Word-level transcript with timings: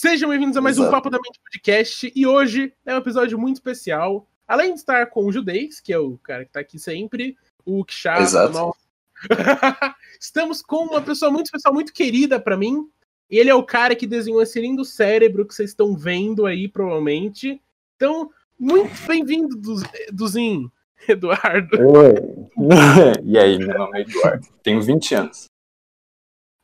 Sejam 0.00 0.30
bem-vindos 0.30 0.56
a 0.56 0.62
mais 0.62 0.78
um 0.78 0.84
Exato. 0.84 0.96
Papo 0.96 1.10
da 1.10 1.18
Mente 1.18 1.38
Podcast. 1.44 2.10
E 2.16 2.26
hoje 2.26 2.72
é 2.86 2.94
um 2.94 2.96
episódio 2.96 3.38
muito 3.38 3.56
especial. 3.56 4.26
Além 4.48 4.72
de 4.72 4.80
estar 4.80 5.04
com 5.10 5.26
o 5.26 5.30
Judeis, 5.30 5.78
que 5.78 5.92
é 5.92 5.98
o 5.98 6.16
cara 6.16 6.46
que 6.46 6.50
tá 6.52 6.60
aqui 6.60 6.78
sempre, 6.78 7.36
o 7.66 7.84
Kixá, 7.84 8.18
Exato. 8.18 8.54
nosso- 8.54 8.78
Estamos 10.18 10.62
com 10.62 10.84
uma 10.86 11.02
pessoa 11.02 11.30
muito 11.30 11.48
especial, 11.48 11.74
muito 11.74 11.92
querida 11.92 12.40
pra 12.40 12.56
mim. 12.56 12.88
Ele 13.28 13.50
é 13.50 13.54
o 13.54 13.62
cara 13.62 13.94
que 13.94 14.06
desenhou 14.06 14.40
esse 14.40 14.58
lindo 14.58 14.86
cérebro 14.86 15.44
que 15.46 15.54
vocês 15.54 15.68
estão 15.68 15.94
vendo 15.94 16.46
aí, 16.46 16.66
provavelmente. 16.66 17.60
Então, 17.96 18.30
muito 18.58 18.90
bem-vindo, 19.06 19.54
Du- 19.54 19.82
Duzinho, 20.10 20.72
Eduardo. 21.06 21.76
Oi. 21.78 22.14
e 23.22 23.38
aí, 23.38 23.58
meu 23.58 23.76
nome 23.76 23.98
é 23.98 24.00
Eduardo. 24.00 24.46
Tenho 24.62 24.80
20 24.80 25.14
anos. 25.14 25.44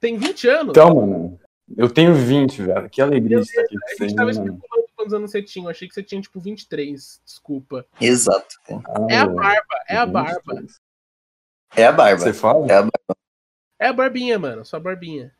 Tem 0.00 0.16
20 0.16 0.48
anos. 0.48 0.70
Então, 0.70 0.94
mano, 0.94 1.40
eu 1.76 1.88
tenho 1.88 2.14
20, 2.14 2.62
velho. 2.62 2.90
Que 2.90 3.00
alegria 3.00 3.38
estar 3.40 3.62
aqui 3.62 3.76
com 3.78 3.84
a 3.84 3.88
gente 3.88 3.98
vocês, 3.98 4.12
tava 4.14 4.26
né, 4.26 4.32
especulando 4.32 4.88
quantos 4.94 5.14
anos 5.14 5.30
você 5.30 5.42
tinha. 5.42 5.64
Eu 5.66 5.70
achei 5.70 5.88
que 5.88 5.94
você 5.94 6.02
tinha, 6.02 6.20
tipo, 6.20 6.38
23. 6.40 7.20
Desculpa. 7.24 7.86
Exato. 8.00 8.56
Ah, 8.70 9.06
É 9.10 9.16
a 9.18 9.26
barba, 9.26 9.74
é 9.88 9.96
a 9.96 10.04
23. 10.04 10.12
barba. 10.44 10.62
É 11.76 11.84
a 11.86 11.92
barba. 11.92 12.18
Você 12.22 12.32
fala? 12.32 12.66
É 12.66 12.74
a 12.76 12.82
barba. 12.82 13.16
É 13.78 13.86
a 13.88 13.92
barbinha, 13.92 14.38
mano. 14.38 14.64
Só 14.64 14.76
a 14.76 14.80
barbinha. 14.80 15.32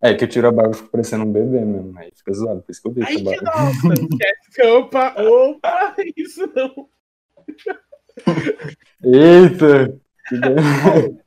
É 0.00 0.12
que 0.14 0.24
eu 0.24 0.28
tiro 0.28 0.46
a 0.48 0.52
barba 0.52 0.72
e 0.74 0.76
fico 0.76 0.90
parecendo 0.90 1.24
um 1.24 1.32
bebê 1.32 1.60
mesmo. 1.64 1.98
Aí 1.98 2.12
fica 2.14 2.32
zoado, 2.34 2.60
por 2.60 2.70
isso 2.70 2.82
que 2.82 2.88
eu 2.88 2.92
deixo 2.92 3.08
Ai, 3.10 3.14
a 3.14 3.18
que 3.18 3.44
barba. 3.44 3.64
nossa. 3.64 4.68
Opa, 4.78 5.14
opa. 5.20 5.96
Isso 6.16 6.46
não. 6.54 6.88
Eita! 9.02 9.98
Que. 10.28 10.36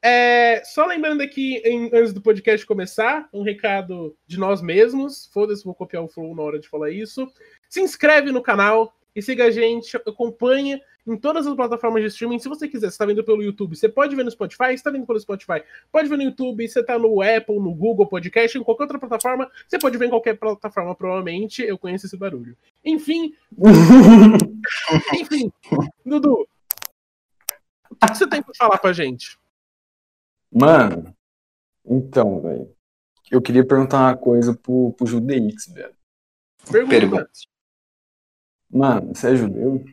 É, 0.00 0.62
só 0.64 0.86
lembrando 0.86 1.22
aqui, 1.22 1.56
em- 1.64 1.90
antes 1.92 2.12
do 2.12 2.20
podcast 2.20 2.64
começar, 2.64 3.28
um 3.32 3.42
recado 3.42 4.16
de 4.26 4.38
nós 4.38 4.62
mesmos. 4.62 5.28
Foda-se, 5.32 5.64
vou 5.64 5.74
copiar 5.74 6.04
o 6.04 6.08
flow 6.08 6.34
na 6.34 6.42
hora 6.42 6.58
de 6.58 6.68
falar 6.68 6.90
isso. 6.90 7.26
Se 7.68 7.80
inscreve 7.80 8.30
no 8.30 8.42
canal 8.42 8.94
e 9.14 9.20
siga 9.20 9.46
a 9.46 9.50
gente, 9.50 9.96
acompanha 9.96 10.80
em 11.04 11.16
todas 11.16 11.46
as 11.46 11.54
plataformas 11.54 12.02
de 12.02 12.08
streaming. 12.08 12.38
Se 12.38 12.48
você 12.48 12.68
quiser, 12.68 12.90
você 12.90 12.98
tá 12.98 13.06
vendo 13.06 13.24
pelo 13.24 13.42
YouTube, 13.42 13.74
você 13.74 13.88
pode 13.88 14.14
ver 14.14 14.24
no 14.24 14.30
Spotify, 14.30 14.76
você 14.76 14.84
tá 14.84 14.90
vendo 14.90 15.06
pelo 15.06 15.18
Spotify, 15.18 15.62
pode 15.90 16.08
ver 16.08 16.16
no 16.16 16.22
YouTube, 16.22 16.68
você 16.68 16.82
tá 16.84 16.98
no 16.98 17.20
Apple, 17.22 17.58
no 17.58 17.74
Google 17.74 18.06
Podcast, 18.06 18.56
em 18.56 18.62
qualquer 18.62 18.84
outra 18.84 18.98
plataforma, 18.98 19.50
você 19.66 19.78
pode 19.78 19.96
ver 19.96 20.06
em 20.06 20.10
qualquer 20.10 20.38
plataforma, 20.38 20.94
provavelmente. 20.94 21.62
Eu 21.62 21.78
conheço 21.78 22.06
esse 22.06 22.16
barulho. 22.16 22.54
Enfim, 22.84 23.34
enfim, 25.14 25.50
Dudu. 26.04 26.46
O 27.90 27.96
que 27.96 28.14
você 28.16 28.28
tem 28.28 28.42
pra 28.42 28.54
falar 28.54 28.78
pra 28.78 28.92
gente? 28.92 29.37
Mano, 30.52 31.14
então, 31.84 32.40
velho. 32.40 32.74
Eu 33.30 33.42
queria 33.42 33.66
perguntar 33.66 33.98
uma 33.98 34.16
coisa 34.16 34.54
pro, 34.54 34.92
pro 34.96 35.06
Judeix, 35.06 35.66
velho. 35.68 35.94
Pergunta. 36.70 36.90
Pergunta. 36.98 37.30
Mano, 38.70 39.14
você 39.14 39.32
é 39.32 39.36
judeu? 39.36 39.84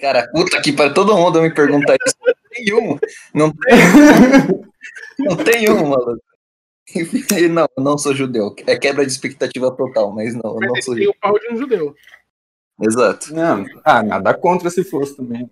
Cara, 0.00 0.26
puta 0.32 0.60
que 0.62 0.72
para 0.72 0.92
todo 0.92 1.16
mundo 1.16 1.42
me 1.42 1.52
perguntar 1.52 1.96
isso. 2.06 2.16
Não 2.24 2.34
tem 2.50 2.74
um. 2.74 2.98
Não 3.34 3.52
tem, 3.52 3.72
não 5.18 5.36
tem 5.36 5.70
um, 5.70 5.88
maluco. 5.88 6.22
Não, 7.50 7.66
eu 7.76 7.82
não 7.84 7.96
sou 7.98 8.14
judeu. 8.14 8.54
É 8.66 8.78
quebra 8.78 9.04
de 9.06 9.12
expectativa 9.12 9.70
total, 9.74 10.12
mas 10.12 10.34
não, 10.34 10.54
eu 10.54 10.60
não 10.60 10.72
Mas 10.72 10.84
sou 10.84 10.94
tem 10.94 11.04
judeu. 11.04 11.10
o 11.16 11.20
pau 11.20 11.38
de 11.38 11.48
um 11.52 11.56
judeu. 11.56 11.94
Exato. 12.80 13.34
Não, 13.34 13.64
ah, 13.84 14.02
nada 14.02 14.34
contra 14.34 14.68
se 14.70 14.82
fosse 14.84 15.16
também. 15.16 15.48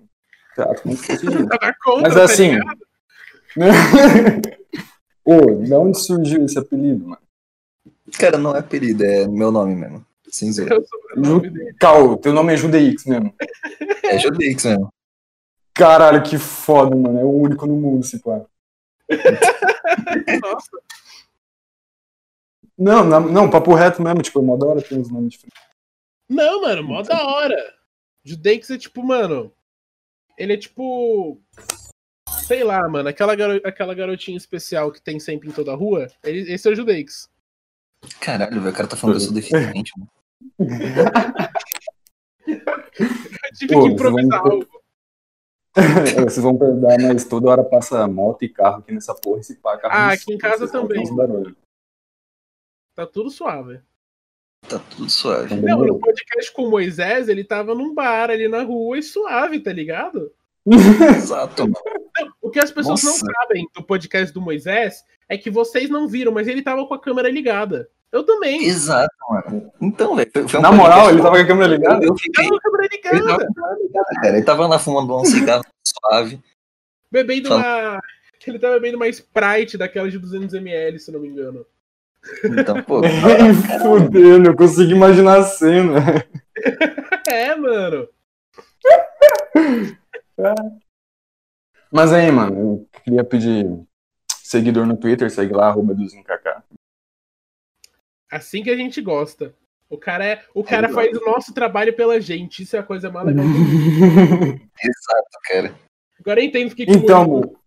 Como 0.83 0.97
se 0.97 1.07
fosse 1.07 1.25
judeu. 1.27 1.47
Nada 1.47 1.75
contra, 1.83 2.03
Mas 2.03 2.15
tá 2.15 2.25
assim. 2.25 2.55
ligado? 2.55 2.90
Ô, 5.25 5.55
de 5.63 5.73
onde 5.75 5.99
surgiu 6.01 6.45
esse 6.45 6.59
apelido, 6.59 7.05
mano? 7.07 7.23
Cara, 8.19 8.39
não 8.39 8.55
é 8.55 8.59
apelido, 8.61 9.05
é 9.05 9.27
meu 9.29 9.51
nome 9.53 9.75
mesmo. 9.75 10.05
Sem 10.29 10.53
zoeira. 10.53 10.77
Cal, 11.79 12.17
teu 12.19 12.33
nome 12.33 12.53
é 12.53 12.57
Judeix 12.57 13.05
mesmo. 13.05 13.35
É 14.05 14.19
Judeix 14.19 14.65
mesmo. 14.65 14.93
Caralho, 15.75 16.23
que 16.23 16.39
foda, 16.39 16.95
mano. 16.97 17.19
É 17.19 17.25
o 17.25 17.31
único 17.31 17.67
no 17.67 17.77
mundo, 17.77 18.05
se 18.05 18.19
pá. 18.21 18.45
Nossa, 20.43 20.71
Não, 22.79 23.05
na- 23.05 23.21
não, 23.21 23.51
papo 23.51 23.75
reto 23.75 24.01
mesmo, 24.03 24.23
tipo, 24.23 24.39
é 24.41 24.43
mó 24.43 24.57
da 24.57 24.67
hora 24.67 24.83
ter 24.83 24.97
uns 24.97 25.11
nomes 25.11 25.33
diferentes. 25.33 25.61
Não, 26.29 26.63
mano, 26.63 26.83
mó 26.85 27.03
da 27.03 27.25
hora. 27.27 27.57
Judeix 28.25 28.71
é 28.71 28.79
tipo, 28.79 29.03
mano. 29.03 29.53
Ele 30.39 30.53
é 30.55 30.57
tipo. 30.57 31.41
Sei 32.51 32.65
lá, 32.65 32.89
mano, 32.89 33.09
aquela, 33.09 33.37
garo- 33.37 33.61
aquela 33.65 33.95
garotinha 33.95 34.37
especial 34.37 34.91
que 34.91 35.01
tem 35.01 35.21
sempre 35.21 35.49
em 35.49 35.53
toda 35.53 35.71
a 35.71 35.77
rua. 35.77 36.09
Ele, 36.25 36.53
esse 36.53 36.67
é 36.69 36.73
o 36.73 36.75
Judeix. 36.75 37.31
Caralho, 38.21 38.61
velho, 38.61 38.73
o 38.73 38.77
cara 38.77 38.89
tá 38.89 38.97
falando 38.97 39.19
que 39.19 39.23
eu 39.23 39.27
sou 39.27 39.35
deficiente, 39.35 39.93
mano. 39.97 40.11
Eu 42.49 43.53
tive 43.57 43.73
Pô, 43.75 43.83
que 43.85 43.89
improvisar 43.93 44.43
vamos- 44.43 44.67
algo. 44.67 44.83
Vocês 46.29 46.39
vão 46.39 46.59
perdoar, 46.59 46.97
mas 47.01 47.25
toda 47.25 47.51
hora 47.51 47.63
passa 47.63 48.05
moto 48.09 48.43
e 48.45 48.49
carro 48.49 48.79
aqui 48.79 48.91
nessa 48.93 49.15
porra, 49.15 49.39
esse 49.41 49.55
pá, 49.57 49.79
carro 49.79 49.95
Ah, 49.95 50.07
não 50.09 50.13
aqui 50.15 50.33
em 50.33 50.39
casa 50.39 50.67
vocês 50.67 50.73
vão 50.73 50.89
também. 50.89 51.55
Tá 52.97 53.07
tudo 53.07 53.31
suave. 53.31 53.81
Tá 54.69 54.81
tudo 54.81 55.09
suave. 55.09 55.55
Não, 55.55 55.63
Demorou. 55.63 55.95
no 55.95 56.01
podcast 56.01 56.53
com 56.53 56.65
o 56.65 56.71
Moisés, 56.71 57.29
ele 57.29 57.45
tava 57.45 57.77
num 57.77 57.95
bar 57.95 58.29
ali 58.31 58.49
na 58.49 58.65
rua 58.65 58.99
e 58.99 59.03
suave, 59.05 59.61
tá 59.61 59.73
ligado? 59.73 60.33
Exato. 61.17 61.71
O 62.41 62.51
que 62.51 62.59
as 62.59 62.71
pessoas 62.71 63.03
Nossa. 63.03 63.25
não 63.25 63.33
sabem 63.33 63.67
do 63.75 63.83
podcast 63.83 64.33
do 64.33 64.41
Moisés 64.41 65.05
é 65.29 65.37
que 65.37 65.51
vocês 65.51 65.89
não 65.89 66.09
viram, 66.09 66.33
mas 66.33 66.49
ele 66.49 66.63
tava 66.63 66.87
com 66.87 66.95
a 66.95 67.01
câmera 67.01 67.31
ligada. 67.31 67.89
Eu 68.13 68.25
também. 68.25 68.65
Exato, 68.65 69.15
mano. 69.29 69.73
Então, 69.81 70.17
velho. 70.17 70.31
um 70.35 70.61
Na 70.61 70.73
moral, 70.73 71.07
podcast 71.07 71.15
ele 71.15 71.23
tava 71.23 71.37
com 71.37 71.43
a 71.43 71.47
câmera 71.47 71.69
ligada? 71.69 72.05
Eu, 72.05 72.17
fiquei. 72.17 72.45
Tava 72.45 72.49
com 72.49 72.57
a 72.57 72.61
câmera 72.61 72.89
Ele 72.93 73.03
tava 73.03 73.17
ligada. 73.17 73.79
ligada, 73.83 74.07
cara. 74.21 74.37
Ele 74.37 74.45
tava 74.45 74.67
lá 74.67 74.79
fumando 74.79 75.17
um 75.17 75.25
cigarro 75.25 75.65
suave. 75.85 76.41
Bebendo 77.11 77.55
uma. 77.55 78.01
Ele 78.47 78.59
tava 78.59 78.75
bebendo 78.75 78.97
uma 78.97 79.09
Sprite 79.09 79.79
daquela 79.79 80.11
de 80.11 80.19
200ml, 80.19 80.99
se 80.99 81.13
não 81.13 81.21
me 81.21 81.29
engano. 81.29 81.65
Então, 82.45 82.83
pô. 82.83 83.01
Nem 83.07 83.55
fudendo, 83.81 84.51
eu 84.51 84.57
consigo 84.57 84.91
imaginar 84.91 85.39
a 85.39 85.45
cena. 85.45 86.25
É, 87.27 87.55
mano. 87.55 88.09
Mas 91.93 92.13
aí, 92.13 92.31
mano, 92.31 92.59
eu 92.59 92.89
queria 93.03 93.25
pedir 93.25 93.67
seguidor 94.43 94.87
no 94.87 94.97
Twitter, 94.97 95.31
segue 95.31 95.53
lá, 95.53 95.69
arroba 95.69 95.95
duzinhokk. 95.95 96.63
Assim 98.31 98.63
que 98.63 98.71
a 98.71 98.77
gente 98.77 99.01
gosta. 99.01 99.55
O 99.89 99.99
cara, 99.99 100.25
é, 100.25 100.45
o 100.55 100.63
cara 100.63 100.89
faz 100.89 101.17
o 101.17 101.25
nosso 101.25 101.53
trabalho 101.53 101.95
pela 101.97 102.21
gente. 102.21 102.63
Isso 102.63 102.77
é 102.77 102.79
a 102.79 102.83
coisa 102.83 103.11
mais 103.11 103.27
legal. 103.27 103.45
Exato, 104.81 105.39
cara. 105.49 105.75
Agora 106.21 106.41
eu 106.41 106.45
entendo 106.45 106.69
porque 106.69 106.87
que 106.87 106.93
Então, 106.93 107.25
o 107.25 107.29
Murilo. 107.29 107.61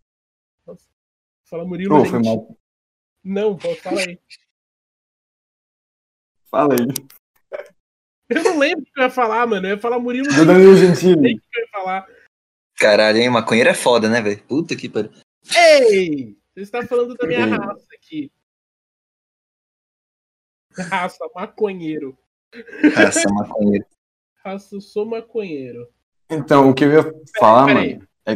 Fala 1.50 1.66
Murilo, 1.66 2.00
gente. 2.00 2.10
foi 2.12 2.24
mal. 2.24 2.58
Não, 3.24 3.58
pô, 3.58 3.76
fala 3.76 4.00
aí. 4.00 4.20
Fala 6.50 6.74
aí. 6.76 6.88
Eu 8.30 8.44
não 8.44 8.58
lembro 8.58 8.84
o 8.84 8.86
que 8.86 9.00
eu 9.00 9.04
ia 9.04 9.10
falar, 9.10 9.46
mano. 9.46 9.68
Eu 9.68 9.72
ia 9.72 9.82
falar 9.82 10.00
Murilo, 10.00 10.28
Do. 10.34 10.46
Danilo 10.46 10.78
Gentili. 10.78 11.36
o 11.36 11.40
que 11.42 11.60
eu 11.60 11.62
ia 11.62 11.70
falar. 11.72 12.08
Caralho, 12.84 13.18
hein? 13.18 13.30
Maconheiro 13.30 13.70
é 13.70 13.74
foda, 13.74 14.10
né, 14.10 14.22
velho? 14.22 14.44
Puta 14.44 14.76
que 14.76 14.90
pariu. 14.90 15.10
Ei! 15.56 16.38
Você 16.54 16.64
está 16.64 16.86
falando 16.86 17.16
da 17.16 17.26
minha 17.26 17.46
Ei. 17.46 17.50
raça 17.50 17.88
aqui. 17.96 18.30
Raça, 20.78 21.26
maconheiro. 21.34 22.18
Raça 22.94 23.30
maconheiro. 23.32 23.86
Raça, 24.44 24.76
eu 24.76 24.82
sou 24.82 25.06
maconheiro. 25.06 25.90
Então, 26.30 26.70
o 26.70 26.76
que 26.76 26.84
eu 26.84 26.92
ia 26.92 27.04
falar, 27.40 27.68
peraí. 27.68 27.94
mano, 27.96 28.08
é 28.26 28.36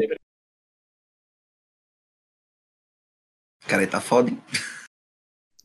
Cara, 3.68 3.82
ele 3.82 3.92
tá 3.92 4.00
foda, 4.00 4.30
hein? 4.30 4.42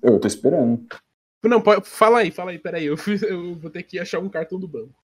Eu 0.02 0.18
tô 0.18 0.26
esperando. 0.26 0.84
Não, 1.44 1.62
pode, 1.62 1.88
fala 1.88 2.18
aí, 2.18 2.32
fala 2.32 2.50
aí, 2.50 2.58
peraí. 2.58 2.86
Eu, 2.86 2.96
fiz- 2.96 3.22
eu 3.22 3.54
vou 3.54 3.70
ter 3.70 3.84
que 3.84 4.00
achar 4.00 4.18
um 4.18 4.28
cartão 4.28 4.58
do 4.58 4.66
banco. 4.66 5.00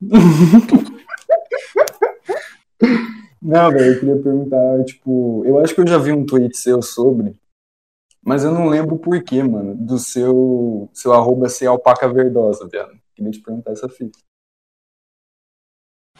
Não, 3.40 3.70
velho, 3.70 3.92
eu 3.92 4.00
queria 4.00 4.16
perguntar, 4.16 4.84
tipo, 4.84 5.42
eu 5.44 5.58
acho 5.58 5.74
que 5.74 5.80
eu 5.82 5.86
já 5.86 5.98
vi 5.98 6.12
um 6.12 6.24
tweet 6.24 6.56
seu 6.56 6.80
sobre, 6.80 7.36
mas 8.22 8.42
eu 8.42 8.50
não 8.52 8.68
lembro 8.68 8.94
o 8.94 8.98
porquê, 8.98 9.42
mano, 9.42 9.74
do 9.74 9.98
seu, 9.98 10.88
seu 10.94 11.12
arroba 11.12 11.48
ser 11.50 11.66
alpaca 11.66 12.08
verdosa, 12.08 12.66
viado. 12.66 12.98
Queria 13.14 13.30
te 13.30 13.40
perguntar 13.40 13.72
essa 13.72 13.88
fita. 13.88 14.18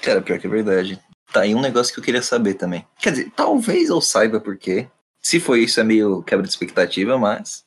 Cara, 0.02 0.20
pior 0.20 0.38
que 0.38 0.46
é 0.46 0.50
verdade. 0.50 1.02
Tá 1.32 1.40
aí 1.40 1.54
um 1.54 1.62
negócio 1.62 1.94
que 1.94 1.98
eu 1.98 2.04
queria 2.04 2.22
saber 2.22 2.54
também. 2.54 2.86
Quer 2.98 3.10
dizer, 3.10 3.32
talvez 3.34 3.88
eu 3.88 4.00
saiba 4.02 4.38
por 4.38 4.58
quê. 4.58 4.88
Se 5.20 5.40
for 5.40 5.56
isso, 5.56 5.80
é 5.80 5.84
meio 5.84 6.22
quebra 6.22 6.44
de 6.44 6.50
expectativa, 6.50 7.16
mas. 7.16 7.64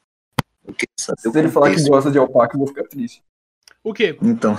Eu 0.63 0.73
queria 0.73 0.93
saber 0.99 1.21
Se 1.21 1.29
o 1.29 1.37
ele 1.37 1.49
falar 1.49 1.73
que 1.73 1.89
gosta 1.89 2.11
de 2.11 2.19
alpaca, 2.19 2.55
eu 2.55 2.59
vou 2.59 2.67
ficar 2.67 2.83
triste. 2.83 3.23
O 3.83 3.91
quê? 3.91 4.17
Então, 4.21 4.55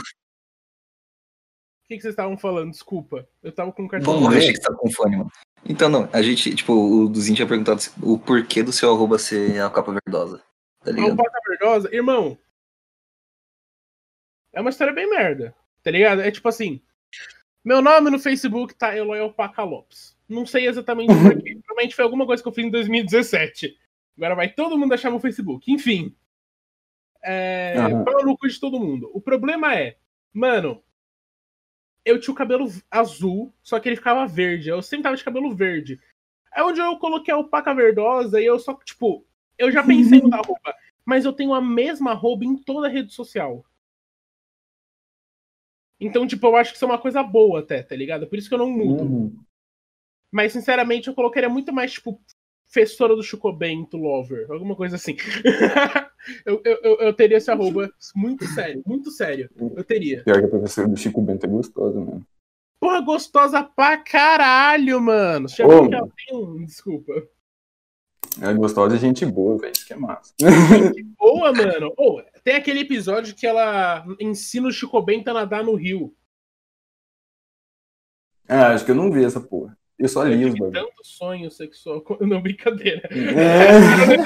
que, 1.89 1.97
que 1.97 2.03
vocês 2.03 2.13
estavam 2.13 2.37
falando? 2.37 2.71
Desculpa. 2.71 3.27
Eu 3.43 3.51
tava 3.51 3.73
com 3.73 3.83
um 3.85 3.89
cartão 3.89 4.21
do 4.21 4.25
eu 4.27 4.39
achei 4.39 4.53
que 4.53 4.59
você 4.59 4.69
tá 4.69 4.75
com 4.75 4.91
fone, 4.91 5.17
mano. 5.17 5.33
Então, 5.65 5.89
não, 5.89 6.09
a 6.13 6.23
gente, 6.23 6.55
tipo, 6.55 6.73
o 6.73 7.09
Duzinho 7.09 7.35
tinha 7.35 7.49
perguntado 7.49 7.81
o 8.03 8.19
porquê 8.19 8.63
do 8.63 8.73
seu 8.73 8.93
arroba 8.93 9.19
ser 9.19 9.61
a 9.61 9.71
capa 9.71 9.93
verdosa. 9.93 10.43
tá 10.85 10.91
A 10.91 10.95
ligado? 10.95 11.11
Alpaca 11.11 11.41
Verdosa, 11.49 11.95
irmão. 11.95 12.39
É 14.53 14.61
uma 14.61 14.71
história 14.71 14.93
bem 14.93 15.09
merda, 15.09 15.55
tá 15.83 15.91
ligado? 15.91 16.21
É 16.21 16.31
tipo 16.31 16.49
assim. 16.49 16.81
Meu 17.65 17.83
nome 17.83 18.11
no 18.11 18.19
Facebook 18.19 18.75
tá 18.75 18.97
Eloy 18.97 19.19
Alpaca 19.19 19.63
Lopes. 19.63 20.17
Não 20.29 20.47
sei 20.47 20.69
exatamente 20.69 21.09
por 21.15 21.43
quê. 21.43 21.59
Provavelmente 21.65 21.95
foi 21.95 22.05
alguma 22.05 22.27
coisa 22.27 22.43
que 22.43 22.49
eu 22.49 22.53
fiz 22.53 22.65
em 22.65 22.71
2017. 22.71 23.77
Agora 24.17 24.35
vai 24.35 24.49
todo 24.53 24.79
mundo 24.79 24.93
achar 24.95 25.11
meu 25.11 25.21
Facebook. 25.21 25.71
Enfim. 25.73 26.15
É. 27.23 27.75
Aham. 27.79 28.05
Pau 28.05 28.25
no 28.25 28.37
cu 28.39 28.47
de 28.49 28.61
todo 28.61 28.81
mundo. 28.81 29.11
O 29.13 29.21
problema 29.21 29.75
é, 29.75 29.97
mano. 30.33 30.83
Eu 32.05 32.21
tinha 32.21 32.33
o 32.33 32.37
cabelo 32.37 32.71
azul, 32.91 33.53
só 33.63 33.79
que 33.79 33.89
ele 33.89 33.97
ficava 33.97 34.27
verde. 34.27 34.69
Eu 34.69 34.83
sempre 34.83 35.05
tava 35.05 35.17
de 35.17 35.25
cabelo 35.25 35.55
verde. 35.55 36.01
Aí 36.53 36.63
onde 36.63 36.81
eu 36.81 36.97
coloquei 36.99 37.33
a 37.33 37.37
alpaca 37.37 37.75
verdosa 37.75 38.41
e 38.41 38.47
eu 38.47 38.59
só, 38.59 38.75
tipo, 38.75 39.25
eu 39.59 39.71
já 39.71 39.83
pensei 39.83 40.19
em 40.19 40.23
mudar 40.23 40.39
a 40.39 40.47
roupa, 40.47 40.75
mas 41.05 41.25
eu 41.25 41.33
tenho 41.33 41.53
a 41.53 41.61
mesma 41.61 42.13
roupa 42.15 42.45
em 42.45 42.57
toda 42.57 42.87
a 42.87 42.91
rede 42.91 43.13
social. 43.13 43.65
Então, 46.01 46.27
tipo, 46.27 46.47
eu 46.47 46.57
acho 46.57 46.71
que 46.71 46.77
isso 46.77 46.85
é 46.85 46.89
uma 46.89 46.99
coisa 46.99 47.23
boa 47.23 47.61
até, 47.61 47.83
tá 47.83 47.97
ligado? 47.97 48.27
Por 48.27 48.39
isso 48.39 48.49
que 48.49 48.55
eu 48.55 48.59
não 48.59 48.71
mudo. 48.71 49.03
Uhum. 49.03 49.45
Mas, 50.31 50.53
sinceramente, 50.53 51.09
eu 51.09 51.15
colocaria 51.15 51.49
muito 51.49 51.73
mais, 51.73 51.93
tipo, 51.93 52.21
Fessora 52.69 53.17
do 53.17 53.23
Chico 53.23 53.51
Bento 53.53 53.97
Lover. 53.97 54.47
Alguma 54.51 54.77
coisa 54.77 54.97
assim. 54.97 55.17
eu, 56.45 56.61
eu, 56.65 56.97
eu, 57.01 57.15
teria 57.15 57.39
esse 57.39 57.51
arroba 57.51 57.91
muito 58.15 58.47
sério, 58.47 58.83
muito 58.87 59.11
sério. 59.11 59.51
Eu 59.57 59.83
teria. 59.83 60.23
Pior 60.23 60.39
que 60.39 60.45
a 60.45 60.51
professora 60.51 60.87
do 60.87 60.97
Chico 60.97 61.23
Bento 61.23 61.47
é 61.47 61.49
gostosa, 61.49 61.99
mano. 61.99 62.27
Porra, 62.79 63.01
gostosa 63.01 63.65
pra 63.65 63.97
caralho, 63.97 65.01
mano. 65.01 65.49
Já 65.49 65.67
Ô, 65.67 65.89
um. 66.33 66.65
Desculpa. 66.65 67.27
É 68.41 68.53
gostosa 68.53 68.97
e 68.97 68.99
gente 68.99 69.25
boa, 69.25 69.57
velho. 69.59 69.73
Que 69.87 69.95
é 69.95 69.97
massa. 69.97 70.35
Boa, 71.19 71.53
mano. 71.53 71.93
Ô, 71.97 72.23
tem 72.45 72.55
aquele 72.55 72.81
episódio 72.81 73.35
que 73.35 73.47
ela 73.47 74.05
ensina 74.21 74.69
o 74.69 74.73
Chico 74.73 75.01
Bento 75.03 75.29
a 75.29 75.35
nadar 75.35 75.65
no 75.65 75.75
rio. 75.75 76.15
Ah, 78.47 78.73
acho 78.73 78.85
que 78.85 78.91
eu 78.91 78.95
não 78.95 79.11
vi 79.11 79.25
essa 79.25 79.41
porra. 79.41 79.77
Eu 79.99 80.09
só 80.09 80.23
li 80.23 80.45
os 80.45 80.53
bagulho. 80.55 80.73
tanto 80.73 81.05
sonho 81.05 81.51
sexual. 81.51 82.05
Não, 82.21 82.41
brincadeira. 82.41 83.09
É. 83.11 84.17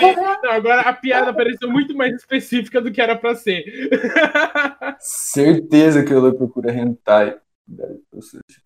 Não, 0.42 0.50
agora 0.50 0.82
a 0.82 0.92
piada 0.92 1.32
pareceu 1.32 1.70
muito 1.70 1.96
mais 1.96 2.14
específica 2.14 2.80
do 2.80 2.92
que 2.92 3.00
era 3.00 3.16
pra 3.16 3.34
ser. 3.34 3.64
Certeza 5.00 6.04
que 6.04 6.12
ela 6.12 6.34
procura 6.34 6.72
hentai. 6.72 7.38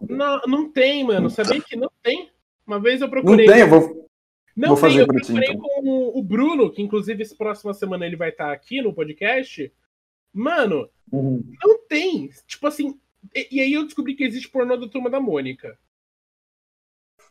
Não, 0.09 0.41
não 0.47 0.73
tem, 0.73 1.05
mano. 1.05 1.31
Sabia 1.31 1.61
que 1.61 1.77
não 1.77 1.91
tem? 2.03 2.31
Uma 2.67 2.81
vez 2.81 3.01
eu 3.01 3.07
Não 3.07 3.13
procurei. 3.13 3.47
tem, 3.47 3.61
eu 3.61 3.69
vou. 3.69 4.09
Não 4.57 4.69
vou 4.71 4.77
tem, 4.77 4.89
fazer 4.91 5.03
eu 5.03 5.07
pra 5.07 5.21
ti, 5.21 5.27
procurei 5.27 5.51
então. 5.51 5.61
com 5.83 6.13
o 6.19 6.23
Bruno, 6.23 6.71
que 6.73 6.83
inclusive 6.83 7.23
essa 7.23 7.37
próxima 7.37 7.73
semana 7.75 8.07
ele 8.07 8.17
vai 8.17 8.31
estar 8.31 8.51
aqui 8.53 8.81
no 8.83 8.93
podcast. 8.93 9.73
Mano, 10.33 10.89
Uhum. 11.13 11.45
não 11.63 11.79
tem. 11.87 12.31
Tipo 12.49 12.67
assim. 12.67 12.99
E, 13.35 13.47
e 13.59 13.61
aí 13.61 13.73
eu 13.73 13.85
descobri 13.85 14.15
que 14.15 14.25
existe 14.25 14.49
pornô 14.49 14.77
da 14.77 14.89
turma 14.89 15.09
da 15.11 15.21
Mônica. 15.21 15.79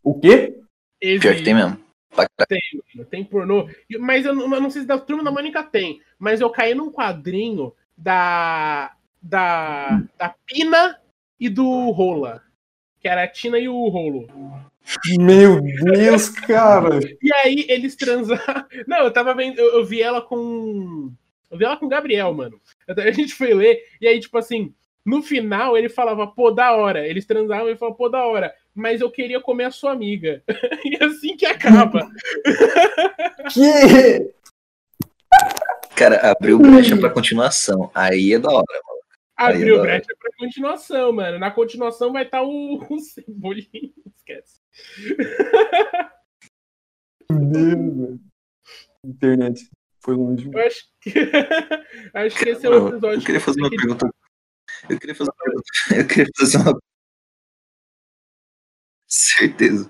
O 0.05 0.19
quê? 0.19 0.55
Pior 0.99 1.35
que 1.35 1.43
tem 1.43 1.55
mesmo. 1.55 1.79
Caralho. 2.15 3.05
Tem 3.09 3.23
pornô. 3.23 3.67
Mas 3.99 4.23
eu 4.23 4.35
não, 4.35 4.53
eu 4.53 4.61
não 4.61 4.69
sei 4.69 4.83
se 4.83 4.87
da 4.87 4.99
turma 4.99 5.23
da 5.23 5.31
Mônica 5.31 5.63
tem. 5.63 5.99
Mas 6.19 6.39
eu 6.39 6.49
caí 6.51 6.75
num 6.75 6.91
quadrinho 6.91 7.73
da. 7.97 8.93
Da. 9.19 10.03
Da 10.15 10.35
Pina 10.45 10.99
e 11.39 11.49
do 11.49 11.89
Rola. 11.89 12.43
Que 13.01 13.07
era 13.07 13.23
a 13.23 13.27
Tina 13.27 13.57
e 13.57 13.67
o 13.67 13.87
Rolo. 13.89 14.27
Meu 15.19 15.59
Deus, 15.59 16.29
cara. 16.29 16.99
E 17.21 17.33
aí 17.43 17.65
eles 17.67 17.95
transaram. 17.95 18.65
Não, 18.87 18.99
eu 18.99 19.11
tava 19.11 19.33
vendo. 19.33 19.57
Eu, 19.57 19.79
eu 19.79 19.85
vi 19.85 20.03
ela 20.03 20.21
com. 20.21 21.11
Eu 21.49 21.57
vi 21.57 21.65
ela 21.65 21.77
com 21.77 21.87
o 21.87 21.89
Gabriel, 21.89 22.31
mano. 22.31 22.61
Até 22.87 23.09
A 23.09 23.11
gente 23.11 23.33
foi 23.33 23.53
ler, 23.55 23.79
e 23.99 24.07
aí, 24.07 24.19
tipo 24.19 24.37
assim, 24.37 24.73
no 25.03 25.21
final 25.21 25.77
ele 25.77 25.89
falava, 25.89 26.27
pô, 26.27 26.51
da 26.51 26.73
hora. 26.75 27.07
Eles 27.07 27.25
transavam 27.25 27.67
e 27.67 27.71
ele 27.71 27.77
falava, 27.77 27.97
pô, 27.97 28.09
da 28.09 28.25
hora. 28.25 28.53
Mas 28.75 28.99
eu 28.99 29.09
queria 29.09 29.39
comer 29.39 29.63
a 29.65 29.71
sua 29.71 29.93
amiga. 29.93 30.43
e 30.83 31.01
assim 31.03 31.37
que 31.37 31.45
acaba. 31.45 32.07
Que? 33.53 34.33
Cara, 35.95 36.31
abriu 36.31 36.57
brecha 36.57 36.97
pra 36.97 37.11
continuação. 37.11 37.91
Aí 37.93 38.33
é 38.33 38.39
da 38.39 38.49
hora, 38.49 38.65
mano. 38.87 39.01
Aí 39.37 39.55
Abriu 39.55 39.75
é 39.75 39.79
hora. 39.79 39.87
brecha 39.87 40.15
pra 40.19 40.31
continuação, 40.37 41.11
mano. 41.13 41.37
Na 41.39 41.51
continuação 41.51 42.11
vai 42.11 42.23
estar 42.23 42.41
o, 42.41 42.83
o 42.89 42.99
Cebolinha. 42.99 43.93
Esquece. 44.15 44.59
Meu 47.29 47.39
Deus, 47.39 47.97
velho. 47.97 48.19
Internet 49.05 49.69
foi 49.99 50.15
longe. 50.15 50.49
Eu 50.51 50.59
acho 50.59 50.85
que. 51.01 51.13
acho 52.13 52.37
que 52.37 52.49
esse 52.49 52.65
é 52.65 52.69
o 52.69 52.87
episódio. 52.87 53.19
eu 53.19 53.25
queria 53.25 53.41
fazer 53.41 53.61
uma 53.61 53.69
pergunta. 53.69 54.09
Eu 54.89 54.99
queria 54.99 55.15
fazer 55.15 55.29
uma 55.29 55.43
pergunta. 55.43 55.69
Eu 55.95 56.07
queria 56.07 56.31
fazer 56.37 56.57
uma. 56.57 56.79
Certeza. 59.17 59.89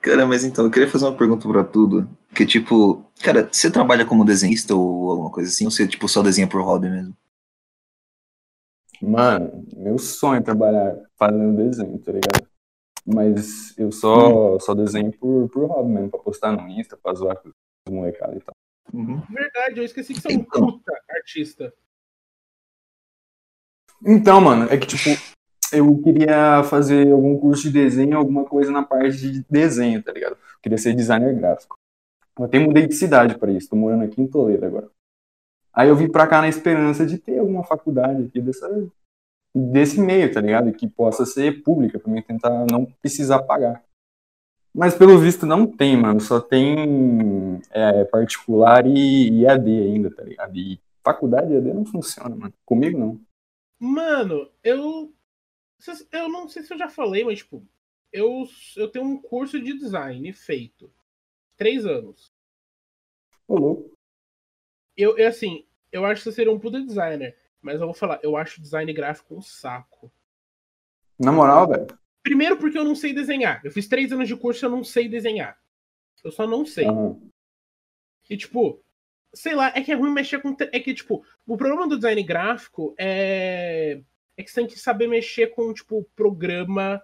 Cara, 0.00 0.26
mas 0.26 0.42
então, 0.42 0.64
eu 0.64 0.70
queria 0.70 0.88
fazer 0.88 1.04
uma 1.04 1.16
pergunta 1.16 1.46
pra 1.46 1.62
tudo. 1.62 2.08
Que 2.34 2.46
tipo, 2.46 3.04
cara, 3.22 3.48
você 3.50 3.70
trabalha 3.70 4.06
como 4.06 4.24
desenhista 4.24 4.74
ou 4.74 5.10
alguma 5.10 5.30
coisa 5.30 5.50
assim? 5.50 5.66
Ou 5.66 5.70
você 5.70 5.86
tipo, 5.86 6.08
só 6.08 6.22
desenha 6.22 6.48
por 6.48 6.62
hobby 6.62 6.88
mesmo? 6.88 7.14
Mano, 9.02 9.66
meu 9.76 9.98
sonho 9.98 10.38
é 10.38 10.42
trabalhar 10.42 10.96
fazendo 11.18 11.56
desenho, 11.56 11.98
tá 11.98 12.12
ligado? 12.12 12.48
Mas 13.06 13.78
eu 13.78 13.92
só, 13.92 14.58
só 14.60 14.74
desenho 14.74 15.12
por, 15.12 15.48
por 15.50 15.66
hobby 15.66 15.90
mesmo, 15.90 16.10
pra 16.10 16.20
postar 16.20 16.52
no 16.52 16.66
Insta, 16.68 16.96
pra 16.96 17.12
zoar 17.12 17.36
com 17.36 17.50
os 17.50 17.94
molecados 17.94 18.36
e 18.36 18.40
tal. 18.40 18.54
Uhum. 18.94 19.20
Verdade, 19.30 19.78
eu 19.78 19.84
esqueci 19.84 20.14
que 20.14 20.20
você 20.22 20.28
é 20.32 20.36
um 20.36 20.40
Então. 20.40 20.66
puta 20.66 20.92
artista. 21.10 21.74
Então, 24.06 24.40
mano, 24.40 24.64
é 24.70 24.76
que 24.78 24.86
tipo, 24.86 25.10
eu 25.74 25.98
queria 26.02 26.62
fazer 26.64 27.12
algum 27.12 27.38
curso 27.38 27.64
de 27.64 27.70
desenho, 27.70 28.16
alguma 28.16 28.44
coisa 28.44 28.70
na 28.70 28.82
parte 28.82 29.16
de 29.16 29.44
desenho, 29.48 30.02
tá 30.02 30.12
ligado? 30.12 30.32
Eu 30.32 30.60
queria 30.62 30.78
ser 30.78 30.94
designer 30.94 31.34
gráfico. 31.34 31.78
Eu 32.38 32.44
até 32.46 32.58
mudei 32.58 32.86
de 32.86 32.94
cidade 32.94 33.38
pra 33.38 33.52
isso, 33.52 33.70
tô 33.70 33.76
morando 33.76 34.04
aqui 34.04 34.20
em 34.20 34.26
Toledo 34.26 34.64
agora. 34.66 34.90
Aí 35.72 35.88
eu 35.88 35.96
vim 35.96 36.08
pra 36.08 36.26
cá 36.26 36.40
na 36.40 36.48
esperança 36.48 37.04
de 37.04 37.18
ter 37.18 37.38
alguma 37.38 37.64
faculdade 37.64 38.24
aqui 38.24 38.40
dessa, 38.40 38.68
desse 39.54 40.00
meio, 40.00 40.32
tá 40.32 40.40
ligado? 40.40 40.72
Que 40.72 40.88
possa 40.88 41.26
ser 41.26 41.62
pública, 41.62 41.98
pra 41.98 42.12
mim 42.12 42.22
tentar 42.22 42.64
não 42.70 42.86
precisar 43.02 43.42
pagar. 43.42 43.82
Mas 44.74 44.94
pelo 44.94 45.18
visto 45.18 45.46
não 45.46 45.66
tem, 45.66 45.96
mano. 45.96 46.20
Só 46.20 46.40
tem 46.40 47.60
é, 47.70 48.04
particular 48.04 48.84
e, 48.86 49.46
AD 49.46 49.70
ainda, 49.70 50.10
tá 50.10 50.24
ligado? 50.24 50.56
E 50.56 50.80
faculdade 51.02 51.52
e 51.52 51.56
AD 51.56 51.72
não 51.72 51.84
funciona, 51.84 52.34
mano. 52.34 52.52
Comigo 52.64 52.98
não. 52.98 53.20
Mano, 53.80 54.48
eu. 54.64 55.12
Eu 56.10 56.28
não 56.28 56.48
sei 56.48 56.62
se 56.62 56.72
eu 56.72 56.78
já 56.78 56.88
falei, 56.88 57.24
mas, 57.24 57.38
tipo, 57.38 57.66
eu, 58.12 58.46
eu 58.76 58.88
tenho 58.88 59.04
um 59.04 59.20
curso 59.20 59.60
de 59.60 59.76
design 59.76 60.32
feito. 60.32 60.92
Três 61.56 61.84
anos. 61.84 62.32
Louco. 63.48 63.96
Eu, 64.96 65.18
eu, 65.18 65.28
assim, 65.28 65.66
eu 65.90 66.04
acho 66.04 66.22
que 66.22 66.30
você 66.30 66.36
seria 66.36 66.52
um 66.52 66.58
puta 66.58 66.80
designer. 66.80 67.36
Mas 67.60 67.80
eu 67.80 67.86
vou 67.86 67.94
falar, 67.94 68.20
eu 68.22 68.36
acho 68.36 68.60
design 68.60 68.92
gráfico 68.92 69.34
um 69.34 69.42
saco. 69.42 70.12
Na 71.18 71.32
moral, 71.32 71.68
velho. 71.68 71.86
Primeiro 72.22 72.56
porque 72.56 72.78
eu 72.78 72.84
não 72.84 72.94
sei 72.94 73.12
desenhar. 73.12 73.64
Eu 73.64 73.70
fiz 73.70 73.88
três 73.88 74.12
anos 74.12 74.28
de 74.28 74.36
curso 74.36 74.64
e 74.64 74.66
eu 74.66 74.70
não 74.70 74.84
sei 74.84 75.08
desenhar. 75.08 75.58
Eu 76.22 76.30
só 76.32 76.46
não 76.46 76.64
sei. 76.64 76.86
aham. 76.86 77.20
E, 78.28 78.36
tipo, 78.36 78.82
sei 79.34 79.54
lá, 79.54 79.72
é 79.74 79.82
que 79.82 79.92
é 79.92 79.94
ruim 79.94 80.12
mexer 80.12 80.40
com. 80.40 80.56
É 80.72 80.80
que, 80.80 80.94
tipo, 80.94 81.24
o 81.46 81.56
problema 81.56 81.88
do 81.88 81.96
design 81.96 82.22
gráfico 82.22 82.94
é. 82.98 84.00
É 84.36 84.42
que 84.42 84.50
você 84.50 84.56
tem 84.60 84.66
que 84.66 84.78
saber 84.78 85.06
mexer 85.06 85.48
com, 85.48 85.72
tipo, 85.72 86.02
programa 86.16 87.02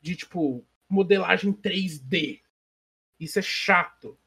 de, 0.00 0.14
tipo, 0.16 0.64
modelagem 0.88 1.52
3D. 1.52 2.40
Isso 3.18 3.38
é 3.38 3.42
chato. 3.42 4.18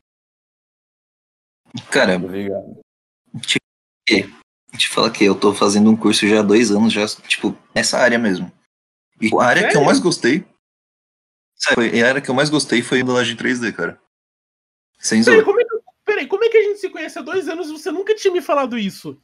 Cara, 1.92 2.16
Obrigado. 2.16 2.80
te 4.06 4.90
falar 4.90 5.12
que 5.12 5.24
eu 5.24 5.38
tô 5.38 5.54
fazendo 5.54 5.90
um 5.90 5.96
curso 5.98 6.28
já 6.28 6.40
há 6.40 6.44
dois 6.44 6.72
anos, 6.72 6.92
já, 6.92 7.06
tipo, 7.28 7.58
nessa 7.74 7.98
área 7.98 8.20
mesmo. 8.20 8.52
E 9.22 9.30
a 9.34 9.44
área 9.44 9.70
que 9.70 9.78
eu 9.78 9.84
mais 9.84 10.00
gostei. 10.00 10.46
Foi- 11.74 12.02
a 12.02 12.08
área 12.10 12.22
que 12.22 12.30
eu 12.30 12.36
mais 12.36 12.50
gostei 12.50 12.82
foi 12.82 13.02
modelagem 13.02 13.36
3D, 13.36 13.72
cara. 13.72 14.02
Sem 15.00 15.24
Peraí 15.24 15.38
zoar. 15.38 15.46
como, 15.46 15.62
é 15.62 15.64
que, 15.64 15.70
peraí, 16.04 16.28
como 16.28 16.44
é 16.44 16.50
que 16.50 16.58
a 16.58 16.64
gente 16.64 16.80
se 16.80 16.90
conhece 16.90 17.18
há 17.18 17.22
dois 17.22 17.48
anos 17.48 17.70
e 17.70 17.72
você 17.72 17.92
nunca 17.92 18.14
tinha 18.16 18.34
me 18.34 18.42
falado 18.42 18.78
isso? 18.78 19.22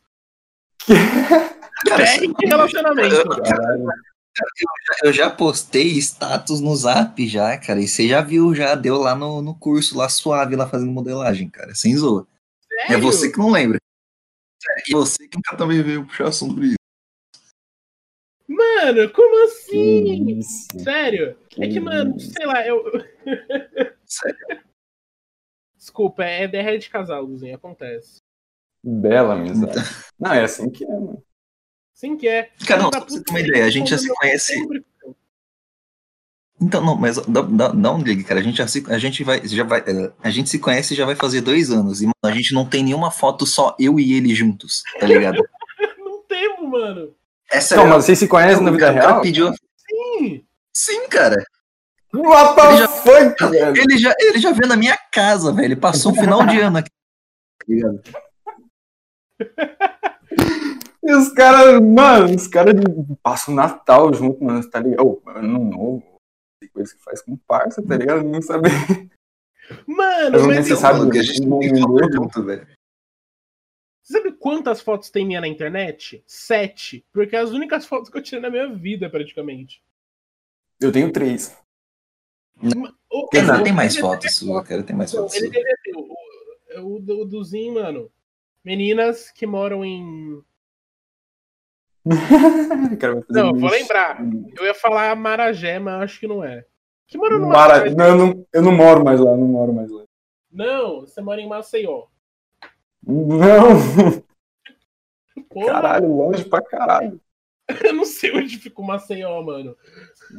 Cara, 1.88 2.04
É 2.04 2.48
relacionamento. 2.48 3.30
Caralho. 3.44 3.88
Eu 5.04 5.12
já 5.12 5.30
postei 5.30 5.98
status 5.98 6.62
no 6.62 6.76
zap 6.76 7.28
já, 7.28 7.58
cara. 7.58 7.82
E 7.82 7.88
você 7.88 8.08
já 8.08 8.22
viu, 8.22 8.56
já 8.56 8.76
deu 8.76 8.98
lá 8.98 9.14
no, 9.14 9.42
no 9.42 9.54
curso, 9.54 9.98
lá 9.98 10.08
suave, 10.08 10.56
lá 10.56 10.68
fazendo 10.68 10.92
modelagem, 10.92 11.50
cara. 11.50 11.76
Sem 11.76 11.96
zoa. 11.98 12.26
É 12.88 12.98
você 12.98 13.32
que 13.32 13.38
não 13.38 13.52
lembra. 13.52 13.78
E 14.88 14.94
você 14.94 15.28
que 15.28 15.38
nunca 15.38 15.58
também 15.58 15.82
veio 15.84 16.06
puxar 16.06 16.28
assunto 16.28 16.64
isso. 16.64 16.76
Mano, 18.48 19.10
como 19.12 19.46
assim? 19.46 20.40
isso. 20.40 20.68
Sério? 20.80 21.38
É 21.58 21.68
que, 21.68 21.80
mano, 21.80 22.20
sei 22.20 22.46
lá, 22.46 22.66
eu. 22.66 22.84
Sério. 24.06 24.62
Desculpa, 25.76 26.24
é 26.24 26.48
derrete 26.48 26.86
de 26.86 26.90
casal, 26.92 27.24
Luzinho, 27.24 27.56
acontece. 27.56 28.18
Bela 28.84 29.34
amizade. 29.36 29.88
Não, 30.20 30.34
é 30.34 30.44
assim 30.44 30.70
que 30.70 30.84
é, 30.84 30.88
mano. 30.88 31.24
Sim 31.94 32.18
que 32.18 32.28
é. 32.28 32.50
Cara, 32.66 32.82
não, 32.84 32.90
pra 32.90 33.00
você 33.02 33.24
ter 33.24 33.30
uma 33.32 33.40
ideia, 33.40 33.66
a 33.66 33.70
gente 33.70 33.90
já 33.92 33.98
se 33.98 34.08
conhece. 34.08 34.54
sempre. 34.54 34.84
Então, 36.60 36.80
não, 36.84 36.96
mas 36.96 37.18
dá, 37.26 37.42
dá, 37.42 37.68
dá 37.70 37.92
um 37.94 38.02
ligue, 38.02 38.24
cara. 38.24 38.40
A 38.40 38.44
gente 38.44 38.58
já 38.58 38.68
se, 38.68 38.84
a 38.88 38.98
gente 39.00 39.24
vai, 39.24 39.48
já 39.48 39.64
vai, 39.64 39.80
é, 39.80 40.12
a 40.22 40.30
gente 40.30 40.50
se 40.50 40.60
conhece 40.60 40.94
e 40.94 40.98
já 40.98 41.06
vai 41.06 41.16
fazer 41.16 41.42
dois 41.42 41.72
anos. 41.72 42.02
E 42.02 42.06
mano, 42.06 42.14
a 42.24 42.32
gente 42.32 42.54
não 42.54 42.66
tem 42.66 42.84
nenhuma 42.84 43.10
foto 43.12 43.46
só 43.48 43.76
eu 43.80 44.00
e 44.00 44.14
ele 44.14 44.34
juntos, 44.36 44.84
tá 45.00 45.06
ligado? 45.08 45.38
Não 45.98 46.22
temos, 46.24 46.70
mano. 46.70 47.16
Essa 47.52 47.76
Então, 47.76 47.88
é 47.88 47.90
mas 47.90 48.06
vocês 48.06 48.18
se 48.20 48.28
conhecem 48.28 48.64
na 48.64 48.72
vida 48.72 48.92
real? 48.92 49.22
pediu. 49.22 49.52
Sim. 49.90 50.44
Sim, 50.74 51.08
cara. 51.10 51.44
What 52.14 52.60
Ele 52.60 52.72
the 52.72 52.78
já- 52.78 52.88
fuck, 52.88 53.46
velho? 53.50 53.78
Ele 53.78 53.98
já, 53.98 54.14
ele 54.20 54.40
já 54.40 54.52
veio 54.52 54.68
na 54.70 54.76
minha 54.78 54.98
casa, 55.12 55.52
velho. 55.52 55.66
Ele 55.66 55.76
passou 55.76 56.12
um 56.12 56.16
final 56.16 56.46
de 56.46 56.60
ano 56.60 56.78
aqui. 56.78 56.90
Tá 57.60 57.66
ligado? 57.68 58.02
E 61.04 61.14
os 61.16 61.30
caras, 61.34 61.82
mano, 61.82 62.36
os 62.36 62.48
caras 62.48 62.76
passam 63.24 63.54
o 63.54 63.58
Natal 63.58 64.14
junto, 64.14 64.44
mano, 64.44 64.70
tá 64.70 64.80
ligado? 64.80 65.04
Ô, 65.04 65.22
ano 65.26 65.58
novo, 65.60 66.04
tem 66.60 66.70
coisa 66.70 66.94
que 66.96 67.02
faz 67.02 67.22
com 67.24 67.36
parça, 67.36 67.82
tá 67.82 67.98
ligado? 67.98 68.24
Não 68.24 68.40
sabe. 68.40 68.70
Mano, 69.88 70.32
Mas 70.32 70.42
não 70.42 70.48
mas 70.48 70.68
Você 70.68 70.74
eu- 70.74 70.78
sabe 70.78 71.10
que 71.12 71.18
a 71.18 71.24
gente 71.24 71.42
o 71.42 71.48
não 71.50 71.60
tem 71.60 71.76
foto 71.82 72.14
junto, 72.14 72.44
velho. 72.46 72.68
sabe 74.04 74.32
quantas 74.34 74.80
fotos 74.82 75.10
tem 75.10 75.26
minha 75.26 75.42
na 75.42 75.48
internet? 75.48 76.24
Sete. 76.28 77.04
Porque 77.12 77.36
é 77.36 77.40
as 77.40 77.50
únicas 77.52 77.86
fotos 77.88 78.10
que 78.10 78.18
eu 78.18 78.22
tirei 78.22 78.40
na 78.42 78.52
minha 78.52 78.70
vida, 78.72 79.10
praticamente. 79.10 79.82
Eu 80.80 80.92
tenho 80.92 81.12
três. 81.12 81.58
O- 83.12 83.28
Tem, 83.30 83.44
o- 83.50 83.64
tem 83.64 83.74
mais 83.74 83.98
fotos 83.98 84.36
sua, 84.36 84.64
cara. 84.64 84.84
Tem 84.84 84.96
mais 84.96 85.12
Não, 85.14 85.24
fotos 85.28 85.36
sua. 85.40 85.50
O, 86.84 86.96
o, 86.96 87.00
do- 87.00 87.22
o 87.22 87.26
do 87.26 87.44
Zin, 87.44 87.72
mano. 87.72 88.12
Meninas 88.64 89.32
que 89.32 89.46
moram 89.46 89.84
em. 89.84 90.42
Não, 93.30 93.54
vou 93.54 93.70
lembrar. 93.70 94.20
Eu 94.58 94.66
ia 94.66 94.74
falar 94.74 95.16
Maragé, 95.16 95.80
mas 95.80 96.02
acho 96.02 96.20
que 96.20 96.28
não 96.28 96.44
é. 96.44 96.66
Que 97.08 97.18
mora 97.18 97.38
no 97.38 97.48
Mara... 97.48 97.74
Marajé? 97.76 97.96
Não, 97.96 98.06
eu 98.06 98.16
não, 98.16 98.48
eu 98.54 98.62
não 98.62 98.72
moro 98.72 99.04
mais 99.04 99.20
lá, 99.20 99.36
não 99.38 99.48
moro 99.48 99.72
mais 99.72 99.92
lá. 99.92 100.04
Não, 100.52 101.02
você 101.02 101.22
mora 101.22 101.40
em 101.40 101.48
Maceió. 101.48 102.08
Não! 103.06 104.24
Porra, 105.50 105.74
Caralho, 105.74 106.16
longe 106.16 106.46
pra 106.46 106.62
caralho. 106.62 107.20
eu 107.84 107.94
não 107.94 108.06
sei 108.06 108.32
onde 108.36 108.58
fica 108.58 108.82
o 108.82 108.86
Maceió, 108.86 109.42
mano. 109.44 109.76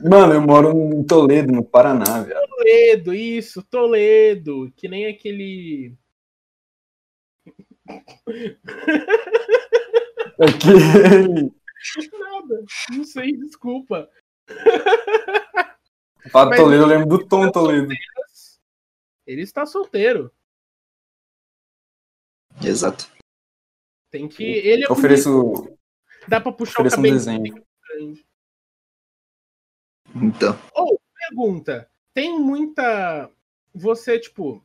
Mano, 0.04 0.34
eu 0.34 0.40
moro 0.40 0.70
em 0.70 1.04
Toledo, 1.04 1.52
no 1.52 1.64
Paraná, 1.64 2.22
velho. 2.22 2.40
Toledo, 2.48 3.14
isso, 3.14 3.62
Toledo. 3.62 4.72
Que 4.76 4.88
nem 4.88 5.06
aquele. 5.06 5.94
Aquele. 10.40 11.52
Nada, 12.12 12.64
não 12.90 13.04
sei, 13.04 13.36
desculpa. 13.36 14.08
Mas- 16.32 16.56
Toledo, 16.56 16.82
eu 16.84 16.86
lembro 16.86 17.06
do 17.18 17.26
Tom 17.26 17.50
Toledo. 17.50 17.92
Ele 19.26 19.42
está 19.42 19.66
solteiro. 19.66 20.32
Exato. 22.64 23.10
Tem 24.10 24.28
que. 24.28 24.44
Ele 24.44 24.84
é 24.84 24.92
ofereço, 24.92 25.42
bonito, 25.42 25.78
Dá 26.28 26.40
pra 26.40 26.52
puxar 26.52 26.82
o 26.82 26.86
ofereço 26.86 26.96
um 27.00 27.02
cabelo 27.02 27.14
desenho. 27.16 27.66
grande. 27.88 28.26
Então. 30.14 30.56
Pergunta: 31.28 31.90
tem 32.14 32.38
muita. 32.38 33.30
Você, 33.74 34.18
tipo. 34.20 34.62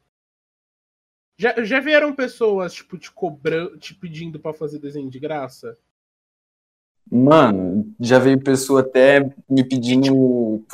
Já, 1.39 1.63
já 1.63 1.79
vieram 1.79 2.15
pessoas, 2.15 2.73
tipo, 2.73 2.97
te 2.97 3.11
cobrando, 3.11 3.77
te 3.77 3.93
pedindo 3.93 4.39
pra 4.39 4.53
fazer 4.53 4.79
desenho 4.79 5.09
de 5.09 5.19
graça? 5.19 5.77
Mano, 7.09 7.95
já 7.99 8.17
veio 8.17 8.43
pessoa 8.43 8.81
até 8.81 9.19
me 9.47 9.63
pedindo 9.63 10.65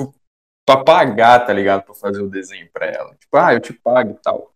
pra 0.65 0.81
pagar, 0.83 1.45
tá 1.45 1.51
ligado? 1.53 1.83
Pra 1.83 1.93
fazer 1.93 2.21
o 2.21 2.29
desenho 2.29 2.69
pra 2.71 2.85
ela. 2.87 3.13
Tipo, 3.15 3.37
ah, 3.37 3.53
eu 3.53 3.59
te 3.59 3.73
pago 3.73 4.11
e 4.11 4.21
tal. 4.21 4.55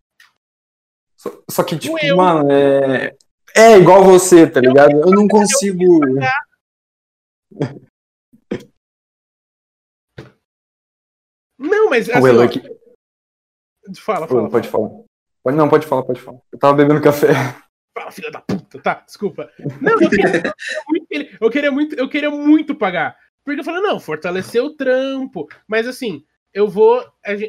Só, 1.18 1.44
só 1.50 1.64
que, 1.64 1.78
tipo, 1.78 2.00
Eu- 2.00 2.16
mano, 2.18 2.50
é. 2.52 3.16
É 3.56 3.78
igual 3.78 4.04
você, 4.04 4.50
tá 4.50 4.60
ligado? 4.62 4.92
Eu 4.92 5.12
não 5.12 5.28
consigo. 5.28 6.00
Não, 11.60 11.90
mas. 11.90 12.08
O 12.08 12.12
Assim, 12.12 12.28
Elo 12.28 12.42
ó, 12.42 12.44
aqui. 12.44 12.62
Fala, 14.00 14.28
fala. 14.28 14.50
Pode 14.50 14.68
falar. 14.70 15.07
Pode, 15.48 15.56
não, 15.56 15.70
pode 15.70 15.88
falar, 15.88 16.04
pode 16.04 16.20
falar. 16.20 16.40
Eu 16.52 16.60
tava 16.60 16.74
bebendo 16.74 17.02
café. 17.02 17.30
Fala, 17.98 18.12
filha 18.12 18.30
da 18.30 18.42
puta, 18.42 18.82
tá, 18.82 18.96
desculpa. 18.96 19.50
Não, 19.82 19.94
eu 19.94 20.10
queria, 20.10 20.44
eu 20.44 20.50
queria 20.60 20.82
muito, 20.92 21.34
eu 21.40 21.50
queria 21.50 21.72
muito, 21.72 21.96
eu 21.96 22.10
queria 22.10 22.30
muito 22.30 22.76
pagar. 22.76 23.18
Porque 23.46 23.62
eu 23.62 23.64
falei, 23.64 23.82
não, 23.82 23.98
fortalecer 23.98 24.62
o 24.62 24.76
trampo. 24.76 25.48
Mas 25.66 25.88
assim, 25.88 26.26
eu 26.54 26.68
vou. 26.68 27.02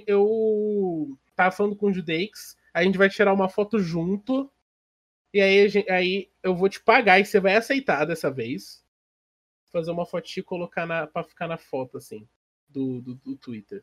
Eu 0.07 1.19
tava 1.35 1.50
falando 1.50 1.75
com 1.75 1.87
o 1.87 1.93
Judeix, 1.93 2.57
a 2.73 2.85
gente 2.85 2.97
vai 2.97 3.11
tirar 3.11 3.33
uma 3.35 3.49
foto 3.49 3.81
junto. 3.81 4.49
E 5.35 5.40
aí, 5.40 5.64
a 5.64 5.67
gen- 5.67 5.90
aí 5.90 6.31
eu 6.40 6.55
vou 6.55 6.69
te 6.69 6.78
pagar 6.81 7.19
e 7.19 7.25
você 7.25 7.40
vai 7.40 7.57
aceitar 7.57 8.05
dessa 8.05 8.31
vez. 8.31 8.81
Fazer 9.73 9.90
uma 9.90 10.07
fotinha 10.07 10.43
e 10.43 10.45
colocar 10.45 10.87
na, 10.87 11.09
pra 11.09 11.25
ficar 11.25 11.49
na 11.49 11.59
foto, 11.59 11.99
assim, 11.99 12.28
do, 12.69 13.00
do, 13.00 13.14
do 13.17 13.37
Twitter. 13.37 13.83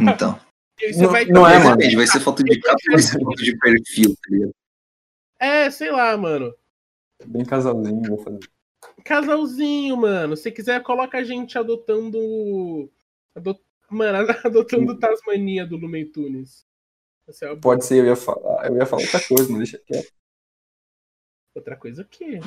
Então. 0.00 0.38
Não- 0.96 1.10
vai- 1.10 1.24
não 1.26 1.46
é, 1.48 1.58
mano. 1.62 1.76
depende, 1.76 1.96
vai 1.96 2.06
ser 2.06 2.20
foto 2.20 2.42
de 2.42 2.58
capa 2.60 2.76
ou 2.88 2.92
vai 2.92 3.02
ser 3.02 3.20
foto 3.20 3.42
de 3.42 3.56
perfil, 3.58 4.14
tá 4.16 4.30
ligado? 4.30 4.54
É, 5.38 5.70
sei 5.70 5.90
lá, 5.90 6.16
mano. 6.16 6.54
Bem 7.26 7.44
casalzinho, 7.44 8.02
vou 8.02 8.18
fazer. 8.18 8.40
Casalzinho, 9.04 9.96
mano. 9.96 10.36
Se 10.36 10.50
quiser, 10.50 10.82
coloca 10.82 11.18
a 11.18 11.24
gente 11.24 11.56
adotando. 11.58 12.90
adot- 13.34 13.62
Mano, 13.90 14.16
adotando 14.44 14.98
Tasmania 14.98 15.66
do 15.66 15.76
Lumen 15.76 16.10
Tunes. 16.10 16.64
Essa 17.28 17.46
é 17.46 17.56
Pode 17.56 17.84
ser, 17.84 18.00
eu 18.00 18.06
ia 18.06 18.16
falar. 18.16 18.66
Eu 18.66 18.76
ia 18.76 18.86
falar 18.86 19.02
outra 19.02 19.20
coisa, 19.28 19.48
mas 19.50 19.58
deixa 19.58 19.78
quieto. 19.78 20.12
outra 21.54 21.76
coisa 21.76 22.02
aqui. 22.02 22.40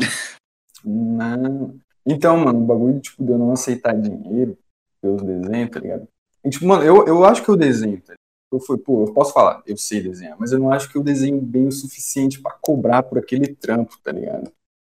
Não. 0.84 1.80
Então, 2.06 2.38
mano, 2.38 2.60
o 2.60 2.66
bagulho 2.66 3.00
tipo, 3.00 3.24
de 3.24 3.32
eu 3.32 3.38
não 3.38 3.52
aceitar 3.52 3.94
dinheiro 3.94 4.58
pelos 5.02 5.22
desenhos, 5.24 5.70
tá 5.72 5.80
ligado? 5.80 6.08
E, 6.48 6.50
tipo, 6.50 6.66
mano, 6.66 6.82
eu, 6.82 7.06
eu 7.06 7.26
acho 7.26 7.44
que 7.44 7.50
eu 7.50 7.58
desenho, 7.58 8.02
tá? 8.02 8.14
Eu 8.50 8.62
fui, 8.62 8.78
pô, 8.78 9.06
eu 9.06 9.14
posso 9.14 9.34
falar, 9.34 9.62
eu 9.68 9.76
sei 9.76 10.02
desenhar, 10.02 10.38
mas 10.40 10.54
eu 10.54 10.60
não 10.60 10.72
acho 10.72 10.90
que 10.90 10.98
eu 10.98 11.04
desenho 11.04 11.42
bem 11.42 11.68
o 11.68 11.72
suficiente 11.74 12.42
pra 12.42 12.58
cobrar 12.62 13.04
por 13.04 13.18
aquele 13.18 13.54
trampo, 13.54 14.00
tá 14.02 14.14
ligado? 14.14 14.50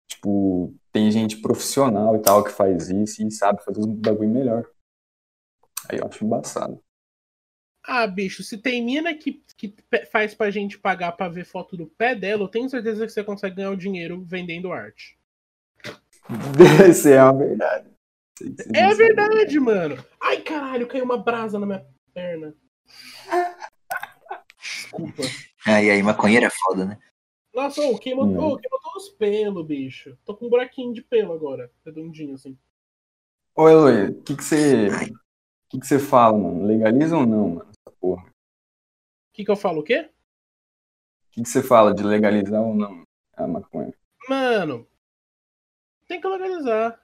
Tipo, 0.07 0.75
tem 0.93 1.11
gente 1.11 1.39
profissional 1.39 2.15
e 2.17 2.19
tal 2.19 2.45
que 2.45 2.51
faz 2.51 2.91
isso 2.91 3.27
e 3.27 3.31
sabe 3.31 3.65
fazer 3.65 3.81
os 3.81 3.87
bagulho 3.87 4.29
melhor. 4.29 4.71
Aí 5.89 5.99
eu 5.99 6.07
acho 6.07 6.23
embaçado. 6.23 6.79
Ah, 7.83 8.07
bicho, 8.07 8.43
se 8.43 8.59
tem 8.59 8.85
mina 8.85 9.15
que, 9.15 9.43
que 9.57 9.75
faz 10.13 10.35
pra 10.35 10.51
gente 10.51 10.79
pagar 10.79 11.13
pra 11.13 11.31
ver 11.31 11.47
foto 11.47 11.79
do 11.79 11.87
pé 11.87 12.15
dela, 12.15 12.43
eu 12.43 12.49
tenho 12.49 12.69
certeza 12.69 13.07
que 13.07 13.13
você 13.13 13.25
consegue 13.25 13.57
ganhar 13.57 13.71
o 13.71 13.77
dinheiro 13.77 14.23
vendendo 14.23 14.71
arte. 14.71 15.19
Isso 16.91 17.09
é 17.09 17.23
uma 17.23 17.33
verdade. 17.33 17.98
É 18.75 18.95
verdade, 18.95 19.59
mano. 19.61 20.05
Ai, 20.21 20.41
caralho, 20.43 20.87
caiu 20.87 21.05
uma 21.05 21.19
brasa 21.19 21.59
na 21.59 21.67
minha 21.67 21.87
perna. 22.15 22.55
Desculpa. 24.61 25.23
Ah, 25.67 25.83
e 25.83 25.91
aí, 25.91 26.03
maconheiro 26.03 26.47
é 26.47 26.51
foda, 26.51 26.85
né? 26.85 26.99
Nossa, 27.55 27.83
ô, 27.83 27.99
queimou, 27.99 28.25
Hum. 28.27 28.39
ô, 28.53 28.57
queimou 28.59 28.81
todos 28.81 29.05
os 29.05 29.11
pelos, 29.11 29.67
bicho. 29.67 30.17
Tô 30.25 30.37
com 30.37 30.47
um 30.47 30.51
buraquinho 30.51 30.93
de 30.93 31.03
pelo 31.03 31.33
agora, 31.33 31.71
redondinho 31.85 32.35
assim. 32.35 32.57
Ô, 33.55 33.69
Eloy, 33.69 34.11
o 34.11 34.23
que 34.23 34.37
que 34.37 34.45
você. 34.45 34.89
O 34.89 35.71
que 35.71 35.81
que 35.81 35.87
você 35.87 35.99
fala, 35.99 36.39
mano? 36.39 36.65
Legaliza 36.65 37.17
ou 37.17 37.27
não, 37.27 37.49
mano? 37.51 37.71
Essa 37.71 37.97
porra. 38.01 38.23
O 38.25 38.33
que 39.35 39.45
que 39.45 39.51
eu 39.51 39.57
falo, 39.57 39.81
o 39.81 39.85
quê? 39.85 40.11
O 41.27 41.31
que, 41.33 41.43
que 41.43 41.49
você 41.49 41.63
fala 41.63 41.95
de 41.95 42.03
legalizar 42.03 42.61
ou 42.63 42.75
não 42.75 43.03
a 43.37 43.47
maconha? 43.47 43.93
Mano, 44.29 44.87
tem 46.09 46.21
que 46.21 46.27
legalizar. 46.27 47.01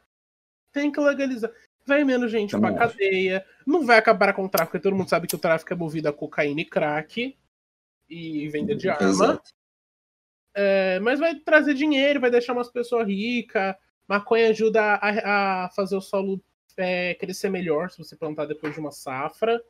Tem 0.75 0.93
que 0.93 1.00
legalizar. 1.00 1.50
Vai 1.87 2.02
menos 2.04 2.31
gente 2.31 2.50
Também 2.50 2.75
pra 2.75 2.85
acho. 2.87 2.95
cadeia. 2.95 3.47
Não 3.66 3.87
vai 3.87 3.97
acabar 3.97 4.35
com 4.35 4.45
o 4.45 4.49
tráfico, 4.49 4.73
porque 4.73 4.83
todo 4.83 4.97
mundo 4.97 5.09
sabe 5.09 5.26
que 5.26 5.35
o 5.35 5.38
tráfico 5.38 5.73
é 5.73 5.76
movido 5.76 6.09
a 6.09 6.12
cocaína 6.12 6.61
e 6.61 6.64
crack. 6.66 7.38
E 8.11 8.49
venda 8.49 8.75
de 8.75 8.88
arma. 8.90 9.40
É, 10.54 10.99
mas 11.00 11.19
vai 11.19 11.35
trazer 11.37 11.75
dinheiro, 11.75 12.21
vai 12.21 12.31
deixar 12.31 12.52
umas 12.52 12.69
pessoas 12.71 13.07
ricas. 13.07 13.75
Maconha 14.07 14.49
ajuda 14.50 14.83
a, 14.83 15.64
a 15.64 15.71
fazer 15.71 15.97
o 15.97 16.00
solo 16.00 16.43
é, 16.76 17.14
crescer 17.14 17.49
melhor 17.49 17.90
se 17.90 17.99
você 17.99 18.16
plantar 18.16 18.47
depois 18.47 18.75
de 18.75 18.81
uma 18.81 18.90
safra. 18.93 19.62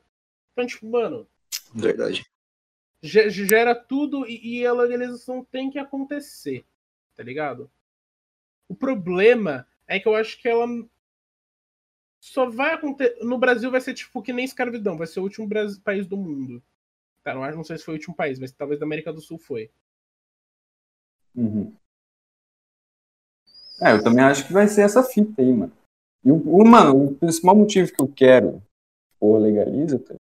Então, 0.51 0.65
tipo, 0.65 0.89
mano, 0.89 1.27
Verdade. 1.73 2.25
ge- 3.01 3.29
gera 3.29 3.73
tudo 3.75 4.27
e, 4.27 4.59
e 4.59 4.65
a 4.65 4.73
legalização 4.73 5.43
tem 5.45 5.69
que 5.69 5.79
acontecer, 5.79 6.65
tá 7.15 7.23
ligado? 7.23 7.69
O 8.67 8.75
problema 8.75 9.67
é 9.87 9.99
que 9.99 10.07
eu 10.07 10.15
acho 10.15 10.39
que 10.41 10.47
ela 10.47 10.65
só 12.19 12.49
vai 12.49 12.73
acontecer. 12.73 13.23
No 13.23 13.37
Brasil 13.37 13.69
vai 13.71 13.81
ser 13.81 13.93
tipo 13.93 14.21
que 14.21 14.33
nem 14.33 14.45
escravidão, 14.45 14.97
vai 14.97 15.07
ser 15.07 15.19
o 15.19 15.23
último 15.23 15.47
Bras- 15.47 15.77
país 15.77 16.07
do 16.07 16.17
mundo. 16.17 16.61
Tá, 17.23 17.33
não, 17.33 17.43
acho- 17.43 17.57
não 17.57 17.63
sei 17.63 17.77
se 17.77 17.83
foi 17.83 17.95
o 17.95 17.97
último 17.97 18.15
país, 18.15 18.39
mas 18.39 18.51
talvez 18.51 18.79
da 18.79 18.85
América 18.85 19.11
do 19.13 19.21
Sul 19.21 19.37
foi. 19.37 19.69
Uhum. 21.35 21.73
É, 23.81 23.91
eu 23.91 24.03
também 24.03 24.23
acho 24.23 24.47
que 24.47 24.53
vai 24.53 24.67
ser 24.67 24.81
essa 24.81 25.03
fita 25.03 25.41
aí, 25.41 25.51
mano. 25.51 25.71
E 26.23 26.31
o, 26.31 26.35
o 26.35 26.65
mano, 26.67 27.05
o 27.07 27.15
principal 27.15 27.55
motivo 27.55 27.91
que 27.91 28.01
eu 28.01 28.07
quero, 28.07 28.61
porra, 29.19 29.39
legaliza, 29.39 29.99
tá? 29.99 30.15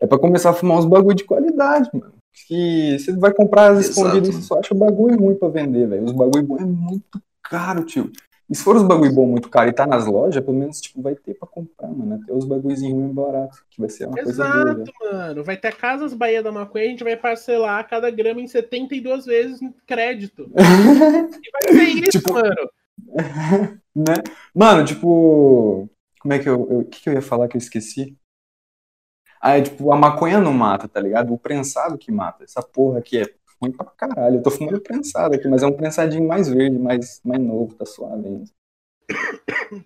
é 0.00 0.06
pra 0.06 0.18
começar 0.18 0.50
a 0.50 0.54
fumar 0.54 0.78
uns 0.78 0.84
bagulho 0.84 1.16
de 1.16 1.24
qualidade, 1.24 1.90
mano. 1.92 2.14
Que 2.46 2.98
você 2.98 3.16
vai 3.16 3.32
comprar 3.34 3.72
as 3.72 3.86
Exato. 3.86 4.06
escondidas 4.06 4.36
e 4.36 4.42
só 4.46 4.60
acha 4.60 4.74
bagulho 4.74 5.18
ruim 5.18 5.34
pra 5.34 5.48
vender, 5.48 5.88
velho. 5.88 6.04
Os 6.04 6.12
bagulho 6.12 6.44
bom 6.44 6.56
é 6.58 6.64
muito 6.64 7.20
caro, 7.42 7.84
tio. 7.84 8.12
E 8.50 8.54
se 8.54 8.64
for 8.64 8.76
os 8.76 8.82
bagulho 8.82 9.12
bom 9.12 9.26
muito 9.26 9.50
caro 9.50 9.68
e 9.68 9.74
tá 9.74 9.86
nas 9.86 10.06
lojas, 10.06 10.42
pelo 10.42 10.56
menos, 10.56 10.80
tipo, 10.80 11.02
vai 11.02 11.14
ter 11.14 11.34
pra 11.34 11.46
comprar, 11.46 11.88
mano. 11.88 12.14
Até 12.14 12.32
os 12.32 12.46
bagulhozinhos 12.46 12.94
ruins 12.94 13.12
baratos, 13.14 13.62
que 13.68 13.78
vai 13.80 13.90
ser 13.90 14.06
uma 14.06 14.14
coisa 14.16 14.42
boa, 14.42 14.70
Exato, 14.72 14.92
mano. 15.02 15.44
Vai 15.44 15.56
ter 15.58 15.76
Casas 15.76 16.14
Bahia 16.14 16.42
da 16.42 16.50
Maconha, 16.50 16.86
a 16.86 16.88
gente 16.88 17.04
vai 17.04 17.14
parcelar 17.16 17.86
cada 17.86 18.10
grama 18.10 18.40
em 18.40 18.46
72 18.46 19.26
vezes 19.26 19.60
em 19.60 19.70
crédito. 19.86 20.50
E 20.56 21.50
vai 21.52 21.72
ser 21.74 22.08
isso, 22.08 22.18
Tipo- 22.18 22.32
mano. 22.32 22.70
né? 23.94 24.14
Mano, 24.54 24.84
tipo. 24.84 25.88
Como 26.20 26.34
é 26.34 26.38
que 26.38 26.48
eu. 26.48 26.66
eu- 26.70 26.78
O 26.80 26.84
que, 26.84 27.00
que 27.02 27.08
eu 27.08 27.12
ia 27.14 27.22
falar 27.22 27.48
que 27.48 27.56
eu 27.56 27.60
esqueci? 27.60 28.16
Ah, 29.40 29.56
é 29.58 29.62
tipo, 29.62 29.92
a 29.92 29.96
maconha 29.96 30.40
não 30.40 30.52
mata, 30.52 30.88
tá 30.88 30.98
ligado? 31.00 31.32
O 31.32 31.38
prensado 31.38 31.96
que 31.98 32.10
mata. 32.10 32.42
Essa 32.44 32.60
porra 32.62 32.98
aqui 32.98 33.18
é 33.18 33.26
ruim 33.60 33.72
pra 33.72 33.86
caralho. 33.86 34.36
Eu 34.36 34.42
tô 34.42 34.50
fumando 34.50 34.80
prensado 34.80 35.34
aqui, 35.34 35.48
mas 35.48 35.62
é 35.62 35.66
um 35.66 35.76
prensadinho 35.76 36.26
mais 36.26 36.48
verde, 36.48 36.78
mais, 36.78 37.20
mais 37.24 37.40
novo, 37.40 37.74
tá 37.74 37.84
suave 37.86 38.26
ainda. 38.26 38.50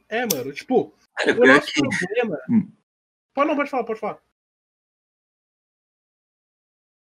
É, 0.09 0.27
mano. 0.27 0.53
Tipo, 0.53 0.93
Cara, 1.17 1.41
o 1.41 1.47
nosso 1.47 1.67
que- 1.73 1.81
problema. 1.81 2.39
Hum. 2.51 2.71
Pode 3.35 3.49
não, 3.49 3.57
pode 3.57 3.71
falar, 3.71 3.85
pode 3.85 4.01
falar. 4.01 4.23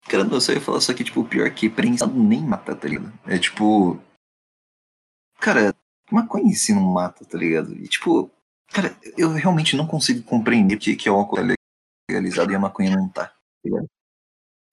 Cara, 0.09 0.23
não, 0.23 0.37
eu 0.37 0.53
ia 0.53 0.61
falar 0.61 0.79
só 0.81 0.93
que, 0.93 1.03
tipo, 1.03 1.21
o 1.21 1.27
pior 1.27 1.45
é 1.47 1.49
que 1.49 1.69
prensado 1.69 2.13
nem 2.17 2.41
mata, 2.41 2.75
tá 2.75 2.87
ligado? 2.87 3.11
É 3.25 3.37
tipo. 3.37 3.99
Cara, 5.39 5.75
maconha 6.11 6.45
em 6.49 6.53
si 6.53 6.73
não 6.73 6.81
mata, 6.81 7.25
tá 7.25 7.37
ligado? 7.37 7.73
E 7.73 7.87
tipo, 7.87 8.31
cara, 8.69 8.95
eu 9.17 9.31
realmente 9.33 9.75
não 9.75 9.85
consigo 9.85 10.23
compreender 10.23 10.77
que, 10.77 10.95
que 10.95 11.07
é 11.09 11.11
o 11.11 11.15
álcool 11.15 11.37
legalizado 12.09 12.51
e 12.51 12.55
a 12.55 12.59
maconha 12.59 12.95
não 12.95 13.09
tá. 13.09 13.35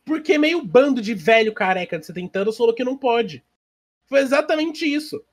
Porque 0.04 0.36
meio 0.36 0.62
bando 0.62 1.00
de 1.00 1.14
velho 1.14 1.52
careca 1.52 1.98
de 1.98 2.06
70 2.06 2.40
anos 2.40 2.56
falou 2.56 2.74
que 2.74 2.84
não 2.84 2.96
pode. 2.96 3.42
Foi 4.06 4.20
exatamente 4.20 4.84
isso. 4.84 5.24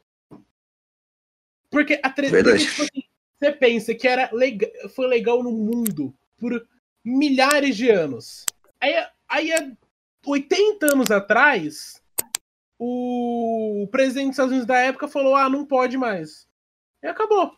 Porque 1.69 1.99
a 2.01 2.09
tre... 2.09 2.29
Porque, 2.29 2.57
tipo 2.57 2.81
assim, 2.83 3.03
você 3.37 3.51
pensa 3.51 3.93
que 3.93 4.07
era 4.07 4.29
lega... 4.31 4.69
foi 4.89 5.07
legal 5.07 5.43
no 5.43 5.51
mundo 5.51 6.13
por 6.37 6.65
milhares 7.03 7.75
de 7.75 7.89
anos. 7.89 8.45
Aí, 8.79 8.93
aí 9.27 9.51
há 9.53 9.71
80 10.25 10.85
anos 10.93 11.11
atrás, 11.11 12.01
o 12.79 13.87
presidente 13.91 14.27
dos 14.27 14.33
Estados 14.33 14.51
Unidos 14.51 14.67
da 14.67 14.79
época 14.79 15.07
falou: 15.07 15.35
ah, 15.35 15.49
não 15.49 15.65
pode 15.65 15.97
mais. 15.97 16.47
E 17.03 17.07
acabou. 17.07 17.55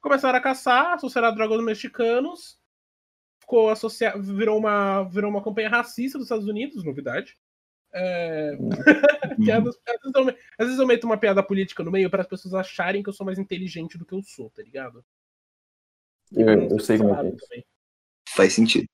Começaram 0.00 0.38
a 0.38 0.42
caçar, 0.42 0.94
associar 0.94 1.34
drogas 1.34 1.62
mexicanos. 1.62 2.57
Ficou 3.48 3.72
virou 4.20 4.58
uma, 4.58 5.04
virou 5.04 5.30
uma 5.30 5.42
campanha 5.42 5.70
racista 5.70 6.18
dos 6.18 6.26
Estados 6.26 6.46
Unidos, 6.46 6.84
novidade. 6.84 7.34
É, 7.94 8.52
piadas- 9.42 9.78
às, 9.88 10.00
vezes 10.02 10.14
eu, 10.14 10.28
às 10.58 10.66
vezes 10.66 10.78
eu 10.78 10.86
meto 10.86 11.04
uma 11.04 11.16
piada 11.16 11.42
política 11.42 11.82
no 11.82 11.90
meio 11.90 12.10
para 12.10 12.20
as 12.20 12.28
pessoas 12.28 12.52
acharem 12.52 13.02
que 13.02 13.08
eu 13.08 13.12
sou 13.14 13.24
mais 13.24 13.38
inteligente 13.38 13.96
do 13.96 14.04
que 14.04 14.14
eu 14.14 14.22
sou, 14.22 14.50
tá 14.50 14.62
ligado? 14.62 15.02
Eu, 16.30 16.68
eu 16.68 16.78
sei 16.78 16.98
como 16.98 17.14
é 17.14 17.20
que 17.20 17.26
é 17.26 17.28
isso. 17.30 17.48
Também. 17.48 17.64
Faz 18.36 18.52
sentido. 18.52 18.86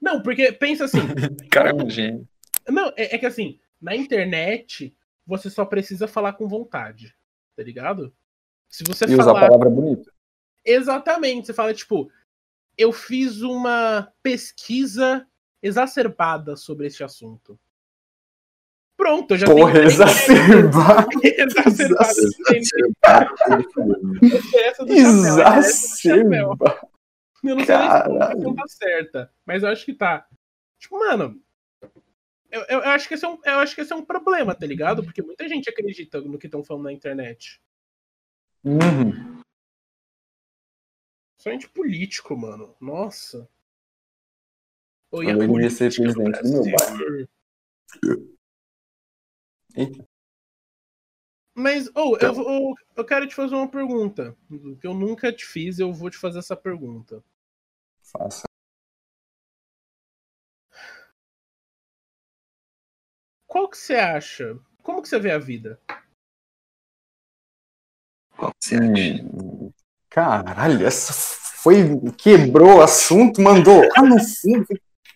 Não, 0.00 0.22
porque 0.22 0.50
pensa 0.52 0.86
assim, 0.86 0.98
Cara, 1.52 1.70
é 1.70 1.74
um 1.74 1.90
gênio. 1.90 2.26
Não, 2.66 2.88
é, 2.96 3.14
é 3.14 3.18
que 3.18 3.26
assim, 3.26 3.60
na 3.78 3.94
internet, 3.94 4.96
você 5.26 5.50
só 5.50 5.66
precisa 5.66 6.08
falar 6.08 6.32
com 6.32 6.48
vontade, 6.48 7.14
tá 7.54 7.62
ligado? 7.62 8.10
Se 8.70 8.82
você 8.84 9.04
E 9.04 9.12
usar 9.12 9.22
a 9.22 9.24
falar. 9.26 9.40
palavra 9.48 9.68
bonita. 9.68 10.10
Exatamente, 10.64 11.46
você 11.46 11.52
fala, 11.52 11.74
tipo, 11.74 12.10
eu 12.76 12.92
fiz 12.92 13.42
uma 13.42 14.12
pesquisa 14.22 15.26
exacerbada 15.62 16.56
sobre 16.56 16.86
este 16.86 17.02
assunto. 17.02 17.58
Pronto, 18.96 19.34
eu 19.34 19.38
já 19.38 19.46
Porra, 19.46 19.72
tenho. 19.72 19.84
exacerbar. 19.84 21.06
exacerbado. 21.22 22.16
Essa 24.54 24.84
do 24.84 24.96
chapéu, 24.96 25.58
Exacerbar. 25.58 26.88
Eu 27.44 27.56
não 27.56 27.64
sei 27.64 27.76
nem 27.76 27.86
se 27.86 28.56
tá 28.56 28.66
certa, 28.68 29.32
mas 29.44 29.62
eu 29.62 29.68
acho 29.68 29.84
que 29.84 29.92
tá. 29.92 30.26
Tipo, 30.78 30.98
mano, 30.98 31.40
eu, 32.50 32.62
eu, 32.68 32.80
eu 32.80 32.90
acho 32.90 33.06
que 33.06 33.14
esse 33.14 33.24
é 33.24 33.28
um, 33.28 33.38
eu 33.44 33.58
acho 33.58 33.74
que 33.74 33.82
esse 33.82 33.92
é 33.92 33.96
um 33.96 34.04
problema, 34.04 34.54
tá 34.54 34.66
ligado? 34.66 35.04
Porque 35.04 35.22
muita 35.22 35.46
gente 35.46 35.68
acredita 35.68 36.20
no 36.22 36.38
que 36.38 36.46
estão 36.46 36.64
falando 36.64 36.84
na 36.84 36.92
internet. 36.92 37.60
Uhum. 38.64 39.42
Somente 41.46 41.68
político, 41.68 42.36
mano. 42.36 42.74
Nossa. 42.80 43.48
Oi, 45.12 45.26
Eu 45.30 45.40
a 45.40 45.46
devia 45.46 45.70
ser 45.70 45.94
presidente 45.94 46.42
do 46.42 46.50
meu. 46.50 47.28
Eita. 49.76 50.04
Mas, 51.54 51.88
ou, 51.94 52.16
Então. 52.16 52.30
eu, 52.30 52.34
vou- 52.34 52.74
eu 52.96 53.04
quero 53.04 53.28
te 53.28 53.34
fazer 53.36 53.54
uma 53.54 53.70
pergunta. 53.70 54.36
Que 54.80 54.88
eu 54.88 54.92
nunca 54.92 55.32
te 55.32 55.46
fiz, 55.46 55.78
eu 55.78 55.92
vou 55.92 56.10
te 56.10 56.18
fazer 56.18 56.40
essa 56.40 56.56
pergunta. 56.56 57.22
Faça. 58.02 58.42
Qual 63.46 63.70
que 63.70 63.78
você 63.78 63.94
acha? 63.94 64.58
Como 64.82 65.00
que 65.00 65.08
você 65.08 65.20
vê 65.20 65.30
a 65.30 65.38
vida? 65.38 65.80
Qual 68.36 68.50
que 68.50 68.66
você 68.66 68.74
acha? 68.74 69.55
Caralho, 70.16 70.86
essa 70.86 71.12
foi. 71.12 71.76
Quebrou 72.16 72.78
o 72.78 72.80
assunto, 72.80 73.42
mandou 73.42 73.82
lá 73.94 74.02
no 74.02 74.16
fundo. 74.18 74.66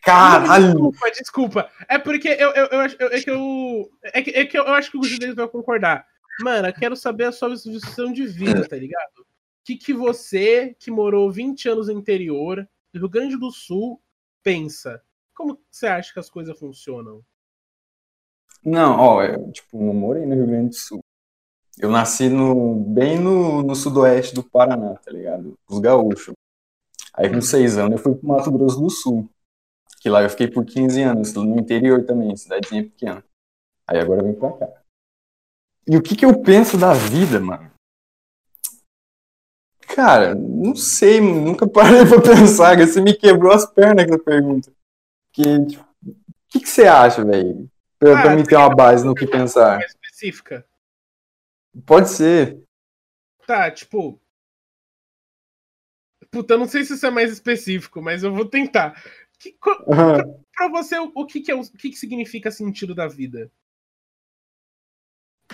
Caralho. 0.03 0.67
Desculpa, 0.75 1.11
desculpa. 1.11 1.71
É 1.89 1.97
porque 1.99 2.29
eu, 2.29 2.51
eu, 2.51 2.67
eu, 2.67 2.81
acho- 2.81 2.97
eu- 3.01 3.09
é 3.09 3.21
que 3.23 3.31
eu. 3.31 3.91
É 4.03 4.21
que, 4.23 4.31
é 4.31 4.45
que 4.45 4.59
eu, 4.59 4.65
eu 4.65 4.75
acho 4.75 4.91
que 4.91 4.99
o 4.99 5.03
judeus 5.05 5.35
vai 5.35 5.49
concordar. 5.49 6.07
Mano, 6.43 6.69
eu 6.69 6.73
quero 6.75 6.95
saber 6.97 7.25
a 7.25 7.33
sua 7.33 7.49
visão 7.49 8.13
de 8.13 8.27
vida, 8.27 8.69
tá 8.69 8.77
ligado? 8.77 9.21
O 9.21 9.25
que, 9.65 9.75
que 9.77 9.95
você, 9.95 10.77
que 10.79 10.91
morou 10.91 11.33
20 11.33 11.67
anos 11.71 11.87
no 11.87 11.95
interior, 11.95 12.69
do 12.93 12.99
Rio 13.01 13.09
Grande 13.09 13.39
do 13.39 13.51
Sul, 13.51 14.03
pensa? 14.43 15.01
Como 15.35 15.59
você 15.71 15.87
acha 15.87 16.13
que 16.13 16.21
as 16.21 16.29
coisas 16.29 16.59
funcionam? 16.59 17.23
Não, 18.63 18.99
ó, 18.99 19.23
eu, 19.23 19.51
tipo, 19.51 19.83
não 19.83 19.95
morei 19.95 20.27
no 20.27 20.35
Rio 20.35 20.47
Grande 20.47 20.69
do 20.71 20.75
Sul. 20.75 21.03
Eu 21.81 21.91
nasci 21.91 22.29
no, 22.29 22.75
bem 22.75 23.19
no, 23.19 23.63
no 23.63 23.75
sudoeste 23.75 24.35
do 24.35 24.43
Paraná, 24.43 24.97
tá 24.97 25.11
ligado? 25.11 25.59
Os 25.67 25.79
gaúchos. 25.79 26.35
Aí 27.15 27.31
com 27.31 27.41
seis 27.41 27.79
anos 27.79 27.93
eu 27.93 27.99
fui 27.99 28.15
pro 28.15 28.29
Mato 28.29 28.51
Grosso 28.51 28.81
do 28.81 28.91
Sul. 28.91 29.29
Que 30.01 30.09
lá 30.11 30.23
eu 30.23 30.31
fiquei 30.31 30.49
por 30.49 30.65
15 30.65 31.03
anos, 31.03 31.35
no 31.35 31.59
interior 31.59 32.05
também, 32.05 32.37
cidadezinha 32.37 32.85
pequena. 32.85 33.25
Aí 33.87 33.99
agora 33.99 34.21
eu 34.21 34.27
vim 34.27 34.39
pra 34.39 34.53
cá. 34.53 34.69
E 35.87 35.97
o 35.97 36.03
que 36.03 36.15
que 36.15 36.25
eu 36.25 36.41
penso 36.43 36.77
da 36.79 36.93
vida, 36.93 37.41
mano? 37.41 37.71
Cara, 39.95 40.35
não 40.35 40.77
sei, 40.77 41.21
nunca 41.21 41.67
parei 41.69 42.07
pra 42.07 42.21
pensar, 42.21 42.79
você 42.79 43.01
me 43.01 43.15
quebrou 43.15 43.53
as 43.53 43.67
pernas 43.67 44.07
com 44.07 44.15
essa 44.15 44.25
pergunta. 44.25 44.73
Que, 45.33 45.67
tipo, 45.67 45.85
o 46.07 46.15
que 46.49 46.61
que 46.61 46.69
você 46.69 46.87
acha, 46.87 47.25
velho? 47.25 47.69
Pra, 47.99 48.23
pra 48.23 48.33
Ah, 48.33 48.37
mim 48.37 48.45
ter 48.45 48.57
uma 48.57 48.75
base 48.75 49.05
no 49.05 49.15
que 49.15 49.27
pensar. 49.27 49.81
Específica? 49.81 50.65
Pode 51.87 52.09
ser. 52.11 52.63
Tá, 53.47 53.71
tipo. 53.71 54.19
Puta, 56.31 56.55
eu 56.55 56.59
não 56.59 56.69
sei 56.69 56.85
se 56.85 56.95
isso 56.95 57.07
é 57.07 57.11
mais 57.11 57.33
específico, 57.33 58.01
mas 58.01 58.23
eu 58.23 58.33
vou 58.35 58.45
tentar. 58.45 59.03
Que, 59.39 59.53
co- 59.53 59.85
pra 60.55 60.69
você, 60.71 60.99
o, 60.99 61.11
o 61.15 61.27
que, 61.27 61.41
que, 61.41 61.51
é, 61.51 61.55
o 61.55 61.61
o 61.61 61.73
que, 61.73 61.91
que 61.91 61.97
significa 61.97 62.51
sentido 62.51 62.95
da 62.95 63.09
vida? 63.09 63.51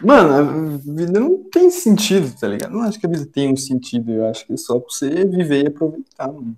Mano, 0.02 0.74
a 0.74 0.76
vida 0.79 1.20
não 1.20 1.44
tem 1.50 1.70
sentido, 1.70 2.35
tá 2.38 2.46
ligado? 2.48 2.72
Não 2.72 2.83
acho 2.83 3.00
que 3.00 3.07
a 3.07 3.11
vida 3.11 3.26
tem 3.26 3.50
um 3.52 3.57
sentido. 3.57 4.12
Eu 4.12 4.26
acho 4.26 4.46
que 4.46 4.52
é 4.52 4.57
só 4.57 4.79
pra 4.79 4.88
você 4.90 5.09
viver 5.24 5.64
e 5.64 5.68
aproveitar, 5.68 6.31
mano. 6.31 6.57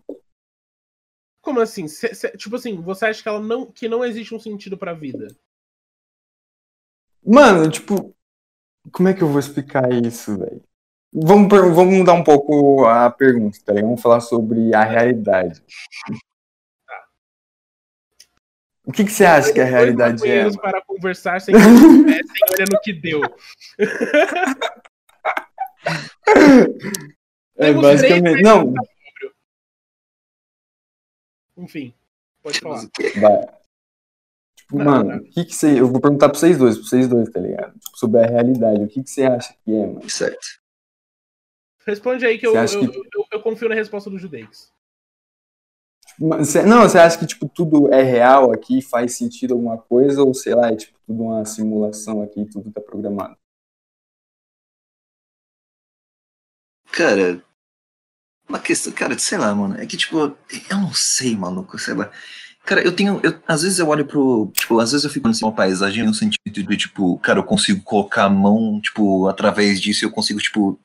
Como 1.40 1.58
assim? 1.60 1.88
Cê- 1.88 2.14
cê- 2.14 2.36
tipo 2.36 2.54
assim, 2.56 2.80
você 2.80 3.06
acha 3.06 3.22
que, 3.22 3.28
ela 3.28 3.40
não, 3.40 3.66
que 3.72 3.88
não 3.88 4.04
existe 4.04 4.34
um 4.34 4.40
sentido 4.40 4.78
pra 4.78 4.94
vida? 4.94 5.26
Mano, 7.24 7.70
tipo, 7.70 8.12
como 8.92 9.08
é 9.08 9.14
que 9.14 9.22
eu 9.22 9.28
vou 9.28 9.38
explicar 9.40 9.92
isso, 9.92 10.38
velho? 10.38 10.62
Vamos, 11.12 11.48
vamos 11.48 11.94
mudar 11.94 12.12
um 12.12 12.24
pouco 12.24 12.84
a 12.84 13.10
pergunta, 13.10 13.58
tá 13.64 13.72
ligado? 13.72 13.88
Vamos 13.88 14.02
falar 14.02 14.20
sobre 14.20 14.74
a 14.74 14.84
realidade. 14.84 15.62
O 18.84 18.92
que, 18.92 19.04
que 19.04 19.10
você 19.10 19.24
acha 19.24 19.52
que 19.52 19.60
a 19.60 19.64
realidade 19.64 20.26
é? 20.26 20.44
mano? 20.44 20.58
para 20.58 20.82
conversar 20.82 21.40
sem 21.40 21.54
que 21.54 21.60
estivessem 21.60 22.46
olhando 22.54 22.74
o 22.74 22.80
que 22.80 22.92
deu. 22.92 23.20
É 27.56 27.72
basicamente. 27.72 28.42
Não, 28.42 28.72
Enfim, 31.56 31.92
pode 32.40 32.60
falar. 32.60 32.88
vai. 33.20 33.57
Tipo, 34.70 34.84
mano, 34.84 35.16
o 35.16 35.24
que 35.30 35.44
que 35.46 35.54
você. 35.54 35.80
Eu 35.80 35.88
vou 35.90 36.00
perguntar 36.00 36.28
pra 36.28 36.38
vocês 36.38 36.58
dois, 36.58 36.76
pra 36.76 36.86
vocês 36.86 37.08
dois, 37.08 37.30
tá 37.30 37.40
ligado? 37.40 37.72
Tipo, 37.78 37.96
sobre 37.98 38.20
a 38.22 38.26
realidade. 38.26 38.82
O 38.84 38.88
que 38.88 39.02
que 39.02 39.08
você 39.10 39.24
acha 39.24 39.54
que 39.64 39.72
é, 39.74 39.86
mano? 39.86 40.08
Certo. 40.10 40.46
Responde 41.86 42.26
aí 42.26 42.38
que 42.38 42.46
eu, 42.46 42.54
eu, 42.54 42.90
que- 42.90 42.98
eu- 43.14 43.26
eu 43.32 43.42
confio 43.42 43.68
na 43.68 43.74
resposta 43.74 44.10
do 44.10 44.18
Judex. 44.18 44.70
Mas 46.20 46.48
você- 46.48 46.62
Não, 46.64 46.82
você 46.82 46.98
acha 46.98 47.18
que, 47.18 47.26
tipo, 47.26 47.48
tudo 47.48 47.90
é 47.92 48.02
real 48.02 48.52
aqui, 48.52 48.82
faz 48.82 49.16
sentido 49.16 49.54
alguma 49.54 49.78
coisa, 49.78 50.22
ou 50.22 50.34
sei 50.34 50.54
lá, 50.54 50.70
é 50.70 50.76
tipo 50.76 50.98
tudo 51.06 51.22
uma 51.22 51.44
simulação 51.46 52.20
aqui, 52.22 52.44
tudo 52.44 52.70
tá 52.70 52.80
programado? 52.80 53.36
Cara, 56.92 57.42
uma 58.48 58.58
questão, 58.58 58.92
cara, 58.92 59.18
sei 59.18 59.38
lá, 59.38 59.54
mano, 59.54 59.76
é 59.80 59.86
que 59.86 59.96
tipo, 59.96 60.18
eu 60.18 60.76
não 60.76 60.92
sei, 60.92 61.36
maluco, 61.36 61.78
sei 61.78 61.94
lá. 61.94 62.10
Cara, 62.68 62.82
eu 62.82 62.94
tenho, 62.94 63.18
eu, 63.24 63.42
às 63.48 63.62
vezes 63.62 63.78
eu 63.78 63.88
olho 63.88 64.04
pro, 64.04 64.52
tipo, 64.52 64.78
às 64.78 64.92
vezes 64.92 65.02
eu 65.02 65.10
fico 65.10 65.26
assim, 65.26 65.42
uma 65.42 65.54
paisagem 65.54 66.04
no 66.04 66.12
sentido 66.12 66.62
de, 66.62 66.76
tipo, 66.76 67.18
cara, 67.20 67.38
eu 67.38 67.42
consigo 67.44 67.82
colocar 67.82 68.24
a 68.24 68.28
mão, 68.28 68.78
tipo, 68.78 69.26
através 69.26 69.80
disso 69.80 70.04
eu 70.04 70.10
consigo, 70.10 70.38
tipo, 70.38 70.78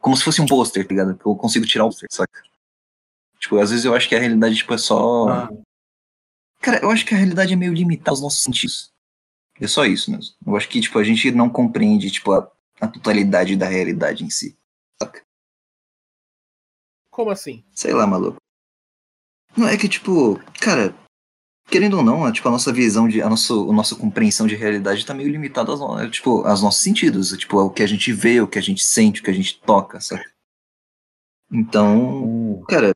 como 0.00 0.16
se 0.16 0.22
fosse 0.22 0.40
um 0.40 0.46
pôster, 0.46 0.84
tá 0.86 0.90
ligado? 0.90 1.18
Eu 1.26 1.34
consigo 1.34 1.66
tirar 1.66 1.84
o 1.84 1.88
pôster, 1.88 2.06
saca? 2.12 2.44
Tipo, 3.40 3.58
às 3.58 3.70
vezes 3.70 3.84
eu 3.84 3.92
acho 3.92 4.08
que 4.08 4.14
a 4.14 4.20
realidade, 4.20 4.54
tipo, 4.54 4.72
é 4.72 4.78
só... 4.78 5.28
Ah, 5.28 5.48
Cara, 6.60 6.78
eu 6.80 6.92
acho 6.92 7.04
que 7.04 7.12
a 7.12 7.16
realidade 7.16 7.52
é 7.52 7.56
meio 7.56 7.74
limitada 7.74 8.10
aos 8.10 8.22
nossos 8.22 8.44
sentidos. 8.44 8.92
É 9.60 9.66
só 9.66 9.84
isso 9.84 10.12
mesmo. 10.12 10.32
Eu 10.46 10.56
acho 10.56 10.68
que, 10.68 10.80
tipo, 10.80 10.96
a 10.96 11.02
gente 11.02 11.32
não 11.32 11.50
compreende, 11.50 12.08
tipo, 12.08 12.30
a, 12.34 12.48
a 12.80 12.86
totalidade 12.86 13.56
da 13.56 13.66
realidade 13.66 14.22
em 14.22 14.30
si. 14.30 14.56
Saca? 15.02 15.22
Como 17.10 17.30
assim? 17.30 17.64
Sei 17.72 17.92
lá, 17.92 18.06
maluco. 18.06 18.36
Não, 19.56 19.66
é 19.66 19.76
que, 19.76 19.88
tipo, 19.88 20.40
cara, 20.60 20.94
querendo 21.66 21.98
ou 21.98 22.02
não, 22.02 22.24
a, 22.24 22.32
tipo, 22.32 22.48
a 22.48 22.50
nossa 22.50 22.72
visão 22.72 23.08
de. 23.08 23.20
A 23.20 23.28
nossa, 23.28 23.52
a 23.52 23.72
nossa 23.72 23.94
compreensão 23.96 24.46
de 24.46 24.54
realidade 24.54 25.04
tá 25.04 25.12
meio 25.14 25.28
limitada 25.30 25.70
aos, 25.70 25.80
no- 25.80 26.10
tipo, 26.10 26.44
aos 26.46 26.62
nossos 26.62 26.82
sentidos. 26.82 27.30
Tipo, 27.36 27.58
o 27.58 27.70
que 27.70 27.82
a 27.82 27.86
gente 27.86 28.12
vê, 28.12 28.40
o 28.40 28.48
que 28.48 28.58
a 28.58 28.62
gente 28.62 28.82
sente, 28.82 29.20
o 29.20 29.24
que 29.24 29.30
a 29.30 29.34
gente 29.34 29.60
toca, 29.60 30.00
saca? 30.00 30.30
Então, 31.52 32.24
hum, 32.24 32.64
cara, 32.68 32.92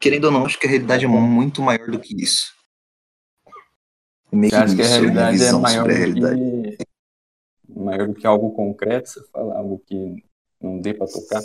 querendo 0.00 0.26
ou 0.26 0.30
não, 0.30 0.46
acho 0.46 0.58
que 0.58 0.66
a 0.66 0.70
realidade 0.70 1.04
é 1.04 1.08
muito 1.08 1.60
maior 1.62 1.90
do 1.90 1.98
que 1.98 2.14
isso. 2.20 2.54
É 4.30 4.36
meio 4.36 4.54
acha 4.54 4.76
que 4.76 4.82
a 4.82 4.86
realidade 4.86 5.28
é 5.36 5.38
visão 5.38 5.60
maior 5.60 5.88
do 5.88 5.94
realidade. 5.94 6.36
que. 6.40 6.78
Maior 7.70 8.08
do 8.08 8.14
que 8.14 8.26
algo 8.26 8.50
concreto, 8.52 9.08
você 9.10 9.28
fala 9.30 9.56
algo 9.56 9.78
que 9.86 10.24
não 10.60 10.80
dê 10.80 10.94
pra 10.94 11.06
tocar? 11.06 11.42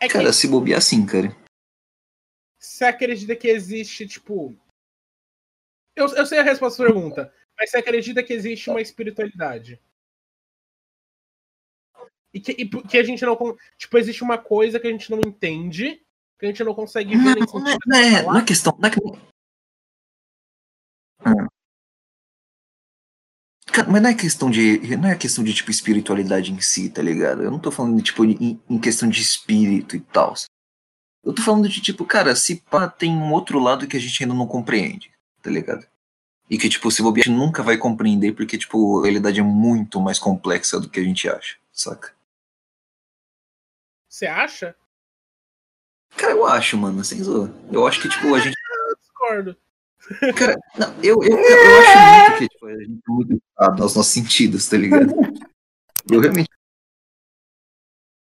É 0.00 0.06
que 0.06 0.12
Cara, 0.14 0.32
se 0.32 0.48
bobear 0.48 0.80
sim, 0.80 1.04
cara. 1.04 1.34
você 2.58 2.84
acredita 2.84 3.34
que 3.36 3.48
existe, 3.48 4.06
tipo. 4.06 4.54
Eu, 5.96 6.06
eu 6.14 6.26
sei 6.26 6.38
a 6.38 6.42
resposta 6.42 6.82
à 6.82 6.86
pergunta, 6.86 7.32
mas 7.58 7.70
você 7.70 7.78
acredita 7.78 8.22
que 8.22 8.32
existe 8.32 8.70
uma 8.70 8.80
espiritualidade? 8.80 9.80
E 12.32 12.40
que, 12.40 12.52
e 12.52 12.68
que 12.68 12.96
a 12.98 13.02
gente 13.02 13.24
não. 13.24 13.36
Tipo, 13.76 13.98
existe 13.98 14.22
uma 14.22 14.38
coisa 14.38 14.78
que 14.78 14.86
a 14.86 14.90
gente 14.90 15.10
não 15.10 15.18
entende, 15.18 16.00
que 16.38 16.46
a 16.46 16.48
gente 16.48 16.62
não 16.62 16.74
consegue 16.74 17.16
ver 17.16 17.36
Não, 17.36 17.66
é, 17.68 17.76
não 17.86 17.96
é- 17.98 18.22
não 18.22 18.36
é 18.38 18.44
questão. 18.44 18.76
Não 18.78 18.88
é 18.88 18.92
que- 18.92 19.00
Hum. 21.26 21.46
Cara, 23.72 23.88
mas 23.88 24.02
não 24.02 24.10
é 24.10 24.14
questão 24.14 24.50
de. 24.50 24.96
Não 24.96 25.08
é 25.08 25.16
questão 25.16 25.44
de, 25.44 25.52
tipo, 25.52 25.70
espiritualidade 25.70 26.52
em 26.52 26.60
si, 26.60 26.88
tá 26.90 27.02
ligado? 27.02 27.42
Eu 27.42 27.50
não 27.50 27.58
tô 27.58 27.70
falando, 27.70 28.00
tipo, 28.02 28.24
em, 28.24 28.60
em 28.68 28.78
questão 28.80 29.08
de 29.08 29.20
espírito 29.20 29.94
e 29.96 30.00
tal. 30.00 30.34
Eu 31.22 31.34
tô 31.34 31.42
falando 31.42 31.68
de, 31.68 31.80
tipo, 31.80 32.04
cara, 32.06 32.34
se 32.34 32.56
pá, 32.62 32.88
tem 32.88 33.10
um 33.12 33.32
outro 33.32 33.58
lado 33.58 33.86
que 33.86 33.96
a 33.96 34.00
gente 34.00 34.22
ainda 34.22 34.34
não 34.34 34.46
compreende, 34.46 35.12
tá 35.42 35.50
ligado? 35.50 35.86
E 36.48 36.58
que, 36.58 36.68
tipo, 36.68 36.90
se 36.90 37.02
bobear, 37.02 37.26
a 37.26 37.30
gente 37.30 37.38
nunca 37.38 37.62
vai 37.62 37.76
compreender 37.76 38.32
porque, 38.32 38.58
tipo, 38.58 39.00
a 39.00 39.02
realidade 39.04 39.40
é 39.40 39.42
muito 39.42 40.00
mais 40.00 40.18
complexa 40.18 40.80
do 40.80 40.88
que 40.88 40.98
a 40.98 41.02
gente 41.04 41.28
acha, 41.28 41.56
saca? 41.72 42.12
Você 44.08 44.26
acha? 44.26 44.74
Cara, 46.16 46.32
eu 46.32 46.44
acho, 46.44 46.76
mano, 46.76 47.04
sem 47.04 47.22
zoa. 47.22 47.54
Eu 47.70 47.86
acho 47.86 48.00
que, 48.02 48.08
tipo, 48.08 48.34
a 48.34 48.40
gente 48.40 48.56
Eu 48.90 48.96
discordo. 48.96 49.56
Cara, 50.36 50.58
não, 50.76 50.92
eu, 51.02 51.22
eu, 51.22 51.38
eu, 51.38 51.38
eu 51.38 51.80
acho 51.80 51.98
muito 52.00 52.38
que 52.38 52.48
tipo, 52.48 52.66
a 52.66 52.72
gente 52.72 52.84
é 52.84 53.10
muito 53.10 53.28
limitado 53.28 53.82
aos 53.82 53.94
nossos 53.94 54.12
sentidos, 54.12 54.68
tá 54.68 54.76
ligado? 54.76 55.12
Eu 56.10 56.20
realmente. 56.20 56.48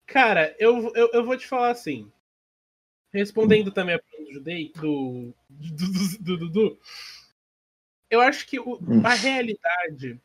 Cara, 0.06 0.54
eu, 0.58 0.92
eu, 0.94 1.10
eu 1.12 1.24
vou 1.24 1.36
te 1.36 1.46
falar 1.46 1.70
assim. 1.70 2.10
Respondendo 3.14 3.70
também 3.70 3.94
a 3.94 3.98
pergunta 4.00 4.24
do 4.28 4.32
Judei, 4.34 4.72
do 6.20 6.36
Dudu. 6.36 6.78
Eu 8.10 8.20
acho 8.20 8.44
que 8.46 8.58
o- 8.58 8.74
Hum. 8.74 9.02
a 9.04 9.14
realidade. 9.14 10.20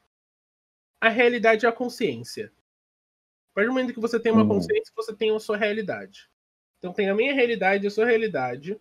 A 0.99 1.08
realidade 1.08 1.65
é 1.65 1.69
a 1.69 1.71
consciência. 1.71 2.52
A 3.52 3.56
partir 3.56 3.67
do 3.67 3.73
momento 3.73 3.93
que 3.93 3.99
você 3.99 4.19
tem 4.19 4.32
uma 4.32 4.41
Uhum. 4.41 4.47
consciência, 4.49 4.91
você 4.95 5.15
tem 5.15 5.34
a 5.36 5.39
sua 5.39 5.56
realidade. 5.56 6.28
Então 6.80 6.91
tem 6.91 7.10
a 7.10 7.13
minha 7.15 7.34
realidade 7.34 7.84
e 7.84 7.88
a 7.88 7.91
sua 7.91 8.06
realidade. 8.06 8.80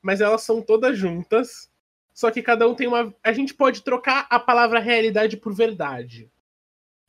Mas 0.00 0.20
elas 0.20 0.42
são 0.42 0.62
todas 0.62 0.96
juntas. 0.96 1.68
Só 2.12 2.30
que 2.30 2.40
cada 2.42 2.68
um 2.68 2.74
tem 2.74 2.86
uma. 2.86 3.12
A 3.22 3.32
gente 3.32 3.52
pode 3.52 3.82
trocar 3.82 4.28
a 4.30 4.38
palavra 4.38 4.78
realidade 4.78 5.36
por 5.36 5.52
verdade. 5.52 6.30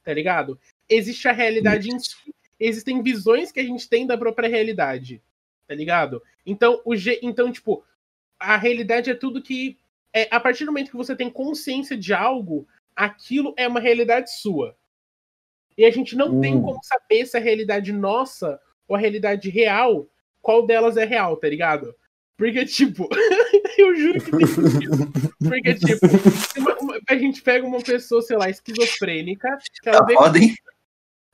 Tá 0.03 0.11
ligado? 0.13 0.59
Existe 0.89 1.27
a 1.27 1.31
realidade 1.31 1.89
em 1.91 1.99
si. 1.99 2.33
Existem 2.59 3.03
visões 3.03 3.51
que 3.51 3.59
a 3.59 3.63
gente 3.63 3.87
tem 3.87 4.07
da 4.07 4.17
própria 4.17 4.49
realidade. 4.49 5.21
Tá 5.67 5.73
ligado? 5.75 6.21
Então, 6.45 6.81
o 6.85 6.95
G... 6.95 7.19
então 7.23 7.51
tipo, 7.51 7.83
a 8.39 8.57
realidade 8.57 9.09
é 9.09 9.15
tudo 9.15 9.41
que. 9.41 9.77
É, 10.13 10.27
a 10.31 10.39
partir 10.39 10.63
do 10.63 10.71
momento 10.71 10.91
que 10.91 10.97
você 10.97 11.15
tem 11.15 11.29
consciência 11.29 11.97
de 11.97 12.13
algo, 12.13 12.67
aquilo 12.95 13.53
é 13.57 13.67
uma 13.67 13.79
realidade 13.79 14.31
sua. 14.39 14.75
E 15.77 15.83
a 15.83 15.91
gente 15.91 16.15
não 16.15 16.39
tem 16.39 16.55
Hum. 16.55 16.61
como 16.61 16.79
saber 16.83 17.25
se 17.25 17.35
a 17.35 17.39
realidade 17.39 17.91
nossa 17.91 18.59
ou 18.87 18.95
a 18.95 18.99
realidade 18.99 19.49
real, 19.49 20.07
qual 20.41 20.65
delas 20.65 20.95
é 20.95 21.03
real, 21.03 21.35
tá 21.35 21.49
ligado? 21.49 21.93
Porque, 22.37 22.63
tipo, 22.65 23.09
eu 23.77 23.95
juro 23.95 24.23
que 24.23 24.31
tem 24.31 24.45
sentido. 24.47 24.97
Porque, 25.39 25.73
tipo, 25.73 26.05
uma- 26.59 26.77
uma- 26.79 26.99
a 27.09 27.15
gente 27.17 27.41
pega 27.41 27.65
uma 27.65 27.81
pessoa, 27.81 28.21
sei 28.21 28.37
lá, 28.37 28.49
esquizofrênica, 28.49 29.57
que 29.81 29.89
ela 29.89 29.99
Tá 29.99 30.05
vê 30.05 30.15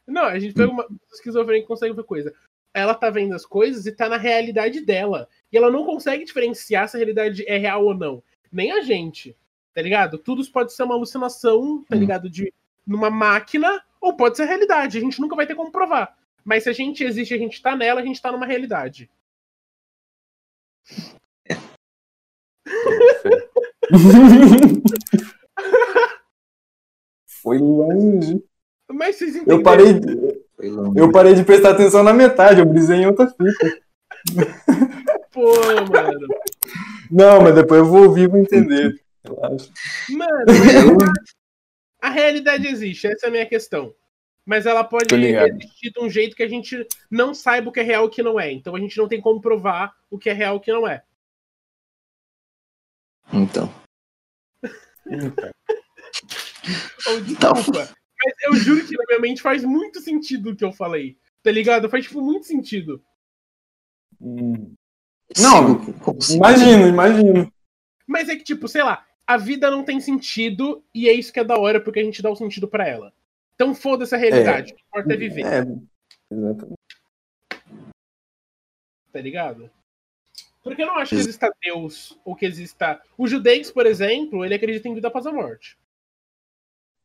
não, 0.08 0.24
a 0.24 0.40
gente 0.40 0.54
pega 0.54 0.72
uma 0.72 0.84
pessoa 0.84 1.00
esquizofrênica 1.14 1.64
que 1.64 1.68
consegue 1.68 1.94
ver 1.94 2.04
coisa. 2.04 2.34
Ela 2.74 2.94
tá 2.94 3.10
vendo 3.10 3.36
as 3.36 3.46
coisas 3.46 3.86
e 3.86 3.92
tá 3.92 4.08
na 4.08 4.18
realidade 4.18 4.82
dela. 4.82 5.28
E 5.52 5.58
ela 5.58 5.70
não 5.70 5.86
consegue 5.86 6.24
diferenciar 6.24 6.88
se 6.88 6.96
a 6.96 7.00
realidade 7.00 7.44
é 7.48 7.58
real 7.58 7.86
ou 7.86 7.94
não. 7.94 8.24
Nem 8.52 8.72
a 8.72 8.82
gente. 8.82 9.36
Tá 9.74 9.82
ligado? 9.82 10.18
Tudo 10.18 10.46
pode 10.52 10.74
ser 10.74 10.84
uma 10.84 10.96
alucinação, 10.96 11.84
tá 11.90 11.96
Hum. 11.96 12.00
ligado? 12.00 12.30
De 12.30 12.54
numa 12.86 13.10
máquina, 13.10 13.82
ou 14.02 14.16
pode 14.16 14.38
ser 14.38 14.46
realidade. 14.46 14.98
A 14.98 15.02
gente 15.02 15.22
nunca 15.22 15.36
vai 15.36 15.46
ter 15.46 15.56
como 15.56 15.72
provar. 15.72 16.18
Mas 16.44 16.64
se 16.64 16.70
a 16.70 16.74
gente 16.74 17.04
existe, 17.04 17.34
a 17.34 17.38
gente 17.38 17.62
tá 17.62 17.76
nela, 17.76 18.02
a 18.02 18.04
gente 18.04 18.22
tá 18.22 18.32
numa 18.32 18.46
realidade. 18.46 19.10
Foi 27.42 27.58
longe. 27.58 28.44
Mas 28.92 29.16
vocês 29.16 29.36
entenderam. 29.36 29.58
Eu 29.60 29.64
parei, 29.64 29.94
de-. 29.94 30.41
Eu 30.96 31.12
parei 31.12 31.34
de 31.34 31.44
prestar 31.44 31.72
atenção 31.72 32.04
na 32.04 32.14
metade, 32.14 32.60
eu 32.60 32.66
brisei 32.66 32.98
em 32.98 33.08
outra 33.08 33.28
fita. 33.28 33.80
Pô, 35.32 35.54
mano. 35.92 36.28
Não, 37.10 37.42
mas 37.42 37.56
depois 37.56 37.80
eu 37.80 37.86
vou 37.86 38.04
ouvir 38.04 38.24
e 38.24 38.28
vou 38.28 38.40
entender. 38.40 39.02
Mano, 40.10 40.98
a 42.02 42.10
realidade 42.10 42.68
existe, 42.68 43.08
essa 43.08 43.28
é 43.28 43.30
a 43.30 43.32
minha 43.32 43.46
questão. 43.46 43.94
Mas 44.46 44.66
ela 44.66 44.84
pode 44.84 45.14
existir 45.14 45.92
de 45.92 46.00
um 46.00 46.10
jeito 46.10 46.36
que 46.36 46.44
a 46.44 46.48
gente 46.48 46.86
não 47.10 47.34
saiba 47.34 47.70
o 47.70 47.72
que 47.72 47.80
é 47.80 47.84
real 47.84 48.06
e 48.06 48.08
o 48.08 48.10
que 48.10 48.24
não 48.24 48.40
é. 48.40 48.52
Então 48.52 48.76
a 48.76 48.80
gente 48.80 48.98
não 48.98 49.08
tem 49.08 49.22
como 49.22 49.40
provar 49.40 49.96
o 50.10 50.18
que 50.18 50.30
é 50.30 50.34
real 50.34 50.56
e 50.56 50.58
o 50.58 50.60
que 50.60 50.72
não 50.72 50.88
é. 50.88 51.04
então. 53.32 53.72
Ou, 57.08 57.22
desculpa, 57.22 57.90
mas 58.24 58.34
eu 58.44 58.56
juro 58.56 58.86
que 58.86 58.98
na 58.98 59.04
minha 59.08 59.20
mente 59.20 59.42
faz 59.42 59.64
muito 59.64 60.00
sentido 60.02 60.52
o 60.52 60.56
que 60.56 60.64
eu 60.64 60.72
falei. 60.72 61.18
Tá 61.44 61.52
ligado? 61.52 61.90
Faz, 61.90 62.06
tipo, 62.06 62.22
muito 62.22 62.46
sentido. 62.46 63.04
Hum. 64.20 64.74
Não, 65.40 65.82
Imagino, 66.36 66.88
imagino. 66.88 67.54
Mas 68.06 68.30
é 68.30 68.36
que, 68.36 68.44
tipo, 68.44 68.68
sei 68.68 68.84
lá, 68.84 69.06
a 69.26 69.38
vida 69.38 69.72
não 69.72 69.84
tem 69.84 70.00
sentido 70.00 70.84
e 70.94 71.08
é 71.08 71.14
isso 71.14 71.32
que 71.32 71.40
é 71.40 71.44
da 71.44 71.58
hora 71.58 71.80
porque 71.80 72.00
a 72.00 72.04
gente 72.04 72.22
dá 72.22 72.30
o 72.30 72.36
sentido 72.36 72.68
pra 72.68 72.88
ela. 72.88 73.14
Então 73.56 73.74
foda-se 73.74 74.14
a 74.14 74.18
realidade. 74.18 74.74
O 74.74 74.76
que 74.76 74.82
importa 74.84 75.14
é 75.14 75.18
viver, 75.18 75.46
É, 75.46 75.66
exatamente. 76.32 76.76
tá 79.12 79.22
ligado? 79.22 79.72
Porque 80.64 80.82
eu 80.84 80.88
não 80.88 80.98
acho 80.98 81.16
que 81.16 81.22
exista 81.22 81.52
Deus 81.62 82.20
ou 82.24 82.36
que 82.36 82.46
exista. 82.46 83.02
O 83.18 83.28
judeus, 83.28 83.72
por 83.72 83.86
exemplo, 83.86 84.46
ele 84.46 84.54
acredita 84.54 84.88
em 84.88 84.94
vida 84.94 85.08
após 85.08 85.26
a 85.26 85.32
morte. 85.32 85.78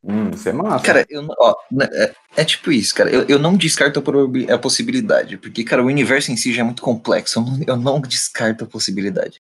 Hum, 0.03 0.29
isso 0.31 0.47
é 0.47 0.53
massa. 0.53 0.85
Cara, 0.85 1.05
eu, 1.09 1.21
não- 1.21 1.35
ó, 1.39 1.55
né, 1.71 1.87
é, 1.91 2.15
é 2.37 2.45
tipo 2.45 2.71
isso, 2.71 2.93
cara. 2.95 3.09
Eu, 3.09 3.25
eu 3.27 3.39
não 3.39 3.57
descarto 3.57 3.99
a, 3.99 4.57
possibilidade, 4.57 5.37
porque, 5.37 5.63
cara, 5.63 5.83
o 5.83 5.87
universo 5.87 6.31
em 6.31 6.37
si 6.37 6.53
já 6.53 6.61
é 6.61 6.65
muito 6.65 6.81
complexo. 6.81 7.39
Eu 7.39 7.43
não, 7.43 7.59
eu 7.67 7.75
não 7.77 8.01
descarto 8.01 8.63
a 8.63 8.67
possibilidade. 8.67 9.41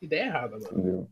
Ideia 0.00 0.26
errada, 0.26 0.58
mano. 0.58 1.08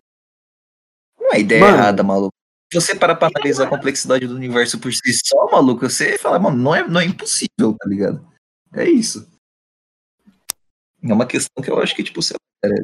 Não 1.20 1.32
é 1.34 1.40
ideia 1.40 1.60
Mano. 1.60 1.76
errada, 1.76 2.02
maluco. 2.02 2.32
Se 2.72 2.80
você 2.80 2.94
parar 2.94 3.16
pra 3.16 3.28
analisar 3.34 3.64
a 3.64 3.68
complexidade 3.70 4.26
do 4.26 4.34
universo 4.34 4.78
por 4.78 4.92
si 4.92 5.12
só, 5.26 5.50
maluco, 5.50 5.88
você 5.88 6.18
fala, 6.18 6.38
mano, 6.38 6.56
não 6.56 6.74
é, 6.74 6.86
não 6.86 7.00
é 7.00 7.04
impossível, 7.04 7.74
tá 7.78 7.88
ligado? 7.88 8.26
É 8.74 8.84
isso. 8.88 9.26
É 11.02 11.12
uma 11.12 11.26
questão 11.26 11.62
que 11.62 11.70
eu 11.70 11.80
acho 11.80 11.94
que, 11.94 12.02
tipo, 12.02 12.20
lá, 12.22 12.34
cara, 12.62 12.74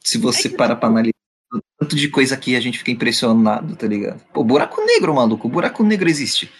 se 0.00 0.18
você 0.18 0.48
É 0.48 0.50
que, 0.50 0.56
parar 0.56 0.76
pra 0.76 0.88
analisar 0.88 1.10
o 1.10 1.21
tanto 1.78 1.96
de 1.96 2.08
coisa 2.08 2.36
que 2.36 2.56
a 2.56 2.60
gente 2.60 2.78
fica 2.78 2.90
impressionado, 2.90 3.76
tá 3.76 3.86
ligado? 3.86 4.22
Pô, 4.32 4.42
buraco 4.44 4.80
negro, 4.84 5.14
maluco, 5.14 5.48
buraco 5.48 5.82
negro 5.82 6.08
existe. 6.08 6.50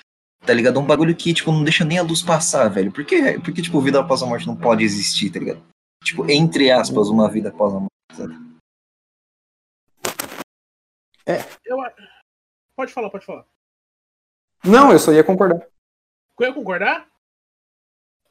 Tá 0.44 0.52
ligado? 0.52 0.76
É 0.78 0.83
um 0.83 0.87
bagulho 0.87 1.14
que, 1.14 1.33
tipo, 1.33 1.52
não 1.52 1.62
deixa 1.62 1.85
nem 1.85 1.98
a 1.98 2.02
luz 2.02 2.20
passar, 2.22 2.68
velho. 2.68 2.90
Por 2.90 3.05
que, 3.05 3.38
porque, 3.40 3.62
tipo, 3.62 3.81
vida 3.81 4.00
após 4.00 4.22
a 4.22 4.26
morte 4.26 4.46
não 4.46 4.57
pode 4.57 4.83
existir, 4.83 5.31
tá 5.31 5.38
ligado? 5.38 5.62
Tipo, 6.05 6.28
entre 6.28 6.70
aspas, 6.70 7.09
uma 7.09 7.31
vida 7.31 7.50
após 7.50 7.72
a 7.74 7.78
morte, 7.78 7.92
sabe? 8.12 8.35
Eu, 11.64 11.81
a- 11.81 11.94
pode 12.76 12.92
falar, 12.92 13.09
pode 13.11 13.24
falar. 13.24 13.46
Não, 14.64 14.90
eu 14.92 14.98
só 14.98 15.12
ia 15.12 15.22
concordar. 15.22 15.64
Eu 16.40 16.46
ia 16.48 16.52
concordar? 16.52 17.09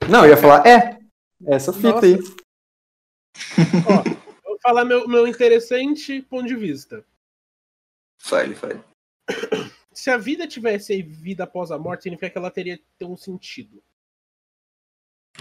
Não, 0.09 0.25
eu 0.25 0.31
ia 0.31 0.37
falar, 0.37 0.65
é. 0.67 0.99
Essa 1.47 1.71
fita 1.71 1.93
Nossa. 1.93 2.05
aí. 2.05 2.17
Ó, 3.87 4.03
eu 4.05 4.20
falar 4.61 4.85
meu, 4.85 5.07
meu 5.07 5.27
interessante 5.27 6.21
ponto 6.21 6.47
de 6.47 6.55
vista. 6.55 7.05
Fale, 8.19 8.55
fale. 8.55 8.79
Se 9.93 10.09
a 10.09 10.17
vida 10.17 10.47
tivesse 10.47 11.01
vida 11.01 11.43
após 11.43 11.71
a 11.71 11.77
morte, 11.77 12.03
significa 12.03 12.29
que 12.29 12.37
ela 12.37 12.51
teria 12.51 12.79
ter 12.97 13.05
um 13.05 13.17
sentido. 13.17 13.83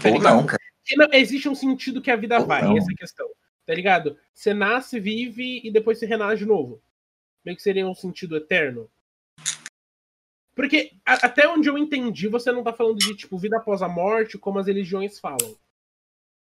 Tá 0.01 0.09
Ou 0.09 0.19
não, 0.19 0.45
cara. 0.45 0.61
Não- 0.97 1.09
existe 1.13 1.47
um 1.47 1.55
sentido 1.55 2.01
que 2.01 2.11
a 2.11 2.15
vida 2.15 2.39
Ou 2.39 2.45
vai, 2.45 2.61
não. 2.63 2.77
essa 2.77 2.91
é 2.91 2.93
a 2.93 2.97
questão. 2.97 3.29
Tá 3.65 3.73
ligado? 3.73 4.17
Você 4.33 4.53
nasce, 4.53 4.99
vive 4.99 5.61
e 5.63 5.71
depois 5.71 5.99
você 5.99 6.05
renasce 6.05 6.39
de 6.39 6.45
novo. 6.45 6.81
Meio 7.45 7.55
que 7.55 7.63
seria 7.63 7.87
um 7.87 7.93
sentido 7.95 8.35
eterno. 8.35 8.89
Porque 10.55 10.91
a- 11.05 11.25
até 11.27 11.47
onde 11.47 11.69
eu 11.69 11.77
entendi, 11.77 12.27
você 12.27 12.51
não 12.51 12.63
tá 12.63 12.73
falando 12.73 12.97
de 12.97 13.15
tipo 13.15 13.37
vida 13.37 13.57
após 13.57 13.81
a 13.81 13.87
morte, 13.87 14.37
como 14.37 14.59
as 14.59 14.67
religiões 14.67 15.19
falam. 15.19 15.55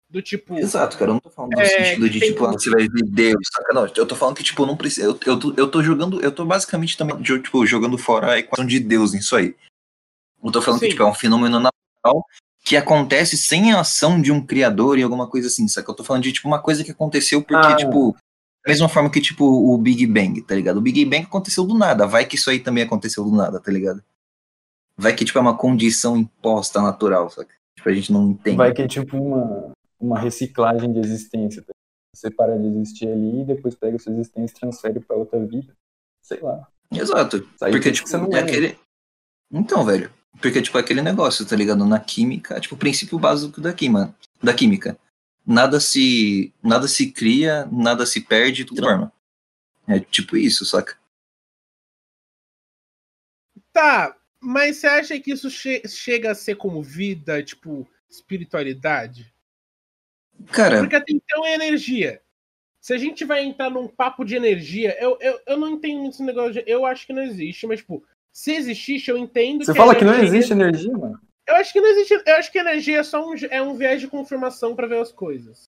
Do 0.08 0.22
tipo, 0.22 0.56
Exato, 0.56 0.96
cara. 0.96 1.10
Eu 1.10 1.14
não 1.14 1.20
tô 1.20 1.30
falando 1.30 1.52
no 1.52 1.60
É, 1.60 1.66
sentido 1.66 2.08
de, 2.08 2.20
tipo, 2.20 2.44
ah, 2.46 2.52
você 2.52 2.70
vai 2.70 2.88
ver 2.88 3.02
Deus, 3.04 3.48
saca? 3.52 3.74
Não, 3.74 3.86
eu 3.86 4.06
tô 4.06 4.14
falando 4.14 4.36
que, 4.36 4.44
tipo, 4.44 4.64
não 4.64 4.76
precisa. 4.76 5.06
Eu, 5.06 5.18
eu, 5.26 5.38
tô, 5.38 5.54
eu 5.56 5.68
tô 5.68 5.82
jogando. 5.82 6.20
Eu 6.22 6.30
tô 6.30 6.44
basicamente 6.44 6.96
também, 6.96 7.20
tipo, 7.22 7.66
jogando 7.66 7.98
fora 7.98 8.32
a 8.32 8.38
equação 8.38 8.64
de 8.64 8.78
Deus 8.78 9.12
nisso 9.12 9.34
aí. 9.34 9.54
Eu 10.42 10.52
tô 10.52 10.62
falando 10.62 10.78
Sim. 10.80 10.86
que, 10.86 10.92
tipo, 10.92 11.02
é 11.02 11.06
um 11.06 11.14
fenômeno 11.14 11.58
natural 11.58 12.24
que 12.64 12.76
acontece 12.76 13.36
sem 13.36 13.72
a 13.72 13.80
ação 13.80 14.20
de 14.20 14.30
um 14.30 14.44
criador 14.44 14.98
e 14.98 15.02
alguma 15.02 15.28
coisa 15.28 15.48
assim, 15.48 15.66
saca? 15.66 15.90
Eu 15.90 15.94
tô 15.94 16.04
falando 16.04 16.22
de, 16.22 16.32
tipo, 16.32 16.46
uma 16.46 16.60
coisa 16.60 16.84
que 16.84 16.90
aconteceu 16.92 17.42
porque, 17.42 17.66
Ah. 17.66 17.76
tipo. 17.76 18.14
Da 18.64 18.70
mesma 18.72 18.88
forma 18.88 19.08
que, 19.10 19.20
tipo, 19.20 19.44
o 19.44 19.78
Big 19.78 20.04
Bang, 20.08 20.42
tá 20.42 20.52
ligado? 20.54 20.78
O 20.78 20.80
Big 20.80 21.04
Bang 21.04 21.22
aconteceu 21.22 21.64
do 21.64 21.76
nada. 21.78 22.04
Vai 22.04 22.26
que 22.26 22.34
isso 22.34 22.50
aí 22.50 22.58
também 22.58 22.82
aconteceu 22.82 23.22
do 23.24 23.30
nada, 23.30 23.60
tá 23.60 23.70
ligado? 23.70 24.02
Vai 24.96 25.14
que, 25.14 25.24
tipo, 25.24 25.38
é 25.38 25.40
uma 25.42 25.56
condição 25.56 26.16
imposta 26.16 26.82
natural, 26.82 27.30
saca? 27.30 27.54
Tipo, 27.76 27.88
a 27.88 27.92
gente 27.92 28.12
não 28.12 28.30
entende. 28.30 28.56
Vai 28.56 28.72
que 28.72 28.82
é 28.82 28.88
tipo 28.88 29.16
uma, 29.16 29.70
uma 29.98 30.18
reciclagem 30.18 30.92
de 30.92 30.98
existência. 31.00 31.62
tá? 31.62 31.72
Você 32.14 32.30
para 32.30 32.58
de 32.58 32.66
existir 32.66 33.08
ali 33.08 33.42
e 33.42 33.44
depois 33.44 33.74
pega 33.74 33.96
a 33.96 33.98
sua 33.98 34.12
existência 34.12 34.54
e 34.56 34.60
transfere 34.60 35.00
pra 35.00 35.16
outra 35.16 35.44
vida. 35.44 35.76
Sei 36.22 36.40
lá. 36.40 36.66
Exato. 36.90 37.48
Aí 37.60 37.72
Porque, 37.72 37.92
tipo, 37.92 38.08
você 38.08 38.16
não 38.16 38.30
é 38.32 38.40
aquele. 38.40 38.78
Então, 39.50 39.84
velho. 39.84 40.12
Porque, 40.40 40.60
tipo, 40.62 40.76
é 40.76 40.80
aquele 40.80 41.02
negócio, 41.02 41.46
tá 41.46 41.56
ligado? 41.56 41.84
Na 41.86 41.98
química, 42.00 42.60
tipo, 42.60 42.74
o 42.74 42.78
princípio 42.78 43.18
básico 43.18 43.60
da 43.60 43.72
química. 43.72 44.14
Da 44.42 44.52
química. 44.54 44.98
Nada 45.46 45.78
se. 45.80 46.52
Nada 46.62 46.88
se 46.88 47.10
cria, 47.12 47.66
nada 47.72 48.04
se 48.06 48.20
perde, 48.20 48.64
tudo 48.64 48.82
forma. 48.82 49.12
É 49.88 50.00
tipo 50.00 50.36
isso, 50.36 50.64
saca? 50.64 50.96
tá, 53.72 54.16
mas 54.40 54.78
você 54.78 54.86
acha 54.86 55.20
que 55.20 55.32
isso 55.32 55.50
che- 55.50 55.86
chega 55.86 56.30
a 56.30 56.34
ser 56.34 56.56
como 56.56 56.82
vida, 56.82 57.42
tipo, 57.42 57.86
espiritualidade? 58.08 59.32
Cara, 60.52 60.78
Porque 60.78 60.96
até 60.96 61.12
então 61.12 61.44
é 61.44 61.54
energia. 61.54 62.22
Se 62.80 62.94
a 62.94 62.98
gente 62.98 63.24
vai 63.24 63.42
entrar 63.42 63.68
num 63.70 63.88
papo 63.88 64.24
de 64.24 64.36
energia, 64.36 64.96
eu, 65.02 65.18
eu, 65.20 65.40
eu 65.46 65.56
não 65.56 65.70
entendo 65.70 66.00
muito 66.00 66.14
esse 66.14 66.22
negócio. 66.22 66.52
De, 66.52 66.64
eu 66.66 66.86
acho 66.86 67.06
que 67.06 67.12
não 67.12 67.22
existe, 67.22 67.66
mas, 67.66 67.80
tipo, 67.80 68.04
se 68.32 68.52
existisse, 68.52 69.10
eu 69.10 69.18
entendo 69.18 69.64
Você 69.64 69.72
que. 69.72 69.78
fala 69.78 69.92
a 69.92 69.96
que 69.96 70.04
não 70.04 70.14
existe 70.14 70.52
energia, 70.52 70.92
mano. 70.92 71.20
Eu 71.48 71.56
acho 71.56 71.72
que 71.72 71.80
não 71.80 71.88
existe. 71.88 72.14
Eu 72.26 72.36
acho 72.36 72.52
que 72.52 72.58
energia 72.58 72.98
é 72.98 73.02
só 73.02 73.24
um, 73.28 73.34
é 73.50 73.62
um 73.62 73.74
viés 73.76 74.00
de 74.00 74.08
confirmação 74.08 74.76
pra 74.76 74.86
ver 74.86 75.00
as 75.00 75.10
coisas. 75.12 75.64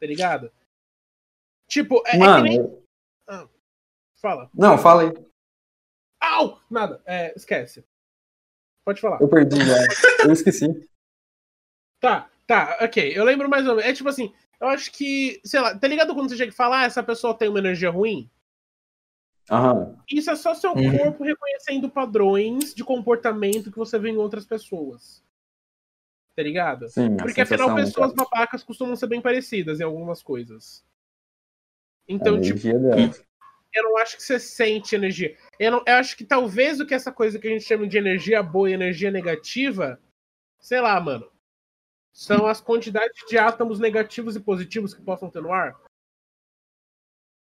Tá 0.00 0.06
ligado? 0.06 0.50
Tipo, 1.68 2.02
é, 2.06 2.10
é 2.10 2.12
que 2.12 2.18
Mano, 2.18 2.42
nem. 2.44 2.56
eu- 2.58 2.84
Fala. 4.20 4.50
não, 4.52 4.76
fala 4.76 5.02
aí. 5.02 5.12
Au! 6.20 6.60
Nada. 6.68 7.00
É, 7.06 7.32
esquece. 7.36 7.84
Pode 8.84 9.00
falar. 9.00 9.20
Eu 9.20 9.28
perdi 9.28 9.56
já. 9.64 9.76
Eu 10.24 10.32
esqueci. 10.32 10.66
Tá, 12.00 12.28
tá, 12.48 12.78
ok. 12.80 13.12
Eu 13.14 13.24
lembro 13.24 13.48
mais 13.48 13.68
ou 13.68 13.76
menos. 13.76 13.88
É 13.88 13.92
tipo 13.92 14.08
assim, 14.08 14.32
eu 14.60 14.66
acho 14.68 14.90
que, 14.90 15.40
sei 15.44 15.60
lá, 15.60 15.78
tá 15.78 15.86
ligado 15.86 16.14
quando 16.14 16.28
você 16.28 16.36
chega 16.36 16.50
e 16.50 16.56
fala, 16.56 16.80
ah, 16.80 16.84
essa 16.84 17.02
pessoa 17.02 17.36
tem 17.36 17.48
uma 17.48 17.60
energia 17.60 17.90
ruim? 17.90 18.28
Aham. 19.50 19.96
Isso 20.10 20.30
é 20.30 20.36
só 20.36 20.54
seu 20.54 20.72
Uhum. 20.72 20.90
corpo 20.98 21.22
reconhecendo 21.22 21.90
padrões 21.90 22.74
de 22.74 22.82
comportamento 22.82 23.70
que 23.70 23.78
você 23.78 23.98
vê 23.98 24.08
em 24.10 24.16
outras 24.16 24.46
pessoas. 24.46 25.22
Tá 26.34 26.42
ligado? 26.42 26.88
Sim, 26.88 27.14
a 27.18 27.22
Porque 27.22 27.42
afinal, 27.42 27.68
no 27.68 27.74
pessoas 27.76 28.12
caso. 28.12 28.16
babacas 28.30 28.62
costumam 28.62 28.96
ser 28.96 29.06
bem 29.06 29.20
parecidas 29.20 29.80
em 29.80 29.84
algumas 29.84 30.22
coisas. 30.22 30.84
A 32.08 32.12
Então, 32.12 32.40
tipo, 32.40 32.58
energia 32.58 32.78
dela. 32.78 33.10
eu 33.74 33.82
não 33.82 33.98
acho 33.98 34.16
que 34.16 34.22
você 34.22 34.38
sente 34.40 34.94
energia. 34.94 35.36
Eu, 35.58 35.72
não, 35.72 35.82
eu 35.86 35.94
acho 35.96 36.16
que 36.16 36.24
talvez 36.24 36.80
o 36.80 36.86
que 36.86 36.94
essa 36.94 37.12
coisa 37.12 37.38
que 37.38 37.46
a 37.46 37.50
gente 37.50 37.64
chama 37.64 37.86
de 37.86 37.98
energia 37.98 38.42
boa 38.42 38.70
e 38.70 38.72
energia 38.72 39.10
negativa, 39.10 40.00
sei 40.60 40.80
lá, 40.80 40.98
mano, 41.00 41.30
são 42.18 42.46
as 42.46 42.60
quantidades 42.60 43.16
de 43.28 43.38
átomos 43.38 43.78
negativos 43.78 44.34
e 44.34 44.40
positivos 44.40 44.92
que 44.92 45.00
possam 45.00 45.30
ter 45.30 45.40
no 45.40 45.52
ar. 45.52 45.76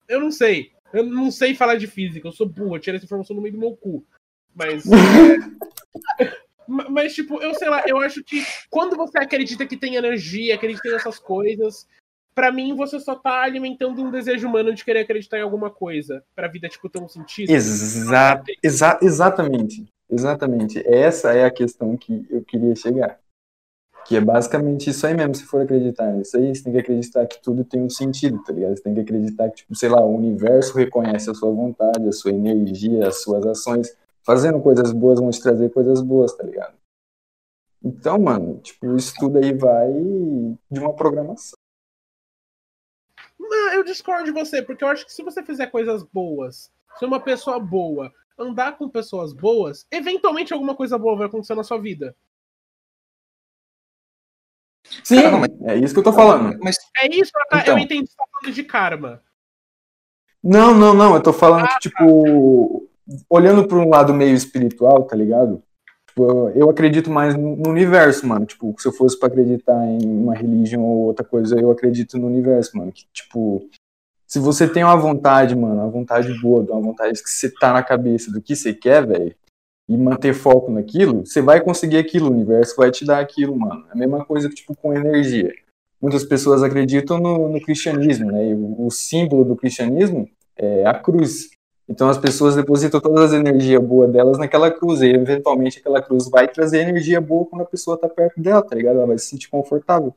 Eu 0.09 0.21
não 0.21 0.31
sei. 0.31 0.71
Eu 0.93 1.05
não 1.05 1.33
sei 1.33 1.53
falar 1.53 1.75
de 1.75 1.89
física, 1.89 2.29
eu 2.29 2.33
sou 2.33 2.49
burro, 2.49 2.77
eu 2.77 2.81
tirei 2.81 2.97
essa 2.97 3.05
informação 3.05 3.35
no 3.35 3.43
meio 3.43 3.55
do 3.55 3.59
meu 3.61 3.75
cu. 3.75 4.07
Mas. 4.55 4.85
é, 6.21 6.33
ma- 6.69 6.89
Mas, 6.89 7.13
tipo, 7.13 7.43
eu 7.43 7.53
sei 7.55 7.69
lá, 7.69 7.83
eu 7.89 7.99
acho 7.99 8.23
que 8.23 8.45
quando 8.71 8.97
você 8.97 9.19
acredita 9.19 9.67
que 9.67 9.77
tem 9.77 9.97
energia, 9.97 10.55
acredita 10.55 10.89
em 10.89 10.95
essas 10.95 11.19
coisas, 11.19 11.89
pra 12.33 12.53
mim 12.53 12.77
você 12.77 13.01
só 13.01 13.17
tá 13.17 13.43
alimentando 13.43 14.01
um 14.01 14.13
desejo 14.13 14.47
humano 14.47 14.73
de 14.73 14.85
querer 14.85 15.01
acreditar 15.01 15.39
em 15.39 15.43
alguma 15.43 15.71
coisa. 15.71 16.23
Pra 16.37 16.47
vida, 16.47 16.69
tipo, 16.69 16.89
ter 16.89 17.01
um 17.01 17.09
sentido. 17.09 17.51
Exa 17.51 18.45
exa 18.63 18.99
exatamente. 19.03 19.87
Exatamente. 20.09 20.87
Essa 20.87 21.33
é 21.33 21.45
a 21.45 21.51
questão 21.51 21.97
que 21.97 22.25
eu 22.31 22.45
queria 22.45 22.77
chegar. 22.77 23.19
Que 24.07 24.17
é 24.17 24.21
basicamente 24.21 24.91
isso 24.91 25.07
aí 25.07 25.15
mesmo, 25.15 25.35
se 25.35 25.45
for 25.45 25.63
acreditar 25.63 26.13
nisso 26.13 26.37
aí, 26.37 26.55
você 26.55 26.63
tem 26.63 26.73
que 26.73 26.79
acreditar 26.79 27.27
que 27.27 27.41
tudo 27.41 27.65
tem 27.65 27.83
um 27.83 27.91
sentido, 27.91 28.43
tá 28.43 28.53
ligado? 28.53 28.77
Você 28.77 28.83
tem 28.83 28.95
que 28.95 29.01
acreditar 29.01 29.49
que, 29.51 29.57
tipo, 29.57 29.75
sei 29.75 29.89
lá, 29.89 30.01
o 30.01 30.17
universo 30.17 30.77
reconhece 30.77 31.31
a 31.31 31.35
sua 31.35 31.51
vontade, 31.51 32.09
a 32.09 32.13
sua 32.13 32.33
energia, 32.33 33.07
as 33.07 33.23
suas 33.23 33.47
ações. 33.47 33.97
Fazendo 34.25 34.61
coisas 34.61 34.93
boas 34.93 35.21
vão 35.21 35.31
te 35.31 35.41
trazer 35.41 35.71
coisas 35.71 36.01
boas, 36.01 36.35
tá 36.35 36.45
ligado? 36.45 36.75
Então, 37.85 38.19
mano, 38.19 38.59
tipo, 38.59 38.97
isso 38.97 39.15
tudo 39.19 39.39
aí 39.39 39.53
vai 39.53 39.93
de 40.71 40.81
uma 40.81 40.95
programação. 40.95 41.59
Não, 43.39 43.75
eu 43.75 43.85
discordo 43.85 44.25
de 44.25 44.31
você, 44.31 44.63
porque 44.63 44.85
eu 44.85 44.89
acho 44.89 45.05
que 45.05 45.13
se 45.13 45.23
você 45.23 45.43
fizer 45.43 45.67
coisas 45.67 46.03
boas, 46.05 46.71
ser 46.99 47.07
uma 47.07 47.21
pessoa 47.21 47.59
boa, 47.59 48.13
andar 48.39 48.79
com 48.79 48.89
pessoas 48.89 49.33
boas, 49.33 49.87
eventualmente 49.91 50.53
alguma 50.53 50.75
coisa 50.75 50.97
boa 50.97 51.17
vai 51.17 51.27
acontecer 51.27 51.55
na 51.55 51.65
sua 51.65 51.79
vida. 51.79 52.15
Sim, 55.05 55.17
é 55.65 55.77
isso 55.77 55.93
que 55.95 56.01
eu 56.01 56.05
tô 56.05 56.13
falando. 56.13 56.59
Mas, 56.63 56.77
É 57.03 57.07
isso, 57.15 57.33
tá? 57.51 57.61
Então. 57.61 57.77
eu 57.77 57.83
entendi 57.83 58.05
que 58.05 58.11
você 58.11 58.17
tá 58.17 58.25
falando 58.41 58.55
de 58.55 58.63
karma. 58.65 59.23
Não, 60.43 60.75
não, 60.75 60.95
não. 60.95 61.15
Eu 61.15 61.23
tô 61.23 61.33
falando 61.33 61.67
que, 61.69 61.89
tipo, 61.89 62.89
olhando 63.29 63.67
por 63.67 63.79
um 63.79 63.89
lado 63.89 64.13
meio 64.13 64.35
espiritual, 64.35 65.05
tá 65.05 65.17
ligado? 65.17 65.63
Tipo, 66.09 66.51
eu 66.51 66.69
acredito 66.69 67.11
mais 67.11 67.35
no 67.35 67.57
no 67.57 67.71
universo, 67.71 68.27
mano. 68.27 68.45
Tipo, 68.45 68.75
se 68.79 68.87
eu 68.87 68.93
fosse 68.93 69.19
pra 69.19 69.29
acreditar 69.29 69.87
em 69.87 70.05
uma 70.05 70.35
religião 70.35 70.83
ou 70.83 71.07
outra 71.07 71.25
coisa, 71.25 71.59
eu 71.59 71.71
acredito 71.71 72.19
no 72.19 72.27
universo, 72.27 72.77
mano. 72.77 72.93
Que, 72.93 73.07
tipo, 73.13 73.69
se 74.27 74.39
você 74.39 74.69
tem 74.69 74.85
uma 74.85 74.97
vontade, 74.97 75.55
mano, 75.55 75.83
uma 75.83 75.91
vontade 75.91 76.33
boa, 76.41 76.63
uma 76.71 76.81
vontade 76.81 77.23
que 77.23 77.31
você 77.31 77.51
tá 77.51 77.73
na 77.73 77.83
cabeça 77.83 78.31
do 78.31 78.43
que 78.43 78.55
você 78.57 78.75
quer, 78.75 79.07
velho, 79.07 79.35
e 79.89 79.97
manter 79.97 80.35
foco 80.35 80.71
naquilo, 80.71 81.27
você 81.27 81.43
vai 81.43 81.61
conseguir 81.61 81.99
aquilo, 81.99 82.29
o 82.29 82.33
universo 82.33 82.77
vai 82.77 82.91
te 82.91 83.05
dar 83.05 83.21
aquilo, 83.21 83.57
mano. 83.59 83.87
É 83.89 83.93
a 83.93 83.97
mesma 83.97 84.25
coisa 84.25 84.49
que, 84.49 84.55
tipo, 84.55 84.75
com 84.77 84.93
energia 84.93 85.53
muitas 86.03 86.25
pessoas 86.25 86.65
acreditam 86.65 87.21
no, 87.21 87.49
no 87.49 87.61
cristianismo, 87.61 88.33
né? 88.33 88.49
E 88.49 88.55
o, 88.55 88.87
o 88.87 88.91
símbolo 88.91 89.45
do 89.45 89.55
cristianismo 89.55 90.29
é 90.57 90.85
a 90.85 90.99
cruz. 90.99 91.51
Então 91.89 92.09
as 92.09 92.19
pessoas 92.19 92.57
depositam 92.57 93.01
todas 93.01 93.33
as 93.33 93.39
energias 93.39 93.81
boas 93.83 94.11
delas 94.11 94.39
naquela 94.39 94.71
cruz, 94.71 95.01
e 95.01 95.07
eventualmente 95.07 95.79
aquela 95.79 96.03
cruz 96.03 96.29
vai 96.29 96.49
trazer 96.49 96.81
energia 96.81 97.21
boa 97.21 97.47
quando 97.47 97.63
a 97.63 97.67
pessoa 97.67 97.97
tá 97.97 98.09
perto 98.09 98.41
dela, 98.41 98.63
tá 98.63 98.75
ligado? 98.75 98.97
Ela 98.97 99.07
vai 99.07 99.19
se 99.19 99.27
sentir 99.27 99.49
confortável. 99.49 100.15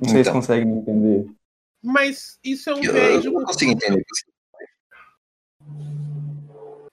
Não 0.00 0.08
sei 0.08 0.24
se 0.24 0.30
Então. 0.30 0.40
consegue 0.40 0.64
me 0.64 0.78
entender. 0.78 1.30
Mas 1.82 2.38
isso 2.42 2.68
é 2.70 2.74
um 2.74 2.82
eu, 2.82 3.20
de 3.20 3.26
eu 3.26 3.32
não 3.32 3.44
consigo 3.44 3.72
entender. 3.72 4.04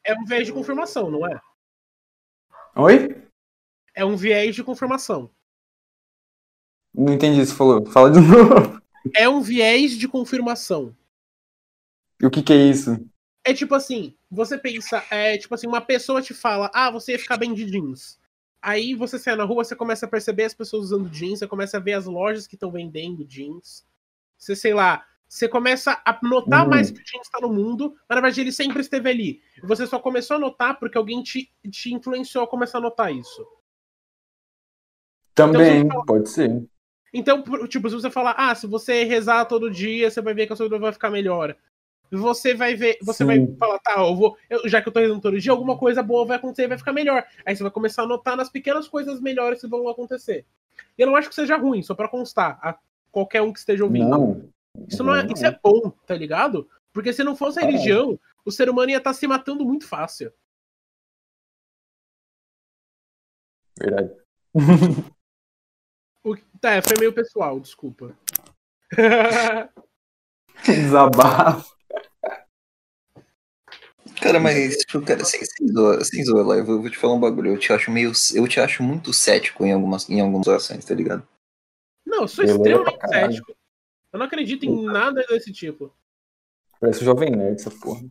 É 0.07 0.13
um 0.13 0.23
viés 0.23 0.47
de 0.47 0.53
confirmação, 0.53 1.11
não 1.11 1.27
é? 1.27 1.37
Oi? 2.77 3.27
É 3.93 4.05
um 4.05 4.15
viés 4.15 4.55
de 4.55 4.63
confirmação. 4.63 5.29
Não 6.95 7.13
entendi 7.13 7.39
o 7.39 7.43
que 7.43 7.47
você 7.47 7.55
falou. 7.55 7.85
Fala 7.87 8.09
de 8.09 8.19
novo. 8.23 8.81
É 9.13 9.27
um 9.27 9.41
viés 9.41 9.91
de 9.97 10.07
confirmação. 10.07 10.95
E 12.21 12.25
o 12.25 12.31
que 12.31 12.41
que 12.41 12.53
é 12.53 12.69
isso? 12.69 12.97
É 13.43 13.53
tipo 13.53 13.75
assim, 13.75 14.15
você 14.31 14.57
pensa, 14.57 15.03
é 15.11 15.37
tipo 15.37 15.53
assim, 15.53 15.67
uma 15.67 15.81
pessoa 15.81 16.21
te 16.21 16.33
fala, 16.33 16.71
ah, 16.73 16.89
você 16.89 17.11
ia 17.11 17.19
ficar 17.19 17.35
bem 17.35 17.53
de 17.53 17.65
jeans. 17.65 18.17
Aí 18.61 18.95
você 18.95 19.19
sai 19.19 19.35
na 19.35 19.43
rua, 19.43 19.65
você 19.65 19.75
começa 19.75 20.05
a 20.05 20.09
perceber 20.09 20.45
as 20.45 20.53
pessoas 20.53 20.85
usando 20.85 21.09
jeans, 21.09 21.39
você 21.39 21.47
começa 21.47 21.75
a 21.75 21.81
ver 21.81 21.93
as 21.93 22.05
lojas 22.05 22.47
que 22.47 22.55
estão 22.55 22.71
vendendo 22.71 23.25
jeans. 23.25 23.85
Você, 24.37 24.55
sei 24.55 24.73
lá, 24.73 25.05
você 25.27 25.47
começa 25.47 26.01
a 26.05 26.17
notar 26.23 26.65
Hum. 26.65 26.69
mais 26.69 26.89
que 26.89 26.99
o 27.01 27.03
jeans 27.03 27.25
está 27.25 27.39
no 27.41 27.51
mundo, 27.53 27.95
mas 28.07 28.15
na 28.15 28.21
verdade 28.21 28.41
ele 28.41 28.51
sempre 28.51 28.79
esteve 28.81 29.09
ali. 29.09 29.41
Você 29.63 29.85
só 29.85 29.99
começou 29.99 30.37
a 30.37 30.39
notar 30.39 30.79
porque 30.79 30.97
alguém 30.97 31.21
te, 31.21 31.51
te 31.69 31.93
influenciou 31.93 32.43
a 32.43 32.47
começar 32.47 32.77
a 32.77 32.81
notar 32.81 33.13
isso. 33.13 33.45
Também, 35.35 35.81
Então, 35.81 36.05
pode 36.05 36.29
ser. 36.29 36.63
Então, 37.13 37.43
tipo, 37.67 37.89
se 37.89 37.95
você 37.95 38.09
falar, 38.09 38.35
ah, 38.37 38.53
se 38.55 38.67
você 38.67 39.03
rezar 39.03 39.45
todo 39.45 39.71
dia, 39.71 40.09
você 40.09 40.21
vai 40.21 40.33
ver 40.33 40.47
que 40.47 40.53
a 40.53 40.55
sua 40.55 40.65
vida 40.65 40.79
vai 40.79 40.91
ficar 40.91 41.09
melhor. 41.09 41.55
Você 42.09 42.53
vai 42.53 42.73
ver, 42.73 42.97
você 43.01 43.25
vai 43.25 43.37
Sim. 43.37 43.55
falar, 43.57 43.79
tá, 43.79 43.95
eu 43.97 44.15
vou, 44.15 44.37
eu- 44.49 44.67
já 44.69 44.81
que 44.81 44.87
eu 44.87 44.93
tô 44.93 44.99
rezando 44.99 45.19
todo 45.21 45.39
dia, 45.39 45.51
alguma 45.51 45.77
coisa 45.77 46.01
boa 46.01 46.25
vai 46.25 46.37
acontecer 46.37 46.63
e 46.63 46.67
vai 46.67 46.77
ficar 46.77 46.93
melhor. 46.93 47.25
Aí 47.45 47.55
você 47.55 47.63
vai 47.63 47.71
começar 47.71 48.03
a 48.03 48.07
notar 48.07 48.37
nas 48.37 48.49
pequenas 48.49 48.87
coisas 48.87 49.19
melhores 49.19 49.59
que 49.61 49.67
vão 49.67 49.87
acontecer. 49.89 50.45
E 50.97 51.01
eu 51.01 51.07
não 51.07 51.15
acho 51.17 51.27
que 51.29 51.35
seja 51.35 51.57
ruim, 51.57 51.83
só 51.83 51.93
pra 51.93 52.07
constar, 52.07 52.57
a 52.61 52.77
qualquer 53.11 53.41
um 53.41 53.51
que 53.51 53.59
esteja 53.59 53.83
ouvindo. 53.83 54.07
Não. 54.09 54.49
Isso 54.87 55.03
não 55.03 55.15
é, 55.15 55.25
isso 55.25 55.45
é 55.45 55.59
bom, 55.63 55.89
tá 56.05 56.15
ligado? 56.15 56.69
Porque 56.93 57.13
se 57.13 57.23
não 57.23 57.35
fosse 57.35 57.59
a 57.59 57.61
Caralho. 57.61 57.77
religião, 57.77 58.19
o 58.45 58.51
ser 58.51 58.69
humano 58.69 58.91
ia 58.91 58.97
estar 58.97 59.13
se 59.13 59.27
matando 59.27 59.65
muito 59.65 59.87
fácil. 59.87 60.31
Verdade. 63.79 64.11
O, 66.23 66.35
tá, 66.59 66.81
foi 66.81 66.97
meio 66.99 67.13
pessoal, 67.13 67.57
desculpa. 67.57 68.13
Desabafo. 70.65 71.73
Cara, 74.21 74.37
mas, 74.37 74.75
tipo, 74.79 75.05
cara, 75.05 75.23
sem, 75.23 75.39
sem 75.45 75.67
zoar, 75.69 76.03
sem 76.03 76.25
zoar 76.25 76.45
lá, 76.45 76.57
eu 76.57 76.65
vou, 76.65 76.89
te 76.89 76.97
falar 76.97 77.13
um 77.13 77.19
bagulho. 77.19 77.53
Eu 77.53 77.57
te 77.57 77.71
acho 77.71 77.89
meio. 77.91 78.11
Eu 78.33 78.45
te 78.45 78.59
acho 78.59 78.83
muito 78.83 79.13
cético 79.13 79.63
em 79.65 79.71
algumas, 79.71 80.09
em 80.09 80.19
algumas 80.19 80.45
situações, 80.45 80.83
tá 80.83 80.93
ligado? 80.93 81.25
não, 82.05 82.23
eu 82.23 82.27
sou 82.27 82.43
extremamente 82.43 83.07
cético. 83.07 83.56
Eu 84.17 84.19
não 84.19 84.25
acredito 84.25 84.65
em 84.65 84.83
nada 84.83 85.23
desse 85.29 85.53
tipo. 85.53 85.93
Parece 86.81 87.03
o 87.03 87.05
Jovem 87.05 87.29
Nerd 87.29 87.53
essa 87.61 87.69
porra. 87.69 88.01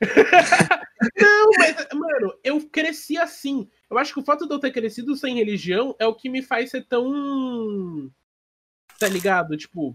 Não, 1.14 1.50
mas, 1.58 1.86
mano, 1.92 2.34
eu 2.42 2.66
cresci 2.70 3.18
assim. 3.18 3.68
Eu 3.90 3.98
acho 3.98 4.14
que 4.14 4.20
o 4.20 4.24
fato 4.24 4.46
de 4.46 4.54
eu 4.54 4.58
ter 4.58 4.70
crescido 4.72 5.14
sem 5.14 5.34
religião 5.34 5.94
é 5.98 6.06
o 6.06 6.14
que 6.14 6.30
me 6.30 6.40
faz 6.40 6.70
ser 6.70 6.86
tão. 6.86 8.10
Tá 8.98 9.08
ligado? 9.08 9.58
Tipo. 9.58 9.94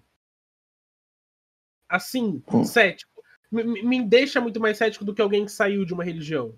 Assim, 1.90 2.44
Hum. 2.54 2.64
cético. 2.64 3.12
Me, 3.52 3.64
me- 3.84 4.04
deixa 4.08 4.40
muito 4.40 4.60
mais 4.60 4.78
cético 4.78 5.04
do 5.06 5.14
que 5.14 5.22
alguém 5.24 5.44
que 5.46 5.52
saiu 5.52 5.86
de 5.86 5.94
uma 5.94 6.04
religião. 6.04 6.54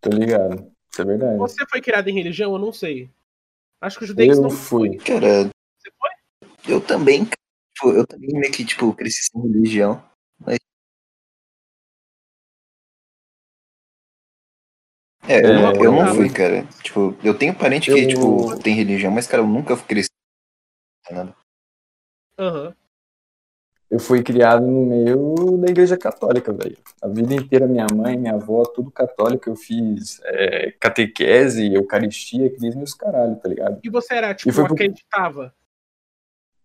Tô 0.00 0.10
ligado. 0.10 0.72
Isso 0.90 1.02
é 1.02 1.04
verdade. 1.04 1.38
Você 1.38 1.64
foi 1.68 1.80
criado 1.80 2.08
em 2.08 2.14
religião? 2.14 2.52
Eu 2.52 2.58
não 2.58 2.72
sei. 2.72 3.08
Acho 3.80 3.98
que 3.98 4.04
o 4.04 4.08
judeus 4.08 4.38
Eu 4.38 4.42
não 4.42 4.50
fui. 4.50 4.96
Cara, 4.98 5.44
Você 5.78 5.90
foi? 5.98 6.72
eu 6.72 6.80
também, 6.80 7.28
tipo, 7.74 7.90
eu 7.90 8.06
também 8.06 8.30
meio 8.32 8.52
que, 8.52 8.64
tipo, 8.64 8.92
cresci 8.94 9.24
sem 9.24 9.42
religião. 9.42 10.02
Mas... 10.38 10.58
É, 15.28 15.38
eu, 15.40 15.50
É, 15.50 15.54
não, 15.54 15.74
eu 15.84 15.92
não 15.92 16.14
fui, 16.14 16.28
cara. 16.30 16.64
Tipo, 16.82 17.16
eu 17.24 17.36
tenho 17.36 17.54
parente 17.54 17.90
que, 17.90 17.98
Eu- 17.98 18.08
tipo, 18.08 18.58
tem 18.62 18.74
religião, 18.74 19.10
mas, 19.10 19.26
cara, 19.26 19.42
eu 19.42 19.46
nunca 19.46 19.76
cresci. 19.76 20.10
Nada. 21.10 21.34
Aham. 22.38 22.74
Eu 23.90 24.00
fui 24.00 24.22
criado 24.24 24.66
no 24.66 24.86
meio 24.86 25.58
da 25.58 25.68
igreja 25.68 25.96
católica, 25.96 26.52
velho. 26.52 26.76
A 27.00 27.06
vida 27.06 27.32
inteira, 27.34 27.66
minha 27.68 27.86
mãe, 27.94 28.16
minha 28.18 28.34
avó, 28.34 28.64
tudo 28.64 28.90
católico. 28.90 29.48
Eu 29.48 29.54
fiz 29.54 30.20
é, 30.24 30.72
catequese, 30.80 31.72
eucaristia, 31.72 32.50
crisma 32.50 32.80
e 32.80 32.84
os 32.84 32.94
caralho, 32.94 33.36
tá 33.36 33.48
ligado? 33.48 33.78
E 33.84 33.90
você 33.90 34.14
era, 34.14 34.34
tipo, 34.34 34.52
foi 34.52 34.64
pro- 34.64 34.72
acreditava? 34.74 35.54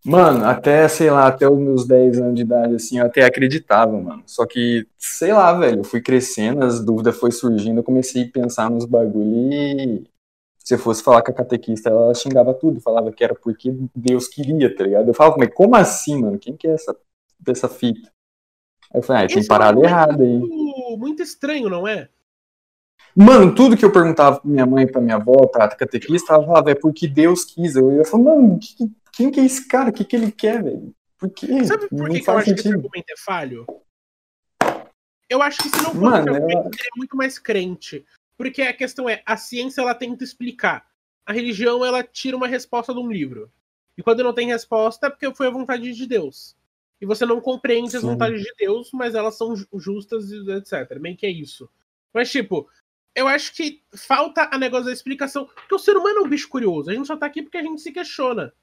Mano, 0.06 0.46
até, 0.46 0.88
sei 0.88 1.12
lá, 1.12 1.28
até 1.28 1.48
os 1.48 1.58
meus 1.60 1.86
10 1.86 2.18
anos 2.20 2.36
de 2.36 2.42
idade, 2.42 2.76
assim, 2.76 3.00
eu 3.00 3.06
até 3.06 3.24
acreditava, 3.26 4.00
mano. 4.00 4.24
Só 4.26 4.46
que, 4.46 4.88
sei 4.98 5.34
lá, 5.34 5.52
velho, 5.54 5.80
eu 5.82 5.84
fui 5.84 6.02
crescendo, 6.02 6.64
as 6.64 6.84
dúvidas 6.84 7.18
foi 7.18 7.32
surgindo, 7.32 7.80
eu 7.80 7.84
comecei 7.84 8.24
a 8.24 8.32
pensar 8.32 8.70
nos 8.70 8.86
bagulho 8.86 9.52
e 9.54 10.04
se 10.64 10.76
eu 10.76 10.80
fosse 10.80 11.04
falar 11.04 11.22
com 11.22 11.32
a 11.32 11.34
catequista, 11.34 11.90
ela 11.90 12.14
xingava 12.14 12.54
tudo, 12.54 12.80
falava 12.80 13.12
que 13.12 13.24
era 13.24 13.36
porque 13.36 13.74
Deus 13.96 14.28
queria, 14.28 14.74
tá 14.76 14.84
ligado? 14.84 15.08
Eu 15.10 15.14
falava, 15.14 15.38
mas 15.38 15.54
como 15.54 15.76
assim, 15.76 16.22
mano? 16.22 16.40
Quem 16.40 16.56
que 16.56 16.68
é 16.68 16.72
essa, 16.72 16.96
essa 17.48 17.68
fita? 17.68 18.10
Aí 18.94 19.00
eu 19.00 19.04
falei, 19.04 19.26
ah, 19.26 19.28
tem 19.28 19.44
é 19.44 19.48
parada 19.48 19.70
argumento 19.80 19.90
errada 19.90 20.24
aí. 20.24 20.38
Muito, 20.40 20.98
muito 20.98 21.24
estranho, 21.24 21.70
não 21.70 21.88
é? 21.88 22.10
Mano, 23.16 23.54
tudo 23.54 23.76
que 23.76 23.84
eu 23.84 23.92
perguntava 23.92 24.40
pra 24.40 24.50
minha 24.50 24.66
mãe, 24.66 24.88
pra 24.88 25.02
minha 25.02 25.16
avó, 25.16 25.46
pra 25.48 25.68
catequista, 25.68 26.34
ela 26.34 26.46
falava, 26.46 26.72
é 26.72 26.76
porque 26.76 27.08
Deus 27.08 27.44
quis. 27.44 27.76
Eu 27.76 27.92
ia 27.92 28.06
falar, 28.06 28.36
mano, 28.36 28.60
que- 28.60 28.90
quem 29.13 29.32
que 29.32 29.39
é 29.39 29.45
esse 29.45 29.67
cara? 29.67 29.89
O 29.89 29.93
que, 29.93 30.04
que 30.06 30.15
ele 30.15 30.32
quer, 30.32 30.63
velho? 30.63 30.93
Por 31.17 31.30
quê? 31.32 31.65
Sabe 31.65 31.88
por 31.89 32.00
Não 32.00 32.06
que, 32.08 32.13
que 32.13 32.19
eu 32.22 32.26
faz 32.26 32.38
acho 32.38 32.45
que 32.45 32.52
esse 32.54 32.63
sentido. 32.63 32.78
argumento 32.86 33.10
é 33.10 33.17
falho? 33.17 33.65
Eu 35.30 35.41
acho 35.41 35.58
que 35.62 35.69
se 35.69 35.78
não 35.78 35.91
fosse 35.91 35.98
Mano, 35.98 36.32
esse 36.32 36.41
argumento, 36.41 36.76
seria 36.76 36.91
muito 36.95 37.15
mais 37.17 37.38
crente. 37.38 38.06
Porque 38.38 38.62
a 38.62 38.74
questão 38.74 39.08
é, 39.10 39.22
a 39.26 39.36
ciência 39.38 39.82
ela 39.82 39.93
tenta 39.93 40.24
explicar. 40.24 40.89
A 41.26 41.34
religião 41.34 41.86
ela 41.86 42.02
tira 42.04 42.36
uma 42.38 42.48
resposta 42.48 42.93
de 42.93 43.00
um 43.00 43.12
livro. 43.12 43.52
E 43.98 44.02
quando 44.02 44.24
não 44.24 44.34
tem 44.34 44.48
resposta 44.48 45.08
é 45.08 45.10
porque 45.10 45.34
foi 45.36 45.48
a 45.48 45.52
vontade 45.52 45.91
de 45.93 46.08
Deus. 46.08 46.56
E 47.02 47.06
você 47.06 47.26
não 47.26 47.39
compreende 47.41 47.95
as 47.95 48.02
Sim. 48.02 48.10
vontades 48.10 48.41
de 48.41 48.54
Deus, 48.58 48.89
mas 48.93 49.13
elas 49.13 49.36
são 49.38 49.56
ju- 49.56 49.67
justas 49.76 50.32
e 50.32 50.52
etc. 50.52 50.98
Meio 51.00 51.15
que 51.17 51.26
é 51.26 51.30
isso. 51.30 51.69
Mas, 52.13 52.32
tipo, 52.32 52.67
eu 53.13 53.28
acho 53.28 53.54
que 53.54 53.84
falta 53.93 54.50
a 54.52 54.58
negócio 54.58 54.86
da 54.86 54.93
explicação. 54.93 55.45
Porque 55.45 55.76
o 55.76 55.80
ser 55.80 55.95
humano 55.95 56.19
é 56.19 56.22
um 56.22 56.30
bicho 56.30 56.50
curioso. 56.50 56.89
A 56.89 56.93
gente 56.93 57.08
só 57.08 57.15
tá 57.15 57.26
aqui 57.26 57.41
porque 57.43 57.58
a 57.58 57.63
gente 57.63 57.82
se 57.82 57.91
questiona. 57.91 58.54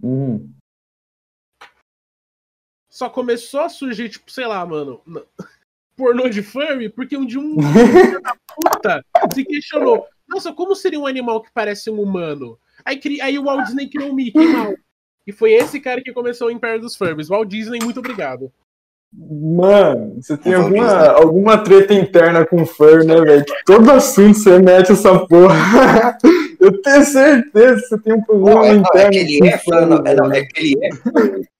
Uhum. 0.00 0.50
só 2.90 3.08
começou 3.08 3.60
a 3.60 3.68
surgir, 3.68 4.08
tipo, 4.10 4.30
sei 4.30 4.46
lá, 4.46 4.64
mano, 4.66 5.00
pornô 5.96 6.28
de 6.28 6.42
furry, 6.42 6.88
porque 6.88 7.16
um 7.16 7.24
dia 7.26 7.40
um 7.40 7.56
filho 7.72 8.20
da 8.20 8.34
puta 8.54 9.04
se 9.34 9.44
questionou. 9.44 10.06
Nossa, 10.28 10.52
como 10.52 10.74
seria 10.74 11.00
um 11.00 11.06
animal 11.06 11.42
que 11.42 11.50
parece 11.52 11.90
um 11.90 12.00
humano? 12.00 12.58
Aí, 12.84 12.98
cri- 12.98 13.20
aí 13.20 13.38
o 13.38 13.44
Walt 13.44 13.66
Disney 13.66 13.88
criou 13.88 14.10
o 14.10 14.14
Mickey 14.14 14.38
Mouse. 14.46 14.76
E 15.26 15.32
foi 15.32 15.52
esse 15.52 15.78
cara 15.80 16.02
que 16.02 16.12
começou 16.12 16.48
o 16.48 16.50
Império 16.50 16.80
dos 16.80 16.96
Furries. 16.96 17.28
Walt 17.28 17.48
Disney, 17.48 17.78
muito 17.82 18.00
obrigado. 18.00 18.52
Mano, 19.14 20.16
você 20.20 20.36
tem 20.36 20.54
alguma, 20.54 21.06
alguma 21.12 21.58
treta 21.62 21.92
interna 21.94 22.46
com 22.46 22.64
fur, 22.66 23.04
né, 23.04 23.20
velho? 23.20 23.44
Que 23.44 23.64
Todo 23.64 23.90
assunto 23.90 24.38
você 24.38 24.58
mete 24.58 24.92
essa 24.92 25.26
porra. 25.26 26.18
Eu 26.62 26.80
tenho 26.80 27.04
certeza 27.04 27.74
que 27.74 27.88
você 27.88 27.98
tem 28.00 28.12
um 28.12 28.22
problema 28.22 28.60
Não, 28.60 28.64
é, 28.64 28.68
não, 28.68 28.74
é 28.74 28.78
interno 28.78 29.10
que 29.10 29.18
ele 29.18 29.48
é 29.48 29.58
fã, 29.58 29.80
não, 29.84 30.06
é, 30.06 30.14
não, 30.14 30.32
é 30.32 30.44
que 30.44 30.60
ele 30.60 30.86
é 30.86 30.94
fã. 30.94 31.10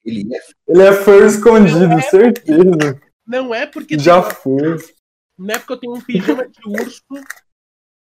Ele 0.05 0.33
é 0.33 0.39
fã. 0.39 0.53
Ele 0.65 0.81
é 0.81 0.93
fur 0.93 1.25
escondido, 1.25 2.01
certeza. 2.09 3.01
Não 3.27 3.53
é 3.53 3.65
porque 3.65 3.99
Já 3.99 4.21
tem- 4.21 4.35
foi. 4.35 4.77
não 5.37 5.55
é 5.55 5.59
porque 5.59 5.73
eu 5.73 5.77
tenho 5.77 5.93
um 5.93 6.01
pijama 6.01 6.47
de 6.47 6.59
urso 6.65 7.03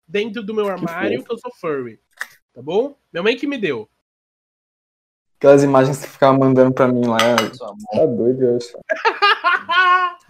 dentro 0.09 0.42
do 0.42 0.53
meu 0.53 0.68
armário 0.68 1.22
que 1.22 1.33
eu 1.33 1.38
sou 1.38 1.53
furry. 1.61 2.00
Tá 2.53 2.61
bom? 2.61 2.96
Minha 3.12 3.22
mãe 3.22 3.37
que 3.37 3.46
me 3.46 3.57
deu. 3.57 3.88
Aquelas 5.38 5.62
imagens 5.62 5.98
que 5.98 6.03
você 6.07 6.11
ficava 6.11 6.37
mandando 6.37 6.74
pra 6.74 6.88
mim 6.88 7.07
lá. 7.07 7.18
Sua 7.55 7.68
mãe. 7.68 8.01
Tá 8.01 8.07
doido, 8.07 8.43
eu 8.43 8.57
acho. 8.57 8.76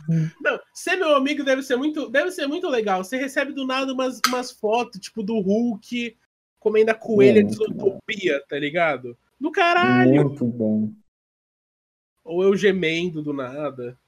Não, 0.43 0.61
ser 0.75 0.97
meu 0.97 1.15
amigo 1.15 1.43
deve 1.43 1.63
ser 1.63 1.77
muito, 1.77 2.11
deve 2.11 2.31
ser 2.31 2.47
muito 2.47 2.69
legal. 2.69 3.03
Você 3.03 3.17
recebe 3.17 3.53
do 3.55 3.67
nada 3.67 3.93
umas, 3.95 4.21
umas 4.29 4.51
fotos, 4.51 5.01
tipo, 5.01 5.23
do 5.23 5.41
Hulk 5.41 6.17
comendo 6.61 6.93
a 6.93 6.95
coelha 6.95 7.43
de 7.43 7.59
Muito 7.59 7.75
Zootopia, 7.75 8.41
tá 8.49 8.57
ligado? 8.59 9.17
Do 9.41 9.51
caralho! 9.51 10.27
Muito 10.27 10.45
bom. 10.45 10.93
Ou 12.23 12.45
eu 12.45 12.55
gemendo 12.55 13.23
do 13.23 13.33
nada. 13.33 13.99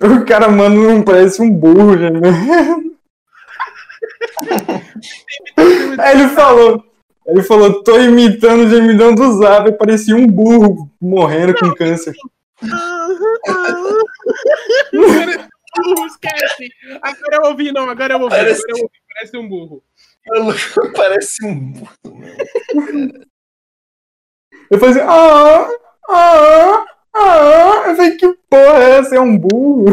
O 0.00 0.24
cara, 0.24 0.48
mano, 0.48 0.80
não 0.82 1.02
parece 1.02 1.42
um 1.42 1.50
burro, 1.50 1.96
né? 1.96 2.20
Aí 5.98 6.20
ele 6.20 6.28
falou. 6.28 6.84
Ele 7.26 7.42
falou, 7.42 7.82
tô 7.82 7.98
imitando 8.00 8.64
o 8.64 8.70
gemidão 8.70 9.14
do 9.14 9.32
Zap, 9.34 9.70
parecia 9.72 10.16
um 10.16 10.26
burro 10.26 10.90
morrendo 10.98 11.54
com 11.54 11.74
câncer. 11.74 12.14
Esquece! 16.06 16.70
Agora 17.02 17.36
eu 17.36 17.50
ouvi, 17.50 17.72
não, 17.72 17.88
agora 17.88 18.14
eu 18.14 18.20
ouvi, 18.20 18.34
agora 18.34 18.56
eu 18.68 18.82
ouvi, 18.82 18.98
parece 19.12 19.36
um 19.36 19.48
burro. 19.48 19.82
Parece 20.96 21.44
um 21.44 21.72
burro. 21.72 21.88
Eu 24.70 24.78
falei 24.78 24.96
assim, 24.96 25.08
ah, 25.08 25.66
ah, 26.10 26.86
ah. 27.14 27.84
Eu 27.88 27.96
falei, 27.96 28.16
que 28.16 28.34
porra 28.50 28.84
é 28.84 28.98
essa? 28.98 29.16
É 29.16 29.20
um 29.20 29.38
burro? 29.38 29.86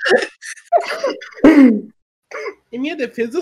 Em 2.70 2.78
minha 2.78 2.96
defesa, 2.96 3.40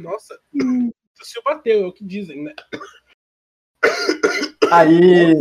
nossa, 0.00 0.38
o 0.54 0.92
Sil 1.20 1.42
bateu, 1.44 1.82
é 1.82 1.86
o 1.86 1.92
que 1.92 2.04
dizem, 2.04 2.44
né? 2.44 2.54
Aí 4.72 4.94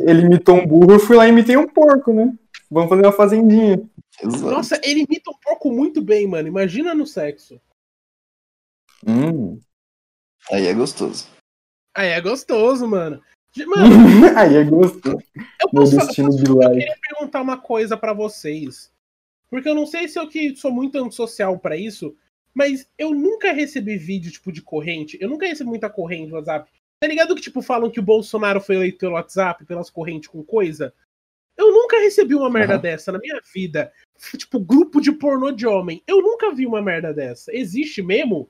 ele 0.07 0.23
imitou 0.23 0.55
um 0.55 0.65
burro, 0.65 0.93
eu 0.93 0.99
fui 0.99 1.15
lá 1.15 1.27
e 1.27 1.29
imitei 1.29 1.55
um 1.55 1.67
porco, 1.67 2.11
né? 2.11 2.33
Vamos 2.69 2.89
fazer 2.89 3.03
uma 3.03 3.11
fazendinha. 3.11 3.81
Exato. 4.21 4.45
Nossa, 4.45 4.81
ele 4.83 5.01
imita 5.01 5.31
um 5.31 5.37
porco 5.41 5.71
muito 5.71 6.01
bem, 6.01 6.27
mano. 6.27 6.47
Imagina 6.47 6.93
no 6.93 7.05
sexo. 7.05 7.61
Hum. 9.05 9.59
Aí 10.51 10.67
é 10.67 10.73
gostoso. 10.73 11.27
Aí 11.95 12.09
é 12.09 12.21
gostoso, 12.21 12.87
mano. 12.87 13.21
Mano, 13.65 13.83
Aí 14.37 14.55
é 14.57 14.63
gostoso. 14.63 15.17
eu 15.35 15.69
Meu 15.73 15.83
posso, 15.83 15.95
eu 15.95 15.99
destino 15.99 16.27
posso- 16.29 16.43
de 16.43 16.49
eu 16.49 16.55
live. 16.57 16.79
queria 16.79 16.97
perguntar 17.01 17.41
uma 17.41 17.57
coisa 17.57 17.97
pra 17.97 18.13
vocês. 18.13 18.91
Porque 19.49 19.67
eu 19.67 19.75
não 19.75 19.85
sei 19.87 20.07
se 20.07 20.19
eu 20.19 20.27
que 20.27 20.55
sou 20.55 20.71
muito 20.71 20.97
antissocial 21.03 21.57
pra 21.57 21.75
isso, 21.75 22.15
mas 22.53 22.87
eu 22.97 23.11
nunca 23.13 23.51
recebi 23.51 23.97
vídeo, 23.97 24.31
tipo, 24.31 24.51
de 24.51 24.61
corrente. 24.61 25.17
Eu 25.19 25.27
nunca 25.29 25.47
recebi 25.47 25.69
muita 25.69 25.89
corrente 25.89 26.29
no 26.29 26.35
WhatsApp. 26.35 26.69
Tá 27.01 27.07
ligado 27.07 27.33
que, 27.35 27.41
tipo, 27.41 27.61
falam 27.61 27.89
que 27.89 27.99
o 27.99 28.03
Bolsonaro 28.03 28.61
foi 28.61 28.75
eleito 28.75 28.99
pelo 28.99 29.13
WhatsApp, 29.13 29.65
pelas 29.65 29.89
correntes 29.89 30.29
com 30.29 30.43
coisa? 30.43 30.93
Eu 31.57 31.71
nunca 31.71 31.97
recebi 31.99 32.35
uma 32.35 32.49
merda 32.49 32.73
Aham. 32.73 32.81
dessa 32.81 33.11
na 33.11 33.19
minha 33.19 33.41
vida. 33.53 33.91
Tipo, 34.37 34.59
grupo 34.59 35.01
de 35.01 35.11
pornô 35.11 35.51
de 35.51 35.65
homem. 35.65 36.03
Eu 36.05 36.21
nunca 36.21 36.53
vi 36.53 36.65
uma 36.67 36.81
merda 36.81 37.13
dessa. 37.13 37.55
Existe 37.55 38.01
mesmo? 38.01 38.49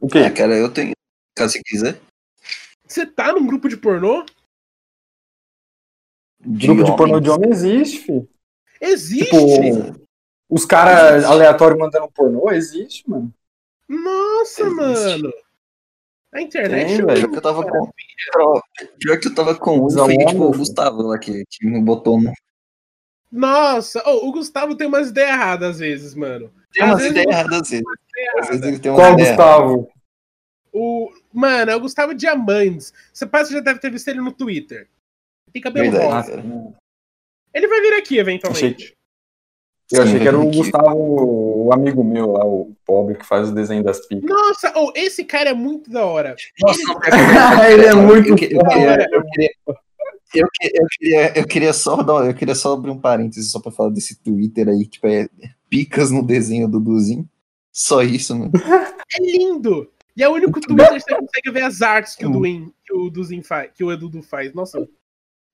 O 0.00 0.06
É, 0.06 0.10
quê? 0.10 0.30
cara, 0.30 0.54
eu 0.56 0.72
tenho. 0.72 0.92
Caso 1.34 1.52
você 1.52 1.62
quiser. 1.62 2.00
Você 2.86 3.04
tá 3.06 3.32
num 3.32 3.46
grupo 3.46 3.68
de 3.68 3.76
pornô? 3.76 4.24
Grupo 6.40 6.84
de 6.84 6.96
pornô 6.96 7.14
homens. 7.16 7.24
de 7.24 7.30
homem 7.30 7.50
existe, 7.50 7.98
filho. 8.04 8.28
Existe! 8.80 9.24
Tipo, 9.26 10.00
os 10.48 10.64
caras 10.64 11.24
aleatórios 11.24 11.78
mandando 11.78 12.10
pornô, 12.12 12.50
existe, 12.52 13.08
mano. 13.08 13.32
Nossa, 13.88 14.62
Existe. 14.62 14.76
mano! 14.76 15.32
A 16.32 16.42
internet 16.42 16.86
Tem, 16.86 16.94
é 17.00 17.04
velho. 17.06 17.20
Pior 17.20 17.30
que 17.30 17.36
eu 17.38 17.42
tava 17.42 17.62
com. 17.64 17.90
Pior 18.98 19.18
que 19.20 19.28
eu 19.28 19.34
tava 19.34 19.54
com 19.56 19.86
um, 19.86 19.90
foi 19.90 20.16
tipo 20.18 20.24
o 20.24 20.28
alunos. 20.28 20.58
Gustavo 20.58 21.02
lá 21.02 21.18
que, 21.18 21.42
que 21.48 21.66
me 21.66 21.80
botou 21.82 22.20
no. 22.20 22.32
Nossa, 23.32 24.02
oh, 24.06 24.28
o 24.28 24.32
Gustavo 24.32 24.74
tem 24.76 24.86
umas 24.86 25.08
ideias 25.10 25.30
erradas 25.30 25.70
às 25.70 25.78
vezes, 25.80 26.14
mano. 26.14 26.52
Tem 26.72 26.82
Às 26.84 26.90
umas 26.92 27.04
ideias 27.06 27.26
erradas 27.26 27.60
às 27.62 27.70
vezes. 27.70 27.84
Qual 28.94 29.16
Gustavo? 29.16 29.88
O, 30.72 31.10
mano, 31.32 31.70
é 31.70 31.76
o 31.76 31.80
Gustavo 31.80 32.14
Diamantes. 32.14 32.92
Você 33.12 33.26
parece 33.26 33.50
que 33.50 33.56
já 33.56 33.60
deve 33.62 33.80
ter 33.80 33.90
visto 33.90 34.08
ele 34.08 34.20
no 34.20 34.32
Twitter. 34.32 34.88
Tem 35.52 35.62
cabelo 35.62 35.90
Verdade. 35.90 36.12
rosa. 36.14 36.42
cara. 36.42 36.74
Ele 37.54 37.68
vai 37.68 37.80
vir 37.80 37.94
aqui 37.94 38.18
eventualmente. 38.18 38.94
Eu 39.90 40.02
achei 40.02 40.20
que 40.20 40.28
era 40.28 40.38
o 40.38 40.46
aqui. 40.48 40.58
Gustavo, 40.58 41.64
o 41.66 41.72
amigo 41.72 42.04
meu 42.04 42.32
lá, 42.32 42.44
o 42.44 42.76
pobre 42.84 43.14
que 43.14 43.24
faz 43.24 43.48
o 43.48 43.54
desenho 43.54 43.82
das 43.82 44.06
picas. 44.06 44.28
Nossa, 44.28 44.70
oh, 44.76 44.92
esse 44.94 45.24
cara 45.24 45.48
é 45.50 45.54
muito 45.54 45.90
da 45.90 46.04
hora. 46.04 46.36
Nossa, 46.60 46.80
Ele- 46.82 47.72
Ele 47.72 47.86
é 47.86 47.94
muito 47.94 48.28
eu, 48.28 48.36
queria, 48.36 48.58
eu, 49.10 49.24
queria, 49.24 49.50
eu, 50.34 50.46
que- 50.52 50.70
eu 50.78 50.86
queria, 50.90 51.38
eu 51.38 51.46
queria 51.46 51.72
só 51.72 52.02
dar, 52.02 52.26
eu 52.26 52.34
queria 52.34 52.54
só 52.54 52.74
abrir 52.74 52.90
um 52.90 53.00
parênteses 53.00 53.50
só 53.50 53.58
pra 53.60 53.72
falar 53.72 53.88
desse 53.88 54.22
Twitter 54.22 54.68
aí, 54.68 54.86
tipo, 54.86 55.06
é 55.06 55.26
picas 55.70 56.10
no 56.10 56.22
desenho 56.22 56.68
do 56.68 56.78
Duzinho. 56.78 57.26
Só 57.78 58.02
isso, 58.02 58.34
mano. 58.36 58.50
É 59.14 59.22
lindo! 59.22 59.88
E 60.16 60.22
é 60.22 60.28
o 60.28 60.32
único 60.32 60.60
Twitter 60.60 60.92
que 60.94 61.00
você 61.00 61.14
consegue 61.14 61.50
ver 61.52 61.62
as 61.62 61.80
artes 61.80 62.14
que 62.16 62.26
o 62.26 62.30
Duin, 62.30 62.72
que 62.84 62.92
o 62.92 63.08
Duzin 63.08 63.40
faz, 63.42 63.70
que 63.72 63.82
o 63.84 63.92
Edudu 63.92 64.20
faz. 64.20 64.52
Nossa. 64.52 64.78
Eu 64.78 64.88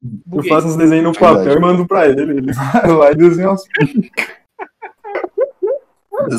buguei. 0.03 0.49
faço 0.51 0.67
uns 0.69 0.77
desenhos 0.77 1.05
no 1.05 1.13
Verdade. 1.13 1.37
papel 1.39 1.57
e 1.57 1.61
mando 1.61 1.87
pra 1.87 2.09
ele. 2.09 2.23
Ele 2.23 2.53
vai 2.53 2.91
lá 2.91 3.13
e 3.13 3.15
desenha 3.15 3.51
umas 3.51 3.63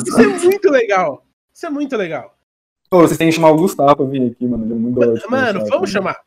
Isso 0.06 0.20
é 0.20 0.26
muito 0.26 0.68
legal. 0.70 1.24
Isso 1.54 1.66
é 1.66 1.70
muito 1.70 1.96
legal. 1.96 2.36
Pô, 2.90 3.00
vocês 3.00 3.16
têm 3.16 3.28
que 3.28 3.34
chamar 3.36 3.50
o 3.50 3.56
Gustavo 3.56 3.96
pra 3.96 4.04
vir 4.06 4.30
aqui, 4.32 4.46
mano. 4.46 4.64
Ele 4.64 4.72
é 4.74 4.76
muito 4.76 5.00
de 5.00 5.30
Mano, 5.30 5.60
vamos 5.60 5.70
cara. 5.70 5.86
chamar. 5.86 6.20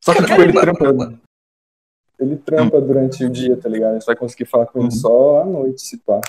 Só 0.00 0.12
que, 0.14 0.24
tipo, 0.24 0.42
ele 0.42 0.52
trampa. 0.52 1.20
Ele 2.18 2.36
trampa 2.36 2.80
durante 2.80 3.24
o 3.24 3.30
dia, 3.30 3.56
tá 3.56 3.68
ligado? 3.68 4.00
Você 4.00 4.06
vai 4.06 4.16
conseguir 4.16 4.44
falar 4.46 4.66
com 4.66 4.78
ele 4.80 4.86
Uhum. 4.88 4.90
só 4.90 5.42
à 5.42 5.44
noite, 5.44 5.80
se 5.82 5.98
pá. 5.98 6.20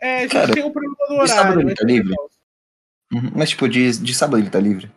É, 0.00 0.18
a 0.18 0.20
gente 0.22 0.32
Cara, 0.32 0.52
tem 0.52 0.64
o 0.64 0.70
problema 0.70 0.96
do 1.08 1.24
e 1.24 1.28
sábado 1.28 1.50
horário. 1.52 1.60
ele 1.68 1.74
tá 1.74 1.84
livre? 1.84 2.14
Uhum. 3.12 3.32
Mas, 3.34 3.50
tipo, 3.50 3.68
de, 3.68 3.98
de 3.98 4.14
sábado 4.14 4.38
ele 4.38 4.50
tá 4.50 4.60
livre. 4.60 4.90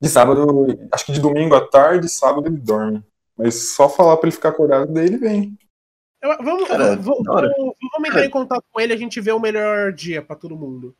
De 0.00 0.08
sábado, 0.08 0.46
acho 0.92 1.06
que 1.06 1.12
de 1.12 1.20
domingo 1.20 1.54
à 1.54 1.66
tarde, 1.66 2.08
sábado 2.08 2.46
ele 2.46 2.56
dorme. 2.58 3.02
Mas 3.36 3.72
só 3.74 3.88
falar 3.88 4.16
pra 4.16 4.28
ele 4.28 4.36
ficar 4.36 4.50
acordado, 4.50 4.92
daí 4.92 5.06
ele 5.06 5.18
vem. 5.18 5.58
Eu- 6.22 6.36
Vamos, 6.42 6.66
Cara, 6.68 6.96
vamos, 6.96 7.22
vamos- 7.24 7.76
vamos 7.92 8.08
entrar 8.08 8.24
em 8.24 8.30
contato 8.30 8.64
com 8.72 8.80
ele 8.80 8.92
e 8.92 8.96
a 8.96 8.98
gente 8.98 9.20
vê 9.20 9.32
o 9.32 9.40
melhor 9.40 9.92
dia 9.92 10.22
pra 10.22 10.34
todo 10.36 10.56
mundo. 10.56 10.94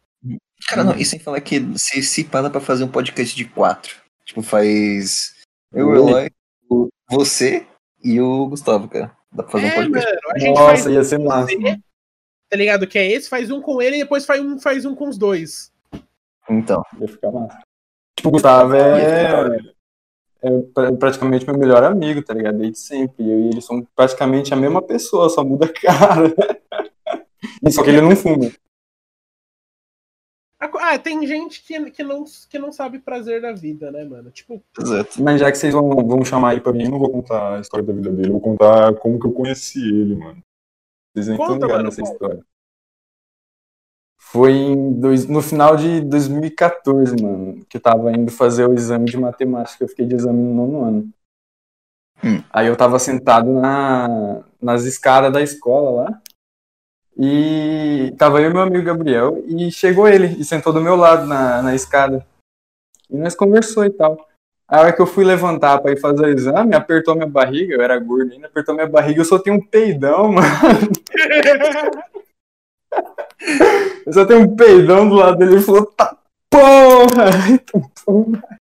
Cara, 0.68 0.82
não, 0.84 0.94
e 0.96 1.04
sem 1.04 1.18
falar 1.18 1.40
que 1.40 1.60
se, 1.76 2.02
se 2.02 2.24
pá, 2.24 2.40
dá 2.42 2.50
pra 2.50 2.60
fazer 2.60 2.84
um 2.84 2.88
podcast 2.88 3.34
de 3.36 3.44
quatro. 3.44 3.96
Tipo, 4.24 4.42
faz 4.42 5.34
eu, 5.72 5.88
o. 5.88 5.94
Eloy, 5.96 6.30
você 7.10 7.66
e 8.02 8.20
o 8.20 8.46
Gustavo, 8.48 8.88
cara. 8.88 9.14
Dá 9.32 9.42
pra 9.42 9.52
fazer 9.52 9.66
um 9.66 9.68
É, 9.68 9.74
podcast. 9.74 10.06
mano, 10.14 10.20
a 10.34 10.38
gente 10.38 10.54
Nossa, 10.58 10.66
faz 10.82 10.86
ia 10.86 11.04
ser 11.04 11.20
um 11.20 11.24
massa. 11.24 11.46
você, 11.54 11.80
tá 12.48 12.56
ligado? 12.56 12.86
Que 12.86 12.98
é 12.98 13.10
esse, 13.10 13.28
faz 13.28 13.50
um 13.50 13.60
com 13.60 13.80
ele 13.80 13.96
e 13.96 14.00
depois 14.00 14.24
faz 14.24 14.40
um, 14.40 14.58
faz 14.58 14.84
um 14.84 14.94
com 14.94 15.08
os 15.08 15.18
dois. 15.18 15.72
Então, 16.48 16.82
Ia 17.00 17.08
ficar 17.08 17.30
massa. 17.32 17.58
Tipo, 18.16 18.28
o 18.28 18.32
Gustavo 18.32 18.74
é, 18.74 19.58
é 20.42 20.60
pra- 20.72 20.92
praticamente 20.92 21.44
meu 21.44 21.58
melhor 21.58 21.82
amigo, 21.84 22.22
tá 22.22 22.32
ligado? 22.32 22.58
Desde 22.58 22.78
sempre. 22.78 23.28
Eu 23.28 23.40
e 23.40 23.48
ele 23.48 23.60
somos 23.60 23.86
praticamente 23.94 24.54
a 24.54 24.56
mesma 24.56 24.80
pessoa, 24.80 25.28
só 25.28 25.44
muda 25.44 25.66
a 25.66 25.72
cara. 25.72 26.34
Só 27.70 27.82
que 27.82 27.90
ele 27.90 28.00
não 28.00 28.14
fuma. 28.16 28.50
Ah, 30.58 30.98
tem 30.98 31.26
gente 31.26 31.62
que, 31.62 31.90
que, 31.90 32.02
não, 32.02 32.24
que 32.48 32.58
não 32.58 32.72
sabe 32.72 32.98
prazer 32.98 33.42
da 33.42 33.52
vida, 33.52 33.90
né, 33.90 34.04
mano? 34.04 34.30
Tipo, 34.30 34.62
exato. 34.80 35.22
Mas 35.22 35.40
já 35.40 35.50
que 35.50 35.58
vocês 35.58 35.72
vão, 35.72 35.88
vão 36.06 36.24
chamar 36.24 36.52
ele 36.52 36.60
pra 36.60 36.72
mim, 36.72 36.84
eu 36.84 36.90
não 36.90 36.98
vou 36.98 37.10
contar 37.10 37.56
a 37.56 37.60
história 37.60 37.84
da 37.84 37.92
vida 37.92 38.10
dele. 38.10 38.28
Eu 38.28 38.32
vou 38.32 38.40
contar 38.40 38.94
como 38.94 39.18
que 39.18 39.26
eu 39.26 39.32
conheci 39.32 39.80
ele, 39.80 40.16
mano. 40.16 40.42
Vocês 41.16 41.28
nem 41.28 41.40
estão 41.40 41.54
ligados 41.54 41.84
nessa 41.84 42.02
história. 42.02 42.44
Foi 44.18 44.52
em 44.52 45.00
dois, 45.00 45.26
no 45.26 45.40
final 45.40 45.76
de 45.76 46.02
2014, 46.02 47.16
mano, 47.22 47.64
que 47.64 47.78
eu 47.78 47.80
tava 47.80 48.12
indo 48.12 48.30
fazer 48.30 48.68
o 48.68 48.74
exame 48.74 49.06
de 49.06 49.16
matemática. 49.16 49.82
Eu 49.82 49.88
fiquei 49.88 50.04
de 50.04 50.14
exame 50.14 50.42
no 50.42 50.54
nono 50.54 50.84
ano. 50.84 51.10
Hum. 52.22 52.42
Aí 52.50 52.66
eu 52.66 52.76
tava 52.76 52.98
sentado 52.98 53.50
na, 53.50 54.44
nas 54.60 54.84
escadas 54.84 55.32
da 55.32 55.40
escola 55.40 56.02
lá. 56.02 56.22
E 57.16 58.14
tava 58.18 58.42
eu 58.42 58.50
e 58.50 58.52
meu 58.52 58.62
amigo 58.62 58.84
Gabriel. 58.84 59.42
E 59.46 59.72
chegou 59.72 60.06
ele 60.06 60.38
e 60.38 60.44
sentou 60.44 60.70
do 60.70 60.82
meu 60.82 60.96
lado 60.96 61.26
na, 61.26 61.62
na 61.62 61.74
escada. 61.74 62.26
E 63.08 63.16
nós 63.16 63.34
conversou 63.34 63.86
e 63.86 63.90
tal. 63.90 64.28
A 64.68 64.80
hora 64.80 64.92
que 64.92 65.00
eu 65.00 65.06
fui 65.06 65.24
levantar 65.24 65.78
pra 65.78 65.92
ir 65.92 66.00
fazer 66.00 66.22
o 66.22 66.28
exame, 66.28 66.74
apertou 66.74 67.14
minha 67.14 67.28
barriga, 67.28 67.74
eu 67.74 67.82
era 67.82 67.98
gordo 67.98 68.32
ainda, 68.32 68.48
apertou 68.48 68.74
minha 68.74 68.88
barriga, 68.88 69.20
eu 69.20 69.24
só 69.24 69.38
tenho 69.38 69.56
um 69.56 69.64
peidão, 69.64 70.32
mano. 70.32 70.46
Eu 74.04 74.12
só 74.12 74.24
tenho 74.24 74.40
um 74.40 74.56
peidão 74.56 75.08
do 75.08 75.14
lado 75.14 75.38
dele, 75.38 75.54
ele 75.54 75.62
falou, 75.62 75.86
tá 75.86 76.18
porra! 76.50 77.30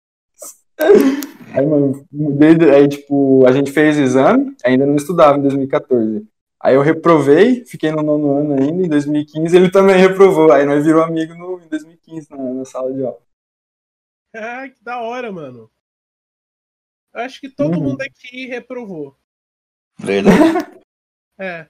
Aí, 1.54 1.66
mano, 1.66 2.04
desde, 2.12 2.70
aí, 2.72 2.90
tipo, 2.90 3.46
a 3.46 3.52
gente 3.52 3.72
fez 3.72 3.96
o 3.96 4.02
exame, 4.02 4.56
ainda 4.66 4.88
não 4.88 4.96
estudava 4.96 5.38
em 5.38 5.44
2014. 5.44 6.28
Aí 6.60 6.76
eu 6.76 6.82
reprovei, 6.82 7.64
fiquei 7.66 7.92
no 7.92 8.02
nono 8.02 8.38
ano 8.38 8.54
ainda, 8.54 8.84
em 8.84 8.90
2015 8.90 9.56
ele 9.56 9.70
também 9.70 9.98
reprovou. 9.98 10.52
Aí 10.52 10.66
nós 10.66 10.84
virou 10.84 11.04
amigo 11.04 11.36
no, 11.36 11.62
em 11.62 11.68
2015 11.68 12.32
na, 12.32 12.38
na 12.38 12.66
sala 12.66 12.92
de 12.92 13.04
aula. 13.04 13.20
ah, 14.34 14.68
que 14.68 14.84
da 14.84 15.02
hora, 15.02 15.32
mano. 15.32 15.70
Eu 17.14 17.22
acho 17.22 17.40
que 17.40 17.50
todo 17.50 17.76
Uhum. 17.78 17.84
mundo 17.84 18.02
aqui 18.02 18.46
reprovou. 18.48 19.18
Verdade. 20.00 20.38
É. 21.40 21.68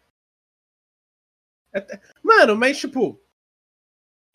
É- 1.74 2.00
Mano, 2.22 2.56
mas 2.56 2.78
tipo. 2.80 3.20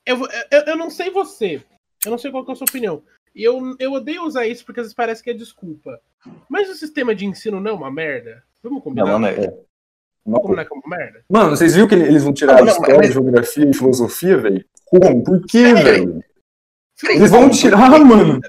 Eu, 0.04 0.18
eu, 0.50 0.60
eu 0.68 0.76
não 0.76 0.90
sei 0.90 1.10
você. 1.10 1.62
Eu 2.04 2.10
não 2.10 2.18
sei 2.18 2.30
qual 2.30 2.44
que 2.44 2.50
é 2.50 2.54
a 2.54 2.56
sua 2.56 2.66
opinião. 2.68 3.02
E 3.34 3.42
eu, 3.44 3.76
eu 3.78 3.92
odeio 3.92 4.24
usar 4.24 4.46
isso 4.46 4.64
porque 4.64 4.80
às 4.80 4.86
vezes 4.86 4.94
parece 4.96 5.22
que 5.22 5.30
é 5.30 5.34
desculpa. 5.34 6.00
Mas 6.48 6.68
o 6.68 6.74
sistema 6.74 7.14
de 7.14 7.24
ensino 7.26 7.60
não 7.60 7.70
é 7.70 7.74
uma 7.74 7.90
merda? 7.90 8.42
Vamos 8.62 8.82
combinar? 8.82 9.06
não, 9.06 9.18
merda. 9.18 9.48
Uma 10.24 10.34
Vamos 10.38 10.42
combinar 10.42 10.64
que 10.66 10.74
é 10.74 10.76
uma 10.78 10.96
merda? 10.96 11.24
Mano, 11.28 11.50
vocês 11.50 11.74
viram 11.74 11.88
que 11.88 11.94
eles 11.94 12.22
vão 12.22 12.32
tirar 12.34 12.56
Não, 12.56 12.64
não, 12.64 12.72
história, 12.72 12.96
mas- 12.96 13.12
geografia 13.12 13.70
e 13.70 13.74
filosofia, 13.74 14.38
velho? 14.38 14.64
Como? 14.86 15.22
Por 15.24 15.46
quê, 15.46 15.58
É. 15.58 15.74
velho? 15.74 16.24
Eles 17.04 17.30
vão 17.30 17.48
tirar, 17.50 17.90
mano. 18.04 18.40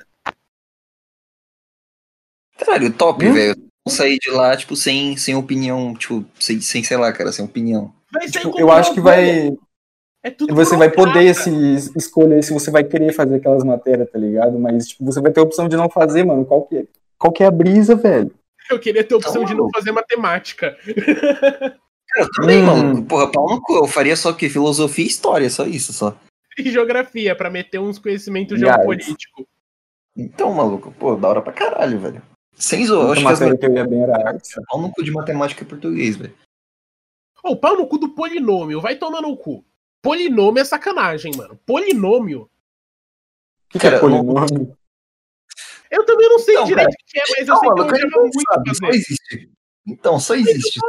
Caralho, 2.60 2.92
top, 2.94 3.26
Hum? 3.26 3.34
velho. 3.34 3.56
Sair 3.88 4.20
de 4.20 4.30
lá, 4.30 4.56
tipo, 4.56 4.76
sem, 4.76 5.18
sem 5.18 5.36
opinião, 5.36 5.96
tipo, 5.96 6.24
sem, 6.40 6.62
sem, 6.62 6.84
sei 6.84 6.96
lá, 6.98 7.12
cara, 7.12 7.32
sem 7.32 7.44
opinião. 7.44 7.92
Tipo, 8.30 8.60
eu 8.60 8.72
acho 8.72 8.94
que 8.94 9.02
vai. 9.02 9.52
É 10.22 10.30
tudo 10.30 10.54
Você 10.54 10.76
vai 10.76 10.92
poder 10.92 11.34
se 11.34 11.50
escolher 11.98 12.44
se 12.44 12.54
você 12.54 12.70
vai 12.70 12.84
querer 12.84 13.14
fazer 13.14 13.36
aquelas 13.38 13.64
matérias, 13.64 14.12
tá 14.12 14.20
ligado? 14.20 14.60
Mas 14.60 14.90
tipo, 14.90 15.06
você 15.06 15.22
vai 15.22 15.32
ter 15.32 15.40
a 15.40 15.44
opção 15.44 15.68
de 15.68 15.78
não 15.78 15.90
fazer, 15.90 16.24
mano. 16.26 16.46
Qual 16.46 16.64
que 16.68 16.78
é, 16.80 16.84
qual 17.18 17.32
que 17.32 17.42
é 17.42 17.48
a 17.48 17.52
brisa, 17.52 17.96
velho? 17.96 18.32
Eu 18.70 18.78
queria 18.80 19.04
ter 19.04 19.14
a 19.16 19.18
opção 19.18 19.42
Tá 19.42 19.48
de 19.48 19.54
não 19.54 19.60
maluco. 19.62 19.78
fazer 19.78 19.92
matemática. 19.94 20.78
Cara, 20.86 22.26
eu 22.26 22.30
também, 22.32 22.62
Hum. 22.62 22.66
maluco. 22.66 23.04
Porra, 23.08 23.32
pau 23.32 23.50
no 23.50 23.62
cu. 23.62 23.76
Eu 23.78 23.88
faria 23.88 24.16
só 24.16 24.32
o 24.32 24.36
quê? 24.36 24.50
Filosofia 24.50 25.06
e 25.06 25.08
história, 25.08 25.50
só 25.50 25.66
isso, 25.66 25.94
só. 25.94 26.16
E 26.58 26.70
geografia, 26.70 27.34
pra 27.36 27.50
meter 27.50 27.80
uns 27.80 27.98
conhecimentos 27.98 28.60
geopolíticos. 28.60 29.46
Então, 30.18 30.54
maluco, 30.54 30.92
pô, 31.00 31.16
da 31.16 31.30
hora 31.30 31.42
pra 31.42 31.54
caralho, 31.54 31.98
velho. 32.00 32.22
Sem 32.60 32.86
zoar, 32.86 33.12
acho 33.12 33.22
que 33.22 33.28
as 33.28 33.40
que 33.40 33.66
eu 33.66 33.74
ia 33.74 33.88
bem 33.88 34.04
era 34.04 34.28
arte. 34.28 34.50
pau 34.70 34.82
no 34.82 34.92
cu 34.92 35.02
de 35.02 35.12
matemática 35.12 35.64
e 35.64 35.66
português, 35.66 36.18
velho. 36.18 36.36
Ô, 37.42 37.56
pau 37.56 37.78
no 37.78 37.88
cu 37.88 37.98
do 37.98 38.10
polinômio, 38.10 38.82
vai 38.82 38.98
tomar 38.98 39.22
no 39.22 39.36
cu. 39.38 39.66
Polinômio 40.02 40.60
é 40.60 40.66
sacanagem, 40.66 41.32
mano. 41.38 41.58
Polinômio. 41.66 42.42
O 42.42 43.70
que, 43.70 43.80
que 43.80 43.88
é 43.88 43.98
polinômio? 43.98 44.78
Eu 45.90 46.06
também 46.06 46.28
não 46.28 46.40
sei 46.40 46.56
Não, 46.56 46.66
direito 46.66 46.90
o 46.90 47.06
que 47.06 47.20
é, 47.20 47.24
mas 47.30 47.48
eu 47.48 47.54
Não, 47.54 47.60
sei 47.60 47.70
que 47.70 47.76
maluco, 47.76 47.96
eu 47.98 48.10
não 48.10 48.22
muito 48.22 48.42
sabe, 48.42 48.76
só 48.76 48.88
existe. 48.90 49.52
Então, 49.88 50.20
só 50.20 50.36
existe. 50.36 50.80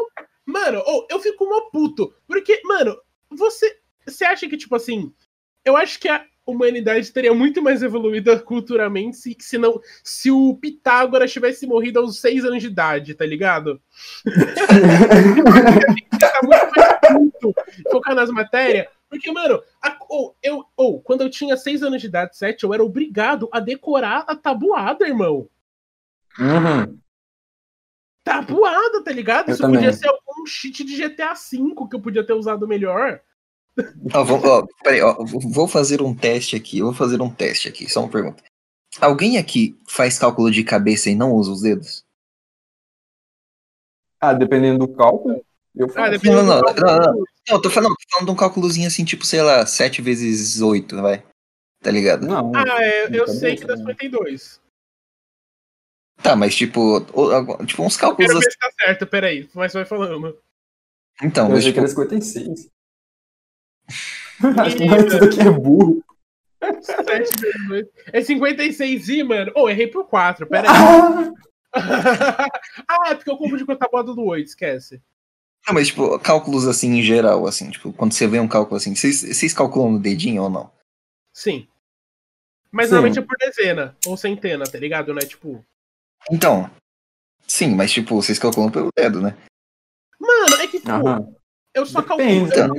Mano, 0.44 0.82
ô, 0.84 1.06
eu 1.08 1.20
fico 1.20 1.48
mó 1.48 1.70
puto. 1.70 2.12
Porque, 2.26 2.60
mano, 2.64 3.00
você. 3.30 3.78
Você 4.04 4.24
acha 4.24 4.48
que, 4.48 4.56
tipo 4.56 4.74
assim. 4.74 5.14
Eu 5.64 5.76
acho 5.76 6.00
que 6.00 6.08
a 6.08 6.26
humanidade 6.46 7.12
teria 7.12 7.32
muito 7.34 7.62
mais 7.62 7.82
evoluída 7.82 8.38
culturalmente 8.40 9.16
se, 9.16 9.36
se, 9.38 9.56
não, 9.58 9.80
se 10.02 10.30
o 10.30 10.54
Pitágoras 10.56 11.32
tivesse 11.32 11.66
morrido 11.66 12.00
aos 12.00 12.18
seis 12.20 12.44
anos 12.44 12.60
de 12.60 12.68
idade, 12.68 13.14
tá 13.14 13.24
ligado? 13.26 13.80
tá 16.18 17.12
muito 17.12 17.54
mais 17.54 17.82
focar 17.90 18.14
nas 18.14 18.30
matérias. 18.30 18.86
Porque, 19.08 19.30
mano, 19.32 19.60
a- 19.82 19.98
ô, 20.08 20.34
eu, 20.42 20.64
ô, 20.76 21.00
quando 21.00 21.22
eu 21.22 21.30
tinha 21.30 21.56
seis 21.56 21.82
anos 21.82 22.00
de 22.00 22.06
idade, 22.06 22.36
sete, 22.36 22.62
eu 22.64 22.72
era 22.72 22.82
obrigado 22.84 23.48
a 23.52 23.58
decorar 23.58 24.24
a 24.28 24.36
tabuada, 24.36 25.06
irmão. 25.06 25.48
Uhum. 26.38 26.98
Tabuada, 28.22 29.02
tá 29.02 29.10
ligado? 29.10 29.48
Eu 29.48 29.54
Isso 29.54 29.62
podia 29.62 29.80
também. 29.80 29.92
ser 29.94 30.08
algum 30.08 30.46
cheat 30.46 30.84
de 30.84 30.96
GTA 30.96 31.34
V 31.34 31.74
que 31.88 31.96
eu 31.96 32.00
podia 32.00 32.24
ter 32.24 32.34
usado 32.34 32.68
melhor. 32.68 33.20
Ó, 34.14 34.24
vou, 34.24 34.38
ó, 34.44 34.66
peraí, 34.82 35.00
ó, 35.02 35.14
vou- 35.24 35.68
fazer 35.68 36.02
um 36.02 36.14
teste 36.14 36.56
aqui. 36.56 36.78
Eu 36.78 36.86
vou 36.86 36.94
fazer 36.94 37.20
um 37.20 37.30
teste 37.32 37.68
aqui, 37.68 37.88
só 37.90 38.00
uma 38.00 38.10
pergunta. 38.10 38.42
Alguém 39.00 39.38
aqui 39.38 39.78
faz 39.88 40.18
cálculo 40.18 40.50
de 40.50 40.64
cabeça 40.64 41.08
e 41.10 41.14
não 41.14 41.32
usa 41.32 41.52
os 41.52 41.62
dedos? 41.62 42.02
Ah, 44.20 44.34
dependendo 44.34 44.86
do 44.86 44.94
cálculo, 44.94 45.42
eu 45.74 45.88
faço. 45.88 46.00
Ah, 46.00 46.08
dependendo 46.10 46.42
Não, 46.42 46.60
não, 46.60 46.74
do- 46.74 46.80
não, 46.80 46.98
não. 46.98 47.14
Não, 47.48 47.56
eu 47.56 47.62
tô 47.62 47.70
falando, 47.70 47.94
tô 47.96 48.08
falando 48.10 48.26
de 48.26 48.32
um 48.32 48.36
cálculozinho 48.36 48.86
assim, 48.86 49.04
tipo, 49.04 49.24
sei 49.24 49.42
lá, 49.42 49.64
7 49.64 50.02
vezes 50.02 50.60
8, 50.60 50.96
vai. 51.00 51.24
Tá 51.82 51.90
ligado? 51.90 52.26
Não. 52.26 52.52
Ah, 52.54 52.82
é, 52.82 53.04
eu 53.06 53.24
cabeça, 53.24 53.32
sei 53.32 53.56
que 53.56 53.64
dá 53.66 53.74
né? 53.74 53.78
52. 53.80 54.60
Tá, 56.22 56.36
mas 56.36 56.54
tipo, 56.54 56.98
o- 57.14 57.64
tipo 57.66 57.82
uns 57.82 57.96
cálculos 57.96 58.28
Quero 58.28 58.40
ver 58.40 58.46
assim. 58.46 58.50
se 58.52 58.58
tá 58.58 58.70
certo, 58.84 59.06
peraí. 59.06 59.48
Mas 59.54 59.72
vai 59.72 59.86
falando. 59.86 60.38
Então, 61.22 61.46
Eu 61.46 61.50
mas 61.52 61.60
achei 61.60 61.72
que 61.72 61.80
tipo, 61.80 61.80
era 61.80 61.88
56. 61.88 62.68
Acho 64.58 64.76
que 64.76 64.86
mais 64.86 65.04
tudo 65.04 65.24
aqui 65.24 65.40
é 65.40 65.50
burro. 65.50 66.02
7 66.80 67.36
vezes 67.36 67.70
8. 67.70 67.90
É 68.12 68.20
56 68.20 69.08
e, 69.08 69.22
mano. 69.22 69.52
Ô, 69.54 69.68
errei 69.68 69.86
por 69.86 70.06
4, 70.06 70.46
peraí. 70.46 70.68
Ah! 70.68 71.32
ah, 72.88 73.10
é 73.10 73.14
porque 73.14 73.30
eu 73.30 73.36
confundi 73.36 73.64
com 73.64 73.72
a 73.72 73.76
tabuada 73.76 74.12
do 74.12 74.24
8, 74.24 74.48
esquece. 74.48 75.00
não, 75.66 75.74
mas 75.74 75.88
tipo, 75.88 76.18
cálculos 76.18 76.66
assim 76.66 76.98
em 76.98 77.02
geral, 77.02 77.46
assim, 77.46 77.70
tipo, 77.70 77.92
quando 77.92 78.12
você 78.12 78.26
vê 78.26 78.40
um 78.40 78.48
cálculo 78.48 78.76
assim, 78.76 78.94
vocês, 78.94 79.22
vocês 79.22 79.54
calculam 79.54 79.92
no 79.92 79.98
dedinho 80.00 80.42
ou 80.42 80.50
não? 80.50 80.70
Sim. 81.32 81.68
Mas 82.72 82.86
Sim. 82.86 82.94
normalmente 82.94 83.18
é 83.18 83.22
por 83.22 83.36
dezena 83.38 83.96
ou 84.06 84.16
centena, 84.16 84.64
tá 84.64 84.78
ligado? 84.78 85.12
Não 85.12 85.20
é 85.20 85.26
tipo. 85.26 85.64
Então, 86.30 86.70
sim, 87.46 87.74
mas 87.74 87.92
tipo, 87.92 88.16
vocês 88.16 88.38
calculam 88.38 88.70
pelo 88.70 88.90
dedo, 88.96 89.20
né? 89.20 89.36
Mano, 90.18 90.56
é 90.56 90.66
que, 90.66 90.80
pô, 90.80 90.90
Aham. 90.90 91.34
eu 91.74 91.86
só 91.86 92.02
calculo, 92.02 92.28
Depende, 92.46 92.58
eu 92.58 92.68
não 92.68 92.76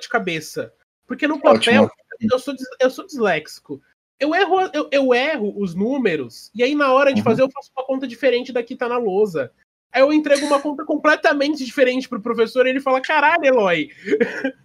de 0.00 0.08
cabeça. 0.08 0.72
Porque 1.06 1.28
no 1.28 1.40
papel, 1.40 1.84
Ótimo. 1.84 1.90
eu 2.32 2.38
sou, 2.38 2.54
eu 2.80 2.90
sou 2.90 3.06
disléxico. 3.06 3.80
Eu 4.18 4.34
erro, 4.34 4.60
eu, 4.74 4.88
eu 4.92 5.14
erro 5.14 5.54
os 5.56 5.74
números, 5.74 6.50
e 6.54 6.62
aí 6.62 6.74
na 6.74 6.92
hora 6.92 7.12
de 7.12 7.20
Uhum. 7.20 7.24
fazer 7.24 7.42
eu 7.42 7.50
faço 7.50 7.70
uma 7.76 7.86
conta 7.86 8.06
diferente 8.06 8.52
da 8.52 8.62
que 8.62 8.76
tá 8.76 8.88
na 8.88 8.98
lousa. 8.98 9.50
Aí 9.92 10.02
eu 10.02 10.12
entrego 10.12 10.46
uma 10.46 10.60
conta 10.60 10.84
completamente 10.84 11.64
diferente 11.64 12.08
pro 12.08 12.20
professor 12.20 12.66
e 12.66 12.70
ele 12.70 12.80
fala: 12.80 13.00
caralho, 13.00 13.44
Eloy. 13.44 13.90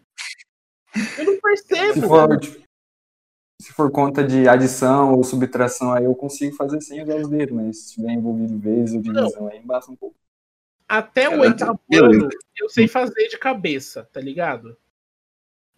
eu 1.18 1.26
não 1.26 1.34
Se 1.36 1.42
percebo. 1.42 2.08
for, 2.08 2.38
tipo, 2.40 2.66
se 3.62 3.74
for 3.74 3.90
conta 3.90 4.24
de 4.24 4.48
adição 4.48 5.16
ou 5.16 5.24
subtração, 5.24 5.94
aí 5.94 6.04
eu 6.04 6.14
consigo 6.14 6.56
fazer 6.56 6.82
sem 6.82 7.02
usar 7.02 7.16
os 7.16 7.30
dedos, 7.30 7.56
mas 7.56 7.78
se 7.80 7.94
tiver 7.96 8.12
envolvido 8.12 8.60
vezes 8.60 8.96
ou 8.96 9.02
divisão, 9.02 9.48
aí 9.48 9.58
embaça 9.60 9.92
um 9.92 9.96
pouco. 9.96 10.16
Até 10.88 11.28
o 11.28 11.40
oitavo 11.40 11.80
ano 11.92 12.30
eu 12.58 12.70
sei 12.70 12.88
fazer 12.88 13.28
de 13.28 13.38
cabeça, 13.40 14.08
tá 14.14 14.22
ligado? 14.22 14.78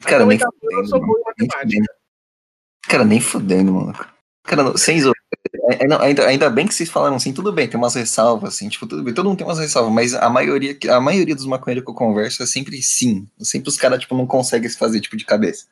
Cara, 0.01 0.19
nem 0.25 0.29
oitavo 0.37 0.51
ano 0.51 0.59
eu 0.63 0.69
fudendo, 0.69 0.89
sou 0.89 0.99
mano. 1.01 1.13
bom 1.13 1.19
em 1.19 1.23
Nem 1.39 1.47
matemática. 1.47 1.59
fudendo. 1.61 1.87
Cara, 2.87 3.05
nem 3.05 3.21
fudendo, 3.21 3.73
mano. 3.73 3.93
Cara, 4.43 4.63
não, 4.63 4.77
sem 4.77 5.01
zo- 5.01 5.11
é- 5.71 5.83
é, 5.83 5.87
não, 5.87 5.99
ainda, 5.99 6.25
ainda 6.25 6.49
bem 6.49 6.65
que 6.67 6.73
vocês 6.73 6.89
falaram 6.89 7.15
assim, 7.17 7.33
tudo 7.33 7.51
bem, 7.51 7.67
tem 7.67 7.77
umas 7.77 7.95
ressalvas, 7.95 8.53
assim, 8.55 8.69
tipo, 8.69 8.87
tudo 8.87 9.03
bem, 9.03 9.13
todo 9.13 9.27
mundo 9.27 9.37
tem 9.37 9.45
umas 9.45 9.59
ressalvas, 9.59 9.91
mas 9.93 10.13
a 10.13 10.29
maioria, 10.29 10.77
a 10.89 11.01
maioria 11.01 11.35
dos 11.35 11.45
maconheiros 11.45 11.83
que 11.83 11.89
eu 11.91 11.95
converso 11.95 12.41
é 12.43 12.45
sempre 12.45 12.81
sim. 12.81 13.27
Sempre 13.39 13.67
os 13.69 13.77
caras, 13.77 13.99
tipo, 13.99 14.15
não 14.15 14.25
conseguem 14.25 14.69
se 14.69 14.77
fazer, 14.77 15.01
tipo, 15.01 15.17
de 15.17 15.25
cabeça. 15.25 15.65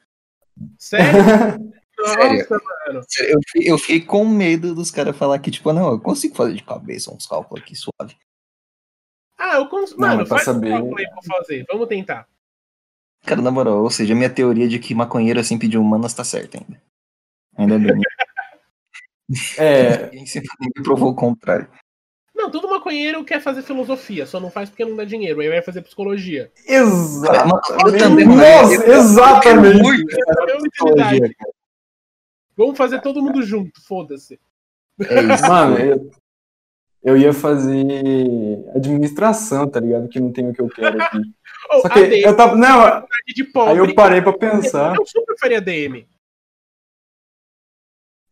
Sério? 0.77 1.05
Sério? 2.05 2.39
Nossa, 2.49 2.63
mano. 2.87 3.01
Sério, 3.07 3.39
Eu, 3.55 3.61
eu 3.73 3.77
fiquei 3.77 4.01
com 4.01 4.25
medo 4.27 4.75
dos 4.75 4.91
caras 4.91 5.15
falar 5.15 5.39
que, 5.39 5.49
tipo, 5.49 5.71
não, 5.71 5.91
eu 5.91 5.99
consigo 5.99 6.35
fazer 6.35 6.53
de 6.55 6.63
cabeça 6.63 7.13
uns 7.13 7.25
cálculos 7.25 7.63
aqui 7.63 7.73
suave. 7.75 8.17
Ah, 9.37 9.55
eu 9.55 9.67
consigo. 9.69 10.01
Não, 10.01 10.07
Mano, 10.09 10.19
mas 10.21 10.27
pra 10.29 10.37
faz 10.39 10.47
um 10.49 10.53
saber- 10.53 10.69
cálculo 10.71 10.97
aí 10.97 11.05
pra 11.09 11.37
fazer. 11.37 11.65
Vamos 11.71 11.87
tentar. 11.87 12.27
Cara, 13.25 13.41
na 13.41 13.51
moral, 13.51 13.81
ou 13.81 13.89
seja, 13.89 14.13
a 14.13 14.15
minha 14.15 14.29
teoria 14.29 14.67
de 14.67 14.77
que 14.79 14.93
maconheiro 14.93 15.39
é 15.39 15.43
sempre 15.43 15.67
de 15.67 15.77
humanas 15.77 16.13
tá 16.13 16.23
certa 16.23 16.57
ainda. 16.57 16.81
Ainda 17.57 17.79
bem. 17.79 18.01
É, 19.57 20.05
Ninguém 20.13 20.27
sempre 20.27 20.47
provou 20.83 21.09
o 21.09 21.15
contrário. 21.15 21.67
Não, 22.35 22.51
todo 22.51 22.69
maconheiro 22.69 23.23
quer 23.23 23.41
fazer 23.41 23.63
filosofia, 23.63 24.27
só 24.27 24.39
não 24.39 24.51
faz 24.51 24.69
porque 24.69 24.85
não 24.85 24.95
dá 24.95 25.03
dinheiro. 25.03 25.39
Aí 25.39 25.49
vai 25.49 25.63
fazer 25.63 25.81
psicologia. 25.81 26.51
exatamente. 26.67 28.27
Nossa, 28.27 28.87
exatamente. 28.87 29.81
Muito 29.81 30.19
É. 30.99 31.29
Vamos 32.55 32.77
fazer 32.77 33.01
todo 33.01 33.21
mundo 33.21 33.41
junto, 33.41 33.81
foda-se. 33.81 34.39
É 34.99 35.23
isso. 35.23 35.47
Mano, 35.47 35.77
eu, 35.79 36.11
eu 37.05 37.15
ia 37.15 37.31
fazer 37.31 37.85
administração, 38.75 39.69
tá 39.69 39.79
ligado? 39.79 40.09
Que 40.09 40.19
não 40.19 40.31
tem 40.33 40.49
o 40.49 40.53
que 40.53 40.61
eu 40.61 40.67
quero 40.69 41.01
aqui. 41.01 41.17
Oh, 41.67 41.81
Só 41.81 41.89
que 41.89 41.97
ADM, 41.99 42.21
eu 42.23 42.37
tava. 42.37 42.55
Não, 42.55 42.67
faculdade 42.83 43.33
de 43.35 43.43
pobre. 43.45 43.71
aí 43.71 43.77
eu 43.79 43.95
parei 43.95 44.21
pra 44.21 44.33
pensar. 44.33 44.95
Eu 44.95 45.03
super 45.03 45.35
faria 45.39 45.57
ADM. 45.57 46.05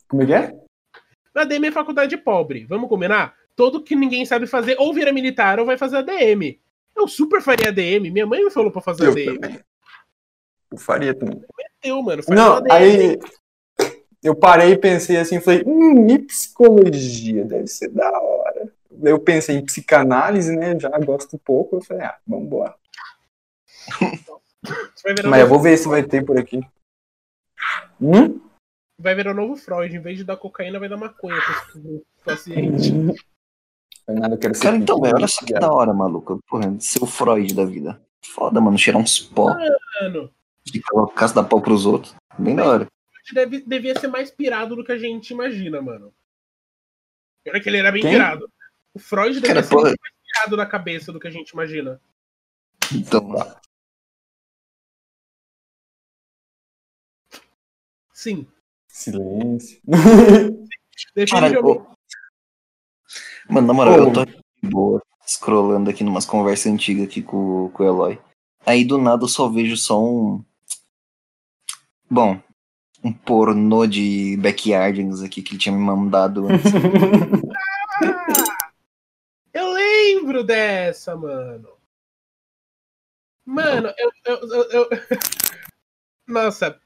Como 0.07 0.21
é 0.21 0.25
que 0.27 0.33
é? 0.33 0.53
ADM 1.35 1.65
é 1.65 1.71
faculdade 1.71 2.11
de 2.11 2.17
pobre. 2.17 2.63
Vamos 2.65 2.87
combinar? 2.87 3.33
Todo 3.55 3.81
que 3.83 3.95
ninguém 3.95 4.23
sabe 4.23 4.45
fazer, 4.45 4.75
ou 4.77 4.93
vira 4.93 5.11
militar 5.11 5.59
ou 5.59 5.65
vai 5.65 5.79
fazer 5.79 5.97
ADM. 5.97 6.59
Eu 6.95 7.07
super 7.07 7.41
faria 7.41 7.69
ADM. 7.69 8.11
Minha 8.11 8.27
mãe 8.27 8.43
me 8.45 8.51
falou 8.51 8.71
pra 8.71 8.83
fazer 8.83 9.05
Eu 9.07 9.11
ADM. 9.13 9.39
também. 9.39 9.59
Eu 10.71 10.77
faria 10.77 11.15
também. 11.15 11.41
Eu, 11.83 11.99
mano, 12.03 12.21
Não, 12.29 12.57
ADM. 12.57 12.71
aí 12.71 13.19
eu 14.23 14.35
parei 14.35 14.71
e 14.71 14.77
pensei 14.77 15.17
assim, 15.17 15.41
falei, 15.41 15.63
hum, 15.65 16.07
e 16.09 16.19
psicologia? 16.19 17.43
Deve 17.43 17.67
ser 17.67 17.89
da 17.89 18.09
hora. 18.09 18.71
Eu 19.01 19.19
pensei 19.19 19.57
em 19.57 19.65
psicanálise, 19.65 20.55
né? 20.55 20.79
Já 20.79 20.89
gosto 20.99 21.35
um 21.35 21.39
pouco. 21.39 21.77
Eu 21.77 21.81
falei, 21.81 22.03
ah, 22.03 22.17
vai 25.03 25.13
virar, 25.15 25.29
Mas 25.29 25.41
eu 25.41 25.47
vou 25.47 25.59
ver 25.59 25.77
se 25.77 25.87
vai 25.87 26.03
ter 26.03 26.23
por 26.25 26.37
aqui. 26.37 26.61
Hum? 28.01 28.39
vai 29.03 29.15
virar 29.15 29.31
o 29.31 29.35
novo 29.35 29.55
Freud. 29.55 29.95
Em 29.95 29.99
vez 29.99 30.17
de 30.17 30.23
dar 30.23 30.37
cocaína, 30.37 30.79
vai 30.79 30.87
dar 30.87 30.97
maconha 30.97 31.39
pro 31.71 32.05
paciente. 32.23 32.91
Não 32.91 33.13
é 34.07 34.13
nada, 34.13 34.35
eu 34.35 34.39
quero 34.39 34.55
ser 34.55 34.63
Cara, 34.63 34.77
então, 34.77 34.99
velho, 34.99 35.15
olha 35.15 35.27
só 35.27 35.45
que 35.45 35.53
da 35.53 35.71
hora, 35.71 35.93
maluco. 35.93 36.39
Porra, 36.47 36.75
ser 36.79 37.03
o 37.03 37.05
Freud 37.05 37.53
da 37.53 37.65
vida. 37.65 38.01
Foda, 38.25 38.61
mano, 38.61 38.77
cheirar 38.77 39.01
uns 39.01 39.19
pó 39.19 39.53
Mano, 40.01 40.31
de 40.65 40.81
colocar 40.81 41.27
dar 41.33 41.43
pau 41.43 41.61
pros 41.61 41.85
outros. 41.85 42.15
Bem 42.37 42.55
da 42.55 42.65
hora. 42.65 42.87
Deve, 43.31 43.61
devia 43.61 43.99
ser 43.99 44.07
mais 44.07 44.31
pirado 44.31 44.75
do 44.75 44.83
que 44.83 44.91
a 44.91 44.97
gente 44.97 45.31
imagina, 45.31 45.81
mano. 45.81 46.13
Olha 47.47 47.61
que 47.61 47.69
ele 47.69 47.77
era 47.77 47.91
bem 47.91 48.01
Quem? 48.01 48.11
pirado. 48.11 48.51
O 48.93 48.99
Freud 48.99 49.35
devia 49.35 49.49
Cara, 49.49 49.63
ser 49.63 49.69
porra. 49.69 49.89
muito 49.89 50.01
mais 50.01 50.13
pirado 50.25 50.57
na 50.57 50.65
cabeça 50.65 51.11
do 51.11 51.19
que 51.19 51.27
a 51.27 51.31
gente 51.31 51.51
imagina. 51.51 52.01
Então, 52.93 53.33
Sim. 58.23 58.47
Silêncio. 58.87 59.81
Definitivamente. 61.13 61.87
Mano, 63.49 63.67
na 63.67 63.73
moral, 63.73 63.95
Ô. 63.95 63.97
eu 64.07 64.13
tô 64.13 64.19
aqui 64.21 64.39
de 64.61 64.69
boa, 64.69 65.01
scrollando 65.27 65.89
aqui 65.89 66.03
numas 66.03 66.25
conversas 66.25 66.71
antigas 66.71 67.05
aqui 67.05 67.21
com, 67.21 67.69
com 67.69 67.83
o 67.83 67.85
Eloy. 67.85 68.21
Aí 68.65 68.85
do 68.85 68.97
nada 68.97 69.23
eu 69.25 69.27
só 69.27 69.49
vejo 69.49 69.75
só 69.75 70.01
um. 70.01 70.41
Bom, 72.09 72.41
um 73.03 73.11
pornô 73.11 73.85
de 73.85 74.37
backyardings 74.37 75.21
aqui 75.21 75.41
que 75.41 75.51
ele 75.53 75.59
tinha 75.59 75.75
me 75.75 75.81
mandado 75.81 76.47
antes. 76.47 76.71
Eu 79.53 79.71
lembro 79.71 80.43
dessa, 80.43 81.15
mano. 81.15 81.69
Mano, 83.45 83.93
eu, 83.97 84.11
eu, 84.25 84.49
eu, 84.49 84.63
eu- 84.71 84.89
Nossa. 86.27 86.81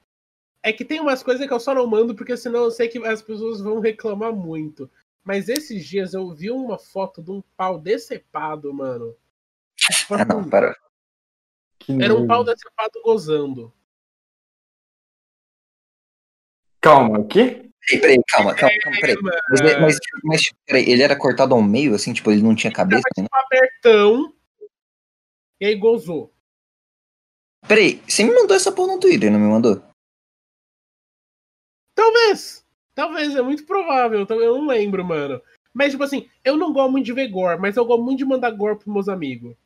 É 0.61 0.73
que 0.73 0.83
tem 0.83 0.99
umas 0.99 1.23
coisas 1.23 1.47
que 1.47 1.53
eu 1.53 1.59
só 1.61 1.73
não 1.73 1.87
mando, 1.87 2.13
porque 2.13 2.35
senão 2.35 2.65
eu 2.65 2.71
sei 2.71 2.89
que 2.89 2.97
as 3.05 3.21
pessoas 3.21 3.61
vão 3.61 3.79
reclamar 3.79 4.33
muito. 4.33 4.89
Mas 5.23 5.47
esses 5.47 5.85
dias 5.85 6.13
eu 6.13 6.33
vi 6.33 6.51
uma 6.51 6.77
foto 6.77 7.21
de 7.23 7.31
um 7.31 7.41
pau 7.55 7.79
decepado, 7.79 8.73
mano. 8.73 9.15
Ah, 10.09 10.25
não, 10.25 10.49
para. 10.49 10.75
Que 11.79 11.93
Era 12.01 12.13
um 12.13 12.27
pau 12.27 12.43
decepado 12.43 13.01
gozando. 13.01 13.71
Calma, 16.87 17.19
o 17.19 17.27
quê? 17.27 17.69
Peraí, 17.85 18.01
peraí, 18.01 18.17
calma, 18.29 18.55
calma, 18.55 18.75
calma, 18.81 18.99
peraí. 19.01 19.17
Mas, 19.21 19.61
mas, 19.81 19.99
mas, 20.23 20.41
peraí, 20.65 20.89
ele 20.89 21.03
era 21.03 21.17
cortado 21.17 21.53
ao 21.53 21.61
meio, 21.61 21.93
assim, 21.93 22.13
tipo, 22.13 22.31
ele 22.31 22.41
não 22.41 22.55
tinha 22.55 22.71
cabeça, 22.71 23.03
né? 23.17 23.25
tipo, 23.25 23.35
abertão. 23.35 24.33
E 25.59 25.65
aí 25.65 25.75
gozou. 25.75 26.33
Peraí, 27.67 28.01
você 28.07 28.23
me 28.23 28.33
mandou 28.33 28.55
essa 28.55 28.71
porra 28.71 28.93
no 28.93 28.99
Twitter, 29.01 29.29
não 29.29 29.37
me 29.37 29.47
mandou? 29.47 29.83
Talvez. 31.93 32.65
Talvez, 32.95 33.35
é 33.35 33.41
muito 33.41 33.65
provável. 33.65 34.21
então 34.21 34.39
Eu 34.39 34.57
não 34.57 34.67
lembro, 34.67 35.03
mano. 35.03 35.41
Mas, 35.73 35.91
tipo 35.91 36.05
assim, 36.05 36.29
eu 36.41 36.55
não 36.55 36.71
gosto 36.71 36.91
muito 36.91 37.05
de 37.05 37.13
ver 37.13 37.27
gore, 37.27 37.59
mas 37.59 37.75
eu 37.75 37.83
gosto 37.83 38.01
muito 38.01 38.19
de 38.19 38.25
mandar 38.25 38.51
gore 38.51 38.77
pros 38.77 38.93
meus 38.93 39.09
amigos. 39.09 39.57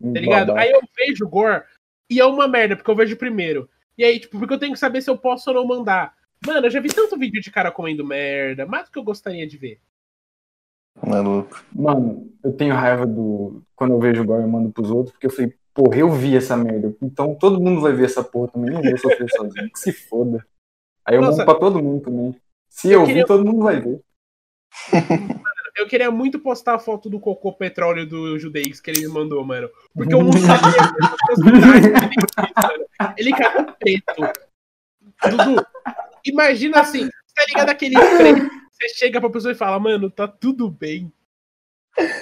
Tá 0.00 0.18
ligado? 0.18 0.46
Babaca. 0.48 0.60
Aí 0.62 0.70
eu 0.70 0.80
vejo 0.96 1.28
gore 1.28 1.64
e 2.08 2.18
é 2.18 2.24
uma 2.24 2.48
merda, 2.48 2.74
porque 2.74 2.90
eu 2.90 2.96
vejo 2.96 3.16
primeiro. 3.18 3.68
E 3.98 4.04
aí, 4.04 4.18
tipo, 4.18 4.38
porque 4.38 4.54
eu 4.54 4.58
tenho 4.58 4.72
que 4.72 4.78
saber 4.78 5.02
se 5.02 5.10
eu 5.10 5.18
posso 5.18 5.50
ou 5.50 5.56
não 5.56 5.66
mandar. 5.66 6.16
Mano, 6.46 6.66
eu 6.66 6.70
já 6.70 6.80
vi 6.80 6.88
tanto 6.88 7.18
vídeo 7.18 7.40
de 7.42 7.50
cara 7.50 7.70
comendo 7.72 8.04
merda, 8.04 8.64
mais 8.66 8.86
do 8.88 8.92
que 8.92 8.98
eu 8.98 9.04
gostaria 9.04 9.46
de 9.46 9.56
ver. 9.58 9.80
Maluco. 11.04 11.62
Mano, 11.74 12.32
eu 12.42 12.52
tenho 12.52 12.74
raiva 12.74 13.06
do. 13.06 13.62
Quando 13.76 13.92
eu 13.94 14.00
vejo 14.00 14.22
agora, 14.22 14.42
eu 14.42 14.48
mando 14.48 14.70
pros 14.70 14.90
outros, 14.90 15.12
porque 15.12 15.26
eu 15.26 15.30
falei, 15.30 15.54
porra, 15.74 15.96
eu 15.98 16.10
vi 16.10 16.36
essa 16.36 16.56
merda. 16.56 16.94
Então 17.02 17.34
todo 17.34 17.60
mundo 17.60 17.80
vai 17.80 17.92
ver 17.92 18.04
essa 18.06 18.22
porra 18.24 18.48
também. 18.52 18.70
Não 18.72 18.82
vou 18.82 18.98
sofrer 18.98 19.28
sozinho. 19.34 19.70
Que 19.70 19.78
se 19.78 19.92
foda. 19.92 20.44
Aí 21.04 21.14
eu 21.16 21.20
Nossa. 21.20 21.38
mando 21.38 21.44
pra 21.50 21.58
todo 21.60 21.82
mundo 21.82 22.02
também. 22.04 22.34
Se 22.68 22.88
Eu 22.92 23.00
eu, 23.00 23.06
queria- 23.06 23.22
vi, 23.22 23.28
todo 23.28 23.44
mundo 23.44 23.62
vai 23.64 23.80
ver. 23.80 24.00
Eu 25.76 25.86
queria 25.86 26.10
muito 26.10 26.40
postar 26.40 26.74
a 26.74 26.78
foto 26.78 27.08
do 27.08 27.20
cocô 27.20 27.52
petróleo 27.52 28.04
do 28.04 28.36
Judeix 28.38 28.80
que 28.80 28.90
ele 28.90 29.06
me 29.06 29.08
mandou, 29.14 29.44
mano. 29.44 29.70
Porque 29.94 30.12
eu 30.12 30.22
não 30.24 30.32
sabia. 30.32 30.82
mano. 31.36 33.14
Ele 33.16 33.30
cagou 33.32 33.72
preto. 33.78 34.14
Dudu, 35.30 35.64
imagina 36.24 36.80
assim, 36.80 37.08
tá 37.34 37.44
ligado 37.48 37.70
aquele 37.70 37.94
preto? 37.94 38.50
Você 38.72 38.88
chega 38.94 39.20
pra 39.20 39.30
pessoa 39.30 39.52
e 39.52 39.56
fala, 39.56 39.78
mano, 39.78 40.10
tá 40.10 40.28
tudo 40.28 40.70
bem. 40.70 41.12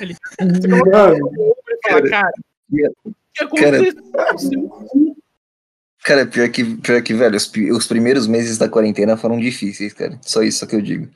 Ele, 0.01 0.15
você 0.15 0.69
coloca 0.69 1.13
ombro 1.13 1.63
e 1.69 1.89
fala, 1.89 2.09
cara, 2.09 2.33
o 3.05 3.15
que 3.35 3.45
aconteceu 3.45 3.95
com 3.95 4.35
o 4.35 4.39
seu 4.39 4.69
cu? 4.69 5.17
Cara, 6.03 6.25
pior 6.25 6.49
que, 6.49 6.65
pior 6.77 7.03
que 7.03 7.13
velho, 7.13 7.37
os, 7.37 7.53
os 7.73 7.87
primeiros 7.87 8.27
meses 8.27 8.57
da 8.57 8.69
quarentena 8.69 9.17
foram 9.17 9.39
difíceis, 9.41 9.93
cara. 9.93 10.19
Só 10.23 10.43
isso 10.43 10.67
que 10.67 10.77
eu 10.77 10.81
digo. 10.81 11.11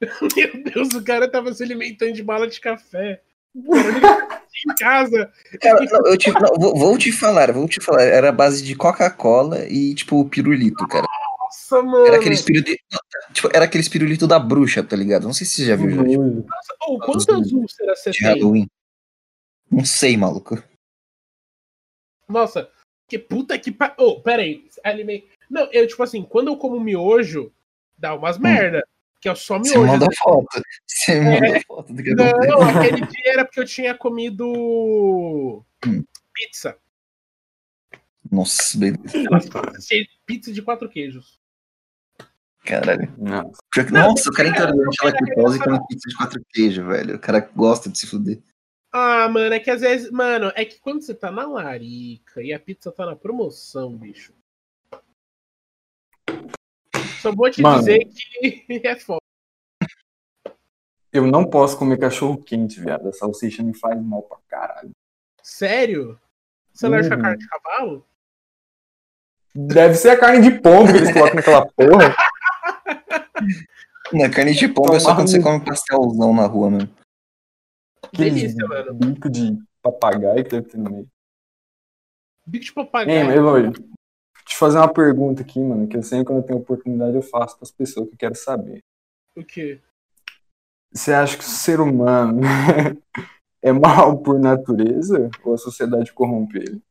Meu 0.36 0.64
Deus, 0.64 0.88
o 0.94 1.02
cara 1.02 1.30
tava 1.30 1.52
se 1.54 1.62
alimentando 1.62 2.12
de 2.12 2.22
bala 2.22 2.48
de 2.48 2.60
café. 2.60 3.22
Em 3.54 4.74
casa. 4.78 5.32
Cara, 5.60 5.84
não, 5.84 6.06
eu 6.10 6.18
te, 6.18 6.30
não, 6.32 6.54
vou, 6.58 6.76
vou 6.76 6.98
te 6.98 7.12
falar, 7.12 7.52
vou 7.52 7.68
te 7.68 7.80
falar. 7.80 8.02
Era 8.02 8.28
a 8.28 8.32
base 8.32 8.62
de 8.62 8.74
Coca-Cola 8.74 9.64
e, 9.68 9.94
tipo, 9.94 10.24
pirulito, 10.28 10.86
cara. 10.88 11.06
Nossa, 11.56 11.82
mano. 11.82 12.06
Era 12.06 12.16
aquele 12.16 12.36
pirulito. 12.42 12.82
Tipo, 13.32 13.48
era 13.54 13.64
aquele 13.64 13.88
pirulito 13.90 14.26
da 14.26 14.38
bruxa, 14.38 14.82
tá 14.84 14.94
ligado? 14.94 15.24
Não 15.24 15.32
sei 15.32 15.46
se 15.46 15.54
você 15.56 15.66
já 15.66 15.76
viu, 15.76 15.90
já, 15.90 16.04
tipo, 16.04 16.22
nojo. 16.22 16.46
Ô, 16.86 16.98
quantas 16.98 17.52
úlceras 17.52 17.98
você 18.02 18.10
tem? 18.12 18.28
Halloween. 18.28 18.66
Não 19.70 19.84
sei, 19.84 20.16
maluco. 20.16 20.62
Nossa, 22.28 22.70
que 23.08 23.18
puta 23.18 23.58
que 23.58 23.72
pa... 23.72 23.94
Oh, 23.98 24.20
pera 24.20 24.42
aí. 24.42 24.68
Anime... 24.84 25.26
Não, 25.48 25.68
eu, 25.72 25.86
tipo 25.86 26.02
assim, 26.02 26.22
quando 26.22 26.48
eu 26.48 26.56
como 26.56 26.78
miojo, 26.78 27.52
dá 27.96 28.14
umas 28.14 28.38
merda. 28.38 28.86
Que 29.20 29.28
é 29.28 29.34
só 29.34 29.56
Hum. 29.56 29.64
Você 29.64 29.78
miojo. 29.78 29.92
manda 29.92 30.06
né? 30.06 30.14
foto. 30.18 30.62
Você 30.86 31.20
manda 31.20 31.60
foto 31.66 31.92
do 31.92 32.02
que. 32.02 32.14
Não, 32.14 32.62
aquele 32.62 33.06
dia 33.06 33.32
era 33.32 33.44
porque 33.44 33.60
eu 33.60 33.64
tinha 33.64 33.94
comido 33.94 35.64
Hum. 35.86 36.04
pizza. 36.34 36.76
Nossa, 38.30 38.76
beleza. 38.78 39.00
Pizza 40.26 40.52
de 40.52 40.60
quatro 40.60 40.88
queijos. 40.88 41.40
Caralho. 42.66 43.14
Não. 43.16 43.52
Pior 43.72 43.86
que- 43.86 43.92
Não, 43.92 44.08
Nossa, 44.10 44.28
o 44.28 44.32
cara 44.32 44.48
intolerante 44.48 44.96
à 45.02 45.04
lactose 45.06 45.56
e 45.58 45.62
come 45.62 45.86
pizza 45.88 46.08
de 46.08 46.16
quatro 46.16 46.42
queijos, 46.52 46.84
velho. 46.86 47.16
O 47.16 47.18
cara 47.18 47.40
gosta 47.54 47.88
de 47.88 47.98
se 47.98 48.06
fuder. 48.06 48.40
Ah, 48.92 49.28
mano, 49.28 49.54
é 49.54 49.60
que 49.60 49.70
às 49.70 49.80
vezes, 49.82 50.10
mano, 50.10 50.50
é 50.54 50.64
que 50.64 50.80
quando 50.80 51.02
você 51.02 51.14
tá 51.14 51.30
na 51.30 51.46
larica 51.46 52.42
e 52.42 52.52
a 52.52 52.58
pizza 52.58 52.90
tá 52.90 53.04
na 53.06 53.14
promoção, 53.14 53.94
bicho. 53.96 54.32
Só 57.20 57.32
vou 57.32 57.50
te 57.50 57.60
Mano. 57.62 57.78
dizer 57.78 57.98
que 58.06 58.64
é 58.86 58.96
foda. 58.96 59.20
Eu 61.12 61.26
não 61.26 61.48
posso 61.48 61.78
comer 61.78 61.98
cachorro 61.98 62.42
quente, 62.42 62.80
viado. 62.80 63.08
A 63.08 63.12
salsicha 63.12 63.62
me 63.62 63.74
faz 63.76 64.00
mal 64.02 64.22
pra 64.22 64.38
caralho. 64.48 64.90
Sério? 65.42 66.18
Você 66.72 66.88
não 66.88 66.98
acha 66.98 67.14
Uhum. 67.14 67.22
carne 67.22 67.38
de 67.38 67.48
cavalo? 67.48 68.06
Deve 69.54 69.94
ser 69.94 70.10
a 70.10 70.18
carne 70.18 70.42
de 70.50 70.60
pombo 70.60 70.92
que 70.92 70.98
eles 70.98 71.12
colocam 71.12 71.34
naquela 71.36 71.66
porra. 71.66 72.14
Na 74.12 74.30
carne 74.30 74.54
de 74.54 74.68
pombo 74.68 74.94
é 74.94 75.00
só 75.00 75.14
quando 75.14 75.28
você 75.28 75.42
come 75.42 75.64
pastelzão 75.64 76.34
na 76.34 76.46
rua, 76.46 76.70
mano. 76.70 76.96
Que 78.12 78.18
delícia, 78.18 78.66
mano. 78.66 78.94
bico 78.94 79.28
de 79.28 79.58
papagaio 79.82 80.44
que 80.44 80.50
deve 80.50 80.68
ter 80.68 80.78
no 80.78 80.90
meio. 80.90 81.10
Bico 82.46 82.64
de 82.64 82.70
Ei, 82.70 82.74
papagaio. 82.74 83.32
Eloy, 83.32 83.62
deixa 83.62 83.80
eu 83.80 83.96
te 84.46 84.56
fazer 84.56 84.78
uma 84.78 84.92
pergunta 84.92 85.42
aqui, 85.42 85.58
mano, 85.58 85.88
que 85.88 85.96
eu 85.96 86.02
sempre 86.02 86.26
quando 86.26 86.38
eu 86.38 86.44
tenho 86.44 86.60
oportunidade 86.60 87.16
eu 87.16 87.22
faço 87.22 87.58
pras 87.58 87.70
pessoas 87.70 88.08
que 88.08 88.14
eu 88.14 88.18
quero 88.18 88.34
saber. 88.34 88.82
O 89.34 89.44
quê? 89.44 89.80
Você 90.92 91.12
acha 91.12 91.36
que 91.36 91.42
o 91.42 91.46
ser 91.46 91.80
humano 91.80 92.40
é 93.60 93.72
mal 93.72 94.18
por 94.22 94.38
natureza 94.38 95.28
ou 95.44 95.54
a 95.54 95.58
sociedade 95.58 96.12
corrompe 96.12 96.58
ele? 96.58 96.82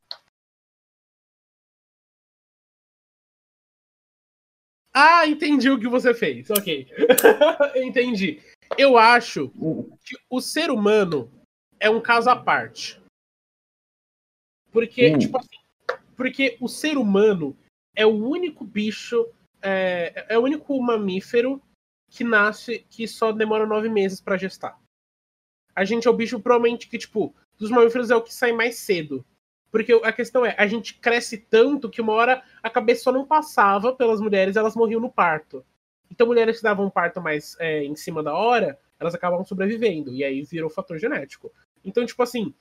Ah, 4.98 5.26
entendi 5.26 5.68
o 5.68 5.78
que 5.78 5.86
você 5.86 6.14
fez. 6.14 6.48
Ok. 6.48 6.88
entendi. 7.76 8.40
Eu 8.78 8.96
acho 8.96 9.50
que 10.02 10.16
o 10.30 10.40
ser 10.40 10.70
humano 10.70 11.30
é 11.78 11.90
um 11.90 12.00
caso 12.00 12.30
à 12.30 12.34
parte. 12.36 12.98
Porque, 14.72 15.14
Hum. 15.14 15.18
tipo 15.18 15.36
assim, 15.38 16.00
porque 16.16 16.56
o 16.62 16.66
ser 16.68 16.96
humano 16.96 17.54
é 17.94 18.06
o 18.06 18.14
único 18.26 18.64
bicho, 18.64 19.30
é, 19.60 20.24
é 20.30 20.38
o 20.38 20.42
único 20.42 20.80
mamífero 20.80 21.60
que 22.10 22.24
nasce, 22.24 22.78
que 22.88 23.06
só 23.06 23.32
demora 23.32 23.66
nove 23.66 23.90
meses 23.90 24.18
pra 24.18 24.38
gestar. 24.38 24.80
A 25.74 25.84
gente 25.84 26.08
é 26.08 26.10
o 26.10 26.16
bicho, 26.16 26.40
provavelmente, 26.40 26.88
que, 26.88 26.96
tipo, 26.96 27.34
dos 27.58 27.70
mamíferos 27.70 28.10
é 28.10 28.16
o 28.16 28.22
que 28.22 28.32
sai 28.32 28.52
mais 28.52 28.76
cedo. 28.76 29.22
Porque 29.76 29.92
a 29.92 30.10
questão 30.10 30.42
é, 30.46 30.54
a 30.56 30.66
gente 30.66 30.94
cresce 30.94 31.36
tanto 31.36 31.90
que 31.90 32.00
uma 32.00 32.14
hora 32.14 32.42
a 32.62 32.70
cabeça 32.70 33.02
só 33.02 33.12
não 33.12 33.26
passava 33.26 33.92
pelas 33.92 34.22
mulheres, 34.22 34.56
elas 34.56 34.74
morriam 34.74 34.98
no 34.98 35.12
parto. 35.12 35.62
Então, 36.10 36.26
mulheres 36.26 36.56
que 36.56 36.62
davam 36.62 36.86
um 36.86 36.90
parto 36.90 37.20
mais 37.20 37.54
é, 37.60 37.84
em 37.84 37.94
cima 37.94 38.22
da 38.22 38.32
hora, 38.32 38.78
elas 38.98 39.14
acabavam 39.14 39.44
sobrevivendo. 39.44 40.14
E 40.14 40.24
aí 40.24 40.42
virou 40.44 40.70
fator 40.70 40.98
genético. 40.98 41.52
Então, 41.84 42.06
tipo 42.06 42.22
assim, 42.22 42.54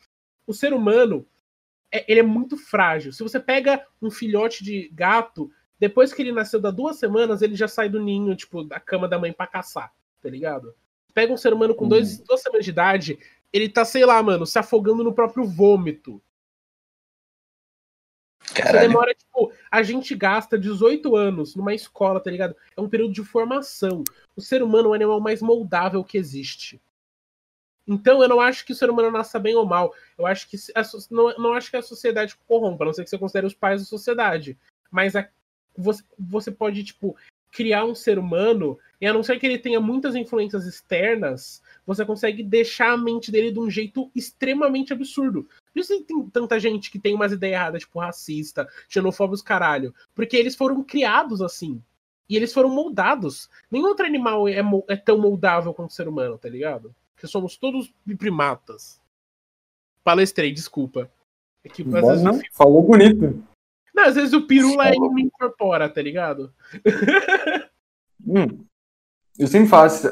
o 0.45 0.53
ser 0.53 0.74
humano, 0.74 1.26
é- 1.89 2.03
ele 2.05 2.20
é 2.20 2.24
muito 2.24 2.57
frágil. 2.57 3.13
Se 3.13 3.24
você 3.24 3.39
pega 3.39 3.82
um 4.01 4.11
filhote 4.11 4.61
de 4.61 4.89
gato, 4.93 5.49
depois 5.80 6.11
que 6.11 6.22
ele 6.22 6.34
nasceu, 6.34 6.59
dá 6.59 6.70
duas 6.70 6.97
semanas, 6.99 7.41
ele 7.41 7.55
já 7.55 7.70
sai 7.70 7.88
do 7.88 8.03
ninho, 8.03 8.36
tipo, 8.36 8.61
da 8.61 8.78
cama 8.78 9.07
da 9.07 9.18
mãe 9.18 9.32
pra 9.32 9.47
caçar, 9.47 9.89
tá 10.22 10.30
ligado? 10.30 10.76
Pega 11.13 11.32
um 11.32 11.38
ser 11.38 11.53
humano 11.53 11.74
com 11.74 11.88
dois, 11.88 12.20
duas 12.20 12.41
semanas 12.41 12.66
de 12.66 12.72
idade, 12.72 13.20
ele 13.53 13.70
tá, 13.70 13.86
sei 13.86 14.05
lá, 14.05 14.22
mano, 14.22 14.45
se 14.45 14.59
afogando 14.59 15.01
no 15.01 15.13
próprio 15.13 15.45
vômito. 15.45 16.22
Você 18.48 18.62
Caralho. 18.62 18.88
demora, 18.88 19.14
tipo, 19.14 19.52
a 19.70 19.84
gente 19.84 20.16
gasta 20.16 20.58
18 20.58 21.16
anos 21.16 21.56
numa 21.56 21.74
escola, 21.74 22.20
tá 22.20 22.32
ligado? 22.32 22.56
É 22.76 22.82
um 22.82 22.89
período 22.89 23.14
de 23.14 23.24
formação. 23.24 24.04
O 24.36 24.41
ser 24.41 24.62
humano 24.64 24.89
é 24.89 24.91
o 24.91 24.93
animal 24.93 25.20
mais 25.20 25.41
moldável 25.41 26.04
que 26.04 26.18
existe. 26.18 26.82
Então, 27.88 28.22
eu 28.22 28.30
não 28.30 28.39
acho 28.39 28.66
que 28.66 28.72
o 28.72 28.76
ser 28.76 28.89
humano 28.89 29.12
nasça 29.12 29.38
bem 29.38 29.56
ou 29.56 29.66
mal. 29.66 29.93
Eu 30.18 30.26
acho 30.26 30.50
que 30.50 30.58
a 30.74 30.82
não, 31.12 31.38
não 31.38 31.54
acho 31.54 31.70
que 31.70 31.78
a 31.78 31.82
sociedade 31.82 32.36
corrompa, 32.48 32.84
a 32.84 32.88
não 32.88 32.93
ser 32.93 33.04
que 33.04 33.10
você 33.10 33.18
considere 33.18 33.46
os 33.46 33.54
pais 33.54 33.82
da 33.82 33.88
sociedade. 33.88 34.58
Mas 34.89 35.16
a- 35.16 35.30
você, 35.78 36.04
você 36.18 36.52
pode, 36.52 36.84
tipo, 36.84 37.16
criar 37.52 37.86
um 37.86 37.93
ser 37.96 38.18
humano, 38.18 38.78
e 39.00 39.06
a 39.06 39.14
não 39.14 39.24
ser 39.24 39.39
que 39.39 39.46
ele 39.46 39.60
tenha 39.60 39.80
muitas 39.80 40.16
influências 40.16 40.66
externas, 40.66 41.62
você 41.86 42.04
consegue 42.06 42.41
deixar 42.41 42.91
a 42.91 42.98
mente 42.98 43.32
dele 43.32 43.52
de 43.52 43.60
um 43.60 43.70
jeito 43.70 44.10
extremamente 44.16 44.91
absurdo. 44.91 45.48
Por 45.76 45.82
isso 45.82 45.97
que 45.97 46.03
tem 46.05 46.30
tanta 46.30 46.57
gente 46.57 46.89
que 46.89 46.97
tem 46.97 47.13
umas 47.13 47.34
ideias 47.34 47.59
erradas, 47.59 47.82
tipo 47.82 47.99
racista, 47.99 48.65
xenofóbicos, 48.88 49.41
caralho. 49.41 49.93
Porque 50.13 50.38
eles 50.38 50.55
foram 50.55 50.82
criados 50.82 51.41
assim. 51.41 51.84
E 52.30 52.38
eles 52.38 52.53
foram 52.53 52.69
moldados. 52.69 53.49
Nenhum 53.69 53.88
outro 53.88 54.05
animal 54.05 54.47
é, 54.47 54.61
é 54.88 54.95
tão 54.95 55.17
moldável 55.17 55.73
quanto 55.73 55.89
o 55.89 55.93
ser 55.93 56.07
humano, 56.07 56.38
tá 56.38 56.47
ligado? 56.47 56.95
Porque 57.13 57.28
somos 57.28 57.57
todos 57.57 57.93
primatas. 58.17 59.01
Palestrei, 60.01 60.53
desculpa. 60.53 61.11
É 61.61 61.67
que, 61.67 61.84
Bora, 61.84 62.07
vezes, 62.07 62.23
não, 62.23 62.39
fi- 62.39 62.49
falou 62.53 62.82
bonito. 62.82 63.43
não, 63.93 64.05
às 64.05 64.15
vezes 64.15 64.32
o 64.32 64.47
pirula 64.47 64.86
Falou. 64.86 65.11
não 65.11 65.19
incorpora, 65.19 65.89
tá 65.89 66.01
ligado? 66.01 66.53
Hum, 68.26 68.65
eu 69.38 69.47
sempre 69.47 69.67
faço. 69.67 70.07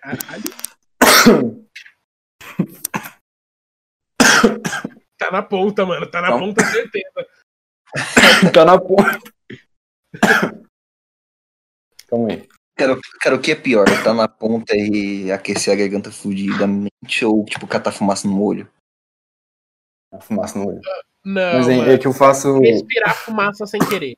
Caralho. 0.00 0.67
Tá 5.18 5.30
na 5.32 5.42
ponta, 5.42 5.84
mano. 5.84 6.08
Tá 6.10 6.20
na 6.20 6.30
Não. 6.30 6.38
ponta, 6.40 6.64
certeza. 6.64 7.26
tá 8.54 8.64
na 8.64 8.80
porta. 8.80 9.18
Calma 12.06 12.28
aí. 12.30 12.48
Cara, 12.76 12.96
cara, 13.20 13.34
o 13.36 13.40
que 13.40 13.50
é 13.50 13.56
pior? 13.56 13.86
Tá 14.04 14.14
na 14.14 14.28
ponta 14.28 14.74
e 14.76 15.32
aquecer 15.32 15.72
a 15.72 15.76
garganta 15.76 16.12
fudidamente 16.12 17.24
ou, 17.24 17.44
tipo, 17.44 17.66
catar 17.66 17.90
fumaça 17.90 18.28
no 18.28 18.40
olho? 18.40 18.70
A 20.12 20.20
fumaça 20.20 20.58
no 20.58 20.68
olho. 20.68 20.80
Não, 21.24 21.52
Mas 21.54 21.68
é, 21.68 21.76
mano. 21.76 21.90
é 21.90 21.98
que 21.98 22.06
eu 22.06 22.12
faço. 22.12 22.60
Respirar 22.60 23.16
fumaça 23.16 23.66
sem 23.66 23.80
querer. 23.80 24.16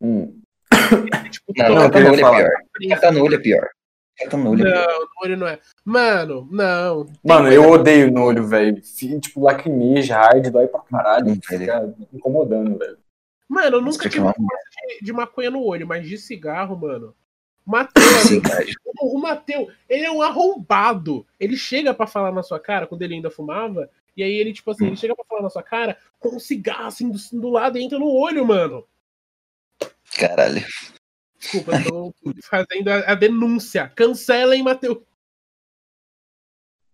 Hum, 0.00 0.40
Tipo, 1.32 1.52
Não, 1.56 1.74
Não, 1.74 1.82
catar 1.90 2.00
no 2.00 2.06
olho 2.10 2.14
é 2.14 2.20
falar. 2.20 2.36
pior. 2.38 2.88
Catar 2.88 3.12
no 3.12 3.24
olho 3.24 3.34
é 3.34 3.38
pior. 3.40 3.68
Catar 4.18 4.36
no 4.36 4.50
olho 4.50 4.66
é. 4.66 4.70
Não, 4.74 5.00
no 5.00 5.08
olho 5.22 5.36
não 5.36 5.46
é. 5.46 5.60
Mano, 5.84 6.48
não. 6.50 7.06
Mano, 7.24 7.42
coisa- 7.42 7.54
eu 7.54 7.70
odeio 7.70 8.10
no 8.10 8.22
olho, 8.22 8.46
velho. 8.46 8.80
Tipo, 9.20 9.42
lacrimeja, 9.42 10.18
arde, 10.18 10.50
dói 10.50 10.66
pra 10.66 10.80
caralho. 10.80 11.28
Hum, 11.32 11.40
velho. 11.48 11.60
Fica 11.60 11.94
incomodando, 12.12 12.78
velho. 12.78 12.98
Mano, 13.48 13.76
eu 13.76 13.80
nunca 13.80 14.08
tive 14.08 14.18
é 14.18 14.22
uma 14.22 14.34
de, 14.34 15.04
de 15.04 15.12
maconha 15.12 15.50
no 15.50 15.62
olho, 15.62 15.86
mas 15.86 16.06
de 16.06 16.18
cigarro, 16.18 16.76
mano. 16.76 17.14
Cara. 18.42 18.64
o, 19.00 19.16
o 19.16 19.20
Matheus, 19.20 19.72
ele 19.88 20.04
é 20.04 20.10
um 20.10 20.22
arrombado. 20.22 21.26
Ele 21.38 21.56
chega 21.56 21.92
pra 21.94 22.06
falar 22.06 22.32
na 22.32 22.42
sua 22.42 22.58
cara, 22.58 22.86
quando 22.86 23.02
ele 23.02 23.14
ainda 23.14 23.30
fumava, 23.30 23.90
e 24.16 24.22
aí 24.22 24.32
ele, 24.34 24.52
tipo 24.52 24.70
assim, 24.70 24.86
ele 24.86 24.96
chega 24.96 25.14
pra 25.14 25.24
falar 25.28 25.42
na 25.42 25.50
sua 25.50 25.62
cara 25.62 25.96
com 26.18 26.36
um 26.36 26.40
cigarro 26.40 26.86
assim 26.86 27.10
do, 27.10 27.18
do 27.32 27.48
lado 27.50 27.78
e 27.78 27.82
entra 27.82 27.98
no 27.98 28.08
olho, 28.10 28.44
mano. 28.44 28.84
Caralho. 30.18 30.64
Desculpa, 31.38 31.72
eu 31.86 32.14
tô 32.22 32.34
fazendo 32.42 32.88
a, 32.88 33.12
a 33.12 33.14
denúncia. 33.14 33.88
Cancelem, 33.94 34.62
Matheus. 34.62 34.98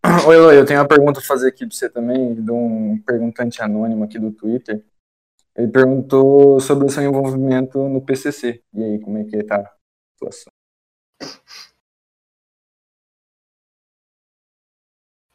Oi, 0.27 0.37
Eloy, 0.37 0.59
eu 0.59 0.67
tenho 0.67 0.81
uma 0.81 0.89
pergunta 0.89 1.21
pra 1.21 1.29
fazer 1.29 1.49
aqui 1.49 1.67
pra 1.67 1.75
você 1.75 1.89
também, 1.89 2.35
de 2.35 2.51
um 2.51 2.99
perguntante 2.99 3.63
anônimo 3.63 4.05
aqui 4.05 4.19
do 4.19 4.31
Twitter. 4.31 4.85
Ele 5.57 5.69
perguntou 5.69 6.61
sobre 6.61 6.87
o 6.87 6.91
seu 6.91 7.03
envolvimento 7.03 7.89
no 7.89 8.03
PCC. 8.03 8.63
E 8.75 8.85
aí, 8.85 8.99
como 8.99 9.19
é 9.19 9.25
que 9.25 9.43
tá 9.45 9.57
a 9.57 9.73
situação? 10.13 10.53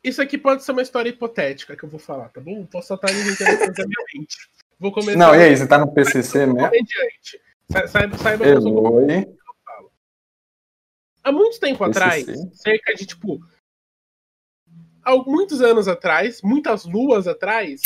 Isso 0.04 0.22
aqui 0.22 0.38
pode 0.38 0.64
ser 0.64 0.72
uma 0.72 0.82
história 0.82 1.10
hipotética 1.10 1.76
que 1.76 1.84
eu 1.84 1.90
vou 1.90 2.00
falar, 2.00 2.30
tá 2.30 2.40
bom? 2.40 2.66
Posso 2.66 2.90
soltar 2.90 3.12
interessantes 3.12 3.76
da 3.76 3.86
minha 3.86 4.06
mente. 4.14 4.38
Vou 4.80 4.92
começar. 4.92 5.18
Não, 5.18 5.36
e 5.36 5.44
aí, 5.44 5.58
você 5.58 5.68
tá 5.68 5.78
no 5.78 5.92
PCC 5.94 6.46
mesmo? 6.46 6.58
comediante. 6.58 7.42
Sa- 7.72 7.88
Saiba, 7.88 8.18
saiba 8.18 8.44
que 8.46 8.50
eu. 8.52 8.58
Eloy, 8.58 9.38
Há 11.24 11.32
muito 11.32 11.60
tempo 11.60 11.86
PCC. 11.86 12.00
atrás, 12.00 12.26
cerca 12.54 12.94
de 12.96 13.06
tipo. 13.06 13.40
Há 15.04 15.16
muitos 15.18 15.62
anos 15.62 15.88
atrás, 15.88 16.42
muitas 16.42 16.86
luas 16.86 17.28
atrás, 17.28 17.82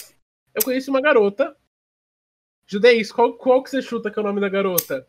eu 0.54 0.64
conheci 0.64 0.90
uma 0.90 1.02
garota. 1.02 1.56
Judeis, 2.66 3.12
qual, 3.12 3.34
qual 3.34 3.62
que 3.62 3.70
você 3.70 3.82
chuta 3.82 4.10
que 4.10 4.18
é 4.18 4.22
o 4.22 4.26
nome 4.26 4.40
da 4.40 4.50
garota? 4.50 5.08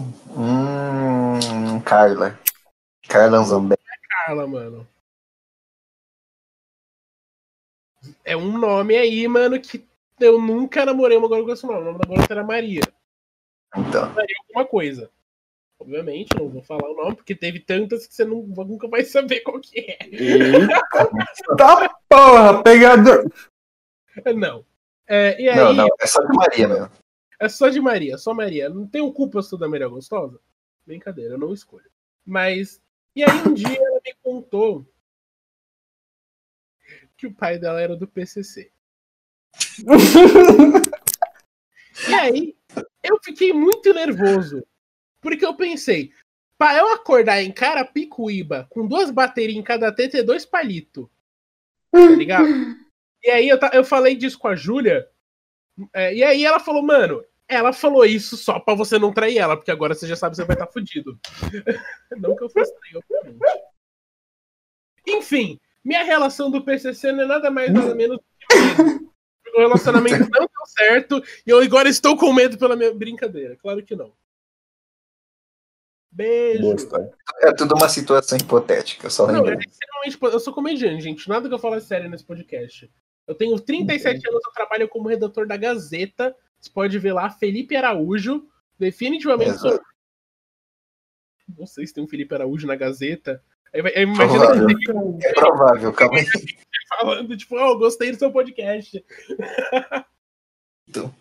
Hum, 0.00 1.80
Carla. 1.84 2.38
Carla 3.08 3.42
Zambé. 3.44 3.76
Carla, 4.26 4.46
mano. 4.46 4.88
É 8.24 8.36
um 8.36 8.58
nome 8.58 8.96
aí, 8.96 9.26
mano, 9.28 9.60
que 9.60 9.86
eu 10.18 10.40
nunca 10.40 10.84
namorei 10.84 11.16
uma 11.16 11.28
garota 11.28 11.46
com 11.46 11.52
esse 11.52 11.66
nome. 11.66 11.80
O 11.80 11.84
nome 11.84 11.98
da 11.98 12.08
garota 12.08 12.32
era 12.34 12.44
Maria. 12.44 12.80
Então. 13.76 14.14
Alguma 14.48 14.66
coisa. 14.66 15.10
Obviamente, 15.78 16.28
não 16.36 16.48
vou 16.48 16.62
falar 16.62 16.88
o 16.88 16.94
nome, 16.96 17.16
porque 17.16 17.34
teve 17.34 17.60
tantas 17.60 18.06
que 18.06 18.14
você 18.14 18.24
não- 18.24 18.42
nunca 18.42 18.88
vai 18.88 19.04
saber 19.04 19.40
qual 19.40 19.60
que 19.60 19.80
é. 19.80 19.98
Eita 20.10 20.80
tá 21.58 21.96
porra, 22.08 22.62
pegador! 22.62 23.30
Não. 24.36 24.64
É, 25.06 25.40
e 25.40 25.48
aí, 25.48 25.56
Não, 25.56 25.72
não, 25.72 25.88
é 26.00 26.06
só 26.06 26.22
de 26.22 26.36
Maria 26.36 26.68
mesmo. 26.68 26.90
É 27.40 27.48
só 27.48 27.68
de 27.68 27.80
Maria, 27.80 28.16
só 28.16 28.32
Maria. 28.32 28.68
Não 28.68 28.86
tenho 28.86 29.12
culpa 29.12 29.42
se 29.42 29.58
da 29.58 29.68
Maria 29.68 29.88
Gostosa. 29.88 30.38
Brincadeira, 30.86 31.34
eu 31.34 31.38
não 31.38 31.52
escolho. 31.52 31.90
Mas. 32.24 32.80
E 33.16 33.22
aí 33.22 33.30
um 33.46 33.52
dia 33.52 33.76
ela 33.76 34.00
me 34.04 34.14
contou 34.22 34.86
que 37.16 37.26
o 37.26 37.34
pai 37.34 37.58
dela 37.58 37.80
era 37.80 37.96
do 37.96 38.06
PCC. 38.06 38.70
E 42.08 42.12
aí 42.14 42.56
eu 43.04 43.18
fiquei 43.22 43.52
muito 43.52 43.92
nervoso. 43.92 44.64
Porque 45.20 45.44
eu 45.44 45.54
pensei, 45.54 46.10
pra 46.58 46.76
eu 46.76 46.92
acordar 46.92 47.42
em 47.42 47.52
Carapicuíba 47.52 48.66
com 48.70 48.86
duas 48.86 49.10
baterias 49.10 49.56
em 49.56 49.62
cada 49.62 49.92
teta 49.92 50.18
e 50.18 50.22
dois 50.22 50.44
palitos. 50.44 51.06
Tá 51.90 52.08
ligado? 52.10 52.48
E 53.22 53.30
aí 53.30 53.48
eu, 53.48 53.58
eu 53.72 53.84
falei 53.84 54.14
disso 54.14 54.38
com 54.38 54.48
a 54.48 54.56
Júlia. 54.56 55.08
é, 55.92 56.14
e 56.14 56.22
aí 56.22 56.44
ela 56.44 56.60
falou, 56.60 56.82
mano, 56.82 57.24
ela 57.48 57.72
falou 57.72 58.04
isso 58.04 58.36
só 58.36 58.58
pra 58.58 58.74
você 58.74 58.98
não 58.98 59.12
trair 59.12 59.38
ela, 59.38 59.56
porque 59.56 59.70
agora 59.70 59.94
você 59.94 60.06
já 60.06 60.16
sabe 60.16 60.32
que 60.32 60.36
você 60.36 60.44
vai 60.44 60.56
estar 60.56 60.66
fudido. 60.66 61.18
não 62.18 62.34
que 62.34 62.44
eu 62.44 62.50
fosse 62.50 62.74
trair, 62.74 62.96
obviamente. 62.96 63.64
Enfim, 65.06 65.60
minha 65.84 66.02
relação 66.02 66.50
do 66.50 66.64
PCC 66.64 67.12
não 67.12 67.24
é 67.24 67.26
nada 67.26 67.50
mais 67.50 67.72
nada 67.72 67.94
menos 67.94 68.16
do 68.16 68.24
que. 68.24 69.14
O 69.54 69.60
relacionamento 69.60 70.28
não 70.30 70.48
deu 70.64 70.86
certo 70.86 71.22
e 71.46 71.50
eu 71.50 71.60
agora 71.60 71.88
estou 71.88 72.16
com 72.16 72.32
medo 72.32 72.58
pela 72.58 72.76
minha 72.76 72.92
brincadeira. 72.94 73.56
Claro 73.56 73.82
que 73.82 73.94
não. 73.94 74.12
Beijo. 76.10 76.76
É 77.42 77.52
tudo 77.52 77.74
uma 77.74 77.88
situação 77.88 78.38
hipotética, 78.38 79.10
só 79.10 79.26
Não, 79.26 79.34
é 79.34 79.38
lembrando. 79.38 79.64
Eu 80.22 80.40
sou 80.40 80.54
comediante, 80.54 81.02
gente. 81.02 81.28
Nada 81.28 81.48
que 81.48 81.54
eu 81.54 81.58
falo 81.58 81.74
é 81.74 81.80
sério 81.80 82.08
nesse 82.08 82.24
podcast. 82.24 82.90
Eu 83.26 83.34
tenho 83.34 83.58
37 83.58 84.28
anos, 84.28 84.40
eu 84.44 84.52
trabalho 84.52 84.88
como 84.88 85.08
redator 85.08 85.46
da 85.46 85.56
Gazeta. 85.56 86.36
Você 86.60 86.70
pode 86.70 86.98
ver 86.98 87.12
lá, 87.12 87.30
Felipe 87.30 87.74
Araújo. 87.74 88.46
Definitivamente 88.78 89.58
sou. 89.58 89.80
Não 91.58 91.66
sei 91.66 91.86
se 91.86 91.92
tem 91.92 92.04
um 92.04 92.08
Felipe 92.08 92.34
Araújo 92.34 92.66
na 92.66 92.76
Gazeta. 92.76 93.42
Imagina 93.74 94.46
Provável. 94.46 94.66
que 95.18 95.26
É 95.26 95.32
provável, 95.32 95.92
calma 95.92 96.18
aí. 96.18 96.26
falando, 96.88 97.36
tipo, 97.36 97.56
oh, 97.56 97.78
gostei 97.78 98.12
do 98.12 98.18
seu 98.18 98.30
podcast. 98.30 99.04
Então. 100.88 101.14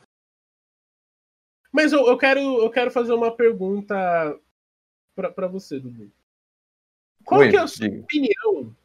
Mas 1.72 1.91
eu, 1.91 2.05
eu 2.07 2.18
quero, 2.18 2.39
eu 2.39 2.70
quero 2.70 2.91
fazer 2.91 3.14
uma 3.14 3.36
pergunta 3.36 3.95
pra, 5.16 5.32
pra 5.32 5.47
você, 5.47 5.80
Dudu. 5.80 6.11
Qual 7.26 7.41
Oi, 7.41 7.49
que 7.49 7.55
é 7.57 7.59
a 7.59 7.68
sua 7.68 7.89
diga. 7.89 8.03
opinião 8.03 8.76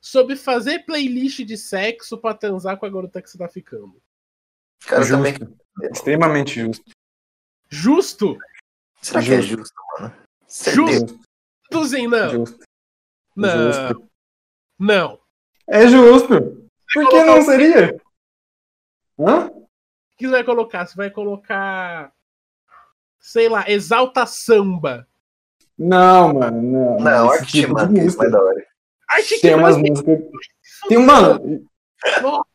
sobre 0.00 0.36
fazer 0.36 0.80
playlist 0.84 1.40
de 1.40 1.56
sexo 1.56 2.18
pra 2.18 2.34
transar 2.34 2.76
com 2.78 2.86
a 2.86 2.90
garota 2.90 3.20
que 3.20 3.28
você 3.28 3.38
tá 3.38 3.48
ficando? 3.48 4.00
Cara, 4.86 5.02
Justo. 5.02 5.16
também. 5.16 5.34
Extremamente 5.90 6.60
justo. 6.60 6.90
Justo? 7.68 8.38
Será 9.02 9.22
que 9.22 9.32
é 9.32 9.40
Justo. 9.42 9.58
justo, 9.58 9.74
mano? 9.98 10.16
Certeza. 10.46 11.00
Justo. 11.06 11.20
Duzinho, 11.70 12.10
não. 12.10 12.30
Justo. 12.30 12.64
Não. 13.34 13.72
Justo. 13.72 14.10
Não. 14.78 15.20
É 15.66 15.88
justo. 15.88 16.68
Por 16.94 17.08
que 17.08 17.24
não 17.24 17.42
seria? 17.42 18.00
Hã? 19.18 19.50
O 20.16 20.18
que 20.18 20.24
você 20.26 20.30
vai 20.32 20.44
colocar? 20.44 20.86
Você 20.86 20.96
vai 20.96 21.10
colocar. 21.10 22.10
Sei 23.20 23.50
lá, 23.50 23.68
exalta 23.68 24.24
samba. 24.24 25.06
Não, 25.78 26.32
mano, 26.32 26.62
não. 26.62 26.96
Não, 26.98 27.30
Arte 27.30 27.52
tipo 27.52 27.78
é 27.78 27.84
mais 27.86 28.16
da 28.16 28.42
hora. 28.42 28.64
Arte 29.10 29.40
Tem 29.42 29.54
umas 29.54 29.76
que 29.76 29.82
músicas. 29.90 30.18
Tem, 30.88 30.96
mano, 30.98 31.68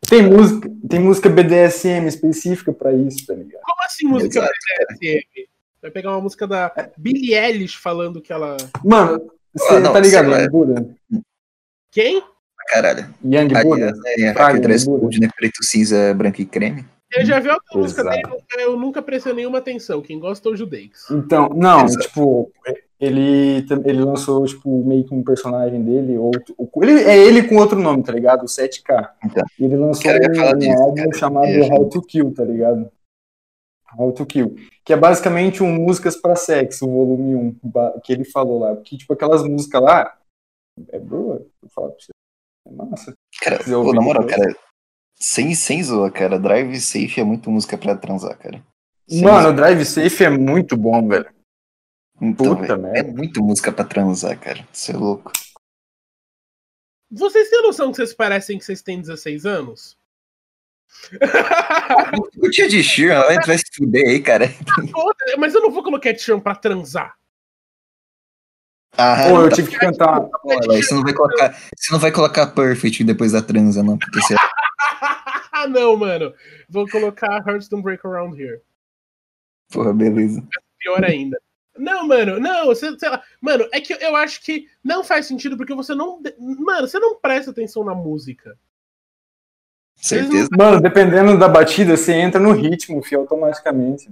tem 0.10 0.24
música, 0.24 0.72
tem 0.90 1.00
música 1.00 1.30
BDSM 1.30 2.08
específica 2.08 2.74
pra 2.74 2.92
isso, 2.94 3.28
tá 3.28 3.36
ligado? 3.36 3.62
Como 3.62 3.84
assim 3.86 4.08
música 4.08 4.40
Exato, 4.40 4.54
BDSM? 5.00 5.48
Vai 5.84 5.92
pegar 5.92 6.12
uma 6.12 6.22
música 6.22 6.48
da 6.48 6.74
Billie 6.98 7.36
Eilish 7.36 7.78
falando 7.78 8.22
que 8.22 8.34
ela. 8.34 8.58
Mano, 8.84 9.32
você 9.54 9.76
Ah, 9.76 9.92
tá 9.94 10.00
ligado. 10.00 10.32
Young 10.32 10.50
Buda? 10.50 10.96
Quem? 11.92 12.24
Caralho. 12.70 13.14
Young 13.24 13.54
Aquele 13.56 14.60
dress 14.62 14.86
Buda. 14.86 15.02
code, 15.02 15.20
né? 15.20 15.30
Preto, 15.36 15.64
cinza, 15.64 16.12
branco 16.16 16.42
e 16.42 16.46
creme. 16.46 16.86
Eu 17.14 17.26
já 17.26 17.40
vi 17.40 17.50
outra 17.50 17.80
música 17.80 18.04
dele, 18.04 18.24
eu 18.60 18.78
nunca 18.78 19.02
prestei 19.02 19.34
nenhuma 19.34 19.58
atenção. 19.58 20.02
Quem 20.02 20.20
gosta 20.20 20.48
é 20.48 20.52
o 20.52 20.56
Judeix. 20.56 21.10
Então, 21.12 21.50
não, 21.50 21.84
Exato. 21.86 22.08
tipo, 22.08 22.52
ele, 23.00 23.66
ele 23.86 24.04
lançou, 24.04 24.46
tipo, 24.46 24.84
meio 24.86 25.04
que 25.06 25.14
um 25.14 25.24
personagem 25.24 25.84
dele, 25.84 26.18
outro. 26.18 26.56
Ele, 26.82 27.02
é 27.04 27.18
ele 27.18 27.48
com 27.48 27.56
outro 27.58 27.78
nome, 27.80 28.04
tá 28.04 28.12
ligado? 28.14 28.44
O 28.44 28.48
7K. 28.48 29.10
Então. 29.26 29.44
Ele 29.60 29.76
lançou 29.76 30.10
eu 30.12 30.36
falar 30.36 30.56
um, 30.56 30.58
disso, 30.60 30.80
álbum 30.82 30.96
cara. 30.96 31.14
chamado 31.18 31.48
É. 31.48 31.68
How 31.74 31.90
to 31.90 32.02
Kill, 32.02 32.34
tá 32.34 32.44
ligado? 32.46 32.90
How 33.98 34.12
to 34.14 34.26
Kill. 34.26 34.56
Que 34.86 34.94
é 34.94 34.96
basicamente 34.98 35.62
um 35.62 35.70
Músicas 35.72 36.16
pra 36.16 36.36
Sexo, 36.36 36.88
volume 36.88 37.36
1, 37.36 37.56
ba- 37.62 38.00
que 38.04 38.14
ele 38.14 38.24
falou 38.24 38.60
lá. 38.60 38.76
Que, 38.78 38.98
tipo, 38.98 39.12
aquelas 39.14 39.44
músicas 39.44 39.82
lá, 39.82 40.18
É 40.90 40.98
boa, 40.98 41.46
eu 41.62 41.70
falo 41.70 41.90
pra 41.92 41.98
você. 42.00 42.12
É 42.68 42.72
massa. 42.72 43.14
Cara, 43.42 43.58
quiser 43.58 43.74
pô, 43.74 43.80
ouvir 43.80 43.96
na 43.96 44.02
moral, 44.02 44.24
depois. 44.24 44.46
cara, 44.54 44.58
sem, 45.22 45.54
sem 45.56 45.84
zoa, 45.84 46.10
cara, 46.12 46.40
Drive 46.40 46.80
Safe 46.80 47.20
é 47.20 47.24
muito 47.24 47.50
música 47.52 47.78
pra 47.78 47.96
transar, 47.96 48.38
cara. 48.38 48.64
Sem 49.08 49.22
Mano, 49.22 49.38
o 49.38 49.42
zoa. 49.44 49.54
Drive 49.54 49.86
Safe 49.86 50.24
é 50.24 50.30
muito 50.30 50.76
bom, 50.76 51.08
velho. 51.08 51.30
Então, 52.22 52.56
puta 52.56 52.76
velho, 52.76 52.82
merda. 52.82 53.10
é 53.10 53.14
muito 53.14 53.44
música 53.44 53.72
pra 53.72 53.86
transar, 53.86 54.38
cara. 54.40 54.68
Você 54.72 54.92
é 54.92 54.98
louco. 54.98 55.32
Vocês 57.12 57.50
têm 57.50 57.62
noção 57.62 57.92
que 57.92 57.98
vocês 57.98 58.14
parecem 58.14 58.58
que 58.58 58.64
vocês 58.66 58.82
têm 58.82 59.02
16 59.02 59.46
anos? 59.46 59.98
O 62.38 62.50
tia 62.50 62.68
de 62.68 62.84
Sheeran, 62.84 63.22
vai 63.22 63.38
vai 63.46 63.58
se 63.58 63.64
fuder 63.74 64.08
aí, 64.10 64.22
cara. 64.22 64.48
Foda, 64.92 65.38
Mas 65.38 65.54
eu 65.56 65.62
não 65.62 65.72
vou 65.72 65.84
colocar 65.84 66.10
Ed 66.10 66.20
Sheeran 66.22 66.40
pra 66.40 66.56
transar. 66.56 67.16
Ah, 68.98 69.30
Pô, 69.30 69.42
eu 69.42 69.50
tá 69.50 69.56
tive 69.56 69.70
que 69.72 69.78
cantar. 69.78 70.20
Você 70.68 70.94
não 70.94 71.02
vai 71.02 71.14
colocar, 71.14 71.54
você 71.78 71.94
não 71.94 72.00
vai 72.00 72.12
colocar 72.12 72.48
Perfect 72.48 73.04
depois 73.06 73.32
da 73.32 73.42
transa, 73.42 73.82
não, 73.82 73.98
porque 73.98 74.20
você 74.20 74.36
Ah, 75.62 75.68
não, 75.68 75.96
mano. 75.96 76.34
Vou 76.70 76.88
colocar 76.88 77.48
Hearts 77.48 77.68
Don't 77.68 77.84
Break 77.84 78.06
Around 78.06 78.42
Here. 78.42 78.62
porra, 79.72 79.94
beleza. 79.94 80.44
Pior 80.80 81.04
ainda. 81.04 81.40
Não, 81.78 82.06
mano, 82.06 82.40
não, 82.40 82.66
você, 82.66 82.98
sei 83.00 83.10
lá. 83.10 83.24
Mano, 83.40 83.68
é 83.72 83.80
que 83.80 83.94
eu 83.94 84.16
acho 84.16 84.42
que 84.42 84.68
não 84.84 85.04
faz 85.04 85.26
sentido 85.26 85.56
porque 85.56 85.74
você 85.74 85.96
não. 85.96 86.22
Mano, 86.38 86.88
você 86.88 87.00
não 87.00 87.16
presta 87.16 87.52
atenção 87.52 87.84
na 87.84 87.96
música. 87.96 88.58
Certeza. 89.96 90.50
Mano, 90.58 90.82
dependendo 90.82 91.38
da 91.38 91.48
batida, 91.48 91.96
você 91.96 92.14
entra 92.14 92.42
no 92.42 92.52
ritmo, 92.52 93.02
fio, 93.02 93.20
automaticamente. 93.20 94.10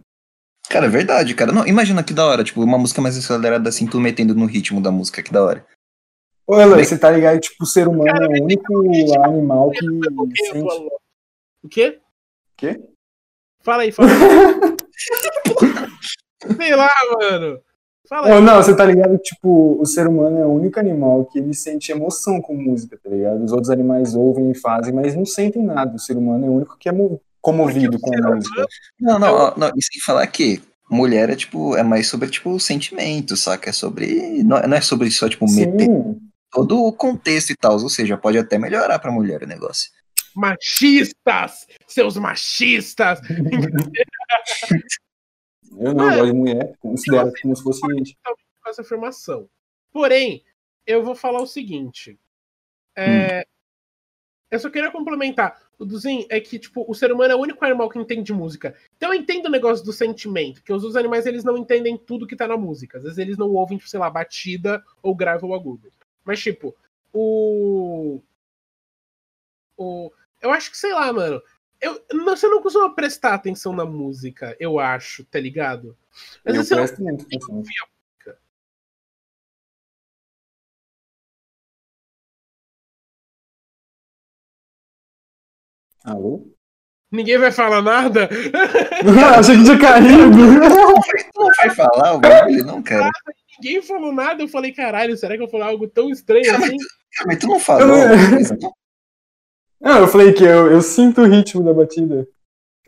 Cara, 0.70 0.86
é 0.86 0.90
verdade, 0.90 1.34
cara. 1.34 1.52
Não, 1.52 1.66
imagina 1.66 2.04
que 2.04 2.14
da 2.14 2.26
hora, 2.26 2.44
tipo, 2.44 2.62
uma 2.62 2.78
música 2.78 3.02
mais 3.02 3.18
acelerada 3.18 3.68
assim, 3.68 3.88
tu 3.88 4.00
metendo 4.00 4.36
no 4.36 4.46
ritmo 4.46 4.80
da 4.80 4.92
música, 4.92 5.24
que 5.24 5.34
da 5.34 5.44
hora. 5.44 5.66
Ô, 6.46 6.60
Elan, 6.60 6.78
você 6.78 6.98
tá 6.98 7.12
ligado? 7.12 7.40
Tipo, 7.40 7.64
o 7.64 7.68
ser 7.68 7.88
humano 7.88 8.10
é 8.10 8.40
o 8.40 8.44
único 8.44 8.74
animal 9.24 9.72
que 9.72 9.86
O 9.86 10.28
quê, 10.28 10.46
sente. 10.46 10.90
O 11.64 11.70
quê? 11.70 12.00
Quê? 12.58 12.80
Fala 13.62 13.84
aí, 13.84 13.92
fala 13.92 14.10
aí. 14.10 14.16
Sei 16.58 16.76
lá, 16.76 16.90
mano. 17.20 17.60
Fala 18.08 18.28
aí. 18.28 18.42
Não, 18.42 18.56
você 18.64 18.76
tá 18.76 18.86
ligado 18.86 19.18
que, 19.18 19.24
tipo, 19.36 19.80
o 19.80 19.86
ser 19.86 20.08
humano 20.08 20.38
é 20.40 20.46
o 20.46 20.50
único 20.50 20.80
animal 20.80 21.26
que 21.26 21.38
ele 21.40 21.54
sente 21.54 21.92
emoção 21.92 22.42
com 22.42 22.56
música, 22.56 22.98
tá 23.04 23.10
ligado? 23.10 23.44
Os 23.44 23.52
outros 23.52 23.70
animais 23.70 24.16
ouvem 24.16 24.50
e 24.52 24.56
fazem, 24.56 24.94
mas 24.94 25.16
não 25.16 25.26
sentem 25.26 25.64
nada. 25.64 25.96
O 25.96 26.00
ser 26.00 26.18
humano 26.18 26.46
é 26.46 26.50
o 26.50 26.54
único 26.54 26.78
que 26.78 26.90
é 26.90 26.92
mo- 26.92 27.22
comovido 27.42 28.00
com 28.00 28.16
a 28.16 28.36
música. 28.36 28.66
Não, 29.00 29.20
não, 29.20 29.54
não, 29.56 29.68
e 29.76 29.84
sem 29.84 30.02
falar 30.02 30.26
que 30.28 30.62
mulher 30.90 31.30
é 31.30 31.36
tipo, 31.36 31.76
é 31.76 31.84
mais 31.84 32.08
sobre, 32.08 32.30
tipo, 32.30 32.60
sentimento, 32.60 33.38
saca? 33.38 33.70
É 33.70 33.74
sobre. 33.74 34.44
Não, 34.44 34.58
é- 34.58 34.68
não 34.68 34.78
é 34.78 34.82
sobre 34.82 35.12
só, 35.12 35.30
tipo, 35.30 35.46
meter 35.52 35.86
Sim, 35.86 36.20
todo 36.52 36.84
o 36.84 36.92
contexto 36.94 37.52
e 37.52 37.56
tal. 37.56 37.74
Ou 37.74 37.90
seja, 37.90 38.18
pode 38.18 38.38
até 38.40 38.58
melhorar 38.58 38.98
pra 38.98 39.12
mulher 39.12 39.44
o 39.44 39.48
negócio. 39.48 39.92
Machistas! 40.36 41.68
Seus 41.88 42.18
machistas! 42.18 43.20
eu 45.78 45.94
não 45.94 46.06
gosto 46.06 46.26
de 46.26 46.34
mulher, 46.34 46.76
considero 46.80 47.32
como 47.42 47.56
se 47.56 47.64
fosse 47.64 47.82
gente. 47.88 48.18
com 48.62 48.70
essa 48.70 48.82
afirmação. 48.82 49.50
Porém, 49.92 50.44
eu 50.86 51.04
vou 51.04 51.16
falar 51.16 51.42
o 51.42 51.48
seguinte. 51.48 52.20
É, 52.96 53.46
Eu 54.52 54.60
só 54.60 54.70
queria 54.70 54.92
complementar. 54.92 55.62
O 55.78 55.86
Duzin 55.86 56.26
é 56.30 56.40
que, 56.40 56.58
tipo, 56.60 56.84
o 56.88 56.94
ser 56.94 57.12
humano 57.12 57.32
é 57.32 57.36
o 57.36 57.40
único 57.40 57.64
animal 57.64 57.90
que 57.90 58.00
entende 58.00 58.34
música. 58.34 58.76
Então 58.98 59.14
eu 59.14 59.20
entendo 59.20 59.46
o 59.46 59.52
negócio 59.52 59.86
do 59.86 59.94
sentimento, 59.94 60.64
que 60.64 60.74
os 60.74 60.84
outros 60.84 60.98
animais 60.98 61.26
eles 61.26 61.44
não 61.44 61.56
entendem 61.58 61.98
tudo 61.98 62.28
que 62.28 62.36
tá 62.36 62.48
na 62.48 62.58
música. 62.58 62.98
Às 62.98 63.04
vezes 63.04 63.18
eles 63.20 63.38
não 63.38 63.50
ouvem, 63.52 63.78
tipo, 63.78 63.90
sei 63.90 64.00
lá, 64.00 64.10
batida 64.10 64.84
ou 65.02 65.16
grave 65.16 65.46
ou 65.46 65.54
agudo. 65.54 65.92
Mas, 66.26 66.42
tipo, 66.42 66.76
o. 67.14 68.22
Eu 70.42 70.52
acho 70.52 70.72
que, 70.72 70.78
sei 70.78 70.94
lá, 70.94 71.12
mano. 71.12 71.42
Eu, 71.82 72.04
não, 72.12 72.26
você 72.26 72.48
não 72.48 72.62
costuma 72.62 72.94
prestar 72.94 73.34
atenção 73.34 73.72
na 73.74 73.86
música, 73.86 74.56
eu 74.60 74.80
acho, 74.80 75.24
tá 75.24 75.40
ligado? 75.40 75.98
Às 76.46 76.56
Eu 76.56 76.64
você 76.64 76.76
não 76.76 76.84
presto 76.84 77.02
muito 77.02 77.26
atenção. 77.26 77.64
Alô? 86.04 86.48
Ninguém 87.12 87.38
vai 87.38 87.52
falar 87.52 87.82
nada? 87.82 88.30
Achei 89.38 89.58
que 89.58 89.64
tinha 89.64 89.80
caído. 89.80 90.38
Não 91.36 91.48
vai 91.58 91.70
falar 91.72 92.14
o 92.14 92.20
bagulho, 92.20 92.66
não, 92.66 92.84
cara? 92.84 93.10
Ninguém 93.58 93.82
falou 93.82 94.14
nada. 94.14 94.44
Eu 94.44 94.48
falei, 94.48 94.72
caralho, 94.72 95.18
será 95.18 95.36
que 95.36 95.44
eu 95.44 95.48
falei 95.48 95.68
algo 95.68 95.88
tão 95.88 96.10
estranho 96.10 96.56
assim? 96.56 96.78
Mas 97.26 97.40
tu 97.40 97.48
não 97.48 97.60
falou. 97.60 97.96
Eu 98.62 98.79
Não, 99.80 100.00
eu 100.00 100.08
falei 100.08 100.34
que 100.34 100.44
eu, 100.44 100.72
eu 100.72 100.82
sinto 100.82 101.22
o 101.22 101.26
ritmo 101.28 101.64
da 101.64 101.74
batida. 101.74 102.28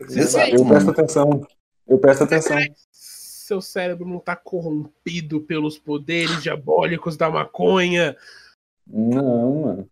Exato, 0.00 0.54
Eu 0.54 0.64
presto 0.66 0.90
atenção. 0.90 1.46
Eu 1.86 1.98
presto 1.98 2.24
atenção. 2.24 2.56
Seu 2.90 3.60
cérebro 3.60 4.06
não 4.06 4.18
tá 4.18 4.34
corrompido 4.36 5.40
pelos 5.40 5.78
poderes 5.78 6.42
diabólicos 6.42 7.16
da 7.16 7.30
maconha. 7.30 8.16
Não, 8.86 9.62
mano. 9.62 9.88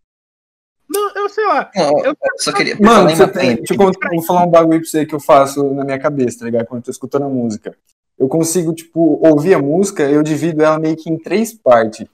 Não, 0.88 1.14
eu 1.14 1.28
sei 1.28 1.46
lá. 1.46 1.70
Não, 1.74 2.04
Eu- 2.04 2.16
só 2.38 2.52
queria. 2.52 2.76
Mano, 2.80 3.10
você 3.10 3.28
tem, 3.28 3.56
deixa 3.56 3.74
eu 3.74 3.78
contar- 3.78 4.08
vou 4.10 4.22
falar 4.22 4.44
um 4.44 4.50
bagulho 4.50 4.80
pra 4.80 4.88
você 4.88 5.06
que 5.06 5.14
eu 5.14 5.20
faço 5.20 5.62
na 5.72 5.84
minha 5.84 5.98
cabeça, 6.00 6.40
tá 6.40 6.44
ligado? 6.46 6.66
Quando 6.66 6.80
eu 6.80 6.84
tô 6.84 6.90
escutando 6.90 7.24
a 7.26 7.28
música. 7.28 7.76
Eu 8.18 8.28
consigo, 8.28 8.74
tipo, 8.74 9.18
ouvir 9.26 9.54
a 9.54 9.62
música, 9.62 10.02
eu 10.02 10.22
divido 10.22 10.62
ela 10.62 10.78
meio 10.78 10.96
que 10.96 11.08
em 11.08 11.16
três 11.16 11.54
partes. 11.54 12.06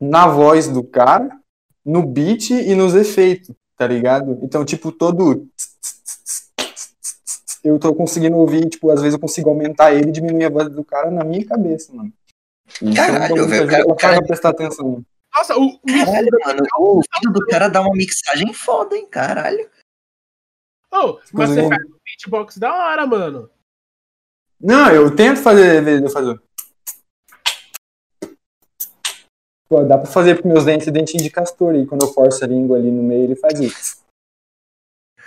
Na 0.00 0.26
voz 0.26 0.66
do 0.68 0.82
cara, 0.82 1.30
no 1.84 2.04
beat 2.06 2.50
e 2.50 2.74
nos 2.74 2.94
efeitos, 2.94 3.54
tá 3.82 3.88
ligado? 3.88 4.38
Então, 4.42 4.64
tipo, 4.64 4.92
todo. 4.92 5.48
Eu 7.64 7.80
tô 7.80 7.92
conseguindo 7.92 8.36
ouvir, 8.36 8.68
tipo, 8.68 8.90
às 8.90 9.00
vezes 9.00 9.14
eu 9.14 9.20
consigo 9.20 9.48
aumentar 9.50 9.92
ele 9.92 10.08
e 10.08 10.12
diminuir 10.12 10.44
a 10.44 10.50
voz 10.50 10.68
do 10.68 10.84
cara 10.84 11.10
na 11.10 11.24
minha 11.24 11.44
cabeça, 11.44 11.92
mano. 11.92 12.12
Um 12.80 12.94
Caralho, 12.94 13.48
velho, 13.48 13.68
cara- 13.68 13.84
o 13.86 13.96
cara- 13.96 14.22
prestar 14.22 14.50
atenção. 14.50 15.04
Nossa, 15.34 15.56
o. 15.56 15.80
Caralho, 15.80 16.28
mano, 16.44 16.62
o 16.78 17.00
filho 17.18 17.32
do 17.32 17.46
cara 17.46 17.68
dá 17.68 17.80
uma 17.80 17.92
mixagem 17.92 18.52
foda, 18.54 18.96
hein, 18.96 19.06
caralho. 19.10 19.68
Oh, 20.92 21.18
mas 21.32 21.50
você 21.50 21.68
faz 21.68 21.84
um 21.84 21.96
beatbox 22.04 22.58
da 22.58 22.72
hora, 22.72 23.06
mano. 23.06 23.50
Não, 24.60 24.90
eu 24.92 25.14
tento 25.16 25.40
fazer. 25.40 26.02
Eu 26.04 26.10
fazer. 26.10 26.40
Pô, 29.72 29.82
dá 29.84 29.96
pra 29.96 30.06
fazer 30.06 30.42
com 30.42 30.48
meus 30.50 30.66
dentes 30.66 30.92
dentinho 30.92 31.22
de 31.22 31.30
castor 31.30 31.74
e 31.74 31.86
quando 31.86 32.02
eu 32.04 32.12
forço 32.12 32.44
a 32.44 32.46
língua 32.46 32.76
ali 32.76 32.90
no 32.90 33.02
meio, 33.02 33.24
ele 33.24 33.36
faz 33.36 33.58
isso. 33.58 34.04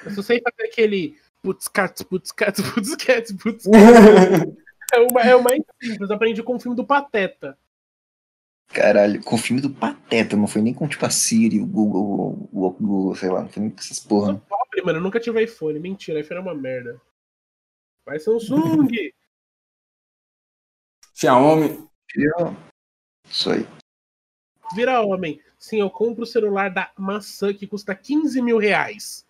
Eu 0.04 0.12
só 0.12 0.22
sei 0.22 0.40
fazer 0.40 0.70
aquele. 0.70 1.18
Putz, 1.42 1.68
cats, 1.68 2.04
putz, 2.04 2.32
cats, 2.32 2.62
putz, 2.72 2.96
cats, 2.96 3.32
putz. 3.32 3.66
É 4.94 5.00
o, 5.00 5.12
ma- 5.12 5.22
é 5.24 5.36
o 5.36 5.42
mais 5.44 5.64
simples. 5.82 6.12
Aprendi 6.12 6.44
com 6.44 6.56
o 6.58 6.60
filme 6.60 6.76
do 6.78 6.86
Pateta. 6.86 7.58
Caralho, 8.68 9.22
com 9.24 9.34
o 9.34 9.38
filme 9.40 9.60
do 9.60 9.72
Pateta, 9.72 10.38
não 10.38 10.46
foi 10.46 10.62
nem 10.62 10.76
com 10.76 10.88
tipo 10.88 11.04
a 11.08 11.10
Siri, 11.10 11.60
o 11.60 11.66
Google, 11.66 12.48
o, 12.54 12.66
o 12.68 12.70
Google, 12.70 13.16
sei 13.16 13.30
lá, 13.32 13.42
não 13.42 13.50
foi 13.50 13.64
nem 13.64 13.72
com 13.72 13.80
essas 13.80 14.04
Eu 14.04 14.08
porra. 14.08 14.28
sou 14.34 14.40
pobre, 14.42 14.82
mano. 14.84 15.00
Eu 15.00 15.04
nunca 15.04 15.20
tive 15.20 15.44
iPhone. 15.44 15.80
Mentira, 15.80 16.20
iPhone 16.20 16.40
é 16.40 16.44
uma 16.44 16.54
merda. 16.54 17.02
Vai 18.06 18.20
Samsung. 18.20 18.88
Xiaomi. 21.16 21.90
Isso 23.28 23.50
aí. 23.50 23.66
Vira 24.76 25.02
homem. 25.02 25.40
Sim, 25.58 25.80
eu 25.80 25.90
compro 25.90 26.24
o 26.24 26.28
celular 26.28 26.70
da 26.70 26.92
maçã 26.98 27.54
que 27.54 27.66
custa 27.66 27.96
15 27.96 28.42
mil 28.42 28.58
reais. 28.58 29.26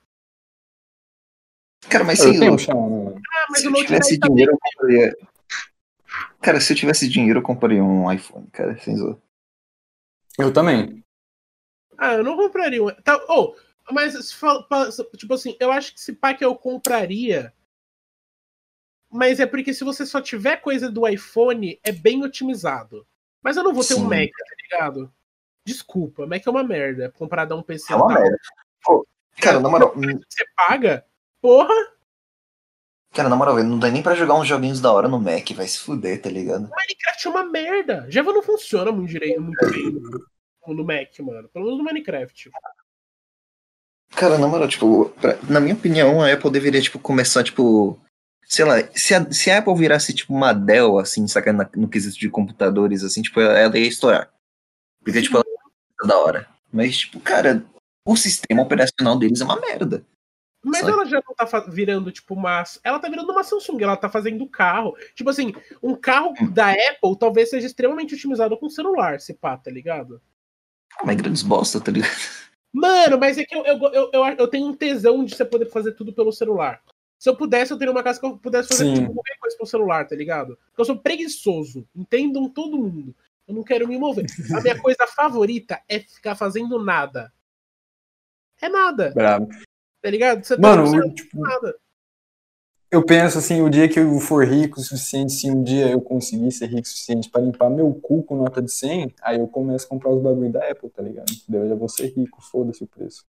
Cara, 1.88 2.04
mas 2.04 2.20
Eu 2.20 2.32
sem 2.32 2.39
tenho 2.39 2.54
um 2.54 2.58
mano. 2.58 3.22
Ah, 3.32 3.46
mas 3.52 3.62
se 3.62 3.68
o 3.68 3.70
eu 3.70 3.86
tivesse 3.86 4.18
10 4.18 4.20
tá 4.20 4.28
dinheiro, 4.28 4.52
eu 4.52 4.60
compraria. 4.60 5.18
Cara, 6.41 6.60
se 6.60 6.74
eu 6.74 6.78
tivesse 6.78 7.08
dinheiro, 7.08 7.39
eu 7.39 7.43
compraria 7.43 7.84
um 7.84 8.12
iPhone, 8.12 8.48
cara, 8.48 8.76
sem 8.80 8.96
zoar. 8.98 9.18
Eu 10.38 10.52
também. 10.52 11.04
Ah, 11.98 12.16
eu 12.16 12.24
não 12.24 12.36
compraria 12.36 12.84
um. 12.84 12.89
Tá, 12.89 13.24
oh, 13.30 13.56
mas 13.91 14.14
tipo 15.16 15.34
assim, 15.34 15.56
eu 15.60 15.72
acho 15.72 15.93
que 15.93 16.00
esse 16.00 16.14
pack 16.14 16.41
eu 16.41 16.56
compraria. 16.56 17.54
Mas 19.12 19.39
é 19.39 19.46
porque 19.46 19.74
se 19.74 19.84
você 19.84 20.06
só 20.06 20.20
tiver 20.20 20.58
coisa 20.58 20.91
do 20.91 21.08
iPhone, 21.08 21.80
é 21.84 21.91
bem 21.91 22.24
otimizado. 22.24 23.08
Mas 23.41 23.56
eu 23.56 23.64
não 23.64 23.74
vou 23.74 23.84
ter 23.84 23.93
um 23.93 24.00
Sim. 24.00 24.08
Mac, 24.08 24.30
tá 24.30 24.56
ligado? 24.64 25.14
Desculpa, 25.66 26.26
Mac 26.28 26.45
é 26.45 26.49
uma 26.49 26.63
merda. 26.63 27.11
Comparado 27.18 27.53
a 27.53 27.57
um 27.57 27.63
PC 27.63 27.91
É 27.91 27.95
uma 27.95 28.07
tal. 28.07 28.22
merda. 28.22 28.38
Pô, 28.84 29.07
cara, 29.41 29.59
na 29.59 29.70
moral, 29.70 29.93
hum, 29.97 30.20
Você 30.30 30.45
paga? 30.55 31.05
Porra! 31.41 31.74
cara, 33.13 33.30
na 33.30 33.36
moral, 33.36 33.63
não 33.63 33.80
dá 33.80 33.89
nem 33.89 34.03
pra 34.03 34.13
jogar 34.13 34.34
uns 34.36 34.47
joguinhos 34.47 34.82
da 34.82 34.91
hora 34.91 35.07
no 35.07 35.20
Mac, 35.20 35.49
vai 35.55 35.68
se 35.68 35.80
fuder, 35.80 36.22
tá 36.22 36.30
ligado? 36.30 36.63
Minecraft 36.70 37.28
é 37.28 37.30
uma 37.30 37.43
merda. 37.45 38.05
Java 38.09 38.34
não 38.34 38.43
funciona 38.43 38.91
muito, 38.91 39.09
direito, 39.09 39.41
muito 39.41 39.70
bem 39.72 39.91
no, 40.68 40.84
Mac, 40.84 41.18
mano. 41.20 41.47
Pelo 41.49 41.66
menos 41.66 41.78
no 41.80 41.84
Minecraft. 41.86 42.51
Cara, 44.16 44.38
na 44.38 44.47
moral, 44.47 44.68
tipo, 44.68 45.09
pra- 45.22 45.38
na 45.49 45.59
minha 45.59 45.76
opinião, 45.76 46.22
a 46.22 46.32
Apple 46.32 46.51
deveria, 46.51 46.82
tipo, 46.82 46.99
começar, 46.99 47.43
tipo. 47.43 47.99
Sei 48.47 48.63
lá, 48.63 48.76
se 48.93 49.13
a, 49.16 49.32
se 49.32 49.49
a 49.49 49.57
Apple 49.57 49.76
virasse, 49.76 50.13
tipo, 50.13 50.32
uma 50.34 50.53
Dell, 50.53 50.99
assim, 50.99 51.28
saca, 51.28 51.51
na- 51.51 51.70
no 51.76 51.88
quesito 51.89 52.18
de 52.20 52.30
computadores, 52.30 53.03
assim, 53.03 53.22
tipo, 53.22 53.39
ela 53.41 53.78
ia 53.78 53.88
estourar. 53.88 54.30
Porque, 55.03 55.22
tipo, 55.22 55.38
ela 55.38 55.43
é 55.45 55.45
da 56.04 56.18
hora. 56.18 56.48
Mas, 56.72 56.98
tipo, 56.98 57.20
cara, 57.20 57.66
o 58.06 58.16
sistema 58.16 58.62
operacional 58.62 59.18
deles 59.18 59.41
é 59.41 59.46
uma 59.46 59.60
merda. 59.60 60.06
Mas 60.64 60.80
Sabe? 60.80 60.93
ela 60.93 61.06
já 61.06 61.22
não 61.28 61.36
tá 61.36 61.60
virando, 61.70 62.12
tipo, 62.12 62.34
uma. 62.34 62.64
Ela 62.84 63.00
tá 63.00 63.08
virando 63.08 63.32
uma 63.32 63.43
Samsung, 63.43 63.84
ela 63.84 63.96
tá 63.96 64.10
fazendo 64.10 64.50
carro. 64.50 64.98
Tipo 65.14 65.30
assim, 65.30 65.54
um 65.82 65.96
carro 65.96 66.34
Hum. 66.41 66.52
da 66.52 66.72
Apple 66.72 67.18
talvez 67.20 67.52
seja 67.52 67.68
extremamente 67.68 68.16
otimizado 68.16 68.58
com 68.58 68.68
celular, 68.68 69.20
se 69.20 69.34
pá, 69.36 69.56
tá 69.56 69.70
ligado? 69.70 70.20
Ah, 70.98 71.06
Mas 71.06 71.18
grandes 71.18 71.43
bosta, 71.43 71.80
tá 71.80 71.91
ligado? 71.91 72.10
Mano, 72.74 73.18
mas 73.18 73.38
é 73.38 73.46
que 73.46 73.56
eu, 73.56 73.64
eu, 73.64 73.78
eu, 73.93 74.10
eu, 74.12 74.26
eu 74.39 74.48
tenho 74.48 74.68
um 74.68 74.74
tesão 74.74 75.24
de 75.24 75.36
você 75.36 75.46
poder 75.46 75.70
fazer 75.70 75.93
tudo 75.93 76.12
pelo 76.12 76.32
celular. 76.34 76.82
Se 77.18 77.30
eu 77.30 77.36
pudesse, 77.36 77.72
eu 77.72 77.78
teria 77.78 77.91
uma 77.91 78.04
casa 78.04 78.20
que 78.20 78.26
eu 78.26 78.38
pudesse 78.38 78.68
fazer 78.70 78.93
tipo, 78.93 79.14
qualquer 79.14 79.38
coisa 79.39 79.56
pelo 79.56 79.70
celular, 79.70 80.06
tá 80.06 80.16
ligado? 80.16 80.58
Porque 80.68 80.82
eu 80.82 80.86
sou 80.86 80.98
preguiçoso. 80.98 81.88
Entendam 81.96 82.50
todo 82.50 82.78
mundo. 82.78 83.16
Eu 83.48 83.54
não 83.54 83.64
quero 83.64 83.88
me 83.88 83.98
mover. 83.98 84.26
A 84.58 84.62
minha 84.62 84.80
coisa 84.82 85.06
favorita 85.08 85.80
é 85.88 86.00
ficar 86.00 86.36
fazendo 86.36 86.84
nada. 86.84 87.32
É 88.62 88.70
nada, 88.70 89.12
Bravo. 89.14 89.48
tá 90.02 90.10
ligado? 90.10 90.43
Você 90.43 90.56
tá 90.56 90.62
Mano, 90.62 90.86
fazendo 90.86 91.06
o- 91.08 91.14
tipo, 91.14 91.39
nada. 91.41 91.76
eu 92.89 93.06
penso 93.06 93.38
assim, 93.38 93.62
o 93.62 93.70
dia 93.70 93.88
que 93.89 94.00
eu 94.00 94.20
for 94.20 94.48
rico 94.48 94.80
o 94.80 94.84
suficiente, 94.84 95.34
se 95.34 95.52
um 95.52 95.62
dia 95.62 95.91
eu 95.91 96.02
conseguir 96.02 96.52
ser 96.52 96.68
rico 96.68 96.84
o 96.84 96.86
suficiente 96.88 97.30
pra 97.30 97.41
limpar 97.41 97.70
meu 97.70 97.93
cu 97.93 98.24
com 98.24 98.36
nota 98.38 98.62
de 98.62 98.72
100, 98.72 99.14
aí 99.22 99.38
eu 99.39 99.48
começo 99.48 99.86
a 99.86 99.89
comprar 99.89 100.10
os 100.10 100.24
bagulho 100.24 100.52
da 100.52 100.68
Apple, 100.72 100.89
tá 100.89 101.02
ligado? 101.04 101.32
Eu 101.52 101.68
já 101.70 101.76
vou 101.76 101.89
ser 101.89 102.08
rico, 102.16 102.41
foda-se 102.41 102.84
o 102.84 102.88
preço. 102.88 103.26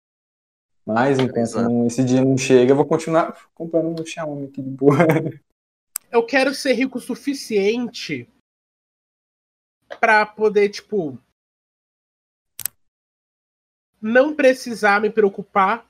Mas 0.87 1.19
enquanto 1.19 1.55
não- 1.63 1.87
esse 1.87 2.05
dia 2.05 2.23
não 2.23 2.37
chega, 2.37 2.73
eu 2.73 2.77
vou 2.77 2.85
continuar 2.85 3.49
comprando 3.55 3.95
meu 3.95 4.05
Xiaomi 4.07 4.45
aqui 4.47 4.61
de 4.63 4.69
boa. 4.71 4.99
eu 6.13 6.23
quero 6.25 6.55
ser 6.55 6.75
rico 6.75 6.99
o 6.99 7.01
suficiente 7.01 8.29
pra 10.01 10.27
poder, 10.27 10.69
tipo, 10.69 11.19
não 14.01 14.35
precisar 14.35 15.01
me 15.01 15.11
preocupar 15.11 15.89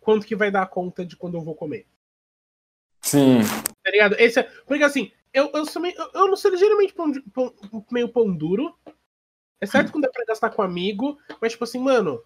quanto 0.00 0.26
que 0.26 0.36
vai 0.36 0.50
dar 0.50 0.66
conta 0.68 1.04
de 1.04 1.16
quando 1.16 1.34
eu 1.36 1.42
vou 1.42 1.54
comer. 1.54 1.86
Sim. 3.00 3.40
Tá 3.82 3.90
ligado? 3.90 4.14
Esse 4.18 4.40
é, 4.40 4.42
porque 4.66 4.84
assim, 4.84 5.12
eu, 5.32 5.50
eu, 5.52 5.66
sou 5.66 5.82
meio, 5.82 5.94
eu, 5.96 6.10
eu 6.14 6.28
não 6.28 6.36
sou 6.36 6.50
ligeiramente 6.50 6.94
pão, 6.94 7.10
de- 7.10 7.22
pão- 7.22 7.54
meio 7.90 8.08
pão 8.08 8.34
duro. 8.34 8.76
Exceto 9.60 9.90
quando 9.90 10.04
é 10.04 10.08
pra 10.08 10.24
gastar 10.24 10.50
com 10.50 10.62
amigo. 10.62 11.18
Mas, 11.40 11.52
tipo 11.52 11.64
assim, 11.64 11.78
mano. 11.78 12.22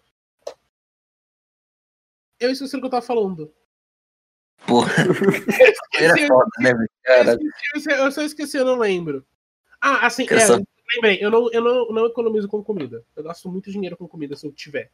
Eu 2.39 2.51
esqueci 2.51 2.75
o 2.75 2.79
que 2.79 2.85
eu 2.85 2.89
tava 2.89 3.05
falando. 3.05 3.53
Porra, 4.67 4.91
era 5.97 6.13
Esqueci, 6.13 6.27
foda, 6.27 6.49
né, 6.59 6.71
eu, 7.73 7.95
eu 8.05 8.11
só 8.11 8.21
esqueci, 8.21 8.57
eu 8.57 8.65
não 8.65 8.77
lembro. 8.77 9.25
Ah, 9.79 10.05
assim, 10.05 10.23
é. 10.23 10.27
Lembrei, 10.95 11.17
eu 11.21 11.29
não, 11.31 11.51
eu 11.51 11.61
não, 11.61 11.87
não 11.89 12.05
economizo 12.05 12.47
com 12.47 12.63
comida. 12.63 13.03
Eu 13.15 13.23
gasto 13.23 13.49
muito 13.49 13.71
dinheiro 13.71 13.97
com 13.97 14.07
comida 14.07 14.35
se 14.35 14.45
eu 14.45 14.51
tiver. 14.51 14.91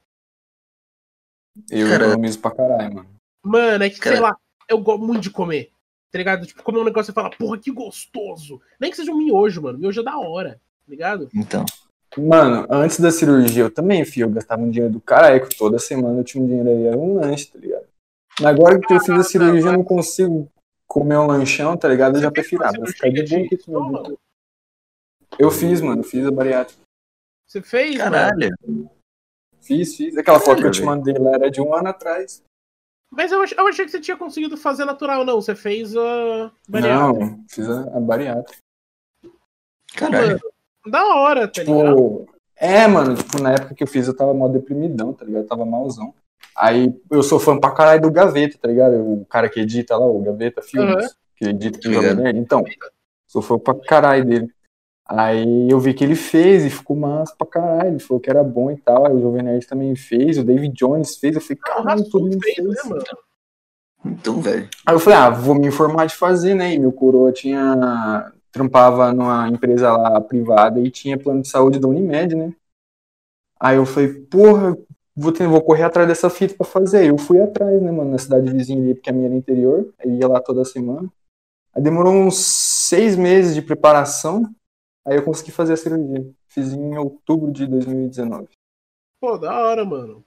Eu 1.70 1.88
Cara- 1.90 2.06
economizo 2.08 2.40
pra 2.40 2.52
caralho, 2.52 2.96
mano. 2.96 3.10
Mano, 3.44 3.84
é 3.84 3.90
que, 3.90 3.96
sei 3.96 4.14
Cara- 4.14 4.22
lá, 4.22 4.38
eu 4.70 4.78
gosto 4.80 5.04
muito 5.04 5.22
de 5.22 5.30
comer. 5.30 5.72
Tá 6.12 6.18
ligado? 6.18 6.46
Tipo, 6.46 6.64
comer 6.64 6.80
um 6.80 6.86
negócio 6.86 7.12
e 7.12 7.14
falar, 7.14 7.32
porra, 7.32 7.58
que 7.58 7.72
gostoso. 7.72 8.62
Nem 8.80 8.90
que 8.92 8.98
seja 8.98 9.12
um 9.12 9.18
miojo, 9.18 9.62
mano. 9.62 9.78
Miojo 9.78 10.02
é 10.02 10.04
da 10.04 10.18
hora. 10.18 10.54
Tá 10.54 10.90
ligado? 10.92 11.30
então. 11.36 11.66
Mano, 12.18 12.66
antes 12.70 13.00
da 13.00 13.12
cirurgia 13.12 13.64
eu 13.64 13.70
também, 13.70 14.04
filho, 14.06 14.26
eu 14.26 14.30
gastava 14.32 14.62
um 14.62 14.72
dinheiro 14.72 14.92
do 14.94 15.00
caralho, 15.02 15.46
que 15.46 15.56
toda 15.56 15.78
semana 15.78 16.20
eu 16.20 16.24
tinha 16.24 16.42
um 16.44 16.48
dinheiro 16.48 16.70
aí, 16.70 16.86
era 16.86 16.98
um 16.98 17.16
lanche, 17.20 17.48
tá 17.48 17.60
ligado? 17.60 17.86
Mas 18.40 18.48
agora 18.48 18.80
que 18.80 18.92
eu 18.94 19.00
fiz 19.02 19.10
a 19.10 19.24
cirurgia, 19.24 19.70
eu 19.70 19.74
não 19.74 19.84
consigo 19.84 20.50
comer 20.88 21.18
um 21.18 21.28
lanchão, 21.28 21.76
tá 21.78 21.88
ligado? 21.88 22.16
Eu 22.16 22.22
já 22.22 22.32
prefiro, 22.32 22.64
ah, 22.64 22.72
vou 22.76 22.88
ficar 22.88 23.10
de 23.10 23.24
boa 23.24 23.46
aqui 23.46 23.58
com. 23.58 24.18
Eu 25.40 25.52
fiz, 25.52 25.82
mano, 25.82 26.04
fiz 26.04 26.26
a 26.26 26.32
bariátrica. 26.32 26.82
Você 27.46 27.62
fez, 27.62 27.98
mano? 27.98 28.12
Caralho. 28.12 28.90
Fiz, 29.62 29.96
fiz. 29.96 30.18
Aquela 30.18 30.40
foto 30.40 30.62
que 30.62 30.68
eu 30.68 30.72
te 30.72 30.82
mandei 30.82 31.14
lá 31.18 31.32
era 31.36 31.52
de 31.52 31.62
um 31.62 31.74
ano 31.74 31.90
atrás. 31.90 32.44
Mas 33.12 33.32
eu, 33.32 33.42
ach- 33.42 33.54
eu 33.58 33.68
achei 33.68 33.86
que 33.86 33.92
você 33.92 34.02
tinha 34.02 34.18
conseguido 34.18 34.58
fazer 34.58 34.84
natural, 34.86 35.24
não. 35.24 35.40
Você 35.42 35.56
fez 35.56 35.96
a 35.96 36.52
bariátrica. 36.68 37.26
Não, 37.26 37.46
fiz 37.50 37.70
a, 37.70 37.82
a 37.98 38.00
bariátrica. 38.00 38.62
Caralho. 39.96 40.40
Da 40.86 41.06
hora, 41.16 41.48
tá 41.48 41.64
ligado? 41.64 41.88
Tipo, 41.90 42.30
é, 42.56 42.88
mano, 42.88 43.16
tipo, 43.16 43.42
na 43.42 43.52
época 43.54 43.76
que 43.76 43.84
eu 43.84 43.88
fiz 43.88 44.08
eu 44.08 44.16
tava 44.16 44.34
mal 44.34 44.50
deprimidão, 44.50 45.14
tá 45.14 45.26
ligado? 45.26 45.44
Eu 45.44 45.48
tava 45.48 45.66
malzão. 45.66 46.14
Aí 46.56 46.94
eu 47.12 47.22
sou 47.24 47.40
fã 47.40 47.60
pra 47.60 47.72
caralho 47.72 48.02
do 48.02 48.12
Gaveta, 48.12 48.58
tá 48.58 48.68
ligado? 48.68 48.96
O 48.96 49.26
cara 49.26 49.50
que 49.50 49.60
edita 49.60 49.98
lá, 49.98 50.06
o 50.06 50.22
Gaveta 50.22 50.62
Filmes, 50.62 50.96
Aham. 51.06 51.10
que 51.36 51.46
edita 51.46 51.80
Ligado. 51.88 52.04
Jovem 52.08 52.24
Nerd. 52.24 52.40
Então, 52.40 52.64
sou 53.28 53.42
fã 53.42 53.60
pra 53.60 53.76
caralho 53.76 54.26
dele. 54.26 54.54
Aí 55.10 55.70
eu 55.70 55.80
vi 55.80 55.94
que 55.94 56.04
ele 56.04 56.16
fez 56.16 56.66
e 56.66 56.70
ficou 56.70 56.96
massa 56.96 57.34
pra 57.38 57.48
caralho. 57.48 57.92
Ele 57.92 58.00
falou 58.00 58.20
que 58.20 58.30
era 58.30 58.44
bom 58.44 58.70
e 58.70 58.78
tal. 58.78 59.06
Aí 59.06 59.14
o 59.14 59.22
Jovem 59.22 59.44
Nerd 59.44 59.66
também 59.66 59.96
fez, 59.96 60.38
o 60.38 60.44
David 60.44 60.74
Jones 60.74 61.16
fez. 61.16 61.36
Eu 61.36 61.42
falei, 61.42 61.58
caralho, 61.58 62.04
todo 62.10 62.24
Rassum 62.24 62.32
mundo 62.32 62.44
fez, 62.44 62.56
fez. 62.56 62.68
né, 62.68 62.90
mano? 62.90 63.04
Então, 64.06 64.42
velho. 64.42 64.70
Aí 64.86 64.96
eu 64.96 65.00
falei, 65.00 65.20
ah, 65.20 65.30
vou 65.30 65.56
me 65.56 65.68
informar 65.68 66.08
de 66.08 66.16
fazer, 66.16 66.54
né? 66.54 66.74
E 66.74 66.80
meu 66.80 66.92
coroa 66.92 67.32
tinha. 67.32 68.32
trampava 68.52 69.14
numa 69.14 69.48
empresa 69.48 69.96
lá 69.96 70.20
privada 70.20 70.80
e 70.80 70.92
tinha 70.92 71.18
plano 71.18 71.42
de 71.42 71.48
saúde 71.48 71.80
da 71.80 71.88
Unimed, 71.88 72.36
né? 72.36 72.54
Aí 73.60 73.78
eu 73.78 73.86
falei, 73.86 74.14
porra, 74.14 74.78
vou, 75.16 75.32
ter, 75.32 75.48
vou 75.48 75.62
correr 75.62 75.84
atrás 75.84 76.08
dessa 76.08 76.30
fita 76.30 76.54
pra 76.54 76.66
fazer. 76.66 77.00
Aí 77.00 77.08
eu 77.08 77.18
fui 77.18 77.42
atrás, 77.42 77.82
né, 77.82 77.92
mano, 77.92 78.12
na 78.12 78.18
cidade 78.18 78.52
vizinha 78.52 78.82
ali, 78.82 78.94
porque 78.94 79.10
a 79.10 79.14
minha 79.14 79.28
era 79.28 79.36
interior. 79.36 79.90
Eu 80.04 80.12
ia 80.12 80.28
lá 80.28 80.40
toda 80.42 80.66
semana. 80.66 81.10
Aí 81.74 81.82
demorou 81.82 82.14
uns 82.14 82.38
seis 82.38 83.16
meses 83.16 83.56
de 83.56 83.62
preparação. 83.62 84.44
Aí 85.08 85.16
eu 85.16 85.24
consegui 85.24 85.52
fazer 85.52 85.72
a 85.72 85.78
cirurgia. 85.78 86.30
Fiz 86.50 86.74
em 86.74 86.98
outubro 86.98 87.50
de 87.50 87.66
2019. 87.66 88.50
Pô, 89.22 89.38
da 89.38 89.58
hora, 89.58 89.86
mano. 89.86 90.22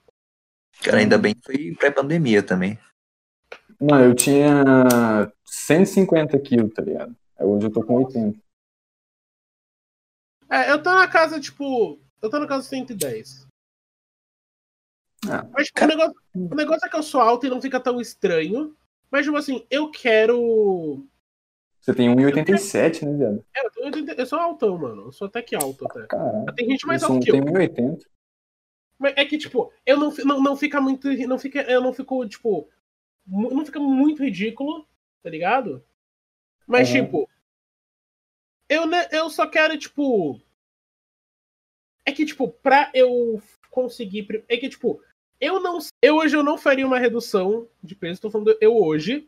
Cara, 0.83 0.99
ainda 0.99 1.19
bem 1.19 1.35
que 1.35 1.43
foi 1.45 1.75
pré-pandemia 1.75 2.43
também. 2.43 2.79
Mano, 3.79 4.07
eu 4.07 4.15
tinha 4.15 4.65
150 5.45 6.39
quilos, 6.41 6.73
tá 6.73 6.81
ligado? 6.81 7.15
Aí 7.39 7.45
hoje 7.45 7.67
eu 7.67 7.71
tô 7.71 7.83
com 7.83 7.97
80. 7.97 8.39
É, 10.49 10.71
eu 10.71 10.83
tô 10.83 10.95
na 10.95 11.07
casa, 11.07 11.39
tipo. 11.39 12.01
Eu 12.23 12.31
tô 12.31 12.39
na 12.39 12.47
casa 12.47 12.67
110. 12.67 13.47
Ah, 15.29 15.47
Mas, 15.53 15.67
tipo, 15.67 15.85
o, 15.85 15.87
negócio, 15.87 16.15
o 16.35 16.55
negócio 16.55 16.87
é 16.87 16.89
que 16.89 16.97
eu 16.97 17.03
sou 17.03 17.21
alto 17.21 17.47
e 17.47 17.51
não 17.51 17.61
fica 17.61 17.79
tão 17.79 18.01
estranho. 18.01 18.75
Mas, 19.11 19.27
tipo 19.27 19.37
assim, 19.37 19.67
eu 19.71 19.91
quero. 19.91 21.07
Você 21.81 21.95
tem 21.95 22.15
1,87, 22.15 23.07
né, 23.07 23.17
viado? 23.17 23.45
É, 23.57 23.65
eu, 23.65 23.71
tenho 23.71 23.87
80 23.87 24.13
eu 24.13 24.27
sou 24.27 24.39
altão, 24.39 24.77
mano. 24.77 25.07
Eu 25.07 25.13
sou 25.13 25.27
até 25.27 25.41
que 25.41 25.57
alto, 25.57 25.87
até. 25.87 26.07
Caralho. 26.07 26.55
Tem 26.55 26.69
gente 26.69 26.87
mais 26.87 27.03
eu 27.03 27.09
alto 27.09 27.25
que 27.25 27.31
eu. 27.31 27.35
tenho 27.35 27.47
1,80. 27.47 27.99
Mas 28.99 29.15
é 29.17 29.25
que, 29.25 29.39
tipo, 29.39 29.73
eu 29.87 29.97
não, 29.97 30.15
não, 30.25 30.43
não 30.43 30.57
fica 30.57 30.79
muito. 30.79 31.09
Não 31.27 31.39
fica, 31.39 31.63
eu 31.63 31.81
não 31.81 31.93
fico, 31.93 32.29
tipo. 32.29 32.69
Não 33.27 33.65
fica 33.65 33.81
muito 33.81 34.23
ridículo, 34.23 34.87
tá 35.23 35.31
ligado? 35.31 35.83
Mas, 36.67 36.91
Uhum. 36.91 37.05
tipo. 37.05 37.31
Eu, 38.69 38.83
eu 39.11 39.31
só 39.31 39.47
quero, 39.47 39.79
tipo. 39.79 40.39
É 42.05 42.13
que, 42.13 42.27
tipo, 42.27 42.49
pra 42.49 42.91
eu 42.93 43.43
conseguir. 43.71 44.45
É 44.49 44.57
que, 44.59 44.69
tipo, 44.69 45.03
eu 45.41 45.61
não. 45.61 45.79
Eu 46.03 46.17
hoje 46.17 46.37
eu 46.37 46.43
não 46.43 46.59
faria 46.59 46.87
uma 46.87 46.99
redução 46.99 47.67
de 47.83 47.95
peso, 47.95 48.21
tô 48.21 48.31
falando 48.31 48.55
eu 48.61 48.77
hoje. 48.77 49.27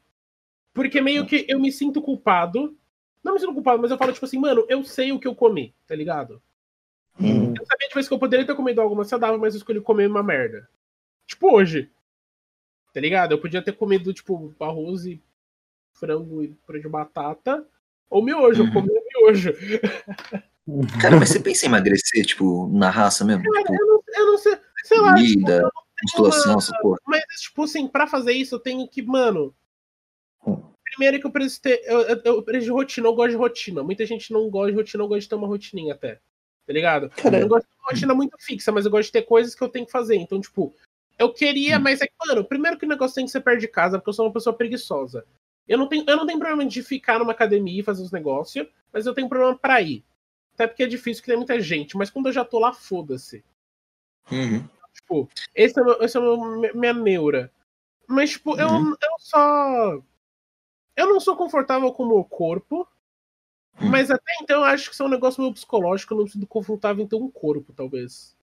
Porque 0.72 1.00
meio 1.00 1.26
que 1.26 1.44
eu 1.48 1.58
me 1.60 1.70
sinto 1.70 2.00
culpado. 2.00 2.76
Não 3.22 3.34
me 3.34 3.40
sinto 3.40 3.52
culpado, 3.54 3.80
mas 3.80 3.90
eu 3.90 3.98
falo, 3.98 4.12
tipo 4.12 4.24
assim, 4.24 4.38
mano, 4.38 4.64
eu 4.68 4.82
sei 4.82 5.12
o 5.12 5.18
que 5.20 5.28
eu 5.28 5.34
comi, 5.34 5.74
tá 5.86 5.94
ligado? 5.94 6.42
Uhum. 7.20 7.54
Eu 7.56 7.66
sabia 7.66 7.88
de 7.88 7.94
vez 7.94 8.08
que 8.08 8.14
eu 8.14 8.18
poderia 8.18 8.44
ter 8.46 8.54
comido 8.56 8.80
algo 8.80 8.96
mais 8.96 9.08
saudável, 9.08 9.38
mas 9.38 9.54
eu 9.54 9.58
escolhi 9.58 9.80
comer 9.80 10.08
uma 10.08 10.22
merda. 10.22 10.68
Tipo 11.26 11.54
hoje. 11.54 11.90
Tá 12.92 13.00
ligado? 13.00 13.32
Eu 13.32 13.40
podia 13.40 13.62
ter 13.62 13.72
comido, 13.72 14.12
tipo, 14.12 14.54
arroz 14.60 15.04
e 15.06 15.22
frango 15.92 16.42
e 16.42 16.48
purê 16.66 16.80
de 16.80 16.88
batata. 16.88 17.66
Ou 18.10 18.22
miojo, 18.22 18.62
eu 18.62 18.66
Uhum. 18.66 18.72
comi 18.72 18.88
um 18.90 19.20
miojo. 19.26 19.52
Cara, 21.02 21.16
mas 21.18 21.28
você 21.28 21.40
pensa 21.40 21.66
em 21.66 21.68
emagrecer, 21.68 22.24
tipo, 22.24 22.68
na 22.68 22.88
raça 22.90 23.24
mesmo? 23.24 23.42
Tipo, 23.42 23.74
Eu 23.74 23.86
não, 23.86 24.02
eu 24.14 24.26
não 24.32 24.38
sei, 24.38 24.56
sei 24.84 25.00
lá, 25.00 25.14
tipo, 25.14 25.32
comida, 25.34 25.70
musculação, 26.02 26.58
essa 26.58 26.78
porra. 26.80 26.98
mas, 27.06 27.22
tipo 27.40 27.62
assim, 27.64 27.88
pra 27.88 28.06
fazer 28.06 28.32
isso 28.32 28.54
eu 28.56 28.60
tenho 28.60 28.86
que, 28.88 29.02
mano. 29.02 29.54
Hum. 30.46 30.62
Primeiro 30.84 31.20
que 31.20 31.26
eu 31.26 31.30
preciso 31.30 31.62
ter. 31.62 31.80
Eu, 31.84 32.00
eu, 32.02 32.20
eu 32.24 32.42
preciso 32.42 32.66
de 32.66 32.72
rotina, 32.72 33.06
eu 33.08 33.14
gosto 33.14 33.30
de 33.30 33.36
rotina. 33.36 33.82
Muita 33.82 34.04
gente 34.04 34.32
não 34.32 34.48
gosta 34.50 34.70
de 34.72 34.76
rotina, 34.78 35.02
eu 35.04 35.08
gosto 35.08 35.20
de 35.22 35.28
ter 35.28 35.34
uma 35.34 35.46
rotininha 35.46 35.94
até. 35.94 36.20
Tá 36.66 36.72
ligado? 36.72 37.10
Cara, 37.10 37.36
Eu 37.38 37.40
não 37.42 37.48
gosto 37.48 37.66
de 37.66 37.74
uma 37.78 37.90
rotina 37.90 38.14
muito 38.14 38.36
fixa, 38.38 38.70
mas 38.70 38.84
eu 38.84 38.90
gosto 38.90 39.06
de 39.06 39.12
ter 39.12 39.22
coisas 39.22 39.54
que 39.54 39.62
eu 39.62 39.68
tenho 39.68 39.86
que 39.86 39.92
fazer. 39.92 40.16
Então, 40.16 40.40
tipo, 40.40 40.72
eu 41.18 41.32
queria, 41.32 41.78
Hum. 41.78 41.80
mas 41.82 42.00
é 42.00 42.06
que, 42.06 42.12
mano, 42.26 42.44
primeiro 42.44 42.78
que 42.78 42.84
o 42.84 42.88
negócio 42.88 43.14
tem 43.14 43.24
que 43.24 43.30
ser 43.30 43.40
perto 43.40 43.60
de 43.60 43.68
casa, 43.68 43.98
porque 43.98 44.10
eu 44.10 44.14
sou 44.14 44.26
uma 44.26 44.32
pessoa 44.32 44.54
preguiçosa. 44.54 45.24
Eu 45.66 45.78
não 45.78 45.88
tenho, 45.88 46.04
eu 46.08 46.16
não 46.16 46.26
tenho 46.26 46.38
problema 46.38 46.64
de 46.66 46.82
ficar 46.82 47.18
numa 47.18 47.32
academia 47.32 47.80
e 47.80 47.84
fazer 47.84 48.02
os 48.02 48.12
negócios, 48.12 48.66
mas 48.92 49.06
eu 49.06 49.14
tenho 49.14 49.28
problema 49.28 49.56
pra 49.56 49.80
ir. 49.80 50.04
Até 50.54 50.66
porque 50.66 50.82
é 50.82 50.86
difícil, 50.86 51.22
que 51.22 51.28
tem 51.28 51.36
muita 51.36 51.58
gente. 51.60 51.96
Mas 51.96 52.10
quando 52.10 52.26
eu 52.26 52.32
já 52.32 52.44
tô 52.44 52.58
lá, 52.58 52.72
foda-se. 52.72 53.42
Uhum. 54.30 54.68
Tipo, 54.94 55.28
esse 55.54 55.78
é, 55.80 55.82
meu, 55.82 56.02
esse 56.02 56.16
é 56.16 56.20
meu, 56.20 56.36
minha 56.74 56.92
neura. 56.92 57.50
Mas, 58.06 58.30
tipo, 58.32 58.56
eu, 58.58 58.68
Uhum. 58.68 58.90
eu 58.90 59.18
só. 59.18 60.02
Eu 60.96 61.08
não 61.08 61.20
sou 61.20 61.36
confortável 61.36 61.92
com 61.92 62.02
o 62.04 62.08
meu 62.08 62.24
corpo. 62.24 62.86
Hum. 63.80 63.88
Mas 63.88 64.10
até 64.10 64.32
então 64.42 64.58
eu 64.58 64.64
acho 64.64 64.88
que 64.88 64.94
isso 64.94 65.02
é 65.02 65.06
um 65.06 65.10
negócio 65.10 65.40
meio 65.40 65.54
psicológico. 65.54 66.12
Eu 66.12 66.18
não 66.18 66.24
me 66.24 66.30
sinto 66.30 66.46
confortável 66.46 67.04
em 67.04 67.08
ter 67.08 67.16
um 67.16 67.30
corpo, 67.30 67.72
talvez. 67.72 68.36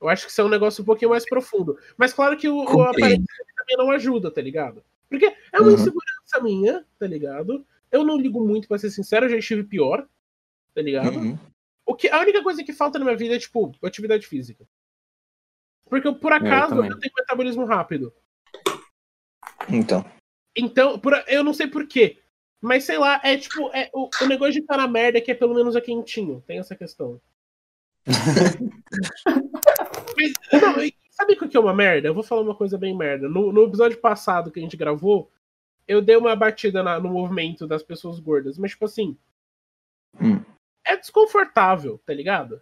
Eu 0.00 0.08
acho 0.08 0.24
que 0.24 0.32
isso 0.32 0.40
é 0.40 0.44
um 0.44 0.48
negócio 0.48 0.82
um 0.82 0.86
pouquinho 0.86 1.10
mais 1.10 1.28
profundo. 1.28 1.78
Mas 1.96 2.12
claro 2.12 2.36
que 2.36 2.48
o, 2.48 2.56
o 2.56 2.82
aparência 2.82 3.44
também 3.56 3.76
não 3.76 3.90
ajuda, 3.90 4.30
tá 4.30 4.40
ligado? 4.40 4.82
Porque 5.08 5.26
é 5.26 5.58
uma 5.60 5.68
Uhum. 5.68 5.74
insegurança 5.74 6.40
minha, 6.42 6.86
tá 6.98 7.06
ligado? 7.06 7.66
Eu 7.90 8.04
não 8.04 8.16
ligo 8.16 8.40
muito, 8.46 8.68
pra 8.68 8.78
ser 8.78 8.90
sincero, 8.90 9.26
eu 9.26 9.30
já 9.30 9.36
estive 9.36 9.64
pior, 9.64 10.08
tá 10.72 10.80
ligado? 10.80 11.18
Uhum. 11.18 11.38
O 11.84 11.94
que, 11.94 12.08
a 12.08 12.20
única 12.20 12.42
coisa 12.42 12.62
que 12.62 12.72
falta 12.72 12.98
na 12.98 13.04
minha 13.04 13.16
vida 13.16 13.34
é, 13.34 13.38
tipo, 13.38 13.74
atividade 13.82 14.26
física. 14.26 14.64
Porque 15.88 16.06
eu, 16.06 16.14
por 16.14 16.32
acaso, 16.32 16.76
também. 16.76 16.90
eu 16.90 16.98
tenho 16.98 17.12
metabolismo 17.18 17.64
rápido. 17.64 18.14
Então. 19.68 20.04
Então, 20.56 20.98
por, 20.98 21.12
eu 21.28 21.44
não 21.44 21.54
sei 21.54 21.66
porquê. 21.66 22.18
Mas 22.60 22.84
sei 22.84 22.98
lá, 22.98 23.20
é 23.24 23.36
tipo, 23.38 23.70
é, 23.74 23.90
o, 23.94 24.08
o 24.20 24.26
negócio 24.26 24.52
de 24.54 24.60
estar 24.60 24.76
na 24.76 24.86
merda 24.86 25.18
é 25.18 25.20
que 25.20 25.30
é 25.30 25.34
pelo 25.34 25.54
menos 25.54 25.74
é 25.76 25.80
quentinho. 25.80 26.42
Tem 26.46 26.58
essa 26.58 26.76
questão. 26.76 27.20
Mas, 30.16 30.32
não, 30.60 30.74
sabe 31.10 31.32
o 31.34 31.48
que 31.48 31.56
é 31.56 31.60
uma 31.60 31.74
merda? 31.74 32.08
Eu 32.08 32.14
vou 32.14 32.22
falar 32.22 32.42
uma 32.42 32.54
coisa 32.54 32.76
bem 32.76 32.94
merda. 32.96 33.28
No, 33.28 33.52
no 33.52 33.64
episódio 33.64 33.98
passado 33.98 34.50
que 34.50 34.58
a 34.58 34.62
gente 34.62 34.76
gravou, 34.76 35.30
eu 35.88 36.02
dei 36.02 36.16
uma 36.16 36.36
batida 36.36 36.82
na- 36.82 37.00
no 37.00 37.08
movimento 37.08 37.66
das 37.66 37.82
pessoas 37.82 38.18
gordas. 38.20 38.58
Mas, 38.58 38.72
tipo 38.72 38.84
assim. 38.84 39.16
Hum. 40.20 40.42
É 40.84 40.96
desconfortável, 40.96 41.98
tá 42.04 42.12
ligado? 42.12 42.60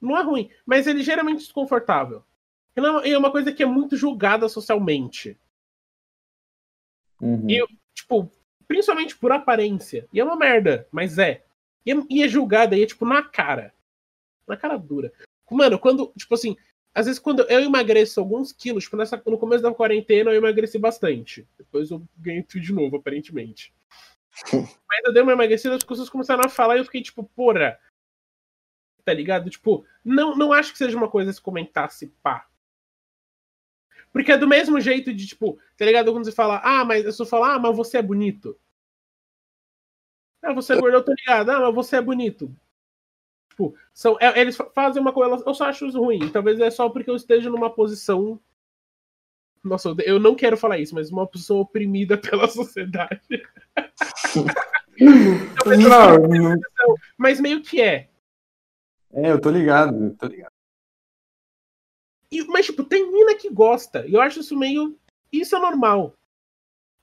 Não 0.00 0.16
é 0.16 0.22
ruim, 0.22 0.50
mas 0.64 0.86
é 0.86 0.92
ligeiramente 0.92 1.40
desconfortável. 1.40 2.24
Não- 2.76 3.04
e 3.04 3.12
é 3.12 3.18
uma 3.18 3.30
coisa 3.30 3.52
que 3.52 3.62
é 3.62 3.66
muito 3.66 3.96
julgada 3.96 4.48
socialmente. 4.48 5.36
Uhum. 7.20 7.48
E- 7.48 7.80
Tipo, 7.94 8.30
principalmente 8.66 9.16
por 9.16 9.30
aparência. 9.30 10.08
E 10.12 10.20
é 10.20 10.24
uma 10.24 10.36
merda, 10.36 10.86
mas 10.90 11.18
é. 11.18 11.44
E 11.84 11.92
é, 11.92 11.96
e 12.08 12.22
é 12.22 12.28
julgada 12.28 12.76
e 12.76 12.82
é 12.82 12.86
tipo 12.86 13.04
na 13.04 13.22
cara. 13.22 13.74
Na 14.46 14.56
cara 14.56 14.76
dura. 14.76 15.12
Mano, 15.50 15.78
quando, 15.78 16.12
tipo 16.16 16.34
assim, 16.34 16.56
às 16.94 17.06
vezes 17.06 17.18
quando 17.18 17.42
eu 17.42 17.60
emagreço 17.60 18.20
alguns 18.20 18.52
quilos, 18.52 18.84
tipo, 18.84 18.96
nessa, 18.96 19.20
no 19.26 19.38
começo 19.38 19.62
da 19.62 19.74
quarentena 19.74 20.30
eu 20.30 20.36
emagreci 20.36 20.78
bastante. 20.78 21.46
Depois 21.58 21.90
eu 21.90 22.02
ganhei 22.16 22.42
tudo 22.42 22.60
de 22.62 22.72
novo, 22.72 22.96
aparentemente. 22.96 23.74
Mas 24.52 25.04
eu 25.04 25.12
dei 25.12 25.22
uma 25.22 25.32
emagrecida, 25.32 25.74
as 25.74 25.84
pessoas 25.84 26.08
começaram 26.08 26.44
a 26.44 26.48
falar 26.48 26.76
e 26.76 26.80
eu 26.80 26.84
fiquei 26.84 27.02
tipo, 27.02 27.24
porra. 27.36 27.78
Tá 29.04 29.12
ligado? 29.12 29.50
Tipo, 29.50 29.84
não, 30.04 30.36
não 30.36 30.52
acho 30.52 30.72
que 30.72 30.78
seja 30.78 30.96
uma 30.96 31.08
coisa 31.08 31.32
se 31.32 31.40
comentasse 31.40 32.08
pá. 32.22 32.46
Porque 34.12 34.32
é 34.32 34.38
do 34.38 34.48
mesmo 34.48 34.80
jeito 34.80 35.12
de, 35.14 35.26
tipo, 35.26 35.58
tá 35.76 35.84
ligado? 35.84 36.12
Quando 36.12 36.24
você 36.24 36.32
fala, 36.32 36.60
ah, 36.64 36.84
mas 36.84 37.04
eu 37.04 37.12
só 37.12 37.24
falo, 37.24 37.44
ah, 37.44 37.58
mas 37.58 37.76
você 37.76 37.98
é 37.98 38.02
bonito. 38.02 38.58
Ah, 40.42 40.52
você 40.52 40.72
é 40.72 40.80
gordo, 40.80 40.96
eu 40.96 41.04
tô 41.04 41.12
ligado. 41.12 41.50
Ah, 41.50 41.60
mas 41.60 41.74
você 41.74 41.96
é 41.96 42.00
bonito. 42.02 42.54
Tipo, 43.50 43.74
são, 43.92 44.16
é- 44.20 44.40
eles 44.40 44.56
fa- 44.56 44.70
fazem 44.74 45.00
uma 45.00 45.12
coisa, 45.12 45.42
eu 45.46 45.54
só 45.54 45.64
acho 45.66 45.86
isso 45.86 46.00
ruim. 46.00 46.30
Talvez 46.30 46.58
é 46.60 46.70
só 46.70 46.88
porque 46.88 47.10
eu 47.10 47.16
esteja 47.16 47.50
numa 47.50 47.70
posição. 47.70 48.40
Nossa, 49.62 49.94
eu- 50.04 50.18
não 50.18 50.34
quero 50.34 50.56
falar 50.56 50.78
isso, 50.78 50.94
mas 50.94 51.10
uma 51.10 51.26
posição 51.26 51.58
oprimida 51.58 52.16
pela 52.36 52.48
sociedade. 52.48 53.20
Não, 55.66 56.18
não- 56.28 56.56
Mas 57.16 57.40
meio 57.40 57.62
que 57.62 57.80
é. 57.80 58.08
é, 59.12 59.30
eu 59.30 59.40
tô 59.40 59.50
ligado, 59.50 60.04
eu 60.04 60.14
tô 60.16 60.26
ligado. 60.26 60.52
E- 62.32 62.44
mas, 62.44 62.66
tipo, 62.66 62.84
tem 62.84 63.10
mina 63.10 63.34
que 63.34 63.50
gosta. 63.50 64.06
E 64.06 64.14
eu 64.14 64.20
acho 64.20 64.40
isso 64.40 64.56
meio. 64.56 64.98
Isso 65.32 65.56
é 65.56 65.58
normal. 65.58 66.14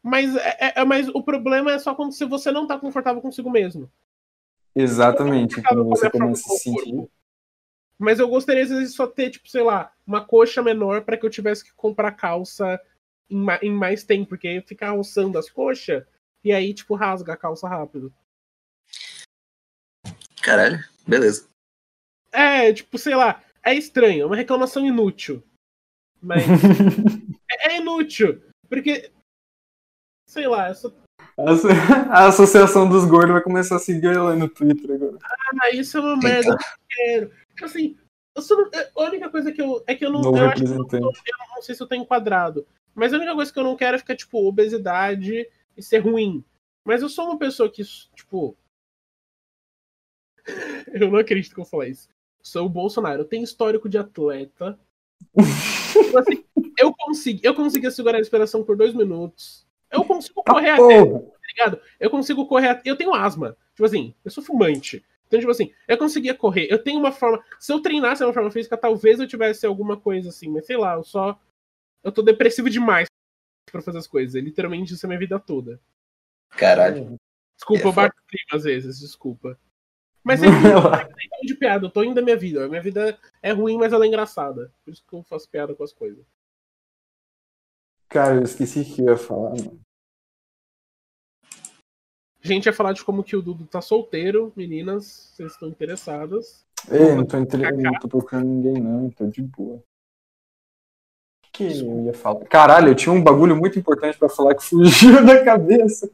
Mas, 0.02 0.36
é, 0.36 0.58
é- 0.60 0.74
é- 0.82 0.86
mas 0.86 1.10
o 1.10 1.22
problema 1.22 1.72
é 1.74 1.80
só 1.80 1.94
quando 1.94 2.14
se 2.14 2.24
você 2.26 2.52
não 2.52 2.66
tá 2.68 2.80
confortável 2.80 3.22
consigo 3.22 3.50
mesmo. 3.50 3.92
Exatamente, 4.76 5.62
quando 5.62 5.86
você 5.86 6.10
começa 6.10 6.42
a 6.48 6.52
se 6.56 6.60
sentir. 6.60 7.10
Mas 7.98 8.20
eu 8.20 8.28
gostaria, 8.30 8.64
às 8.64 8.70
vezes, 8.70 8.96
só 8.96 9.08
ter, 9.08 9.32
tipo, 9.32 9.50
sei 9.50 9.64
lá, 9.64 9.92
uma 10.06 10.24
coxa 10.24 10.62
menor 10.62 11.02
pra 11.04 11.18
que 11.18 11.26
eu 11.26 11.30
tivesse 11.32 11.64
que 11.64 11.74
comprar 11.74 12.12
calça 12.12 12.80
em, 13.30 13.38
ma- 13.38 13.60
em 13.62 13.72
mais 13.72 14.04
tempo. 14.04 14.30
Porque 14.30 14.48
aí 14.48 14.62
ficar 14.62 14.92
roçando 14.92 15.38
as 15.38 15.50
coxas 15.50 16.06
e 16.44 16.52
aí, 16.54 16.74
tipo, 16.74 16.94
rasga 16.96 17.34
a 17.34 17.38
calça 17.38 17.68
rápido. 17.68 18.14
Caralho, 20.44 20.80
beleza. 21.08 21.50
É, 22.32 22.72
tipo, 22.72 22.98
sei 23.00 23.16
lá, 23.16 23.44
é 23.72 23.76
estranho, 23.76 24.24
é 24.24 24.26
uma 24.26 24.36
reclamação 24.36 24.86
inútil. 24.86 25.43
Mas 26.22 26.43
é 27.51 27.74
é 27.74 27.78
inútil. 27.78 28.41
Porque, 28.70 29.11
sei 30.28 30.47
lá, 30.47 30.70
eu 30.70 30.76
só 30.76 30.93
A 31.38 31.51
asso- 31.51 31.68
A 32.11 32.28
Associação 32.28 32.89
dos 32.89 33.05
Gordos 33.05 33.32
vai 33.34 33.43
começar 33.43 33.76
a 33.76 33.80
seguir 33.80 34.07
ela 34.07 34.36
no 34.36 34.49
Twitter 34.49 34.91
agora. 34.95 35.18
Ah, 35.61 35.70
isso 35.72 35.97
é 35.97 36.01
uma 36.01 36.18
merda, 36.18 36.51
eu 36.51 36.57
quero. 36.89 37.30
Tipo 37.49 37.65
assim, 37.65 37.97
não- 38.36 38.72
a 38.95 39.03
única 39.09 39.30
coisa 39.30 39.51
que 39.51 39.61
eu. 39.61 39.84
É 39.88 39.95
que 39.95 40.05
eu 40.05 40.11
não. 40.11 40.22
Eu, 40.22 40.53
que 40.53 40.63
eu, 40.63 40.70
não, 40.70 40.88
eu 40.91 41.01
não 41.55 41.61
sei 41.61 41.76
se 41.76 41.82
eu 41.82 41.88
tô 41.88 41.95
enquadrado. 41.95 42.68
Mas 42.95 43.13
a 43.13 43.18
única 43.18 43.36
coisa 43.36 43.53
que 43.53 43.59
eu 43.59 43.63
não 43.63 43.78
quero 43.78 43.95
é 43.95 43.99
ficar, 43.99 44.15
tipo, 44.15 44.43
obesidade 44.47 45.47
e 45.76 45.84
ser 45.84 45.99
ruim. 45.99 46.43
Mas 46.86 47.01
eu 47.03 47.09
sou 47.09 47.26
uma 47.26 47.38
pessoa 47.38 47.70
que, 47.72 47.84
tipo. 48.15 48.57
Eu 50.93 51.11
não 51.11 51.20
acredito 51.20 51.53
que 51.53 51.59
eu 51.59 51.63
vou 51.63 51.70
falar 51.70 51.88
isso. 51.89 52.09
Sou 52.48 52.66
o 52.66 52.70
Bolsonaro. 52.70 53.22
Eu 53.22 53.26
tenho 53.26 53.43
histórico 53.43 53.89
de 53.89 53.98
atleta. 53.98 54.80
Tipo 55.93 56.18
assim, 56.20 56.43
eu 56.80 56.93
consegui, 56.93 57.41
eu 57.43 57.54
consegui 57.56 57.89
segurar 57.91 58.16
a 58.16 58.20
respiração 58.20 58.64
por 58.64 58.78
dois 58.78 58.93
minutos. 58.93 59.66
Eu 59.91 60.04
consigo 60.06 60.43
correr 60.43 60.70
até 60.70 61.04
Porra! 61.04 61.20
tá 61.22 61.48
ligado? 61.50 61.82
Eu 62.00 62.10
consigo 62.10 62.45
correr. 62.45 62.68
at- 62.70 62.86
Eu 62.86 62.95
tenho 62.95 63.14
asma. 63.14 63.58
Tipo 63.74 63.86
assim, 63.86 64.14
eu 64.24 64.32
sou 64.32 64.43
fumante. 64.43 65.04
Então, 65.28 65.39
tipo 65.39 65.52
assim, 65.52 65.74
eu 65.88 65.98
conseguia 65.98 66.34
correr. 66.34 66.68
Eu 66.70 66.82
tenho 66.82 67.00
uma 67.00 67.12
forma. 67.12 67.43
Se 67.60 67.74
eu 67.74 67.82
treinasse 67.82 68.24
uma 68.24 68.34
forma 68.34 68.52
física, 68.52 68.78
talvez 68.78 69.20
eu 69.20 69.28
tivesse 69.28 69.66
alguma 69.66 69.98
coisa 69.98 70.30
assim. 70.30 70.50
Mas 70.50 70.66
sei 70.66 70.78
lá, 70.78 70.93
eu 70.95 71.04
só. 71.04 71.39
Eu 72.04 72.12
tô 72.12 72.22
depressivo 72.22 72.70
demais 72.70 73.08
pra 73.72 73.82
fazer 73.82 73.98
as 73.98 74.08
coisas. 74.08 74.36
É 74.36 74.39
literalmente 74.39 74.93
isso 74.93 75.06
a 75.06 75.10
minha 75.10 75.20
vida 75.20 75.39
toda. 75.39 75.80
Caralho. 76.52 77.16
Desculpa, 77.58 77.84
É 77.84 77.88
eu 77.88 77.91
bato 77.93 78.16
o 78.22 78.28
clima 78.28 78.48
às 78.54 78.64
vezes, 78.64 79.00
desculpa. 79.00 79.60
Mas 80.28 80.42
enfim, 80.44 80.74
tô 81.40 81.46
de 81.46 81.56
piada, 81.56 81.86
eu 81.86 81.90
tô 81.90 82.04
indo 82.04 82.16
da 82.16 82.22
minha 82.22 82.36
vida. 82.36 82.66
A 82.66 82.68
minha 82.68 82.82
vida 82.82 83.18
é 83.42 83.54
ruim, 83.54 83.78
mas 83.78 83.94
ela 83.94 84.04
é 84.04 84.10
engraçada. 84.10 84.70
Por 84.84 84.92
isso 84.92 85.02
que 85.08 85.16
eu 85.16 85.24
faço 85.24 85.50
piada 85.50 85.74
com 85.74 85.86
as 85.86 85.94
coisas. 85.94 86.26
Cara, 88.10 88.36
eu 88.36 88.44
esqueci 88.44 88.82
o 88.82 88.86
que 88.86 89.02
eu 89.02 89.06
ia 89.12 89.18
falar, 89.18 89.52
mano. 89.52 89.80
A 92.44 92.48
gente 92.48 92.66
ia 92.66 92.74
falar 92.74 92.91
de 92.91 93.06
como 93.06 93.24
que 93.24 93.38
o 93.38 93.41
Dudu 93.41 93.66
tá 93.68 93.82
solteiro, 93.82 94.52
meninas, 94.56 95.32
vocês 95.34 95.54
estão 95.54 95.70
interessadas. 95.70 96.66
Ei, 96.91 97.16
não 97.16 97.26
tô, 97.26 97.38
entre... 97.38 97.72
não 97.72 97.94
tô 97.94 98.10
procurando 98.10 98.48
ninguém, 98.48 98.82
não, 98.82 99.10
tô 99.10 99.28
de 99.28 99.41
boa. 99.41 99.78
O 99.78 101.52
que 101.54 101.64
eu 101.64 102.06
ia 102.06 102.14
falar? 102.14 102.45
Caralho, 102.45 102.90
eu 102.90 102.95
tinha 102.95 103.14
um 103.14 103.24
bagulho 103.24 103.56
muito 103.56 103.80
importante 103.80 104.18
pra 104.18 104.28
falar 104.28 104.56
que 104.56 104.64
fugiu 104.64 105.24
da 105.26 105.44
cabeça. 105.44 106.12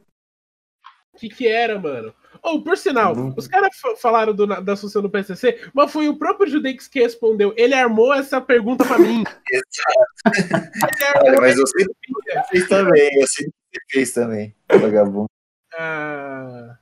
O 1.14 1.18
que 1.18 1.30
que 1.30 1.48
era, 1.48 1.80
mano? 1.80 2.14
Ou, 2.44 2.62
por 2.62 2.78
sinal, 2.78 3.16
Uhum. 3.16 3.34
os 3.38 3.48
caras 3.48 3.70
fa- 3.80 3.96
falaram 3.96 4.34
do, 4.34 4.46
da 4.46 4.74
Assunção 4.74 5.02
do 5.02 5.10
PCC, 5.10 5.70
mas 5.74 5.90
foi 5.92 6.10
o 6.10 6.18
próprio 6.18 6.50
Judex 6.50 6.88
que 6.90 7.00
respondeu. 7.00 7.54
Ele 7.56 7.74
armou 7.74 8.14
essa 8.14 8.42
pergunta 8.42 8.84
pra 8.86 9.00
mim. 9.00 9.24
Exato. 9.50 11.26
Olha, 11.26 11.40
mas 11.40 11.58
eu 11.58 11.66
sei 11.66 11.86
que 11.86 12.44
fez 12.50 12.68
também. 12.68 13.10
Eu 13.22 13.28
sei 13.28 13.46
que 13.48 13.52
você 13.72 13.80
fez 13.90 14.14
também. 14.14 14.56
Vagabundo. 14.70 15.28
Ah, 15.74 16.78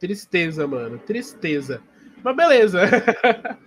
tristeza, 0.00 0.66
mano. 0.66 0.98
Tristeza. 0.98 1.80
Mas 2.24 2.36
beleza. 2.36 2.80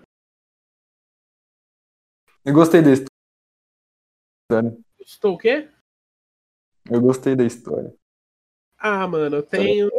Eu 2.46 2.54
gostei 2.54 2.82
da 2.82 2.92
história. 2.92 4.78
Estou 5.00 5.36
o 5.36 5.38
quê? 5.38 5.70
Eu 6.90 7.02
gostei 7.02 7.36
da 7.36 7.44
história. 7.44 7.94
Ah, 8.78 9.06
mano, 9.08 9.38
eu 9.38 9.44
tenho, 9.44 9.90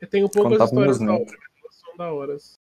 eu 0.00 0.08
tenho 0.08 0.28
poucas 0.28 0.52
Contar 0.52 0.64
histórias 0.64 0.98
da 0.98 1.12
hora. 1.12 1.24
mas 1.64 1.74
São 1.76 1.96
da 1.96 2.12
horas. 2.12 2.58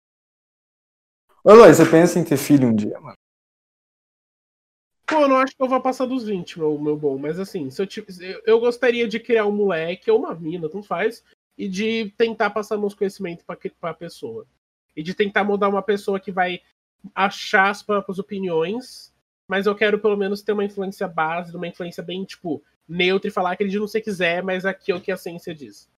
Ô, 1.44 1.50
Eloy, 1.50 1.72
você 1.72 1.88
pensa 1.88 2.18
em 2.18 2.24
ter 2.24 2.36
filho 2.36 2.68
um 2.68 2.74
dia, 2.74 2.98
mano? 3.00 3.16
Pô, 5.06 5.20
eu 5.20 5.28
não 5.28 5.36
acho 5.36 5.54
que 5.54 5.62
eu 5.62 5.68
vou 5.68 5.80
passar 5.80 6.06
dos 6.06 6.24
20, 6.24 6.58
meu, 6.58 6.76
meu 6.78 6.96
bom. 6.96 7.16
Mas 7.16 7.38
assim, 7.38 7.70
se 7.70 7.80
eu, 7.80 8.42
eu, 8.44 8.58
gostaria 8.58 9.06
de 9.06 9.20
criar 9.20 9.46
um 9.46 9.52
moleque 9.52 10.10
ou 10.10 10.18
uma 10.18 10.34
mina, 10.34 10.68
tanto 10.68 10.86
faz, 10.86 11.22
e 11.56 11.68
de 11.68 12.12
tentar 12.18 12.50
passar 12.50 12.76
meus 12.76 12.94
conhecimentos 12.94 13.44
pra, 13.44 13.54
que- 13.54 13.70
pra 13.70 13.94
pessoa. 13.94 14.46
E 14.96 15.02
de 15.02 15.14
tentar 15.14 15.44
mudar 15.44 15.68
uma 15.68 15.82
pessoa 15.82 16.18
que 16.18 16.32
vai 16.32 16.60
achar 17.14 17.70
as 17.70 17.82
próprias 17.82 18.18
opiniões, 18.18 19.14
mas 19.46 19.66
eu 19.66 19.74
quero 19.76 20.00
pelo 20.00 20.16
menos 20.16 20.42
ter 20.42 20.52
uma 20.52 20.64
influência 20.64 21.06
base, 21.06 21.56
uma 21.56 21.68
influência 21.68 22.02
bem, 22.02 22.24
tipo, 22.24 22.60
neutra 22.88 23.28
e 23.28 23.32
falar 23.32 23.52
acredite 23.52 23.78
no 23.78 23.84
que 23.84 23.92
você 23.92 24.00
quiser, 24.00 24.42
mas 24.42 24.64
aqui 24.64 24.90
é 24.90 24.94
o 24.96 25.00
que 25.00 25.12
a 25.12 25.16
ciência 25.16 25.54
diz. 25.54 25.88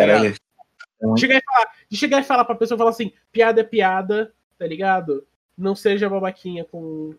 Caralho. 0.00 0.34
Chegar 1.18 1.36
e 1.38 1.42
falar, 1.44 1.66
de 1.90 1.96
chegar 1.96 2.20
e 2.20 2.24
falar 2.24 2.44
pra 2.44 2.54
pessoa 2.54 2.78
falar 2.78 2.90
assim, 2.90 3.12
piada 3.30 3.60
é 3.60 3.64
piada, 3.64 4.34
tá 4.58 4.66
ligado? 4.66 5.26
Não 5.56 5.74
seja 5.74 6.08
babaquinha 6.08 6.64
com 6.64 7.14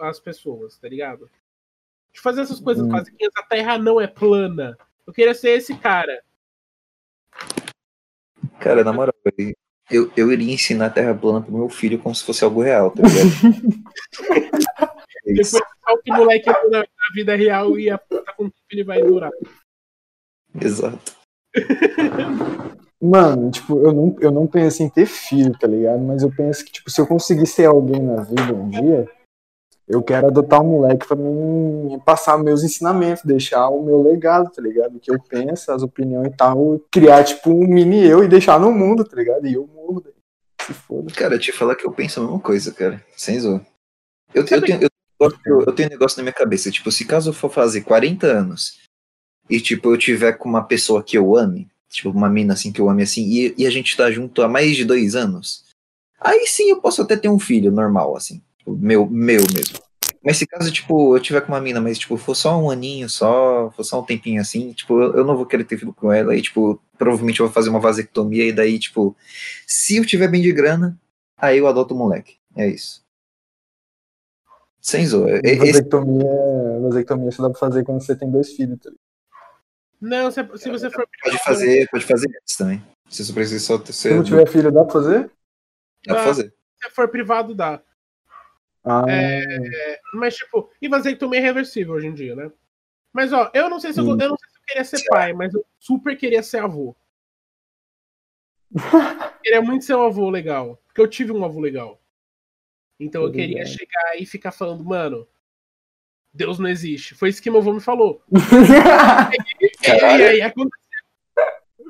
as 0.00 0.18
pessoas, 0.18 0.78
tá 0.78 0.88
ligado? 0.88 1.30
De 2.12 2.20
fazer 2.20 2.42
essas 2.42 2.60
coisas 2.60 2.84
Hum. 2.84 2.88
basiquinhas, 2.88 3.32
a 3.36 3.42
terra 3.42 3.78
não 3.78 4.00
é 4.00 4.06
plana. 4.06 4.76
Eu 5.06 5.12
queria 5.12 5.34
ser 5.34 5.50
esse 5.50 5.76
cara. 5.76 6.22
Cara, 8.58 8.84
na 8.84 8.92
moral, 8.92 9.14
Eu, 9.90 10.10
eu 10.16 10.32
iria 10.32 10.54
ensinar 10.54 10.86
a 10.86 10.90
Terra 10.90 11.14
plana 11.14 11.42
pro 11.42 11.52
meu 11.52 11.68
filho 11.68 11.98
como 11.98 12.14
se 12.14 12.24
fosse 12.24 12.44
algo 12.44 12.62
real, 12.62 12.90
tá 12.92 13.02
ligado? 13.02 13.80
É 15.26 15.32
isso. 15.32 15.52
Depois 15.52 15.70
só 15.84 15.98
que 16.02 16.12
o 16.12 16.16
moleque 16.16 16.48
na, 16.48 16.78
na 16.78 16.84
vida 17.14 17.36
real 17.36 17.78
ia 17.78 17.98
tá 17.98 18.32
com 18.32 18.50
que 18.50 18.56
ele 18.70 18.84
vai 18.84 19.02
durar. 19.02 19.30
Exato. 20.58 21.19
Mano, 23.02 23.50
tipo, 23.50 23.78
eu 23.78 23.92
não, 23.92 24.16
eu 24.20 24.30
não 24.30 24.46
penso 24.46 24.82
em 24.82 24.88
ter 24.88 25.06
filho, 25.06 25.56
tá 25.58 25.66
ligado? 25.66 26.00
Mas 26.00 26.22
eu 26.22 26.30
penso 26.30 26.64
que, 26.64 26.70
tipo, 26.70 26.90
se 26.90 27.00
eu 27.00 27.06
conseguir 27.06 27.46
ser 27.46 27.64
alguém 27.64 28.00
na 28.00 28.22
vida 28.22 28.52
um 28.52 28.68
dia, 28.68 29.08
eu 29.88 30.02
quero 30.02 30.26
adotar 30.26 30.60
um 30.60 30.68
moleque 30.68 31.06
pra 31.06 31.16
mim 31.16 31.98
passar 32.04 32.38
meus 32.38 32.62
ensinamentos, 32.62 33.24
deixar 33.24 33.68
o 33.70 33.82
meu 33.82 34.02
legado, 34.02 34.50
tá 34.50 34.60
ligado? 34.60 34.96
O 34.96 35.00
que 35.00 35.10
eu 35.10 35.18
penso, 35.18 35.72
as 35.72 35.82
opiniões 35.82 36.28
e 36.28 36.36
tal, 36.36 36.78
criar, 36.92 37.24
tipo, 37.24 37.50
um 37.50 37.66
mini 37.66 38.06
eu 38.06 38.22
e 38.22 38.28
deixar 38.28 38.60
no 38.60 38.70
mundo, 38.70 39.02
tá 39.02 39.16
ligado? 39.16 39.46
E 39.46 39.54
eu 39.54 39.66
morro 39.66 40.02
daí. 40.02 40.12
Se 40.60 40.74
foda. 40.74 41.10
Cara, 41.14 41.38
te 41.38 41.52
falar 41.52 41.76
que 41.76 41.86
eu 41.86 41.92
penso 41.92 42.20
a 42.20 42.22
mesma 42.22 42.38
coisa, 42.38 42.70
cara. 42.70 43.02
Sem 43.16 43.40
zoa. 43.40 43.64
Eu, 44.34 44.44
eu, 44.44 44.62
tenho, 44.62 44.82
eu, 44.82 45.32
eu, 45.46 45.60
eu 45.62 45.72
tenho 45.72 45.88
um 45.88 45.92
negócio 45.92 46.18
na 46.18 46.22
minha 46.22 46.34
cabeça. 46.34 46.70
Tipo, 46.70 46.92
se 46.92 47.06
caso 47.06 47.30
eu 47.30 47.34
for 47.34 47.50
fazer 47.50 47.80
40 47.80 48.26
anos 48.26 48.78
e, 49.50 49.60
tipo, 49.60 49.92
eu 49.92 49.98
tiver 49.98 50.34
com 50.34 50.48
uma 50.48 50.62
pessoa 50.62 51.02
que 51.02 51.18
eu 51.18 51.36
ame, 51.36 51.68
tipo, 51.88 52.10
uma 52.10 52.30
mina 52.30 52.54
assim 52.54 52.70
que 52.72 52.80
eu 52.80 52.88
ame 52.88 53.02
assim, 53.02 53.22
e, 53.24 53.54
e 53.58 53.66
a 53.66 53.70
gente 53.70 53.96
tá 53.96 54.10
junto 54.10 54.40
há 54.42 54.48
mais 54.48 54.76
de 54.76 54.84
dois 54.84 55.16
anos, 55.16 55.64
aí 56.20 56.46
sim 56.46 56.70
eu 56.70 56.80
posso 56.80 57.02
até 57.02 57.16
ter 57.16 57.28
um 57.28 57.38
filho 57.38 57.72
normal, 57.72 58.16
assim. 58.16 58.40
Tipo, 58.58 58.76
meu, 58.76 59.06
meu 59.10 59.40
mesmo. 59.52 59.78
Mas 60.22 60.36
se 60.36 60.46
caso, 60.46 60.70
tipo, 60.70 61.16
eu 61.16 61.20
tiver 61.20 61.40
com 61.40 61.52
uma 61.52 61.60
mina, 61.60 61.80
mas, 61.80 61.98
tipo, 61.98 62.16
for 62.16 62.34
só 62.34 62.60
um 62.62 62.70
aninho, 62.70 63.08
só, 63.08 63.70
for 63.72 63.82
só 63.82 64.00
um 64.00 64.04
tempinho 64.04 64.40
assim, 64.40 64.72
tipo, 64.72 65.00
eu, 65.00 65.24
não 65.24 65.36
vou 65.36 65.46
querer 65.46 65.64
ter 65.64 65.78
filho 65.78 65.94
com 65.94 66.12
ela, 66.12 66.36
e, 66.36 66.42
tipo, 66.42 66.80
provavelmente 66.96 67.40
eu 67.40 67.46
vou 67.46 67.52
fazer 67.52 67.70
uma 67.70 67.80
vasectomia, 67.80 68.46
e 68.46 68.52
daí, 68.52 68.78
tipo, 68.78 69.16
se 69.66 69.96
eu 69.96 70.06
tiver 70.06 70.28
bem 70.28 70.42
de 70.42 70.52
grana, 70.52 70.98
aí 71.36 71.58
eu 71.58 71.66
adoto 71.66 71.94
o 71.94 71.98
moleque. 71.98 72.36
É 72.54 72.68
isso. 72.68 73.02
Sem 74.80 75.06
zoa. 75.06 75.40
Vasectomia, 75.58 76.24
vasectomia 76.82 77.30
só 77.32 77.42
dá 77.42 77.50
pra 77.50 77.58
fazer 77.58 77.84
quando 77.84 78.00
você 78.02 78.14
tem 78.14 78.30
dois 78.30 78.52
filhos, 78.52 78.78
tá 78.78 78.90
ligado? 78.90 79.09
Não, 80.00 80.30
se, 80.30 80.40
se 80.56 80.70
você 80.70 80.90
for. 80.90 81.06
pode 81.22 81.38
fazer, 81.44 81.88
pode 81.90 82.04
fazer 82.06 82.28
antes 82.28 82.56
também. 82.56 82.82
Se 83.08 83.24
você 83.24 83.32
precisa 83.32 83.64
só 83.64 83.78
ter 83.78 83.92
Se 83.92 84.14
não 84.14 84.22
tiver 84.22 84.48
filho, 84.48 84.72
dá 84.72 84.84
pra 84.84 84.92
fazer? 84.92 85.30
dá 86.06 86.14
pra 86.14 86.24
fazer. 86.24 86.54
Se 86.82 86.90
for 86.90 87.08
privado, 87.08 87.54
dá. 87.54 87.82
Ah, 88.82 89.04
Mas, 90.14 90.36
tipo, 90.36 90.70
e 90.80 90.88
vasectomia 90.88 91.40
é 91.40 91.42
reversível 91.42 91.94
hoje 91.94 92.06
em 92.06 92.14
dia, 92.14 92.34
né? 92.34 92.50
Mas, 93.12 93.32
ó, 93.32 93.50
eu 93.52 93.68
não 93.68 93.78
sei 93.78 93.92
se 93.92 94.00
eu, 94.00 94.06
eu 94.06 94.16
não 94.16 94.36
sei 94.38 94.48
se 94.48 94.56
eu 94.56 94.62
queria 94.66 94.84
ser 94.84 95.04
pai, 95.08 95.32
mas 95.32 95.52
eu 95.52 95.64
super 95.78 96.16
queria 96.16 96.42
ser 96.42 96.62
avô. 96.62 96.96
queria 99.42 99.60
muito 99.60 99.84
ser 99.84 99.94
um 99.96 100.06
avô 100.06 100.30
legal. 100.30 100.80
Porque 100.86 101.00
eu 101.00 101.08
tive 101.08 101.32
um 101.32 101.44
avô 101.44 101.60
legal. 101.60 102.00
Então 102.98 103.22
eu 103.22 103.32
queria 103.32 103.64
chegar 103.66 104.16
e 104.18 104.24
ficar 104.24 104.52
falando, 104.52 104.84
mano, 104.84 105.26
Deus 106.32 106.58
não 106.58 106.68
existe. 106.68 107.14
Foi 107.14 107.28
isso 107.28 107.42
que 107.42 107.50
meu 107.50 107.60
avô 107.60 107.72
me 107.72 107.80
falou. 107.80 108.22
Caralho. 109.98 110.22
E 110.22 110.26
aí 110.26 110.42
aconteceu. 110.42 110.90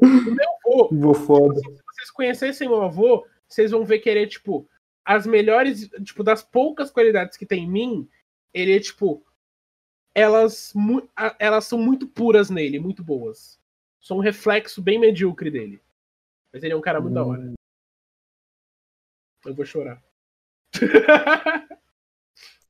O 0.02 0.06
meu 0.06 0.48
avô, 0.64 0.88
Vou 0.92 1.14
foda. 1.14 1.60
se 1.60 1.82
vocês 1.94 2.10
conhecessem 2.10 2.68
meu 2.68 2.82
avô, 2.82 3.26
vocês 3.48 3.70
vão 3.70 3.84
ver 3.84 3.98
que 3.98 4.08
ele 4.08 4.22
é, 4.22 4.26
tipo, 4.26 4.68
as 5.04 5.26
melhores, 5.26 5.88
tipo, 6.04 6.22
das 6.22 6.42
poucas 6.42 6.90
qualidades 6.90 7.36
que 7.36 7.44
tem 7.44 7.64
em 7.64 7.70
mim, 7.70 8.08
ele 8.54 8.76
é, 8.76 8.80
tipo, 8.80 9.24
elas, 10.14 10.72
elas 11.38 11.64
são 11.64 11.78
muito 11.78 12.06
puras 12.06 12.50
nele, 12.50 12.78
muito 12.78 13.02
boas. 13.02 13.58
São 14.00 14.18
um 14.18 14.20
reflexo 14.20 14.80
bem 14.80 14.98
medíocre 14.98 15.50
dele. 15.50 15.80
Mas 16.52 16.62
ele 16.62 16.72
é 16.72 16.76
um 16.76 16.80
cara 16.80 17.00
muito 17.00 17.14
da 17.14 17.24
hora. 17.24 17.52
Eu 19.44 19.54
vou 19.54 19.64
chorar. 19.64 20.02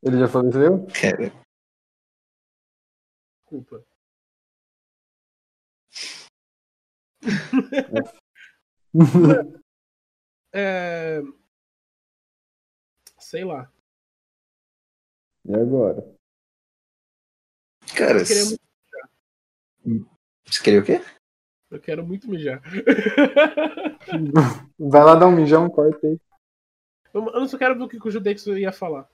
Ele 0.02 0.19
já 0.19 0.28
faleceu? 0.28 0.86
Desculpa. 3.43 3.85
É... 10.52 11.20
Sei 13.18 13.44
lá. 13.44 13.70
E 15.44 15.55
agora? 15.55 16.05
cara 17.97 18.24
você 18.24 18.56
queria 20.62 20.80
o 20.80 20.84
quê? 20.84 21.01
eu 21.70 21.80
quero 21.80 22.05
muito 22.05 22.28
mijar. 22.28 22.60
Vai 24.76 25.05
lá 25.05 25.14
dar 25.14 25.28
um 25.28 25.36
mijão, 25.36 25.70
corta 25.70 26.05
aí. 26.06 26.18
Eu 27.14 27.28
eu 27.28 27.48
só 27.48 27.56
quero 27.56 27.76
ver 27.76 27.84
o 27.84 27.88
que 27.88 28.09
o 28.09 28.10
Judex 28.10 28.44
ia 28.47 28.72
falar. 28.72 29.09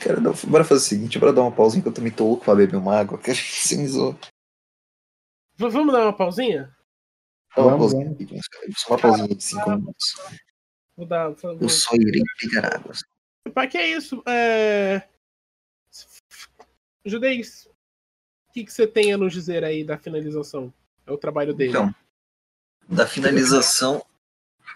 Cara, 0.00 0.20
dá- 0.20 0.32
bora 0.48 0.64
fazer 0.64 0.80
o 0.80 0.84
seguinte, 0.84 1.18
bora 1.18 1.32
dar 1.32 1.42
uma 1.42 1.54
pausinha 1.54 1.82
que 1.82 1.88
eu 1.88 1.94
também 1.94 2.10
tô 2.12 2.26
louco 2.26 2.44
pra 2.44 2.54
beber 2.56 2.76
uma 2.76 2.98
água, 2.98 3.16
cara. 3.18 3.34
Sem 3.38 3.86
zoa. 3.86 4.18
V- 5.56 5.68
vamos 5.68 5.92
dar 5.92 6.02
uma 6.02 6.16
pausinha? 6.16 6.74
Uma 7.56 7.76
Vamos, 7.76 7.92
só 8.76 8.94
uma 8.94 8.98
pausinha 8.98 9.28
de 9.28 9.42
5 9.42 9.70
minutos. 9.70 10.14
Vou 10.96 11.06
dar. 11.06 11.30
Vou... 11.30 11.58
Eu 11.60 11.68
só 11.68 11.94
irei 11.94 12.22
pegar 12.40 12.76
água. 12.76 12.92
Pai, 13.54 13.68
que 13.68 13.76
é 13.76 13.90
isso? 13.90 14.22
É... 14.26 15.02
Judeis, 17.04 17.68
o 18.48 18.52
que, 18.52 18.64
que 18.64 18.72
você 18.72 18.86
tem 18.86 19.12
a 19.12 19.18
nos 19.18 19.32
dizer 19.32 19.64
aí 19.64 19.84
da 19.84 19.98
finalização? 19.98 20.72
É 21.06 21.12
o 21.12 21.18
trabalho 21.18 21.52
dele. 21.52 21.70
Então, 21.70 21.94
da 22.88 23.06
finalização, 23.06 24.04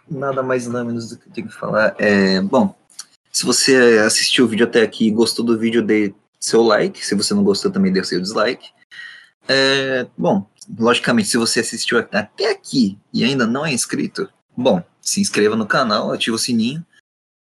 nada 0.09 0.43
mais 0.43 0.67
nada 0.67 0.85
menos 0.85 1.09
do 1.09 1.19
que 1.19 1.29
eu 1.29 1.33
tenho 1.33 1.49
que 1.49 1.55
falar. 1.55 1.95
É, 1.99 2.41
bom, 2.41 2.75
se 3.33 3.45
você 3.45 4.01
assistiu 4.05 4.45
o 4.45 4.49
vídeo 4.49 4.67
até 4.67 4.83
aqui 4.83 5.07
e 5.07 5.11
gostou 5.11 5.45
do 5.45 5.59
vídeo, 5.59 5.83
dê 5.83 6.15
seu 6.41 6.63
like. 6.63 7.05
Se 7.05 7.15
você 7.15 7.33
não 7.33 7.45
gostou, 7.45 7.71
também 7.71 7.93
dê 7.93 8.03
seu 8.03 8.21
dislike. 8.21 8.71
É, 9.49 10.07
bom, 10.17 10.49
logicamente, 10.79 11.29
se 11.29 11.37
você 11.37 11.61
assistiu 11.61 11.99
até 11.99 12.51
aqui 12.51 12.99
e 13.13 13.25
ainda 13.25 13.47
não 13.47 13.65
é 13.65 13.73
inscrito, 13.73 14.29
bom, 14.57 14.83
se 15.01 15.21
inscreva 15.21 15.57
no 15.57 15.67
canal, 15.67 16.13
ative 16.13 16.35
o 16.35 16.39
sininho. 16.39 16.85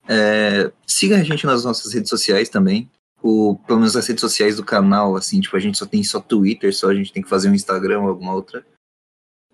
É, 0.07 0.72
siga 0.85 1.18
a 1.18 1.23
gente 1.23 1.45
nas 1.45 1.64
nossas 1.64 1.93
redes 1.93 2.10
sociais 2.10 2.49
também. 2.49 2.89
O, 3.22 3.56
pelo 3.68 3.80
menos 3.80 3.95
as 3.95 4.07
redes 4.07 4.22
sociais 4.22 4.56
do 4.56 4.65
canal, 4.65 5.15
assim, 5.15 5.39
tipo, 5.39 5.56
a 5.56 5.60
gente 5.60 5.77
só 5.77 5.85
tem 5.85 6.03
só 6.03 6.19
Twitter, 6.19 6.76
só 6.76 6.89
a 6.89 6.95
gente 6.95 7.14
tem 7.14 7.22
que 7.22 7.30
fazer 7.30 7.49
um 7.49 7.53
Instagram 7.53 8.02
ou 8.02 8.10
alguma 8.10 8.34
outra. 8.34 8.65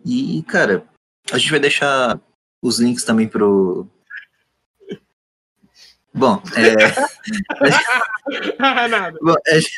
E, 0.05 0.41
cara, 0.43 0.85
a 1.31 1.37
gente 1.37 1.51
vai 1.51 1.59
deixar 1.59 2.19
os 2.61 2.79
links 2.79 3.03
também 3.03 3.27
pro. 3.27 3.85
Bom, 6.13 6.41
é, 6.55 6.73
bom, 9.21 9.35
gente, 9.49 9.69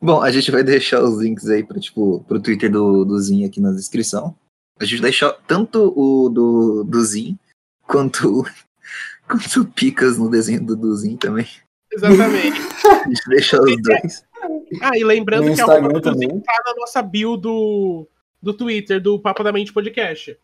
bom, 0.00 0.22
a 0.22 0.30
gente 0.30 0.50
vai 0.50 0.62
deixar 0.64 1.02
os 1.02 1.18
links 1.18 1.48
aí 1.48 1.62
para 1.64 1.78
tipo, 1.80 2.24
pro 2.26 2.40
Twitter 2.40 2.70
do, 2.70 3.04
do 3.04 3.18
Zin 3.18 3.44
aqui 3.44 3.60
na 3.60 3.72
descrição. 3.72 4.34
A 4.78 4.84
gente 4.84 5.00
vai 5.00 5.10
deixar 5.10 5.32
tanto 5.46 5.92
o 5.96 6.28
do, 6.28 6.84
do 6.84 7.04
Zin 7.04 7.38
quanto, 7.86 8.40
o- 8.40 8.44
quanto 9.28 9.60
o 9.60 9.66
Picas 9.66 10.16
no 10.18 10.30
desenho 10.30 10.64
do, 10.64 10.74
do 10.76 10.94
Zin 10.96 11.16
também. 11.16 11.46
Exatamente. 11.92 12.58
A 12.86 13.08
gente 13.08 13.28
deixa 13.28 13.60
os 13.60 13.76
dois. 13.82 14.24
Ah, 14.80 14.96
e 14.96 15.02
lembrando 15.04 15.46
No 15.48 15.54
que 15.54 15.60
a 15.60 15.64
Instagram 15.64 15.88
do 15.88 15.94
Zin 15.96 16.00
também. 16.28 16.40
tá 16.40 16.62
na 16.64 16.74
nossa 16.76 17.02
bio 17.02 17.36
do, 17.36 18.06
do 18.40 18.54
Twitter, 18.54 19.02
do 19.02 19.18
Papo 19.18 19.42
da 19.42 19.52
Mente 19.52 19.72
Podcast. 19.72 20.38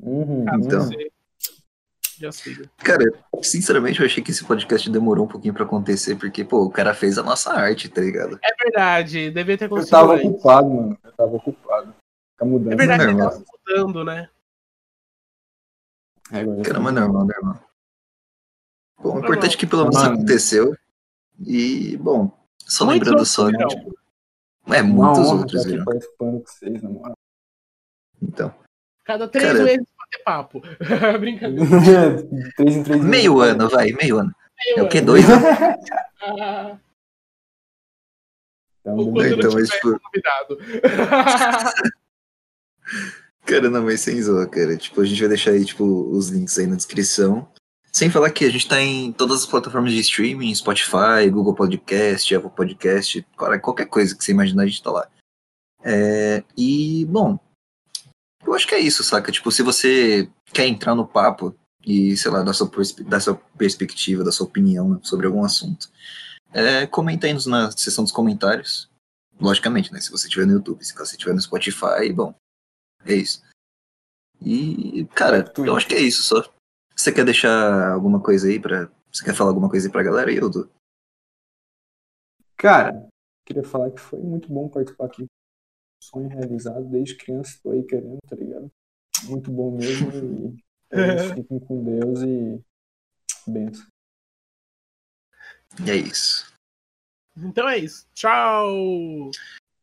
Uhum, 0.00 0.44
Então. 0.58 0.80
você 0.82 1.10
já 2.20 2.30
siga. 2.32 2.70
Cara, 2.78 3.04
sinceramente, 3.42 4.00
eu 4.00 4.06
achei 4.06 4.22
que 4.22 4.30
esse 4.30 4.44
podcast 4.44 4.88
demorou 4.90 5.24
um 5.24 5.28
pouquinho 5.28 5.54
pra 5.54 5.64
acontecer, 5.64 6.16
porque, 6.16 6.44
pô, 6.44 6.64
o 6.64 6.70
cara 6.70 6.92
fez 6.94 7.16
a 7.18 7.22
nossa 7.22 7.52
arte, 7.52 7.88
tá 7.88 8.00
ligado? 8.00 8.38
É 8.44 8.54
verdade, 8.64 9.30
devia 9.30 9.56
ter 9.58 9.64
Eu 9.64 9.68
conseguido. 9.70 9.90
tava 9.96 10.14
antes. 10.14 10.26
ocupado, 10.26 10.68
mano. 10.68 10.98
Eu 11.02 11.12
tava 11.12 11.36
ocupado. 11.36 11.94
Tá 12.36 12.44
mudando. 12.44 12.72
É 12.72 12.76
verdade, 12.76 13.02
ele 13.04 13.12
Normal. 13.12 13.30
tava 13.30 13.44
mudando, 13.68 14.04
né? 14.04 14.28
É, 16.32 16.40
agora 16.40 16.56
já 16.58 16.62
Cara, 16.64 16.74
tá 16.74 16.80
mas 16.80 16.94
normal, 16.94 17.26
normal. 17.26 17.64
Bom, 19.02 19.16
o 19.16 19.18
importante 19.20 19.56
é 19.56 19.58
que 19.58 19.66
pelo 19.66 19.82
menos 19.84 19.96
Mano. 19.96 20.14
aconteceu. 20.14 20.76
E, 21.40 21.96
bom, 21.96 22.30
só 22.58 22.84
Muitos 22.84 23.08
lembrando 23.08 23.26
só, 23.26 23.48
né? 23.48 23.66
tipo, 23.66 23.98
é, 24.68 24.82
muitos 24.82 25.30
outros 25.30 25.64
participando 25.84 26.10
com 26.18 26.40
vocês, 26.44 26.82
na 26.82 26.90
moral. 26.90 27.16
Então, 28.22 28.54
Cada 29.04 29.26
três 29.26 29.46
Cara- 29.52 29.64
meses 29.64 29.86
bater 30.10 30.24
papo. 30.24 30.60
Brincadeira. 31.20 32.22
três 32.56 32.76
em 32.76 32.82
três 32.82 33.04
meio 33.04 33.40
ano, 33.40 33.68
vai, 33.68 33.92
meio 33.92 34.18
ano. 34.18 34.34
É 34.76 34.82
o 34.82 34.88
que? 34.88 35.00
Dois 35.00 35.24
anos? 35.28 35.44
Ah, 36.22 36.76
Então, 38.82 39.00
Então, 39.00 39.04
não 39.06 39.12
mas, 39.12 39.70
tiver 39.70 39.76
tipo, 39.76 40.00
convidado. 40.00 40.58
cara, 43.46 43.70
não, 43.70 43.82
mas 43.82 44.00
sem 44.02 44.20
zoa, 44.20 44.46
cara. 44.46 44.76
Tipo, 44.76 45.00
a 45.00 45.04
gente 45.06 45.18
vai 45.18 45.28
deixar 45.30 45.52
aí, 45.52 45.64
tipo, 45.64 45.82
os 46.10 46.28
links 46.28 46.58
aí 46.58 46.66
na 46.66 46.76
descrição. 46.76 47.50
Sem 47.90 48.10
falar 48.10 48.30
que 48.30 48.44
a 48.44 48.50
gente 48.50 48.68
tá 48.68 48.78
em 48.82 49.12
todas 49.12 49.40
as 49.40 49.46
plataformas 49.46 49.92
de 49.94 50.00
streaming, 50.00 50.54
Spotify, 50.54 51.30
Google 51.32 51.54
Podcast, 51.54 52.34
Apple 52.34 52.50
Podcast, 52.50 53.26
cara, 53.38 53.58
qualquer 53.58 53.86
coisa 53.86 54.14
que 54.14 54.22
você 54.22 54.32
imaginar, 54.32 54.64
a 54.64 54.66
gente 54.66 54.82
tá 54.82 54.90
lá. 54.90 55.08
É, 55.82 56.44
e, 56.54 57.06
bom, 57.06 57.38
eu 58.44 58.54
acho 58.54 58.66
que 58.66 58.74
é 58.74 58.78
isso, 58.78 59.02
saca? 59.04 59.30
Tipo, 59.32 59.50
se 59.50 59.62
você 59.62 60.30
quer 60.52 60.66
entrar 60.66 60.94
no 60.94 61.06
papo 61.06 61.54
e, 61.84 62.16
sei 62.16 62.30
lá, 62.30 62.42
da 62.42 62.52
sua, 62.52 62.70
sua 63.20 63.34
perspectiva, 63.56 64.24
da 64.24 64.32
sua 64.32 64.46
opinião 64.46 64.90
né, 64.90 65.00
sobre 65.02 65.26
algum 65.26 65.44
assunto. 65.44 65.90
É, 66.52 66.86
comenta 66.86 67.26
aí 67.26 67.32
nos- 67.32 67.46
na 67.46 67.70
seção 67.70 68.04
dos 68.04 68.12
comentários. 68.12 68.90
Logicamente, 69.40 69.92
né? 69.92 70.00
Se 70.00 70.10
você 70.10 70.26
estiver 70.26 70.46
no 70.46 70.52
YouTube, 70.54 70.84
se 70.84 70.94
você 70.94 71.12
estiver 71.14 71.32
no 71.32 71.40
Spotify, 71.40 72.12
bom, 72.14 72.34
é 73.06 73.14
isso. 73.14 73.42
E, 74.42 75.06
cara, 75.14 75.50
eu 75.56 75.76
acho 75.76 75.86
que 75.86 75.94
é 75.94 76.00
isso 76.00 76.22
só. 76.22 76.42
Você 76.94 77.10
quer 77.12 77.24
deixar 77.24 77.92
alguma 77.92 78.20
coisa 78.22 78.48
aí 78.48 78.60
pra. 78.60 78.90
Você 79.10 79.24
quer 79.24 79.34
falar 79.34 79.50
alguma 79.50 79.70
coisa 79.70 79.86
aí 79.88 79.92
pra 79.92 80.02
galera, 80.02 80.30
Ildo? 80.30 80.70
Cara, 82.56 83.08
queria 83.46 83.64
falar 83.64 83.90
que 83.90 84.00
foi 84.00 84.20
muito 84.20 84.52
bom 84.52 84.68
participar 84.68 85.06
aqui. 85.06 85.26
Sonho 86.00 86.28
realizado, 86.28 86.84
desde 86.84 87.16
criança 87.16 87.50
estou 87.50 87.72
aí 87.72 87.82
querendo, 87.82 88.18
tá 88.26 88.34
ligado? 88.34 88.70
Muito 89.24 89.50
bom 89.50 89.76
mesmo. 89.76 90.10
E 90.10 90.64
é 90.96 91.34
fiquem 91.34 91.60
com 91.60 91.84
Deus 91.84 92.22
e 92.22 92.60
benção. 93.46 93.86
E 95.86 95.90
é 95.90 95.96
isso. 95.96 96.52
Então 97.36 97.68
é 97.68 97.78
isso. 97.78 98.06
Tchau! 98.14 99.30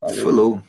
Valeu. 0.02 0.24
Falou. 0.24 0.64